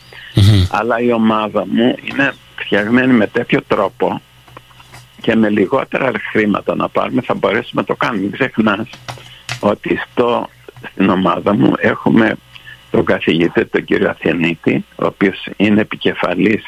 αλλά 0.72 1.00
η 1.00 1.12
ομάδα 1.12 1.66
μου 1.68 1.96
είναι 2.04 2.34
φτιαγμένη 2.56 3.14
με 3.14 3.28
τέτοιο 3.28 3.62
τρόπο 3.68 4.22
και 5.22 5.36
με 5.36 5.50
λιγότερα 5.50 6.12
χρήματα 6.32 6.76
να 6.76 6.90
πάρουμε 6.90 7.22
θα 7.22 7.34
μπορέσουμε 7.34 7.82
να 7.82 7.88
το 7.88 7.96
κάνουμε. 7.96 8.22
Μην 8.22 8.32
ξεχνάς 8.32 8.90
ότι 9.60 10.00
στο, 10.12 10.50
στην 10.92 11.10
ομάδα 11.10 11.56
μου 11.56 11.74
έχουμε 11.78 12.36
τον 12.92 13.06
καθηγητή 13.06 13.66
τον 13.66 13.86
κύριο 13.86 14.10
Αθενίτη 14.10 14.86
ο 14.96 15.06
οποίος 15.06 15.48
είναι 15.58 15.82
επικεφαλής 15.82 16.64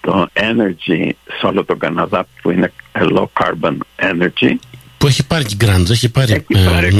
το 0.00 0.26
Energy 0.32 1.10
σε 1.38 1.46
όλο 1.46 1.64
τον 1.64 1.78
Καναδά 1.78 2.26
που 2.42 2.50
είναι 2.50 2.72
low 2.92 3.26
carbon 3.40 3.76
energy 3.96 4.54
που 4.98 5.06
έχει 5.06 5.26
πάρει 5.26 5.44
και 5.44 5.56
grants 5.60 5.90
έχει 5.90 6.10
πάρει, 6.10 6.32
έχει 6.32 6.64
πάρει 6.64 6.98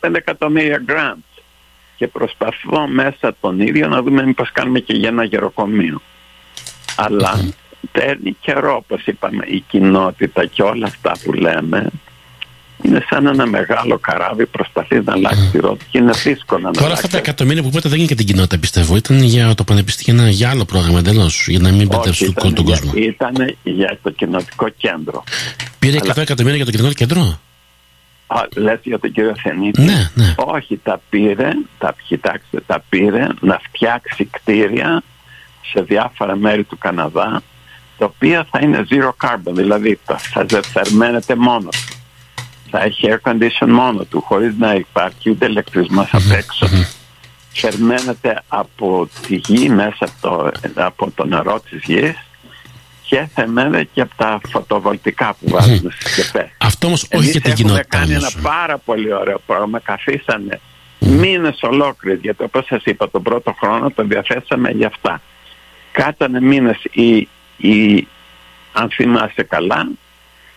125 0.00 0.10
ναι. 0.10 0.18
εκατομμύρια 0.18 0.84
grants 0.88 1.42
και 1.96 2.08
προσπαθώ 2.08 2.86
μέσα 2.88 3.34
τον 3.40 3.60
ίδιο 3.60 3.88
να 3.88 4.02
δούμε 4.02 4.22
μήπως 4.22 4.52
κάνουμε 4.52 4.80
και 4.80 4.92
για 4.92 5.08
ένα 5.08 5.24
γεροκομείο 5.24 6.00
αλλά 6.96 7.40
παίρνει 7.92 8.36
καιρό 8.40 8.76
όπως 8.76 9.06
είπαμε 9.06 9.44
η 9.46 9.60
κοινότητα 9.60 10.46
και 10.46 10.62
όλα 10.62 10.86
αυτά 10.86 11.12
που 11.24 11.32
λέμε 11.32 11.90
είναι 12.82 13.04
σαν 13.10 13.26
ένα 13.26 13.46
μεγάλο 13.46 13.98
καράβι 13.98 14.46
προσπαθεί 14.46 15.00
να 15.04 15.12
αλλάξει 15.12 15.48
τη 15.52 15.58
ρότα 15.58 15.84
και 15.90 15.98
είναι 15.98 16.12
δύσκολο 16.12 16.60
να 16.60 16.70
Τώρα 16.70 16.92
αυτά 16.92 17.08
τα 17.08 17.18
εκατομμύρια 17.18 17.62
που 17.62 17.68
είπατε 17.68 17.88
δεν 17.88 17.98
είναι 17.98 18.06
για 18.06 18.16
την 18.16 18.26
κοινότητα 18.26 18.58
πιστεύω. 18.58 18.96
Ήταν 18.96 19.22
για 19.22 19.54
το 19.54 19.64
πανεπιστήμιο, 19.64 20.26
για 20.26 20.50
άλλο 20.50 20.64
πρόγραμμα 20.64 20.98
εντελώς. 20.98 21.48
Για 21.48 21.58
να 21.58 21.72
μην 21.72 21.86
μπερδέψει 21.86 22.32
τον 22.32 22.54
κόσμο. 22.54 22.92
Ήταν 22.94 23.56
για 23.62 23.98
το 24.02 24.10
κοινοτικό 24.10 24.68
κέντρο. 24.68 25.24
Πήρε 25.78 25.98
Αλλά... 26.02 26.12
100 26.14 26.16
εκατομμύρια 26.16 26.56
για 26.56 26.64
το 26.64 26.70
κοινοτικό 26.70 27.04
κέντρο; 27.04 27.40
Α, 28.26 28.40
λες 28.56 28.78
για 28.82 28.98
τον 28.98 29.12
κύριο 29.12 29.34
Θενίτη; 29.42 29.82
Ναι, 29.82 30.10
ναι. 30.14 30.34
Όχι, 30.36 30.80
τα 30.82 31.00
πήρε, 31.10 31.48
τα, 31.78 31.94
κοιτάξτε, 32.06 32.60
τα 32.66 32.84
πήρε 32.88 33.26
να 33.40 33.60
φτιάξει 33.62 34.24
κτίρια 34.24 35.02
σε 35.72 35.80
διάφορα 35.82 36.36
μέρη 36.36 36.64
του 36.64 36.78
Καναδά 36.78 37.42
τα 37.98 38.04
οποία 38.04 38.46
θα 38.50 38.58
είναι 38.62 38.86
zero 38.90 39.10
carbon, 39.26 39.52
δηλαδή 39.52 39.98
θα 40.04 40.46
θερμαίνεται 40.72 41.34
μόνος 41.34 41.86
του. 41.86 41.97
Θα 42.70 42.82
έχει 42.82 43.08
air 43.10 43.30
condition 43.30 43.68
μόνο 43.68 44.04
του, 44.04 44.20
χωρίς 44.20 44.54
να 44.58 44.74
υπάρχει 44.74 45.30
ούτε 45.30 45.46
ηλεκτρισμός 45.46 46.08
απ' 46.12 46.30
έξω. 46.30 46.68
Θερμαίνεται 47.52 48.42
από 48.48 49.08
τη 49.26 49.36
γη, 49.36 49.68
μέσα 49.68 49.98
από 49.98 50.12
το, 50.20 50.50
από 50.74 51.10
το 51.10 51.24
νερό 51.24 51.60
της 51.70 51.82
γης 51.84 52.16
και 53.02 53.28
θερμαίνεται 53.34 53.88
και 53.92 54.00
από 54.00 54.12
τα 54.16 54.40
φωτοβολτικά 54.48 55.36
που 55.40 55.48
βάζουν 55.50 55.90
στις 55.90 56.12
σκεπές. 56.12 56.48
Αυτό 56.58 56.86
όμως 56.86 57.06
όχι 57.14 57.30
για 57.30 57.40
την 57.40 57.54
κοινότητα. 57.54 57.98
κάνει 57.98 58.12
ένα 58.12 58.30
πάρα 58.42 58.78
πολύ 58.78 59.12
ωραίο 59.12 59.40
πρόγραμμα, 59.46 59.78
καθίσανε 59.78 60.60
μήνες 60.98 61.58
ολόκληρες, 61.62 62.20
γιατί 62.22 62.42
όπως 62.42 62.66
σας 62.66 62.82
είπα 62.84 63.10
τον 63.10 63.22
πρώτο 63.22 63.54
χρόνο 63.60 63.90
το 63.90 64.04
διαθέσαμε 64.04 64.70
για 64.70 64.86
αυτά. 64.86 65.20
Κάτανε 65.92 66.40
μήνες 66.40 66.84
οι 66.90 67.28
ή 67.56 68.06
αν 68.72 68.90
θυμάσαι 68.90 69.42
καλά 69.42 69.88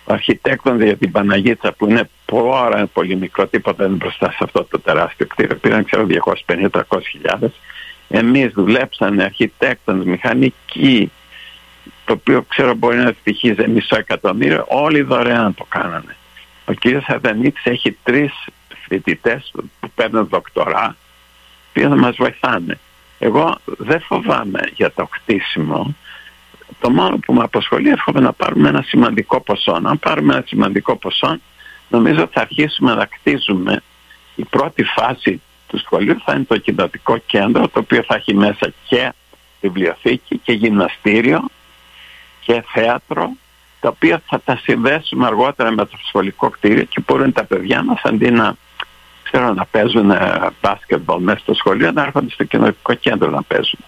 ο 0.04 0.14
αρχιτέκτον 0.14 0.82
για 0.82 0.98
την 0.98 1.12
Παναγίτσα 1.12 1.72
που 1.72 1.90
είναι 1.90 2.10
πόρα 2.26 2.88
πολύ 2.94 3.16
μικρό 3.16 3.48
τίποτα 3.48 3.88
δεν 3.88 3.96
μπροστά 3.96 4.32
σε 4.32 4.38
αυτό 4.40 4.64
το 4.64 4.80
τεράστιο 4.80 5.28
κτίριο. 5.28 5.56
Πήραν 5.56 5.86
ξέρω 5.86 6.08
250-300 6.48 6.82
χιλιάδες 7.10 7.52
εμείς 8.12 8.52
δουλέψανε 8.54 9.24
αρχιτέκτονες, 9.24 10.06
μηχανικοί 10.06 11.12
το 12.06 12.14
οποίο 12.14 12.46
ξέρω 12.48 12.74
μπορεί 12.74 12.98
να 12.98 13.14
στοιχίζει 13.20 13.68
μισό 13.68 13.96
εκατομμύριο 13.96 14.66
όλοι 14.68 15.02
δωρεάν 15.02 15.54
το 15.54 15.66
κάνανε. 15.70 16.16
Ο 16.66 16.74
κ. 16.74 16.86
Αδενίτης 17.08 17.66
έχει 17.66 17.98
τρεις 18.04 18.32
φοιτητές 18.88 19.52
που 19.80 19.90
παίρνουν 19.96 20.28
δοκτορά 20.28 20.96
που 21.74 21.82
θα 21.82 21.96
μας 21.96 22.16
βοηθάνε. 22.16 22.80
Εγώ 23.20 23.58
δεν 23.66 24.02
φοβάμαι 24.02 24.60
για 24.74 24.92
το 24.92 25.10
χτίσιμο 25.12 25.96
το 26.80 26.90
μόνο 26.90 27.18
που 27.18 27.34
με 27.34 27.44
απασχολεί 27.44 27.90
έρχομαι 27.90 28.20
να 28.20 28.34
πάρουμε 28.34 28.70
ένα 28.70 28.82
σημαντικό 28.82 29.42
ποσό. 29.42 29.72
Αν 29.84 30.00
πάρουμε 30.00 30.34
ένα 30.34 30.44
σημαντικό 30.48 30.96
ποσό, 30.96 31.38
νομίζω 31.90 32.28
θα 32.32 32.42
αρχίσουμε 32.42 32.94
να 32.94 33.06
κτίζουμε. 33.06 33.84
Η 34.36 34.44
πρώτη 34.44 34.84
φάση 34.84 35.42
του 35.68 35.78
σχολείου 35.80 36.22
θα 36.26 36.34
είναι 36.34 36.44
το 36.44 36.58
κοινοτικό 36.58 37.18
κέντρο, 37.18 37.68
το 37.68 37.80
οποίο 37.80 38.04
θα 38.04 38.16
έχει 38.16 38.34
μέσα 38.34 38.74
και 38.88 39.14
βιβλιοθήκη 39.62 40.38
και 40.38 40.52
γυμναστήριο 40.52 41.46
και 42.42 42.64
θέατρο, 42.74 43.32
τα 43.80 43.90
οποία 43.90 44.22
θα 44.26 44.40
τα 44.40 44.60
συνδέσουμε 44.64 45.26
αργότερα 45.26 45.72
με 45.72 45.86
το 45.86 45.98
σχολικό 46.08 46.50
κτίριο 46.50 46.84
και 46.84 47.02
μπορούν 47.08 47.32
τα 47.32 47.44
παιδιά 47.44 47.84
μας 47.84 48.02
αντί 48.04 48.32
να, 48.32 48.56
ξέρω, 49.24 49.54
να 49.54 49.66
παίζουν 49.66 50.12
μπάσκετμπολ 50.62 51.22
μέσα 51.22 51.40
στο 51.40 51.54
σχολείο, 51.54 51.92
να 51.92 52.02
έρχονται 52.02 52.30
στο 52.30 52.44
κοινοτικό 52.44 52.94
κέντρο 52.94 53.30
να 53.30 53.42
παίζουν 53.44 53.80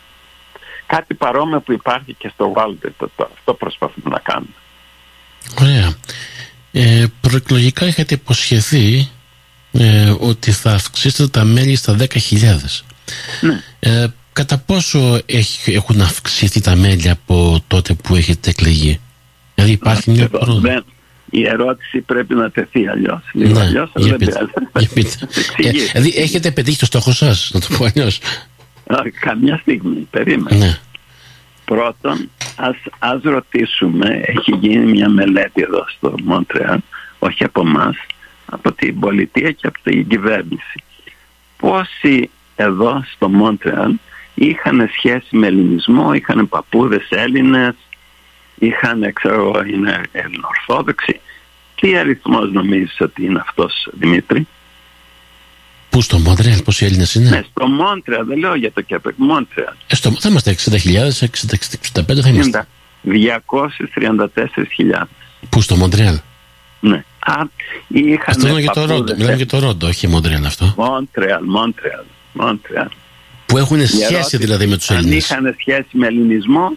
κάτι 0.95 1.13
παρόμοιο 1.13 1.61
που 1.61 1.71
υπάρχει 1.71 2.13
και 2.13 2.31
στο 2.33 2.53
Walter. 2.55 3.07
Αυτό 3.33 3.53
προσπαθούμε 3.53 4.09
να 4.09 4.19
κάνουμε. 4.19 4.53
Ωραία. 5.61 5.93
Ε, 6.71 7.05
προεκλογικά 7.21 7.85
είχατε 7.85 8.13
υποσχεθεί 8.13 9.09
ε, 9.71 10.13
ότι 10.19 10.51
θα 10.51 10.71
αυξήσετε 10.71 11.27
τα 11.27 11.43
μέλη 11.43 11.75
στα 11.75 11.95
10.000. 11.99 12.07
Ναι. 13.41 13.63
Ε, 13.79 14.07
κατά 14.33 14.57
πόσο 14.57 15.19
έχει, 15.25 15.73
έχουν 15.73 16.01
αυξηθεί 16.01 16.61
τα 16.61 16.75
μέλη 16.75 17.09
από 17.09 17.63
τότε 17.67 17.93
που 17.93 18.15
έχετε 18.15 18.49
εκλεγεί; 18.49 18.99
Δηλαδή 19.55 19.73
υπάρχει 19.73 20.11
μια 20.11 20.29
πρόοδο. 20.29 20.83
Η 21.35 21.47
ερώτηση 21.47 22.01
πρέπει 22.01 22.35
να 22.35 22.51
τεθεί 22.51 22.87
αλλιώς. 22.87 23.21
Ναι, 23.33 23.59
αλλιώς, 23.59 23.91
δεν 23.93 24.11
ε, 24.11 24.15
δηλαδή 25.93 26.13
έχετε 26.15 26.51
πετύχει 26.51 26.77
το 26.77 26.85
στόχο 26.85 27.11
σας, 27.11 27.51
να 27.53 27.59
το 27.59 27.67
πω 27.77 27.85
αλλιώς. 27.85 28.19
Καμιά 29.19 29.57
στιγμή, 29.57 30.07
περίμενε. 30.11 30.57
Ναι. 30.65 30.79
Πρώτον, 31.65 32.29
ας, 32.55 32.75
ας 32.99 33.21
ρωτήσουμε, 33.23 34.21
έχει 34.25 34.55
γίνει 34.55 34.91
μια 34.91 35.09
μελέτη 35.09 35.61
εδώ 35.61 35.85
στο 35.87 36.15
Μόντρεαλ, 36.23 36.79
όχι 37.19 37.43
από 37.43 37.61
εμά, 37.61 37.95
από 38.45 38.71
την 38.71 38.99
πολιτεία 38.99 39.51
και 39.51 39.67
από 39.67 39.79
την 39.83 40.07
κυβέρνηση. 40.07 40.83
Πόσοι 41.57 42.29
εδώ 42.55 43.03
στο 43.15 43.29
Μόντρεαλ 43.29 43.93
είχαν 44.33 44.89
σχέση 44.97 45.37
με 45.37 45.47
ελληνισμό, 45.47 46.13
είχαν 46.13 46.49
παππούδες 46.49 47.07
Έλληνες, 47.09 47.75
είχαν, 48.55 49.13
ξέρω, 49.13 49.63
είναι 49.73 50.01
Ελληνορθόδοξοι. 50.11 51.19
Τι 51.75 51.97
αριθμός 51.97 52.51
νομίζεις 52.51 52.99
ότι 52.99 53.25
είναι 53.25 53.39
αυτός, 53.39 53.87
Δημήτρη; 53.91 54.47
Πού 55.93 56.01
στο 56.01 56.19
Μόντρεαλ, 56.19 56.61
πόσοι 56.61 56.85
Έλληνες 56.85 57.15
είναι; 57.15 57.29
Ναι, 57.29 57.41
στο 57.55 57.67
Μόντρεαλ, 57.67 58.25
δεν 58.25 58.37
λέω 58.37 58.55
για 58.55 58.71
το 58.71 58.81
Κέπεκ, 58.81 59.13
Μόντρεαλ. 59.17 59.73
Ε, 59.87 59.95
στο, 59.95 60.11
θα 60.19 60.29
είμαστε 60.29 60.55
60.000, 60.59 60.77
65 61.93 62.21
θα 62.21 62.29
είμαστε. 62.29 62.67
234.000. 63.03 65.03
Πού 65.49 65.61
στο 65.61 65.75
Μόντρεαλ; 65.75 66.19
Ναι. 66.79 67.03
Α, 67.19 67.33
είχαν 67.87 68.23
αυτό 68.27 68.47
είναι 68.47 68.59
για 68.59 68.71
το 68.71 68.85
Ρόντο. 68.85 69.15
Μιλάμε 69.15 69.35
για 69.35 69.45
το 69.45 69.59
Ρόντο, 69.59 69.87
όχι 69.87 70.07
Μόντρεαλ 70.07 70.45
αυτό. 70.45 70.73
Μόντρεαλ, 70.77 71.43
Μόντρεαλ. 71.45 72.03
Μόντρεαλ. 72.33 72.87
Που 73.45 73.57
έχουν 73.57 73.87
σχέση 73.87 74.37
δηλαδή 74.37 74.67
με 74.67 74.77
τους 74.77 74.89
Έλληνες. 74.89 75.31
Αν 75.31 75.39
είχαν 75.39 75.55
σχέση 75.59 75.87
με 75.91 76.07
ελληνισμό, 76.07 76.71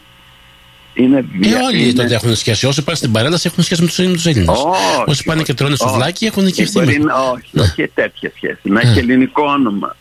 είναι 0.97 1.24
ε, 1.43 1.55
όλοι 1.55 1.82
είναι... 1.82 1.93
τότε 1.93 2.14
έχουν 2.14 2.35
σχέση. 2.35 2.66
Όσοι 2.66 2.85
πάνε 2.85 2.97
στην 2.97 3.12
παρέλαση 3.12 3.48
έχουν 3.52 3.64
σχέση 3.64 3.82
με 3.82 3.89
του 3.89 4.28
Έλληνες. 4.28 4.59
Όσοι 5.06 5.24
πάνε 5.24 5.43
και 5.43 5.55
τρώνε 5.55 5.77
σουβλάκι 5.77 6.27
έχουν 6.27 6.51
και 6.51 6.62
αυτοί. 6.62 6.78
Όχι, 6.78 7.01
ναι. 7.51 7.62
όχι 7.62 7.89
τέτοια 7.94 8.32
σχέση. 8.35 8.59
Να 8.62 8.81
έχει 8.81 8.94
ναι. 8.94 9.01
ελληνικό 9.01 9.43
όνομα. 9.44 9.97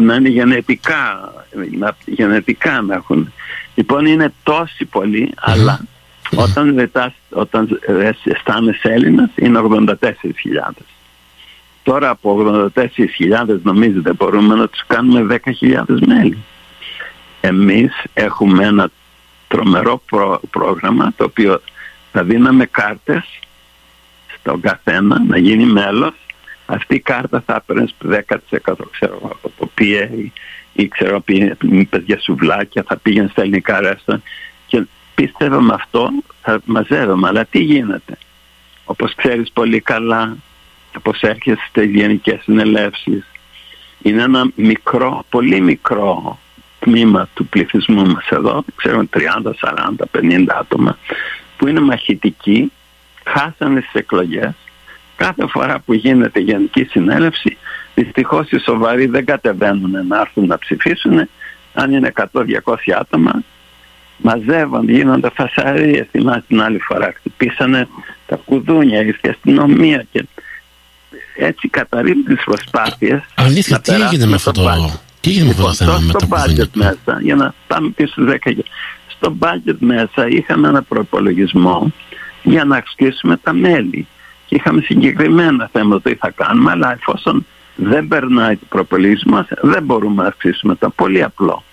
Να 0.00 0.14
είναι 0.14 0.28
γενετικά, 0.28 1.32
να, 1.78 1.96
γενετικά 2.04 2.80
να 2.80 2.94
έχουν. 2.94 3.32
Λοιπόν 3.74 4.06
είναι 4.06 4.32
τόσοι 4.42 4.84
πολλοί, 4.84 5.32
αλλά 5.40 5.80
όταν, 6.36 6.74
βετάς, 6.74 7.12
όταν 7.30 7.80
αισθάνεσαι 8.24 8.88
Έλληνας 8.88 9.30
είναι 9.34 9.60
84.000. 9.70 9.94
Τώρα 11.82 12.08
από 12.08 12.70
84.000 12.74 13.58
νομίζετε 13.62 14.12
μπορούμε 14.12 14.54
να 14.54 14.68
τους 14.68 14.84
κάνουμε 14.86 15.40
10.000 15.60 15.82
μέλη. 16.06 16.38
Εμείς 17.40 17.92
έχουμε 18.14 18.64
ένα 18.64 18.90
τρομερό 19.52 20.02
πρόγραμμα 20.50 21.12
το 21.16 21.24
οποίο 21.24 21.60
θα 22.12 22.24
δίναμε 22.24 22.66
κάρτες 22.66 23.40
στον 24.38 24.60
καθένα 24.60 25.22
να 25.26 25.38
γίνει 25.38 25.64
μέλος. 25.64 26.14
Αυτή 26.66 26.94
η 26.94 27.00
κάρτα 27.00 27.42
θα 27.46 27.54
έπαιρνες 27.54 27.94
10% 28.02 28.20
ξέρω 28.90 29.18
από 29.22 29.52
το 29.58 29.70
PA 29.78 30.08
ή 30.72 30.88
ξέρω 30.88 31.24
είπες 31.60 32.02
για 32.06 32.20
σουβλάκια 32.20 32.84
θα 32.86 32.96
πήγαινε 32.96 33.28
στα 33.28 33.42
ελληνικά 33.42 33.80
ρέστα 33.80 34.22
και 34.66 34.86
πίστευα 35.14 35.60
με 35.60 35.74
αυτό 35.74 36.08
θα 36.42 36.60
μαζεύαμε. 36.64 37.28
Αλλά 37.28 37.44
τι 37.44 37.58
γίνεται; 37.58 38.18
Όπως 38.84 39.14
ξέρεις 39.14 39.52
πολύ 39.52 39.80
καλά 39.80 40.36
όπως 40.96 41.20
έρχεσαι 41.20 41.64
στις 41.68 41.90
γενικές 41.90 42.40
συνελεύσεις 42.42 43.24
είναι 44.02 44.22
ένα 44.22 44.50
μικρό, 44.54 45.24
πολύ 45.28 45.60
μικρό 45.60 46.38
τμήμα 46.84 47.28
του 47.34 47.46
πληθυσμού 47.46 48.06
μας 48.06 48.28
εδώ, 48.28 48.64
ξέρω 48.76 49.04
30, 49.10 49.52
40, 49.60 50.06
50 50.12 50.44
άτομα, 50.60 50.98
που 51.56 51.68
είναι 51.68 51.80
μαχητικοί, 51.80 52.72
χάσανε 53.24 53.80
τις 53.80 53.92
εκλογές. 53.92 54.52
Κάθε 55.16 55.46
φορά 55.46 55.80
που 55.80 55.92
γίνεται 55.92 56.40
γενική 56.40 56.84
συνέλευση, 56.84 57.56
δυστυχώς 57.94 58.50
οι 58.50 58.58
σοβαροί 58.58 59.06
δεν 59.06 59.24
κατεβαίνουν 59.24 60.06
να 60.06 60.20
έρθουν 60.20 60.46
να 60.46 60.58
ψηφίσουν. 60.58 61.28
Αν 61.74 61.92
είναι 61.92 62.12
100-200 62.16 62.74
άτομα, 62.98 63.42
μαζεύονται, 64.16 64.92
γίνονται 64.92 65.30
φασαρίες. 65.34 66.06
Θυμάστε 66.10 66.44
την 66.48 66.62
άλλη 66.62 66.78
φορά, 66.78 67.12
χτυπήσανε 67.16 67.88
τα 68.26 68.36
κουδούνια, 68.44 69.00
ήρθε 69.00 69.28
η 69.28 69.30
αστυνομία 69.30 70.06
και 70.12 70.26
έτσι 71.36 71.68
καταρρύπτει 71.68 72.34
τις 72.34 72.44
προσπάθειες. 72.44 73.22
Αλήθεια, 73.34 73.80
τι 73.80 73.92
έγινε 73.92 74.26
με 74.26 74.34
αυτό 74.34 74.50
το 74.52 74.68
Τι 75.22 75.30
γίνεται 75.30 75.62
με 75.62 75.68
αυτό 75.68 75.84
το 75.84 75.98
λοιπόν, 76.00 76.18
θέμα 76.18 76.18
στο 76.18 76.28
budget 76.30 76.70
μέσα, 76.72 77.20
για 77.20 77.34
να 77.34 77.54
πάμε 77.66 77.88
πίσω 77.88 78.14
10 78.44 78.52
Στο 79.06 79.36
budget 79.38 79.76
μέσα 79.78 80.28
είχαμε 80.28 80.68
ένα 80.68 80.82
προπολογισμό 80.82 81.92
για 82.42 82.64
να 82.64 82.76
αυξήσουμε 82.76 83.36
τα 83.36 83.52
μέλη. 83.52 84.06
Και 84.46 84.54
είχαμε 84.54 84.80
συγκεκριμένα 84.80 85.68
θέματα 85.72 86.10
τι 86.10 86.16
θα 86.16 86.30
κάνουμε, 86.30 86.70
αλλά 86.70 86.92
εφόσον 86.92 87.46
δεν 87.76 88.08
περνάει 88.08 88.56
το 88.56 88.66
προπολογισμό, 88.68 89.46
δεν 89.60 89.82
μπορούμε 89.82 90.22
να 90.22 90.28
αυξήσουμε 90.28 90.74
τα. 90.74 90.90
Πολύ 90.90 91.22
απλό. 91.22 91.64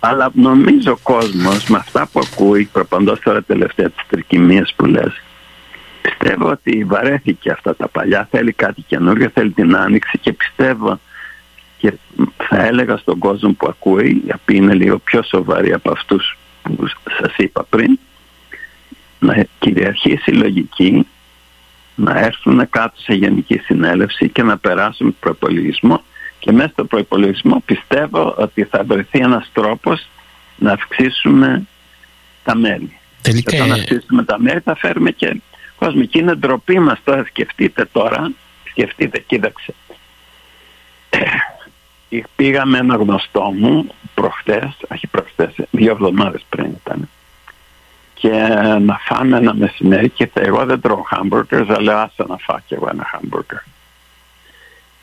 Αλλά 0.00 0.30
νομίζω 0.34 0.92
ο 0.92 0.98
κόσμος 1.02 1.66
με 1.68 1.76
αυτά 1.76 2.08
που 2.12 2.20
ακούει, 2.32 2.68
προπαντός 2.72 3.20
τώρα 3.20 3.42
τελευταία 3.42 3.90
τις 3.90 4.06
τρικυμίες 4.08 4.74
που 4.76 4.84
λες, 4.84 5.22
πιστεύω 6.02 6.48
ότι 6.50 6.84
βαρέθηκε 6.84 7.50
αυτά 7.50 7.76
τα 7.76 7.88
παλιά, 7.88 8.28
θέλει 8.30 8.52
κάτι 8.52 8.82
καινούργιο, 8.82 9.30
θέλει 9.34 9.50
την 9.50 9.76
άνοιξη 9.76 10.18
και 10.18 10.32
πιστεύω 10.32 11.00
και 11.78 11.92
θα 12.36 12.64
έλεγα 12.66 12.96
στον 12.96 13.18
κόσμο 13.18 13.52
που 13.52 13.66
ακούει, 13.68 14.22
οι 14.26 14.32
οποίοι 14.34 14.58
είναι 14.62 14.74
λίγο 14.74 14.98
πιο 14.98 15.22
σοβαροί 15.22 15.72
από 15.72 15.90
αυτούς 15.90 16.38
που 16.62 16.86
σας 17.20 17.36
είπα 17.36 17.66
πριν, 17.68 17.98
να 19.18 19.46
κυριαρχήσει 19.58 20.30
η 20.30 20.34
λογική, 20.34 21.06
να 21.94 22.18
έρθουν 22.18 22.70
κάτω 22.70 23.00
σε 23.00 23.14
γενική 23.14 23.58
συνέλευση 23.58 24.28
και 24.28 24.42
να 24.42 24.58
περάσουν 24.58 25.16
προπολογισμό 25.20 26.02
και 26.38 26.52
μέσα 26.52 26.68
στο 26.68 26.84
προπολογισμό 26.84 27.62
πιστεύω 27.64 28.34
ότι 28.38 28.64
θα 28.64 28.84
βρεθεί 28.84 29.18
ένας 29.18 29.50
τρόπος 29.52 30.08
να 30.56 30.72
αυξήσουμε 30.72 31.66
τα 32.44 32.56
μέλη. 32.56 32.98
Τελικά... 33.22 33.50
Και 33.50 33.62
όταν 33.62 33.72
αυξήσουμε 33.72 34.24
τα 34.24 34.40
μέλη 34.40 34.60
θα 34.60 34.76
φέρουμε 34.76 35.10
και 35.10 35.40
κόσμο. 35.76 36.04
Και 36.04 36.18
είναι 36.18 36.34
ντροπή 36.34 36.78
μας 36.78 36.98
τώρα, 37.04 37.24
σκεφτείτε 37.24 37.84
τώρα, 37.92 38.32
σκεφτείτε, 38.70 39.18
κοίταξε. 39.18 39.74
Πήγαμε 42.36 42.78
ένα 42.78 42.96
γνωστό 42.96 43.42
μου 43.42 43.86
προχτές, 44.14 44.76
όχι 44.92 45.06
προχτές, 45.06 45.54
δύο 45.70 45.90
εβδομάδες 45.90 46.44
πριν 46.48 46.64
ήταν 46.64 47.08
και 48.18 48.30
να 48.80 48.98
φάμε 48.98 49.36
ένα 49.36 49.54
μεσημέρι 49.54 50.08
και 50.08 50.30
εγώ 50.34 50.64
δεν 50.64 50.80
τρώω 50.80 51.02
hamburgers 51.10 51.66
αλλά 51.68 52.02
άσε 52.02 52.24
να 52.28 52.36
φάω 52.36 52.58
και 52.66 52.74
εγώ 52.74 52.88
ένα 52.90 53.06
hamburger 53.12 53.62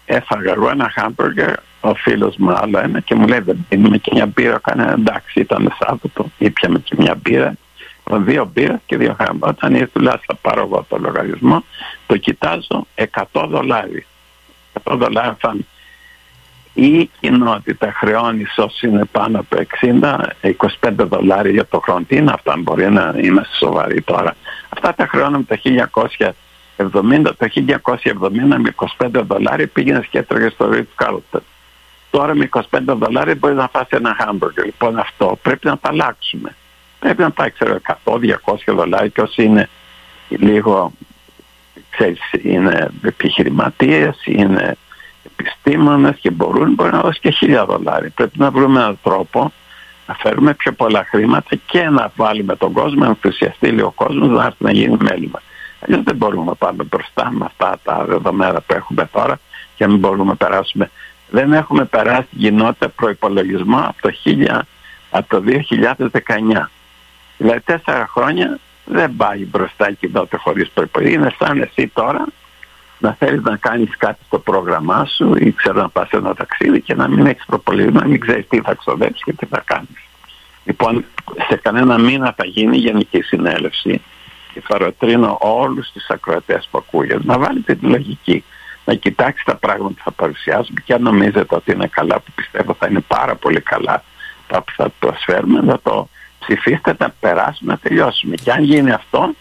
έφαγα 0.06 0.52
εγώ 0.52 0.70
ένα 0.70 0.92
hamburger 0.96 1.54
ο 1.82 1.94
φίλος 1.94 2.36
μου 2.38 2.52
άλλο 2.52 2.80
ένα 2.80 3.00
και 3.00 3.16
μου 3.16 3.28
λέει 3.28 3.40
δεν 3.40 3.66
πίνουμε 3.70 3.98
και 3.98 4.12
μια 4.14 4.26
μπύρα 4.26 4.60
κάνε 4.60 4.92
εντάξει 4.92 5.40
ήταν 5.40 5.74
Σάββατο 5.80 6.32
ήπιαμε 6.38 6.80
και 6.80 6.96
μια 6.98 7.16
μπύρα 7.22 7.54
δύο 8.12 8.50
μπύρα 8.54 8.82
και 8.86 8.98
δύο 8.98 9.16
hamburger 9.20 9.38
όταν 9.40 9.76
ήρθε 9.76 10.00
λέει 10.00 10.14
θα 10.26 10.36
πάρω 10.36 10.62
εγώ 10.62 10.86
το 10.90 10.98
λογαριασμό 10.98 11.64
το 12.08 12.18
κοιτάζω 12.18 12.88
100 13.34 13.46
δολάρια. 13.50 14.04
100 14.84 14.96
δολάρια 14.98 15.38
θα 15.40 15.56
η 16.74 17.10
κοινότητα 17.20 17.92
χρεώνει 17.92 18.46
όσοι 18.56 18.88
είναι 18.88 19.06
πάνω 19.06 19.40
από 19.40 19.58
60, 19.82 20.26
25 20.82 20.92
δολάρια 20.96 21.52
για 21.52 21.66
το 21.66 21.80
χρόνο. 21.80 22.06
Τι 22.08 22.16
είναι 22.16 22.32
αυτά, 22.32 22.56
μπορεί 22.58 22.92
να 22.92 23.14
είμαστε 23.22 23.56
σοβαροί 23.56 24.02
τώρα. 24.02 24.36
Αυτά 24.70 24.94
τα 24.94 25.08
χρεώνουμε 25.08 25.44
το 25.44 25.60
1970, 25.64 26.32
το 27.38 27.48
1970 27.48 28.58
με 28.58 28.76
25 29.00 29.08
δολάρια 29.28 29.68
πήγαινε 29.68 30.08
και 30.10 30.18
έτρωγε 30.18 30.50
στο 30.50 30.70
Ritz 30.74 31.06
Carlton. 31.06 31.40
Τώρα 32.10 32.36
με 32.36 32.50
25 32.52 32.80
δολάρια 32.86 33.36
μπορείς 33.36 33.58
να 33.58 33.68
φάσει 33.68 33.90
ένα 33.90 34.16
hamburger. 34.20 34.64
Λοιπόν 34.66 35.00
αυτό 35.00 35.40
πρέπει 35.42 35.68
να 35.68 35.78
τα 35.78 35.90
αλλάξουμε. 35.90 36.56
Πρέπει 37.00 37.22
να 37.22 37.32
πάει 37.32 37.50
ξέρω 37.50 37.78
100-200 38.04 38.18
δολάρια 38.66 39.08
και 39.08 39.22
όσοι 39.22 39.44
είναι 39.44 39.70
λίγο 40.28 40.94
ξέρεις, 41.90 42.20
είναι 42.42 42.92
επιχειρηματίες, 43.04 44.22
είναι 44.26 44.78
επιστήμονες 45.26 46.18
και 46.20 46.32
μπορούν 46.32 46.74
μπορεί 46.74 46.92
να 46.92 47.02
δώσει 47.02 47.20
και 47.20 47.32
χίλια 47.32 47.66
δολάρια. 47.66 48.12
Πρέπει 48.16 48.40
να 48.40 48.52
βρούμε 48.52 48.80
έναν 48.80 49.00
τρόπο 49.04 49.52
να 50.08 50.14
φέρουμε 50.14 50.54
πιο 50.54 50.72
πολλά 50.72 51.06
χρήματα 51.10 51.56
και 51.66 51.90
να 51.90 52.12
βάλουμε 52.16 52.56
τον 52.56 52.72
κόσμο, 52.72 53.00
να 53.00 53.08
ενθουσιαστεί 53.08 53.68
λίγο 53.68 53.88
ο 53.88 53.92
κόσμος 53.92 54.30
να 54.30 54.46
έρθει 54.46 54.64
να 54.64 54.72
γίνει 54.72 54.98
μέλημα. 55.02 55.42
Αλλιώς 55.80 56.04
δεν 56.04 56.16
μπορούμε 56.16 56.46
να 56.46 56.56
πάμε 56.56 56.84
μπροστά 56.84 57.32
με 57.32 57.46
αυτά 57.46 57.80
τα 57.84 58.06
δεδομένα 58.06 58.62
που 58.62 58.74
έχουμε 58.74 59.10
τώρα 59.12 59.40
και 59.76 59.88
μην 59.88 59.98
μπορούμε 59.98 60.24
να 60.24 60.36
περάσουμε. 60.36 60.92
Δεν 61.30 61.54
έχουμε 61.54 61.86
περάσει 61.86 62.28
την 62.30 62.40
κοινότητα 62.40 62.90
προπολογισμό 62.90 63.78
από 63.78 64.02
το, 64.02 64.14
1000, 64.26 64.60
από 65.10 65.30
το 65.30 65.44
2019. 66.62 66.68
Δηλαδή 67.38 67.60
τέσσερα 67.60 68.08
χρόνια 68.08 68.60
δεν 68.86 69.16
πάει 69.16 69.46
μπροστά 69.46 69.90
η 69.90 69.94
κοινότητα 69.94 70.38
χωρίς 70.38 70.70
προπολογισμό. 70.70 71.22
Είναι 71.22 71.36
σαν 71.40 71.62
εσύ 71.62 71.88
τώρα 71.88 72.26
να 73.04 73.16
θέλεις 73.20 73.42
να 73.42 73.58
κάνεις 73.58 73.98
κάτι 73.98 74.24
στο 74.26 74.40
πρόγραμμά 74.40 75.06
σου 75.06 75.36
ή 75.36 75.52
ξέρω 75.52 75.82
να 75.82 75.90
πας 75.90 76.10
ένα 76.10 76.36
ταξίδι 76.36 76.82
και 76.82 76.96
να 76.96 77.08
μην 77.08 77.26
έχεις 77.26 77.46
προπολογισμό, 77.46 78.00
να 78.00 78.08
μην 78.08 78.20
ξέρεις 78.20 78.48
τι 78.48 78.62
θα 78.62 78.74
ξοδέψεις 78.74 79.24
και 79.24 79.34
τι 79.34 79.46
θα 79.46 79.62
κάνεις. 79.66 80.00
Λοιπόν, 80.64 81.06
σε 81.50 81.56
κανένα 81.56 81.98
μήνα 81.98 82.34
θα 82.38 82.46
γίνει 82.46 82.78
γενική 82.78 83.22
συνέλευση 83.22 84.02
και 84.54 84.62
θα 84.68 84.78
ρωτρίνω 84.78 85.38
όλους 85.42 85.92
τους 85.92 86.08
ακροατές 86.08 86.68
που 86.72 86.78
ακούγεται 86.78 87.22
να 87.24 87.38
βάλετε 87.38 87.76
τη 87.76 87.86
λογική, 87.86 88.44
να 88.86 88.94
κοιτάξει 88.94 89.46
τα 89.46 89.56
πράγματα 89.56 89.94
που 89.94 90.02
θα 90.04 90.12
παρουσιάσουμε 90.12 90.80
και 90.86 90.94
αν 90.94 91.02
νομίζετε 91.02 91.56
ότι 91.56 91.72
είναι 91.72 91.88
καλά, 91.88 92.16
που 92.20 92.32
πιστεύω 92.36 92.76
θα 92.80 92.88
είναι 92.90 93.02
πάρα 93.08 93.36
πολύ 93.36 93.62
καλά 93.62 94.04
τα 94.48 94.62
που 94.62 94.72
θα 94.76 94.90
προσφέρουμε, 95.00 95.62
να 95.62 95.80
το 95.80 96.10
ψηφίστε, 96.40 96.96
να 96.98 97.14
περάσουμε, 97.20 97.72
να 97.72 97.78
τελειώσουμε. 97.78 98.36
Και 98.36 98.52
αν 98.52 98.64
γίνει 98.64 98.92
αυτό, 98.92 99.34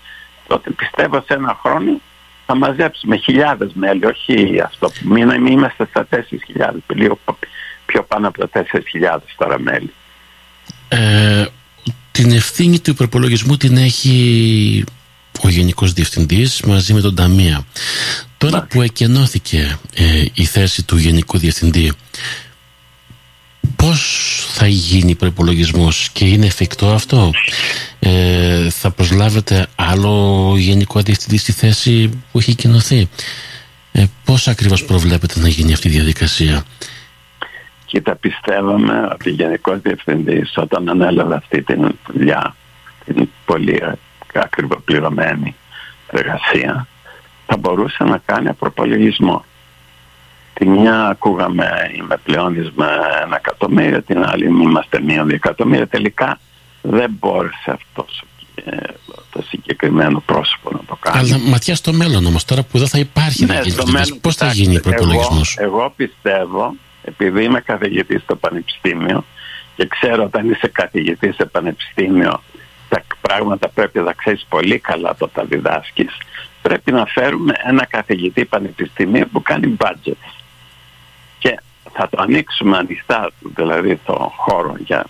τότε 0.47 0.71
πιστεύω 0.71 1.23
σε 1.27 1.35
ένα 1.35 1.59
χρόνο 1.63 2.01
θα 2.47 2.57
μαζέψουμε 2.57 3.17
χιλιάδες 3.17 3.71
μέλη, 3.75 4.05
όχι 4.05 4.61
αυτό 4.65 4.89
που 4.89 5.09
μήνα 5.09 5.35
είμαστε 5.35 5.87
στα 5.91 6.09
4.000, 6.11 6.19
λίγο 6.95 7.19
πιο 7.87 8.03
πάνω 8.03 8.29
από 8.29 8.49
τα 8.49 8.65
4.000 8.73 9.19
τώρα 9.37 9.61
μέλη. 9.61 9.93
Ε, 10.89 11.47
την 12.11 12.31
ευθύνη 12.31 12.81
του 12.81 12.95
προπολογισμού 12.95 13.57
την 13.57 13.77
έχει 13.77 14.85
ο 15.41 15.49
Γενικός 15.49 15.93
Διευθυντής 15.93 16.61
μαζί 16.61 16.95
με 16.95 17.01
τον 17.01 17.15
Ταμία. 17.15 17.67
Τώρα 18.39 18.67
που 18.71 18.83
εκενώθηκε 18.83 19.79
ε, 19.95 20.25
η 20.35 20.45
θέση 20.45 20.83
του 20.85 20.97
Γενικού 20.97 21.39
Διευθυντή, 21.39 21.93
πώς 23.77 24.01
θα 24.49 24.67
γίνει 24.67 25.15
προπολογισμός 25.15 26.11
και 26.13 26.25
είναι 26.25 26.47
εφικτό 26.47 26.87
αυτό; 26.93 27.31
Ε, 27.99 28.71
θα 28.71 28.91
προσλάβετε 28.91 29.67
άλλο 29.75 30.55
γενικό 30.57 31.01
διευθυντή 31.01 31.37
στη 31.37 31.53
θέση 31.53 32.09
που 32.33 32.39
έχει 32.39 32.55
κοινωθεί; 32.55 33.09
Ε, 33.93 34.05
πώς 34.25 34.49
ακριβώς 34.49 34.85
προβλέπετε 34.85 35.41
να 35.41 35.49
γίνει 35.49 35.73
αυτή 35.73 35.89
η 35.89 35.91
διαδικασία; 35.91 36.65
Κοίτα, 37.93 38.17
πιστεύαμε 38.17 39.09
ότι 39.13 39.31
ο 39.31 39.33
Γενικός 39.33 39.81
Διευθυντής 39.81 40.53
όταν 40.57 40.89
ανέλαβε 40.89 41.35
αυτή 41.35 41.63
την 41.63 41.99
δουλειά, 42.13 42.57
την 43.05 43.29
πολύ 43.45 43.83
ακριβοπληρωμένη 44.35 45.55
εργασία, 46.11 46.87
θα 47.47 47.57
μπορούσε 47.57 48.05
να 48.05 48.21
κάνει 48.25 48.53
προπολογισμό. 48.53 49.45
Τη 50.55 50.67
μια 50.69 51.07
ακούγαμε 51.07 51.91
είμαι 51.97 52.17
πλεόνισμα 52.25 52.89
ένα 53.23 53.37
εκατομμύριο, 53.37 54.03
την 54.03 54.25
άλλη 54.25 54.45
είμαστε 54.45 55.01
μία 55.01 55.25
δύο 55.25 55.35
εκατομμύρια. 55.35 55.87
Τελικά 55.87 56.39
δεν 56.83 57.11
μπόρεσε 57.19 57.71
αυτός 57.71 58.25
το 59.31 59.43
συγκεκριμένο 59.43 60.23
πρόσωπο 60.27 60.71
να 60.73 60.81
το 60.87 60.97
κάνει. 61.01 61.19
Αλλά 61.19 61.39
ματιά 61.39 61.75
στο 61.75 61.93
μέλλον 61.93 62.27
όμως 62.27 62.45
τώρα 62.45 62.63
που 62.63 62.79
δεν 62.79 62.89
θα 62.89 62.99
υπάρχει 62.99 63.45
ναι, 63.45 63.61
μέλλον, 63.87 64.21
πώς 64.21 64.35
θα 64.37 64.47
γίνει 64.47 64.77
ο 64.77 64.81
προπολογισμός; 64.81 65.57
Εγώ, 65.59 65.77
εγώ 65.77 65.93
πιστεύω, 65.97 66.75
επειδή 67.05 67.45
είμαι 67.45 67.61
καθηγητής 67.61 68.23
στο 68.23 68.37
Πανεπιστήμιο 68.37 69.25
και 69.77 69.87
ξέρω 69.87 70.25
όταν 70.25 70.51
είσαι 70.51 70.69
καθηγητής 70.69 71.35
σε 71.35 71.45
Πανεπιστήμιο 71.45 72.43
τα 72.89 73.03
πράγματα 73.21 73.69
πρέπει 73.69 73.99
να 73.99 74.13
ξέρεις 74.13 74.47
πολύ 74.49 74.79
καλά 74.79 75.11
όταν 75.11 75.31
τα 75.33 75.45
διδάσκεις 75.45 76.17
πρέπει 76.63 76.93
να 76.93 77.07
φέρουμε 77.07 77.55
ένα 77.67 77.87
καθηγητή 77.87 78.45
πανεπιστημίου 78.45 79.29
που 79.33 79.43
κάνει 79.43 79.77
budget 79.79 79.95
και 80.05 80.42
θα 81.93 82.09
το 82.09 82.23
ανοίξουμε 82.23 82.77
ανοιχτά 82.77 83.31
δηλαδή 83.55 83.97
το 83.97 84.33
χώρο 84.37 84.75
για 84.79 85.07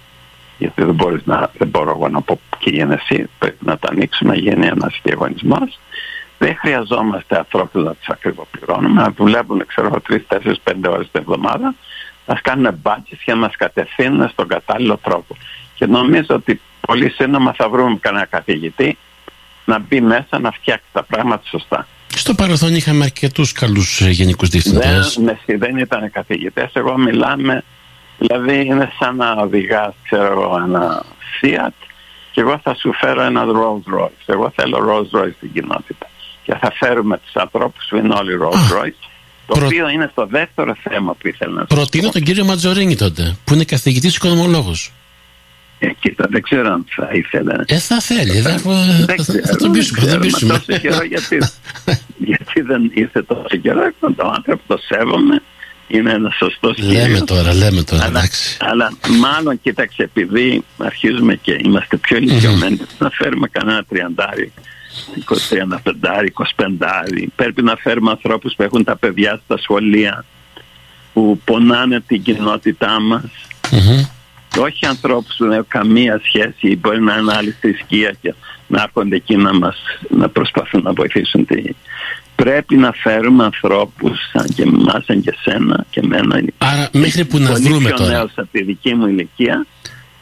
γιατί 0.62 0.84
δεν, 0.84 0.94
μπορείς 0.94 1.24
να, 1.24 1.50
δεν 1.58 1.68
μπορώ 1.68 1.90
εγώ 1.90 2.08
να 2.08 2.20
πω 2.20 2.40
και 2.58 2.70
γίνει 2.70 2.94
εσύ, 2.94 3.28
πρέπει 3.38 3.64
να 3.64 3.78
το 3.78 3.88
ανοίξουμε, 3.90 4.30
να 4.30 4.38
γίνει 4.38 4.66
ένας 4.66 5.00
διαγωνισμός. 5.02 5.78
Δεν 6.38 6.56
χρειαζόμαστε 6.56 7.36
ανθρώπους 7.36 7.84
να 7.84 7.94
τους 7.94 8.08
ακριβοπληρώνουμε, 8.08 9.02
να 9.02 9.12
δουλεύουν 9.16 9.66
ξέρω 9.66 9.90
3, 10.08 10.18
4, 10.28 10.54
5 10.64 10.74
ώρες 10.88 11.10
την 11.10 11.20
εβδομάδα, 11.20 11.74
να 12.26 12.34
κάνουν 12.34 12.78
μπάτσε 12.82 13.16
και 13.24 13.32
να 13.32 13.36
μας 13.36 13.56
κατευθύνουν 13.56 14.28
στον 14.28 14.48
κατάλληλο 14.48 14.96
τρόπο. 14.96 15.36
Και 15.74 15.86
νομίζω 15.86 16.34
ότι 16.34 16.60
πολύ 16.80 17.10
σύντομα 17.10 17.52
θα 17.52 17.68
βρούμε 17.68 17.98
κανένα 18.00 18.24
καθηγητή 18.24 18.98
να 19.64 19.78
μπει 19.78 20.00
μέσα 20.00 20.38
να 20.38 20.50
φτιάξει 20.50 20.86
τα 20.92 21.02
πράγματα 21.02 21.42
σωστά. 21.46 21.86
Στο 22.16 22.34
παρελθόν 22.34 22.74
είχαμε 22.74 23.04
αρκετούς 23.04 23.52
καλούς 23.52 24.00
ε, 24.00 24.10
γενικούς 24.10 24.48
διευθυντές. 24.48 25.18
Δεν, 25.24 25.58
δεν 25.58 25.76
ήταν 25.76 26.10
καθηγητές. 26.10 26.70
Εγώ 26.72 26.98
μιλάμε, 26.98 27.64
δηλαδή 28.18 28.66
είναι 28.66 28.92
σαν 28.98 29.16
να 29.16 29.32
οδηγάς, 29.32 29.94
ξέρω 30.02 30.42
εγώ, 30.42 30.62
ένα 30.64 31.04
Fiat 31.42 31.82
και 32.32 32.40
εγώ 32.40 32.60
θα 32.62 32.74
σου 32.74 32.92
φέρω 32.92 33.22
ένα 33.22 33.44
Rolls 33.44 34.00
Royce. 34.00 34.26
Εγώ 34.26 34.52
θέλω 34.56 34.78
Rolls 34.88 35.18
Royce 35.18 35.32
στην 35.36 35.52
κοινότητα. 35.52 36.10
Και 36.42 36.54
θα 36.60 36.72
φέρουμε 36.78 37.18
τους 37.18 37.36
ανθρώπους 37.36 37.86
που 37.88 37.96
είναι 37.96 38.14
όλοι 38.14 38.38
Rolls 38.42 38.76
Royce. 38.76 39.08
Το 39.46 39.54
Προ... 39.54 39.66
οποίο 39.66 39.88
είναι 39.88 40.10
το 40.14 40.26
δεύτερο 40.26 40.76
θέμα 40.82 41.12
που 41.12 41.28
ήθελα 41.28 41.52
να 41.52 41.64
Προτείνω 41.64 42.08
τον 42.08 42.22
κύριο 42.22 42.44
Ματζορίνη 42.44 42.96
τότε, 42.96 43.36
που 43.44 43.54
είναι 43.54 43.64
καθηγητής 43.64 44.16
οικονομολόγος. 44.16 44.92
Ε, 45.84 45.92
κοίτα, 46.00 46.26
δεν 46.30 46.42
ξέρω 46.42 46.72
αν 46.72 46.84
θα 46.96 47.08
ήθελε. 47.12 47.54
Ε, 47.66 47.78
θα 47.78 48.00
θέλει. 48.00 48.40
Δεν, 48.40 48.60
δεν 49.06 49.24
θα, 49.24 49.34
θα 49.44 49.56
τον 49.56 49.72
πείσουμε. 49.72 50.06
Θα 50.06 50.18
πείσουμε. 50.18 50.52
Τόσο 50.52 50.80
καιρό 50.80 51.02
γιατί, 51.04 51.38
γιατί 52.30 52.60
δεν 52.60 52.90
ήρθε 52.94 53.22
τόσο 53.22 53.56
καιρό. 53.62 53.80
Το 54.00 54.32
άνθρωπο 54.36 54.62
το 54.66 54.76
σέβομαι. 54.88 55.42
Είναι 55.86 56.12
ένα 56.12 56.30
σωστός 56.30 56.78
Λέμε 56.78 57.20
τώρα, 57.20 57.54
λέμε 57.54 57.82
τώρα. 57.82 58.04
Αλλά, 58.04 58.28
αλλά 58.58 58.92
μάλλον 59.20 59.60
κοίταξε, 59.60 60.02
επειδή 60.02 60.64
αρχίζουμε 60.78 61.34
και 61.34 61.58
είμαστε 61.64 61.96
πιο 61.96 62.16
ηλικιωμένοι, 62.16 62.78
να 62.98 63.10
φέρουμε 63.10 63.48
κανένα 63.48 63.84
τριαντάρι 63.84 64.52
25, 65.24 65.32
25. 66.56 67.28
Πρέπει 67.36 67.62
να 67.62 67.76
φέρουμε 67.76 68.10
ανθρώπους 68.10 68.54
που 68.56 68.62
έχουν 68.62 68.84
τα 68.84 68.96
παιδιά 68.96 69.40
στα 69.44 69.58
σχολεία, 69.58 70.24
που 71.12 71.40
πονάνε 71.44 72.00
την 72.00 72.22
κοινότητά 72.22 73.00
μας. 73.00 73.24
Όχι 74.58 74.86
ανθρώπους 74.86 75.34
που 75.36 75.44
δεν 75.44 75.52
έχουν 75.52 75.66
καμία 75.68 76.20
σχέση 76.24 76.68
ή 76.68 76.76
μπορεί 76.76 77.00
να 77.00 77.16
είναι 77.16 77.32
άλλη 77.36 77.56
θρησκεία 77.60 78.14
και 78.20 78.34
να 78.66 78.82
έρχονται 78.82 79.16
εκεί 79.16 79.36
να, 79.36 79.54
μας, 79.54 79.76
να 80.08 80.28
προσπαθούν 80.28 80.82
να 80.82 80.92
βοηθήσουν. 80.92 81.46
Τη... 81.46 81.62
Πρέπει 82.34 82.76
να 82.76 82.92
φέρουμε 82.92 83.44
ανθρώπους 83.44 84.18
σαν 84.32 84.46
και 84.54 84.62
εμάς, 84.62 85.04
σαν 85.04 85.22
και 85.22 85.34
σένα 85.42 85.84
και 85.90 86.00
εμένα. 86.04 86.42
Άρα 86.58 86.88
μέχρι 86.92 87.24
που 87.24 87.38
να 87.38 87.54
βρούμε 87.54 87.90
τώρα. 87.90 88.18
Πολύ 88.18 88.30
από 88.36 88.48
τη 88.52 88.62
δική 88.62 88.94
μου 88.94 89.06
ηλικία 89.06 89.66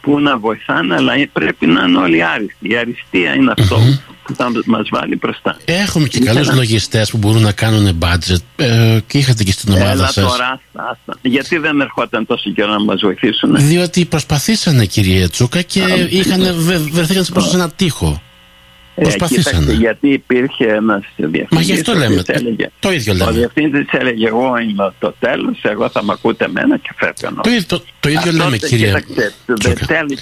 που 0.01 0.21
να 0.21 0.39
βοηθάνε 0.39 0.95
αλλά 0.95 1.13
πρέπει 1.33 1.67
να 1.67 1.85
είναι 1.85 1.99
όλοι 1.99 2.25
άριστοι. 2.25 2.69
Η 2.69 2.77
αριστεία 2.77 3.35
είναι 3.35 3.53
που 4.23 4.35
θα 4.37 4.51
μας 4.67 4.89
βάλει 4.91 5.17
μπροστά. 5.17 5.57
Έχουμε 5.65 6.09
και 6.09 6.21
καλούς 6.21 6.49
να... 6.49 6.55
λογιστές 6.55 7.11
που 7.11 7.17
μπορούν 7.17 7.43
να 7.43 7.53
κάνουν 7.53 7.99
budget 7.99 8.43
ε, 8.57 8.99
και 9.07 9.19
είχατε 9.19 9.45
και 9.45 9.53
στην 9.53 9.73
ομάδα 9.73 9.91
Έλα 9.91 10.07
σας. 10.07 10.31
Τώρα, 10.31 10.61
άστα. 10.75 11.19
Γιατί 11.23 11.59
δεν 11.59 11.81
ερχόταν 11.81 12.27
τόσο 12.27 12.51
καιρό 12.51 12.73
να 12.73 12.85
μας 12.85 13.01
βοηθήσουν. 13.01 13.57
Διότι 13.57 14.05
προσπαθήσανε 14.05 14.87
κύριε 14.87 15.29
Τσούκα 15.29 15.63
και 15.63 15.81
είχαν, 16.11 16.55
βρεθήκαν 16.91 17.25
σε 17.25 17.33
ένα 17.55 17.71
τείχο. 17.71 18.23
Προσπαθήσανε. 19.03 19.73
Ε, 19.73 19.75
γιατί 19.75 20.09
υπήρχε 20.09 20.65
ένας 20.65 21.03
διευθυντής. 21.17 21.47
Μα 21.51 21.61
γι' 21.61 21.73
αυτό 21.73 21.95
λέμε. 21.95 22.23
Έλεγε, 22.27 22.71
το 22.79 22.93
ίδιο 22.93 23.15
λέμε. 23.15 23.31
Ο 23.31 23.33
διευθυντής 23.33 23.87
έλεγε: 23.91 24.27
Εγώ 24.27 24.59
είμαι 24.59 24.93
το 24.99 25.15
τέλος, 25.19 25.59
εγώ 25.63 25.89
θα 25.89 26.05
με 26.05 26.13
ακούτε 26.13 26.45
εμένα 26.45 26.77
και 26.77 26.91
φεύγω. 26.97 27.41
Το, 27.41 27.51
το, 27.67 27.85
το 28.01 28.09
ίδιο 28.09 28.33
λέμε, 28.33 28.57
κύριε. 28.57 28.95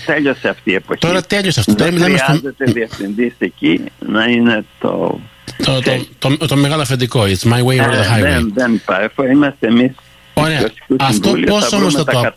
τέλειωσε 0.05 0.49
αυτή 0.49 0.71
η 0.71 0.75
εποχή. 0.75 1.01
Τώρα 1.01 1.23
τέλειωσε 1.23 1.61
αυτό. 1.61 1.75
Δεν 1.85 2.01
χρειάζεται 2.01 2.55
στο... 2.55 2.73
διευθυντής 2.73 3.35
εκεί 3.39 3.81
να 3.99 4.25
είναι 4.25 4.65
το. 4.79 5.21
Το, 5.65 5.81
το, 5.83 6.07
το, 6.37 6.47
το, 6.47 6.57
μεγάλο 6.57 6.83
αφεντικό. 6.83 7.23
It's 7.23 7.53
my 7.53 7.63
way 7.63 7.85
or 7.85 7.91
the 7.91 7.99
ε, 7.99 8.07
highway. 8.15 8.23
Δεν, 8.23 8.53
δεν 8.55 8.75
υπάρχει. 8.75 9.31
Είμαστε 9.33 9.67
εμείς 9.67 9.93
Ωραία. 10.41 10.71
Αυτό 10.99 11.33
πώς 11.47 11.73
όμως 11.73 11.95
θα 11.95 12.05
το. 12.05 12.33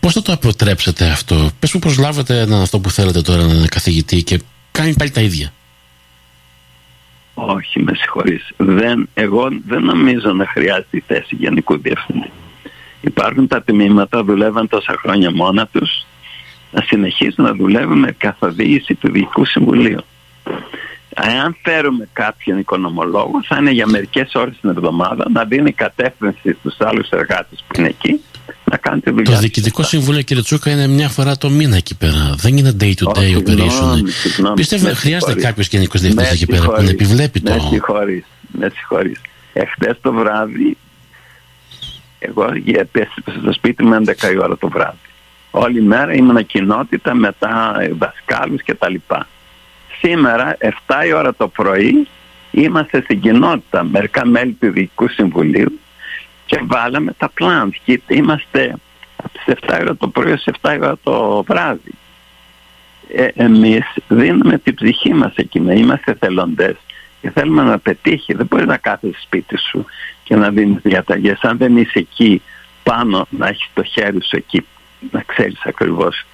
Πώς 0.00 0.12
θα 0.12 0.22
το 0.22 0.32
αποτρέψετε 0.32 1.04
αυτό, 1.04 1.50
Πες 1.58 1.70
που 1.70 1.78
προσλάβετε 1.78 2.40
έναν 2.40 2.60
αυτό 2.60 2.78
που 2.78 2.90
θέλετε 2.90 3.22
τώρα 3.22 3.42
να 3.42 3.54
είναι 3.54 3.66
καθηγητή 3.66 4.22
και 4.22 4.40
κάνει 4.78 4.94
πάλι 4.94 5.10
τα 5.10 5.20
ίδια. 5.20 5.52
Όχι, 7.34 7.82
με 7.82 7.94
συγχωρείς. 7.94 8.52
Δεν, 8.56 9.08
εγώ 9.14 9.48
δεν 9.66 9.82
νομίζω 9.82 10.32
να 10.32 10.46
χρειάζεται 10.46 10.96
η 10.96 11.04
θέση 11.06 11.34
γενικού 11.34 11.78
διευθυντή. 11.78 12.30
Υπάρχουν 13.00 13.46
τα 13.46 13.62
τμήματα, 13.62 14.24
δουλεύαν 14.24 14.68
τόσα 14.68 14.94
χρόνια 14.98 15.30
μόνα 15.32 15.66
τους, 15.66 16.06
να 16.70 16.82
συνεχίσουν 16.82 17.44
να 17.44 17.54
δουλεύουν 17.54 17.98
με 17.98 18.12
καθοδήγηση 18.12 18.94
του 18.94 19.10
Διοικού 19.10 19.44
Συμβουλίου. 19.44 20.00
Αν 21.14 21.56
φέρουμε 21.62 22.08
κάποιον 22.12 22.58
οικονομολόγο, 22.58 23.42
θα 23.44 23.56
είναι 23.56 23.70
για 23.70 23.86
μερικές 23.86 24.34
ώρες 24.34 24.56
την 24.60 24.70
εβδομάδα 24.70 25.30
να 25.30 25.44
δίνει 25.44 25.72
κατεύθυνση 25.72 26.56
στους 26.58 26.76
άλλους 26.78 27.08
εργάτες 27.08 27.64
που 27.66 27.78
είναι 27.78 27.88
εκεί 27.88 28.20
να 28.70 28.76
κάνετε 28.76 29.10
δουλειά. 29.10 29.34
Το 29.34 29.40
Διοικητικό 29.40 29.82
Συμβούλιο, 29.82 30.22
κύριε 30.22 30.42
Τσούκα, 30.42 30.70
είναι 30.70 30.86
μια 30.86 31.08
φορά 31.08 31.36
το 31.36 31.50
μήνα 31.50 31.76
εκεί 31.76 31.96
πέρα. 31.96 32.34
Δεν 32.36 32.56
είναι 32.56 32.76
day 32.80 32.92
to 32.94 33.06
day 33.18 33.36
operation. 33.36 34.00
Πιστεύω 34.54 34.86
ότι 34.86 34.96
χρειάζεται 34.96 35.34
κάποιος 35.34 35.66
γενικό 35.66 35.98
διευθυντή 35.98 36.28
εκεί 36.32 36.46
πέρα 36.46 36.66
που 36.66 36.82
να 36.82 36.90
επιβλέπει 36.90 37.40
το. 37.40 37.52
Με 37.52 37.60
συγχωρείς. 37.70 38.24
Με 38.46 38.70
συγχωρείς. 38.74 39.20
Εχθές 39.52 39.98
το 40.00 40.12
βράδυ, 40.12 40.76
εγώ 42.18 42.44
επέστρεψα 42.66 43.40
στο 43.40 43.52
σπίτι 43.52 43.84
μου 43.84 43.94
11 43.94 44.32
η 44.32 44.38
ώρα 44.38 44.56
το 44.56 44.68
βράδυ. 44.68 44.98
Όλη 45.50 45.82
μέρα 45.82 46.12
ήμουν 46.14 46.46
κοινότητα 46.46 47.14
μετά 47.14 47.76
δασκάλους 47.98 48.62
κτλ. 48.64 48.94
Σήμερα, 50.00 50.56
7 50.60 51.06
η 51.06 51.12
ώρα 51.12 51.34
το 51.34 51.48
πρωί, 51.48 52.08
είμαστε 52.50 53.00
στην 53.02 53.20
κοινότητα, 53.20 53.84
μερικά 53.84 54.26
μέλη 54.26 54.52
του 54.52 54.70
Διοικητικού 54.70 55.08
Συμβουλίου 55.08 55.78
και 56.46 56.60
βάλαμε 56.64 57.12
τα 57.12 57.32
plans 57.40 57.70
και 57.84 58.00
είμαστε 58.08 58.76
από 59.16 59.28
τις 59.32 59.54
7 59.68 59.78
ώρα 59.80 59.96
το 59.96 60.08
πρωί 60.08 60.36
στις 60.36 60.54
7 60.62 60.76
ώρα 60.80 60.96
το 61.02 61.42
βράδυ. 61.42 61.92
Ε, 63.14 63.28
εμείς 63.34 63.84
δίνουμε 64.08 64.58
την 64.58 64.74
ψυχή 64.74 65.14
μας 65.14 65.32
εκεί, 65.34 65.58
είμαστε 65.58 66.14
θελοντές 66.14 66.76
και 67.20 67.30
θέλουμε 67.30 67.62
να 67.62 67.78
πετύχει. 67.78 68.34
Δεν 68.34 68.46
μπορεί 68.46 68.66
να 68.66 68.76
κάθεσαι 68.76 69.20
σπίτι 69.20 69.58
σου 69.58 69.84
και 70.22 70.36
να 70.36 70.50
δίνεις 70.50 70.82
διαταγές. 70.82 71.40
Αν 71.40 71.56
δεν 71.56 71.76
είσαι 71.76 71.98
εκεί 71.98 72.42
πάνω 72.82 73.26
να 73.30 73.48
έχεις 73.48 73.70
το 73.74 73.82
χέρι 73.82 74.22
σου 74.22 74.36
εκεί, 74.36 74.66
να 75.10 75.22
ξέρεις 75.26 75.60
ακριβώς 75.64 76.24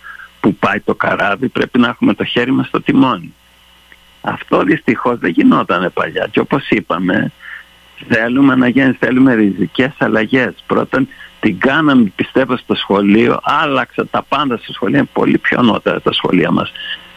που 0.41 0.55
πάει 0.55 0.81
το 0.81 0.95
καράβι, 0.95 1.49
πρέπει 1.49 1.79
να 1.79 1.89
έχουμε 1.89 2.15
το 2.15 2.25
χέρι 2.25 2.53
μας 2.53 2.67
στο 2.67 2.83
τιμόνι. 2.83 3.35
Αυτό 4.21 4.63
δυστυχώς 4.63 5.19
δεν 5.19 5.31
γινόταν 5.31 5.91
παλιά 5.93 6.29
και 6.31 6.41
όπως 6.41 6.69
είπαμε 6.69 7.33
θέλουμε 8.09 8.55
να 8.55 8.69
γίνει, 8.69 8.93
θέλουμε 8.93 9.35
ριζικές 9.35 9.93
αλλαγές. 9.99 10.55
Πρώτον 10.67 11.09
την 11.41 11.59
κάναμε 11.59 12.13
πιστεύω 12.17 12.57
στο 12.57 12.75
σχολείο, 12.75 13.41
άλλαξε 13.43 14.05
τα 14.05 14.23
πάντα 14.29 14.57
στο 14.57 14.73
σχολείο, 14.73 14.99
είναι 14.99 15.09
πολύ 15.13 15.39
πιο 15.39 15.63
νότερα 15.63 16.01
τα 16.01 16.13
σχολεία 16.13 16.51
μας 16.51 16.73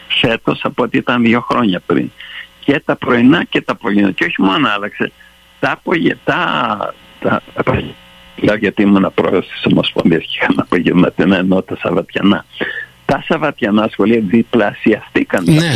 φέτος 0.07 0.60
από 0.64 0.84
ό,τι 0.84 0.97
ήταν 0.97 1.22
δύο 1.22 1.41
χρόνια 1.41 1.81
πριν. 1.85 2.11
Και 2.60 2.81
τα 2.85 2.95
πρωινά 2.95 3.43
και 3.43 3.61
τα 3.61 3.72
απογευματινά. 3.72 4.11
Και 4.11 4.26
όχι 4.26 4.41
μόνο 4.41 4.69
άλλαξε, 4.76 5.11
τα 5.60 5.72
απογευματινά, 5.72 6.93
τα, 7.19 7.41
τα, 7.64 8.55
γιατί 8.60 8.81
ήμουν 8.81 9.11
πρόεδρος 9.15 9.47
της 9.47 9.65
Ομοσπονδίας 9.65 10.23
και 10.23 10.38
είχαμε 10.41 10.61
απογευματινά 10.61 11.38
ενώ 11.38 11.61
τα 11.61 11.77
Σαββατιανά. 11.77 12.45
Τα 13.05 13.23
Σαββατιανά 13.27 13.88
σχολεία 13.91 14.19
διπλασιαστήκαν. 14.22 15.43
Ναι, 15.43 15.73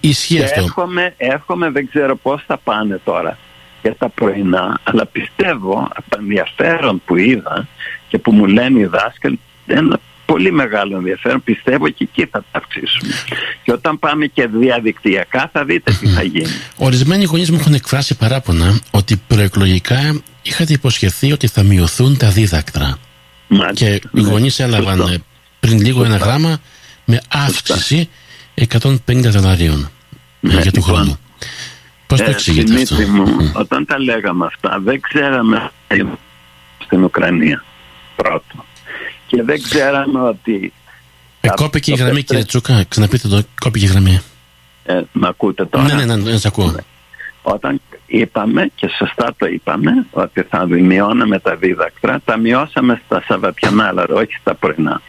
ισχύει 0.00 0.42
αυτό. 0.42 0.60
Έρχομαι, 0.60 1.14
έρχομαι, 1.16 1.70
δεν 1.70 1.88
ξέρω 1.88 2.16
πώς 2.16 2.42
θα 2.46 2.56
πάνε 2.56 3.00
τώρα 3.04 3.38
για 3.86 3.96
τα 3.98 4.08
πρωινά, 4.08 4.80
αλλά 4.84 5.06
πιστεύω 5.06 5.88
από 5.94 6.10
το 6.10 6.16
ενδιαφέρον 6.20 7.02
που 7.04 7.16
είδα 7.16 7.68
και 8.08 8.18
που 8.18 8.32
μου 8.32 8.46
λένε 8.46 8.80
οι 8.80 8.84
δάσκαλοι, 8.84 9.38
ένα 9.66 10.00
πολύ 10.26 10.52
μεγάλο 10.52 10.96
ενδιαφέρον, 10.96 11.42
πιστεύω 11.42 11.88
και 11.88 12.04
εκεί 12.12 12.26
θα 12.30 12.44
τα 12.50 12.58
αυξήσουμε. 12.58 13.12
Και 13.62 13.72
όταν 13.72 13.98
πάμε 13.98 14.26
και 14.26 14.46
διαδικτυακά 14.46 15.50
θα 15.52 15.64
δείτε 15.64 15.92
τι 15.92 16.06
θα 16.06 16.22
γίνει. 16.22 16.52
Ορισμένοι 16.76 17.24
γονείς 17.24 17.50
μου 17.50 17.56
έχουν 17.60 17.74
εκφράσει 17.74 18.16
παράπονα 18.16 18.80
ότι 18.90 19.16
προεκλογικά 19.26 20.20
είχατε 20.42 20.72
υποσχεθεί 20.72 21.32
ότι 21.32 21.46
θα 21.46 21.62
μειωθούν 21.62 22.16
τα 22.16 22.28
δίδακτρα. 22.28 22.98
και 23.72 23.86
οι 23.86 24.00
ναι. 24.10 24.28
γονείς 24.28 24.58
έλαβαν 24.60 25.24
πριν 25.60 25.80
λίγο 25.80 26.04
ένα 26.04 26.16
γράμμα 26.16 26.58
με 27.04 27.20
αύξηση 27.28 28.08
150 28.78 28.96
δολαρίων 29.06 29.90
ναι, 30.40 30.52
για 30.52 30.72
του 30.72 30.78
λοιπόν, 30.78 30.94
χρόνου. 30.94 31.18
Πώς 32.06 32.18
το 32.18 32.30
ε, 32.30 32.30
εξηγείτε 32.30 32.82
αυτό; 32.82 33.08
Μου, 33.08 33.52
όταν 33.54 33.84
τα 33.86 33.98
λέγαμε 33.98 34.46
αυτά 34.46 34.80
δεν 34.84 35.00
ξέραμε 35.00 35.70
στην 36.78 37.04
Ουκρανία 37.04 37.64
πρώτο. 38.16 38.64
Και 39.26 39.42
δεν 39.42 39.62
ξέραμε 39.62 40.20
ότι... 40.20 40.72
Ε, 41.40 41.48
κόπηκε 41.48 41.92
η 41.92 41.94
γραμμή 41.94 42.22
κύριε 42.22 42.44
Τσούκα, 42.44 42.84
ξαναπείτε 42.88 43.28
το, 43.28 43.42
κόπηκε 43.60 43.84
η 43.84 43.88
γραμμή. 43.88 44.22
Ε, 44.84 45.00
με 45.12 45.28
ακούτε 45.28 45.66
τώρα; 45.66 45.84
Ναι, 45.84 45.94
ναι, 45.94 46.16
ναι, 46.16 46.30
ναι, 46.30 46.38
ακούω. 46.44 46.70
Ναι. 46.70 46.80
Όταν 47.42 47.80
είπαμε 48.06 48.70
και 48.74 48.88
σωστά 48.98 49.34
το 49.38 49.46
είπαμε 49.46 50.06
ότι 50.10 50.42
θα 50.42 50.66
μειώναμε 50.66 51.38
τα 51.38 51.56
δίδακτρα, 51.56 52.20
τα 52.24 52.36
μειώσαμε 52.36 53.02
στα 53.06 53.22
Σαββατιανά, 53.26 53.86
αλλά 53.86 54.06
όχι 54.10 54.32
στα 54.40 54.54
πρωινά. 54.54 55.02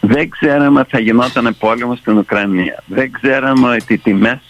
Δεν 0.00 0.28
ξέραμε 0.28 0.80
ότι 0.80 0.90
θα 0.90 1.00
γινόταν 1.00 1.56
πόλεμος 1.58 1.98
στην 1.98 2.18
Ουκρανία. 2.18 2.82
Δεν 2.86 3.10
ξέραμε 3.10 3.68
ότι 3.68 3.92
οι 3.92 3.98
τιμές 3.98 4.40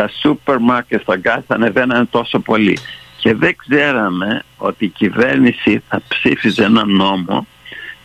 τα 0.00 0.10
σούπερ 0.20 0.58
μάρκετ 0.58 1.02
στα 1.02 1.16
γκάζ 1.16 1.40
θα 1.46 1.54
ανεβαίνανε 1.54 2.04
τόσο 2.04 2.38
πολύ. 2.38 2.78
Και 3.16 3.34
δεν 3.34 3.56
ξέραμε 3.56 4.42
ότι 4.56 4.84
η 4.84 4.88
κυβέρνηση 4.88 5.82
θα 5.88 6.02
ψήφιζε 6.08 6.64
ένα 6.64 6.86
νόμο 6.86 7.46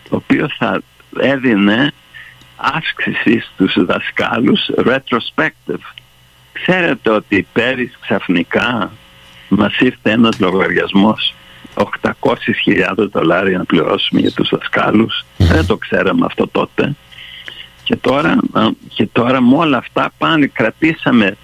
το 0.09 0.15
οποίο 0.15 0.47
θα 0.57 0.81
έδινε 1.19 1.91
αύξηση 2.55 3.39
στους 3.39 3.85
δασκάλους 3.85 4.69
retrospective. 4.77 5.85
Ξέρετε 6.51 7.09
ότι 7.09 7.47
πέρυσι 7.53 7.95
ξαφνικά 8.01 8.91
μας 9.49 9.79
ήρθε 9.79 10.11
ένας 10.11 10.39
λογαριασμός 10.39 11.35
800.000 11.73 13.09
δολάρια 13.11 13.57
να 13.57 13.65
πληρώσουμε 13.65 14.21
για 14.21 14.31
τους 14.31 14.49
δασκάλους. 14.49 15.25
Δεν 15.37 15.65
το 15.65 15.77
ξέραμε 15.77 16.25
αυτό 16.25 16.47
τότε. 16.47 16.95
Και 17.83 17.95
τώρα, 17.95 18.35
και 18.87 19.07
τώρα 19.11 19.41
με 19.41 19.55
όλα 19.57 19.77
αυτά 19.77 20.11
πάνε 20.17 20.45
κρατήσαμε 20.45 21.37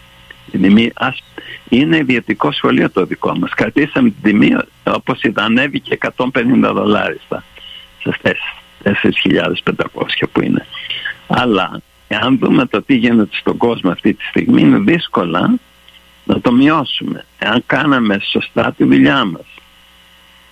Είναι 1.69 1.97
ιδιωτικό 1.97 2.51
σχολείο 2.51 2.89
το 2.89 3.05
δικό 3.05 3.37
μας. 3.37 3.53
Κρατήσαμε 3.53 4.09
την 4.09 4.21
τιμή 4.21 4.55
όπως 4.83 5.21
ήταν 5.21 5.45
ανέβηκε 5.45 5.97
150 6.17 6.71
δολάρια 6.73 7.43
στις 7.99 8.15
4.500 8.83 10.27
που 10.31 10.41
είναι. 10.41 10.65
Αλλά 11.27 11.81
αν 12.07 12.37
δούμε 12.37 12.65
το 12.65 12.81
τι 12.81 12.95
γίνεται 12.95 13.35
στον 13.35 13.57
κόσμο 13.57 13.91
αυτή 13.91 14.13
τη 14.13 14.23
στιγμή 14.23 14.61
είναι 14.61 14.77
δύσκολα 14.77 15.59
να 16.23 16.41
το 16.41 16.51
μειώσουμε. 16.51 17.25
Εάν 17.39 17.63
κάναμε 17.65 18.19
σωστά 18.31 18.73
τη 18.77 18.83
δουλειά 18.83 19.25
μας 19.25 19.45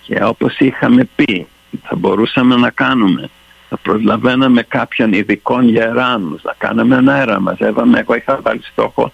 και 0.02 0.24
όπως 0.24 0.58
είχαμε 0.58 1.08
πει 1.16 1.46
θα 1.82 1.96
μπορούσαμε 1.96 2.56
να 2.56 2.70
κάνουμε 2.70 3.30
θα 3.68 3.76
προσλαβαίναμε 3.76 4.62
κάποιον 4.62 5.12
ειδικών 5.12 5.68
γεράνους, 5.68 6.42
να 6.42 6.54
κάνουμε 6.58 6.96
ένα 6.96 7.14
αέρα 7.14 7.40
μαζεύαμε, 7.40 7.98
εγώ 7.98 8.14
είχα 8.14 8.40
βάλει 8.42 8.62
στόχο 8.62 9.12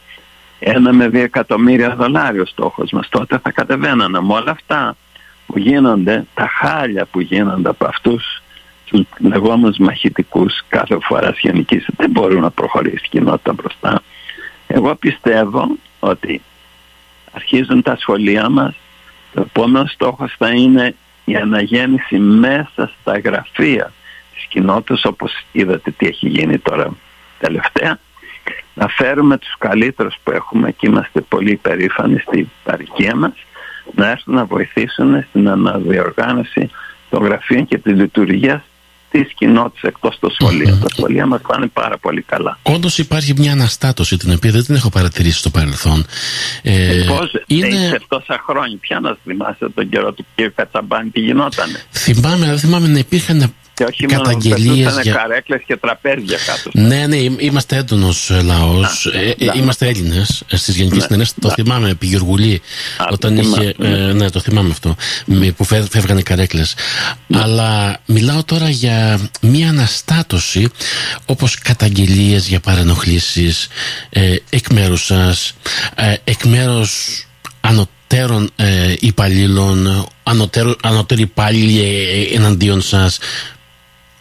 ένα 0.58 0.92
με 0.92 1.08
δύο 1.08 1.22
εκατομμύρια 1.22 1.94
δολάρια 1.94 2.42
ο 2.42 2.44
στόχος 2.44 2.90
μας, 2.90 3.08
τότε 3.08 3.38
θα 3.38 3.50
κατεβαίνανε. 3.50 4.20
Με 4.20 4.32
όλα 4.32 4.50
αυτά 4.50 4.96
που 5.46 5.58
γίνονται, 5.58 6.26
τα 6.34 6.48
χάλια 6.48 7.06
που 7.06 7.20
γίνονται 7.20 7.68
από 7.68 7.86
αυτούς 7.86 8.42
τους 8.84 9.02
λεγόμενους 9.18 9.78
μαχητικούς 9.78 10.62
κάθε 10.68 10.98
φορά 11.00 11.34
γενικής 11.40 11.86
δεν 11.96 12.10
μπορούν 12.10 12.40
να 12.40 12.50
προχωρήσει 12.50 13.04
η 13.04 13.08
κοινότητα 13.08 13.52
μπροστά. 13.52 14.02
Εγώ 14.66 14.94
πιστεύω 14.94 15.76
ότι 16.00 16.42
αρχίζουν 17.32 17.82
τα 17.82 17.96
σχολεία 17.96 18.48
μας, 18.48 18.74
το 19.34 19.40
επόμενο 19.40 19.86
στόχος 19.86 20.34
θα 20.38 20.50
είναι 20.50 20.94
η 21.24 21.36
αναγέννηση 21.36 22.18
μέσα 22.18 22.92
στα 23.00 23.18
γραφεία 23.18 23.92
της 24.34 24.44
κοινότητας 24.48 25.04
όπως 25.04 25.32
είδατε 25.52 25.90
τι 25.90 26.06
έχει 26.06 26.28
γίνει 26.28 26.58
τώρα 26.58 26.96
τελευταία 27.38 27.98
να 28.76 28.88
φέρουμε 28.88 29.38
τους 29.38 29.54
καλύτερους 29.58 30.16
που 30.22 30.30
έχουμε 30.30 30.70
και 30.70 30.86
είμαστε 30.86 31.20
πολύ 31.20 31.56
περήφανοι 31.56 32.18
στην 32.18 32.48
παροικία 32.64 33.16
μας 33.16 33.32
να 33.94 34.10
έρθουν 34.10 34.34
να 34.34 34.44
βοηθήσουν 34.44 35.24
στην 35.28 35.48
αναδιοργάνωση 35.48 36.70
των 37.10 37.24
γραφείων 37.24 37.66
και 37.66 37.78
της 37.78 37.92
λειτουργίας 37.92 38.60
της 39.10 39.32
κοινότητας 39.34 39.82
εκτός 39.82 40.18
των 40.18 40.30
σχολείων. 40.30 40.80
Τα 40.80 40.88
σχολεία 40.88 41.26
μας 41.26 41.40
πάνε 41.46 41.66
πάρα 41.66 41.98
πολύ 41.98 42.22
καλά. 42.22 42.58
Όντως 42.62 42.98
υπάρχει 42.98 43.34
μια 43.36 43.52
αναστάτωση 43.52 44.16
την 44.16 44.32
οποία 44.32 44.50
δεν 44.50 44.64
την 44.64 44.74
έχω 44.74 44.88
παρατηρήσει 44.90 45.38
στο 45.38 45.50
παρελθόν. 45.50 46.06
Ε, 46.62 47.04
Πώς 47.08 47.32
είναι... 47.46 47.88
σε 47.90 48.00
τόσα 48.08 48.42
χρόνια, 48.46 48.76
πια 48.80 49.00
να 49.00 49.16
θυμάσαι 49.24 49.68
τον 49.74 49.88
καιρό 49.88 50.12
του 50.12 50.26
κ. 50.34 50.42
Κατσαμπάνη, 50.54 51.10
τι 51.10 51.20
γινότανε; 51.20 51.82
Θυμάμαι, 51.90 52.46
δεν 52.46 52.58
θυμάμαι 52.58 52.88
να 52.88 52.98
υπήρχαν 52.98 53.54
και 53.76 53.84
όχι 53.84 54.06
καταγγελίες 54.06 54.88
μόνο 54.90 55.00
για... 55.00 55.12
καρέκλες 55.12 55.62
και 55.66 55.76
τραπέζια 55.76 56.38
κάτω. 56.46 56.70
Ναι, 56.72 57.06
ναι, 57.06 57.16
είμαστε 57.16 57.76
έντονος 57.76 58.30
ε, 58.30 58.42
λαός. 58.42 59.06
Ε, 59.06 59.34
ε, 59.38 59.50
είμαστε 59.56 59.86
Έλληνες 59.86 60.42
στις 60.46 60.76
γενικές 60.76 61.08
ναι, 61.08 61.24
Το 61.40 61.50
θυμάμαι 61.50 61.90
επί 61.90 62.06
Γεωργουλή. 62.06 62.62
όταν 63.10 63.36
είχε... 63.36 63.74
Ναι. 63.76 64.12
ναι. 64.12 64.30
το 64.30 64.40
θυμάμαι 64.40 64.70
αυτό. 64.70 64.96
Που 65.56 65.64
φεύγανε 65.64 66.22
καρέκλες. 66.22 66.74
Ναι. 67.26 67.40
Αλλά 67.40 68.00
μιλάω 68.06 68.44
τώρα 68.44 68.68
για 68.68 69.20
μία 69.40 69.68
αναστάτωση 69.68 70.68
όπως 71.26 71.58
καταγγελίες 71.58 72.48
για 72.48 72.60
παρενοχλήσεις 72.60 73.68
εκ 74.50 74.70
μέρους 74.72 75.04
σας, 75.04 75.54
εκ 76.24 76.44
μέρους 76.44 77.26
ανωτέρων 77.60 78.50
ε, 78.56 78.94
υπαλλήλων, 79.00 80.06
ανωτέροι 80.80 81.22
υπάλληλοι 81.22 82.30
εναντίον 82.34 82.80
σας 82.80 83.18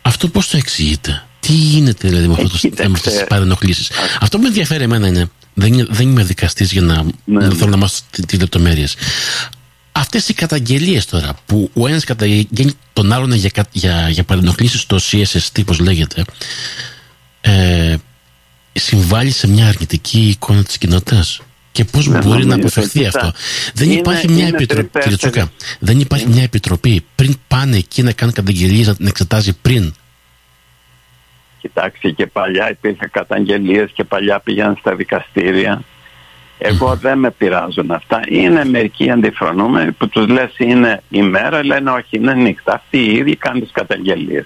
αυτό 0.06 0.28
πώς 0.28 0.48
το 0.48 0.58
εξηγείτε; 0.58 1.24
Τι 1.40 1.54
γίνεται 1.54 2.08
δηλαδή 2.08 2.28
με 2.28 2.34
αυτό 2.34 2.48
το 2.48 2.70
θέμα 2.76 3.00
τη 3.00 3.10
παρενοχλήσεις; 3.28 3.92
Αυτό 4.20 4.38
που 4.38 4.44
με 4.44 4.50
ενδιαφέρει 4.50 4.84
εμένα 4.84 5.08
είναι. 5.08 5.30
Δεν, 5.54 5.88
δεν 5.90 6.08
είμαι 6.08 6.24
δικαστής 6.24 6.72
για 6.72 6.82
να, 6.82 7.04
ναι, 7.04 7.12
να 7.26 7.48
ναι. 7.48 7.56
θέλω 7.56 7.70
να 7.70 7.78
μάθω 7.78 8.00
τι 8.28 8.38
λεπτομέρειες. 8.38 8.96
Αυτές 9.92 10.30
οι 10.30 10.34
καταγγελίες 10.34 11.06
τώρα 11.06 11.34
που 11.46 11.70
ο 11.74 11.88
ένας 11.88 12.04
καταγγέλνει 12.04 12.74
τον 12.94 13.14
άλλον 13.14 13.34
για, 13.34 13.52
για, 13.72 14.10
για 14.10 14.24
παρενοχλήσεις 14.24 14.82
στο 14.82 14.98
CSST, 15.12 15.60
όπω 15.62 15.74
λέγεται, 15.84 16.24
ε, 17.42 17.96
συμβάλλει 18.74 19.32
σε 19.32 19.48
μια 19.48 19.68
αρνητική 19.68 20.28
εικόνα 20.28 20.64
της 20.64 20.78
κοινότητας; 20.78 21.42
Και 21.76 21.86
πώς 21.86 22.08
μπορεί 22.08 22.46
να 22.46 22.56
αποφευθεί 22.56 23.06
αυτό. 23.06 23.32
Δεν 23.74 23.92
υπάρχει 23.92 24.30
μια 24.32 24.48
επιτροπή, 24.48 25.00
κύριε 25.00 25.18
Τσούκα, 25.18 25.52
δεν 25.80 26.00
υπάρχει 26.00 26.28
μια 26.28 26.44
επιτροπή 26.44 27.06
πριν 27.16 27.36
πάνε 27.48 27.78
εκεί 27.78 28.04
να 28.04 28.12
κάνουν 28.12 28.34
καταγγελίες 28.34 28.88
να 28.88 28.96
την 28.96 29.08
εξετάζει 29.08 29.58
πριν. 29.62 29.94
Κοιτάξτε 31.60 32.10
και 32.10 32.28
παλιά 32.28 32.70
υπήρχαν 32.70 33.10
καταγγελίες 33.12 33.92
και 33.94 34.04
παλιά 34.04 34.40
πήγαν 34.40 34.76
στα 34.80 34.96
δικαστήρια. 34.96 35.82
Εγώ 36.58 36.96
δεν 36.96 37.18
με 37.20 37.32
πειράζουν 37.32 37.92
αυτά. 37.92 38.20
Είναι 38.30 38.66
μερικοί 38.66 39.10
αντιφρονούμενοι 39.10 39.92
που 39.92 40.10
τους 40.10 40.28
λες 40.28 40.54
είναι 40.58 41.04
ημέρα, 41.10 41.66
λένε 41.66 41.92
όχι 41.92 42.18
είναι 42.18 42.34
νύχτα. 42.34 42.74
Αυτοί 42.74 42.98
οι 42.98 43.16
ίδιοι 43.16 43.36
κάνουν 43.36 43.62
τις 43.62 43.72
καταγγελίες. 43.72 44.46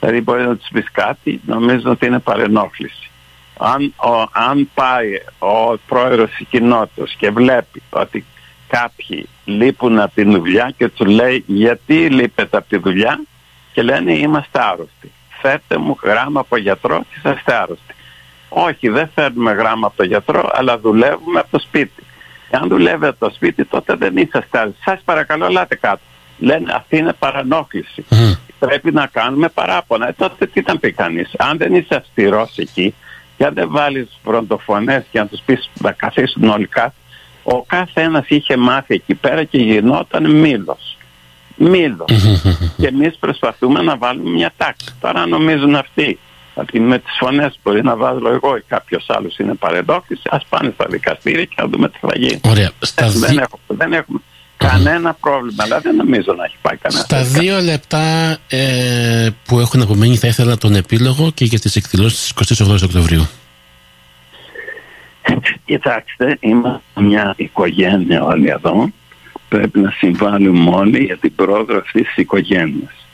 Δηλαδή 0.00 0.20
μπορείς 0.20 0.46
να 0.46 0.56
τους 0.56 0.68
πεις 0.72 0.86
κάτι, 0.92 1.40
νομίζω 1.46 1.90
ότι 1.90 2.06
είναι 2.06 2.18
παρενόχληση 2.18 3.09
αν, 3.60 3.94
ο, 3.96 4.28
αν 4.32 4.70
πάει 4.74 5.08
ο 5.38 5.78
πρόεδρος 5.86 6.30
της 6.30 6.46
κοινότητας 6.50 7.14
και 7.18 7.30
βλέπει 7.30 7.82
ότι 7.90 8.24
κάποιοι 8.68 9.28
λείπουν 9.44 9.98
από 9.98 10.14
τη 10.14 10.24
δουλειά 10.24 10.72
και 10.76 10.88
τους 10.88 11.06
λέει 11.06 11.44
γιατί 11.46 11.94
λείπετε 11.94 12.56
από 12.56 12.68
τη 12.68 12.76
δουλειά; 12.76 13.20
και 13.72 13.82
λένε 13.82 14.12
είμαστε 14.12 14.60
άρρωστοι. 14.62 15.12
Φέρτε 15.40 15.78
μου 15.78 15.96
γράμμα 16.02 16.40
από 16.40 16.56
γιατρό 16.56 16.98
και 16.98 17.28
είστε 17.28 17.54
άρρωστοι. 17.54 17.94
Όχι, 18.48 18.88
δεν 18.88 19.10
φέρνουμε 19.14 19.52
γράμμα 19.52 19.86
από 19.86 19.96
το 19.96 20.04
γιατρό, 20.04 20.50
αλλά 20.52 20.78
δουλεύουμε 20.78 21.40
από 21.40 21.48
το 21.50 21.58
σπίτι. 21.58 22.02
Αν 22.50 22.68
δουλεύετε 22.68 23.08
από 23.08 23.26
το 23.26 23.34
σπίτι, 23.34 23.64
τότε 23.64 23.94
δεν 23.94 24.16
είσαστε 24.16 24.58
άρρωστοι. 24.58 24.82
Σας 24.84 25.00
παρακαλώ, 25.04 25.48
λάτε 25.48 25.74
κάτω. 25.74 26.00
Λένε 26.38 26.72
αυτή 26.72 26.96
είναι 26.96 27.12
παρανόχληση. 27.12 28.04
Πρέπει 28.58 28.92
να 28.92 29.06
κάνουμε 29.06 29.48
παράπονα. 29.48 30.08
Ε, 30.08 30.12
τότε 30.12 30.46
τι 30.46 30.62
θα 30.62 30.78
πει 30.78 30.92
κανείς. 30.92 31.30
Αν 31.38 31.56
δεν 31.56 31.74
είσαι 31.74 31.94
αυστηρός 31.94 32.58
εκεί, 32.58 32.94
και 33.40 33.46
αν 33.46 33.54
δεν 33.54 33.70
βάλεις 33.70 34.08
φροντοφωνές 34.24 35.04
και 35.10 35.18
να 35.18 35.26
τους 35.26 35.40
πεις 35.44 35.70
να 35.80 35.92
καθίσουν 35.92 36.44
όλοι 36.44 36.66
κάτω, 36.66 36.92
ο 37.42 37.62
κάθε 37.62 38.00
ένας 38.00 38.24
είχε 38.28 38.56
μάθει 38.56 38.94
εκεί 38.94 39.14
πέρα 39.14 39.44
και 39.44 39.58
γινόταν 39.58 40.30
μήλος. 40.30 40.96
Μήλος. 41.56 42.08
και 42.80 42.86
εμείς 42.86 43.16
προσπαθούμε 43.20 43.82
να 43.82 43.96
βάλουμε 43.96 44.30
μια 44.30 44.52
τάξη. 44.56 44.94
Τώρα 45.00 45.26
νομίζουν 45.26 45.74
αυτοί 45.74 46.18
ότι 46.54 46.80
με 46.80 46.98
τις 46.98 47.16
φωνές 47.18 47.58
μπορεί 47.62 47.82
να 47.82 47.96
βάλω 47.96 48.28
εγώ 48.28 48.56
ή 48.56 48.62
κάποιος 48.68 49.06
άλλος 49.08 49.38
είναι 49.38 49.54
παρεδόχτης, 49.54 50.20
ας 50.30 50.44
πάνε 50.48 50.70
στα 50.74 50.86
δικαστήρια 50.88 51.44
και 51.44 51.54
να 51.56 51.66
δούμε 51.68 51.88
τι 51.88 51.98
θα 52.00 52.12
γίνει. 52.16 52.40
Ωραία. 52.44 52.70
Ε, 52.94 53.10
δεν, 53.10 53.38
έχουμε, 53.38 53.62
δεν 53.66 53.92
έχουμε 53.92 54.20
κανένα 54.66 55.14
πρόβλημα, 55.20 55.64
αλλά 55.64 55.80
δεν 55.80 55.96
νομίζω 55.96 56.32
να 56.32 56.44
έχει 56.44 56.56
πάει 56.62 56.76
κανένα. 56.76 57.02
Στα 57.02 57.22
δύο 57.22 57.60
λεπτά 57.60 58.38
ε, 58.48 59.28
που 59.46 59.60
έχουν 59.60 59.82
απομείνει 59.82 60.16
θα 60.16 60.26
ήθελα 60.26 60.56
τον 60.58 60.74
επίλογο 60.74 61.30
και 61.34 61.44
για 61.44 61.58
τις 61.58 61.76
εκδηλώσεις 61.76 62.32
της 62.32 62.60
28 62.62 62.82
Οκτωβρίου. 62.84 63.28
Κοιτάξτε, 65.64 66.36
είμαστε 66.40 66.82
μια 67.00 67.34
οικογένεια 67.36 68.22
όλοι 68.22 68.48
εδώ. 68.48 68.90
Πρέπει 69.48 69.78
να 69.78 69.90
συμβάλλουμε 69.90 70.70
όλοι 70.70 71.04
για 71.04 71.16
την 71.16 71.34
πρόοδο 71.34 71.76
αυτής 71.76 72.02
της 72.02 72.16
οικογένειας. 72.16 73.06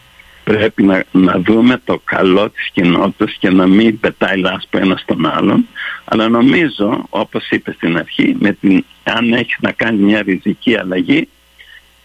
Πρέπει 0.44 0.82
να, 0.82 1.04
να 1.10 1.38
δούμε 1.38 1.80
το 1.84 2.00
καλό 2.04 2.50
της 2.50 2.70
κοινότητας 2.72 3.36
και 3.38 3.50
να 3.50 3.66
μην 3.66 4.00
πετάει 4.00 4.36
λάσπο 4.38 4.78
ένας 4.78 5.00
στον 5.00 5.26
άλλον. 5.26 5.66
Αλλά 6.04 6.28
νομίζω, 6.28 7.06
όπως 7.08 7.48
είπες 7.50 7.74
στην 7.74 7.96
αρχή, 7.96 8.36
με 8.38 8.52
την, 8.52 8.84
αν 9.02 9.32
έχεις 9.32 9.56
να 9.60 9.72
κάνεις 9.72 10.00
μια 10.00 10.22
ριζική 10.22 10.76
αλλαγή, 10.76 11.28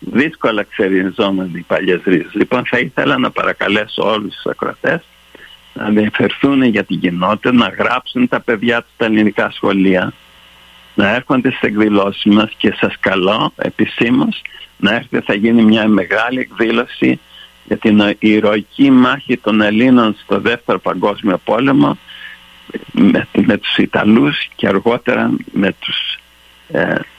δύσκολα 0.01 0.63
ξεριζόμαστε 0.63 1.57
οι 1.57 1.65
παλιές 1.67 2.01
ρίζες. 2.03 2.33
Λοιπόν, 2.33 2.65
θα 2.65 2.79
ήθελα 2.79 3.17
να 3.17 3.31
παρακαλέσω 3.31 4.11
όλους 4.11 4.33
τους 4.35 4.51
ακροατές 4.51 5.01
να 5.73 5.85
ενδιαφερθούν 5.85 6.63
για 6.63 6.83
την 6.83 6.99
κοινότητα, 6.99 7.51
να 7.53 7.67
γράψουν 7.67 8.27
τα 8.27 8.39
παιδιά 8.39 8.81
τους 8.81 8.91
στα 8.93 9.05
ελληνικά 9.05 9.51
σχολεία, 9.51 10.13
να 10.93 11.15
έρχονται 11.15 11.49
στις 11.49 11.61
εκδηλώσεις 11.61 12.33
μας 12.33 12.51
και 12.57 12.73
σας 12.79 12.95
καλώ 12.99 13.53
επισήμως 13.55 14.41
να 14.77 14.93
έρθετε, 14.93 15.21
θα 15.25 15.33
γίνει 15.33 15.63
μια 15.63 15.87
μεγάλη 15.87 16.39
εκδήλωση 16.39 17.19
για 17.63 17.77
την 17.77 18.15
ηρωική 18.19 18.91
μάχη 18.91 19.37
των 19.37 19.61
Ελλήνων 19.61 20.15
στο 20.23 20.39
δεύτερο 20.39 20.79
παγκόσμιο 20.79 21.37
πόλεμο 21.37 21.97
με, 22.91 23.27
με 23.45 23.57
τους 23.57 23.77
Ιταλούς 23.77 24.47
και 24.55 24.67
αργότερα 24.67 25.31
με 25.51 25.75
τους 25.79 25.97
ε, 26.13 26.20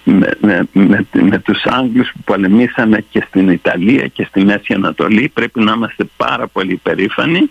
με, 0.04 0.30
με, 0.40 0.68
με, 0.72 1.06
με, 1.12 1.38
τους 1.38 1.64
Άγγλους 1.64 2.10
που 2.12 2.20
πολεμήσαμε 2.24 3.04
και 3.10 3.24
στην 3.28 3.48
Ιταλία 3.48 4.06
και 4.06 4.24
στη 4.24 4.44
Μέση 4.44 4.72
Ανατολή 4.74 5.28
πρέπει 5.28 5.60
να 5.60 5.72
είμαστε 5.72 6.04
πάρα 6.16 6.46
πολύ 6.46 6.76
περήφανοι. 6.76 7.50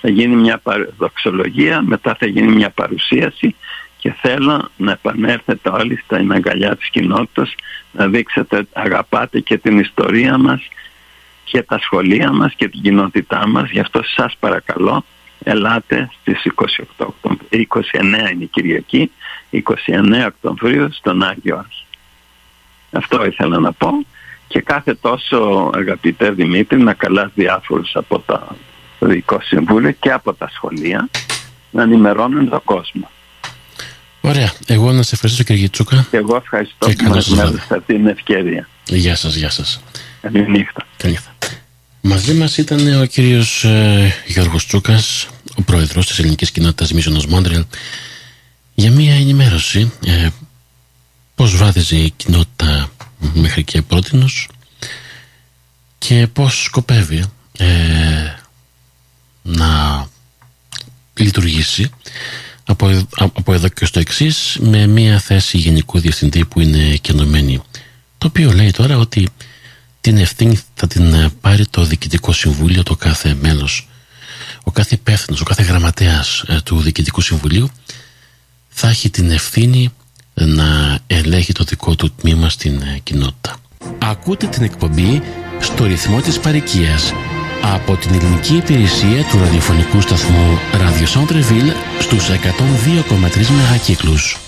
Θα 0.00 0.08
γίνει 0.08 0.36
μια 0.36 0.62
δοξολογία 0.96 1.82
μετά 1.82 2.16
θα 2.18 2.26
γίνει 2.26 2.52
μια 2.52 2.70
παρουσίαση 2.70 3.54
και 3.98 4.12
θέλω 4.20 4.70
να 4.76 4.92
επανέλθετε 4.92 5.68
όλοι 5.68 6.00
στα 6.04 6.16
αγκαλιά 6.16 6.76
της 6.76 6.88
κοινότητας 6.90 7.54
να 7.92 8.06
δείξετε 8.06 8.66
αγαπάτε 8.72 9.40
και 9.40 9.58
την 9.58 9.78
ιστορία 9.78 10.38
μας 10.38 10.68
και 11.44 11.62
τα 11.62 11.78
σχολεία 11.78 12.32
μας 12.32 12.54
και 12.54 12.68
την 12.68 12.80
κοινότητά 12.80 13.46
μας. 13.46 13.70
Γι' 13.70 13.80
αυτό 13.80 14.00
σας 14.02 14.36
παρακαλώ 14.40 15.04
ελάτε 15.42 16.10
στις 16.20 16.42
28 16.98 17.06
29 17.50 17.62
είναι 18.02 18.44
η 18.44 18.46
Κυριακή, 18.46 19.10
29 19.50 19.60
Οκτωβρίου 20.26 20.92
στον 20.92 21.22
Άγιο 21.22 21.56
Άρχη. 21.56 21.84
Αυτό 22.92 23.24
ήθελα 23.24 23.58
να 23.58 23.72
πω 23.72 23.88
και 24.48 24.60
κάθε 24.60 24.94
τόσο 24.94 25.70
αγαπητέ 25.74 26.30
Δημήτρη 26.30 26.78
να 26.78 26.94
καλάς 26.94 27.30
διάφορους 27.34 27.96
από 27.96 28.18
το 28.26 28.56
Δικό 28.98 29.40
Συμβούλιο 29.42 29.90
και 29.90 30.12
από 30.12 30.34
τα 30.34 30.48
σχολεία 30.48 31.08
να 31.70 31.82
ενημερώνουν 31.82 32.48
τον 32.48 32.60
κόσμο. 32.64 33.10
Ωραία. 34.20 34.52
Εγώ 34.66 34.92
να 34.92 35.02
σε 35.02 35.14
ευχαριστήσω 35.14 35.52
κύριε 35.52 35.68
Τσούκα. 35.68 36.06
Και 36.10 36.16
εγώ 36.16 36.36
ευχαριστώ 36.36 36.86
και 36.86 36.96
που 37.04 37.08
μας 37.08 37.38
έδωσα 37.38 37.80
την 37.80 38.06
ευκαιρία. 38.06 38.68
Γεια 38.86 39.16
σας, 39.16 39.34
γεια 39.34 39.50
σας. 39.50 39.82
Καλή 40.20 40.50
νύχτα. 40.50 40.86
Καλή 42.02 42.14
νύχτα. 42.14 42.24
Μαζί 42.32 42.34
μας 42.34 42.56
ήταν 42.56 43.00
ο 43.00 43.04
κύριος 43.04 43.64
ε, 43.64 44.14
Γιώργος 44.26 44.66
Τσούκας, 44.66 45.28
ο 45.54 45.62
πρόεδρος 45.62 46.06
της 46.06 46.18
ελληνικής 46.18 46.50
κοινότητας 46.50 46.92
Μίζωνος 46.92 47.26
Μόντρελ, 47.26 47.64
για 48.74 48.90
μία 48.90 49.14
ενημέρωση 49.14 49.92
ε, 50.06 50.28
πώς 51.34 51.56
βάδιζε 51.56 51.96
η 51.96 52.10
κοινότητα 52.16 52.90
μέχρι 53.34 53.64
και 53.64 53.82
πρότινος 53.82 54.48
και 55.98 56.26
πώς 56.26 56.62
σκοπεύει 56.62 57.24
ε, 57.58 57.66
να 59.42 60.08
λειτουργήσει 61.14 61.90
από, 62.64 63.06
από 63.16 63.52
εδώ 63.52 63.68
και 63.68 63.84
στο 63.84 64.00
εξής 64.00 64.56
με 64.60 64.86
μια 64.86 65.18
θέση 65.18 65.58
γενικού 65.58 65.98
διευθυντή 65.98 66.44
που 66.44 66.60
είναι 66.60 66.96
κενωμένη 66.96 67.62
το 68.18 68.26
οποίο 68.26 68.52
λέει 68.52 68.70
τώρα 68.70 68.98
ότι 68.98 69.28
την 70.00 70.16
ευθύνη 70.16 70.60
θα 70.74 70.86
την 70.86 71.32
πάρει 71.40 71.66
το 71.66 71.84
Διοικητικό 71.84 72.32
Συμβούλιο 72.32 72.82
το 72.82 72.96
κάθε 72.96 73.36
μέλος 73.40 73.88
ο 74.64 74.70
κάθε 74.70 74.94
υπεύθυνος, 74.94 75.40
ο 75.40 75.44
κάθε 75.44 75.62
γραμματέας 75.62 76.44
ε, 76.46 76.60
του 76.64 76.80
Διοικητικού 76.80 77.20
Συμβουλίου 77.20 77.70
θα 78.68 78.88
έχει 78.88 79.10
την 79.10 79.30
ευθύνη 79.30 79.92
να 80.34 80.98
ελέγχει 81.06 81.52
το 81.52 81.64
δικό 81.64 81.94
του 81.94 82.12
τμήμα 82.12 82.48
στην 82.48 82.82
ε, 82.82 83.00
κοινότητα. 83.02 83.56
Ακούτε 83.98 84.46
την 84.46 84.62
εκπομπή 84.62 85.22
στο 85.60 85.84
ρυθμό 85.84 86.20
της 86.20 86.38
παροικίας 86.38 87.12
από 87.62 87.96
την 87.96 88.14
ελληνική 88.14 88.54
υπηρεσία 88.56 89.24
του 89.24 89.38
ραδιοφωνικού 89.38 90.00
σταθμού 90.00 90.58
Radio 90.72 91.20
Centreville 91.20 91.72
στους 92.00 92.28
102,3 92.28 93.46
μεγακύκλους. 93.56 94.38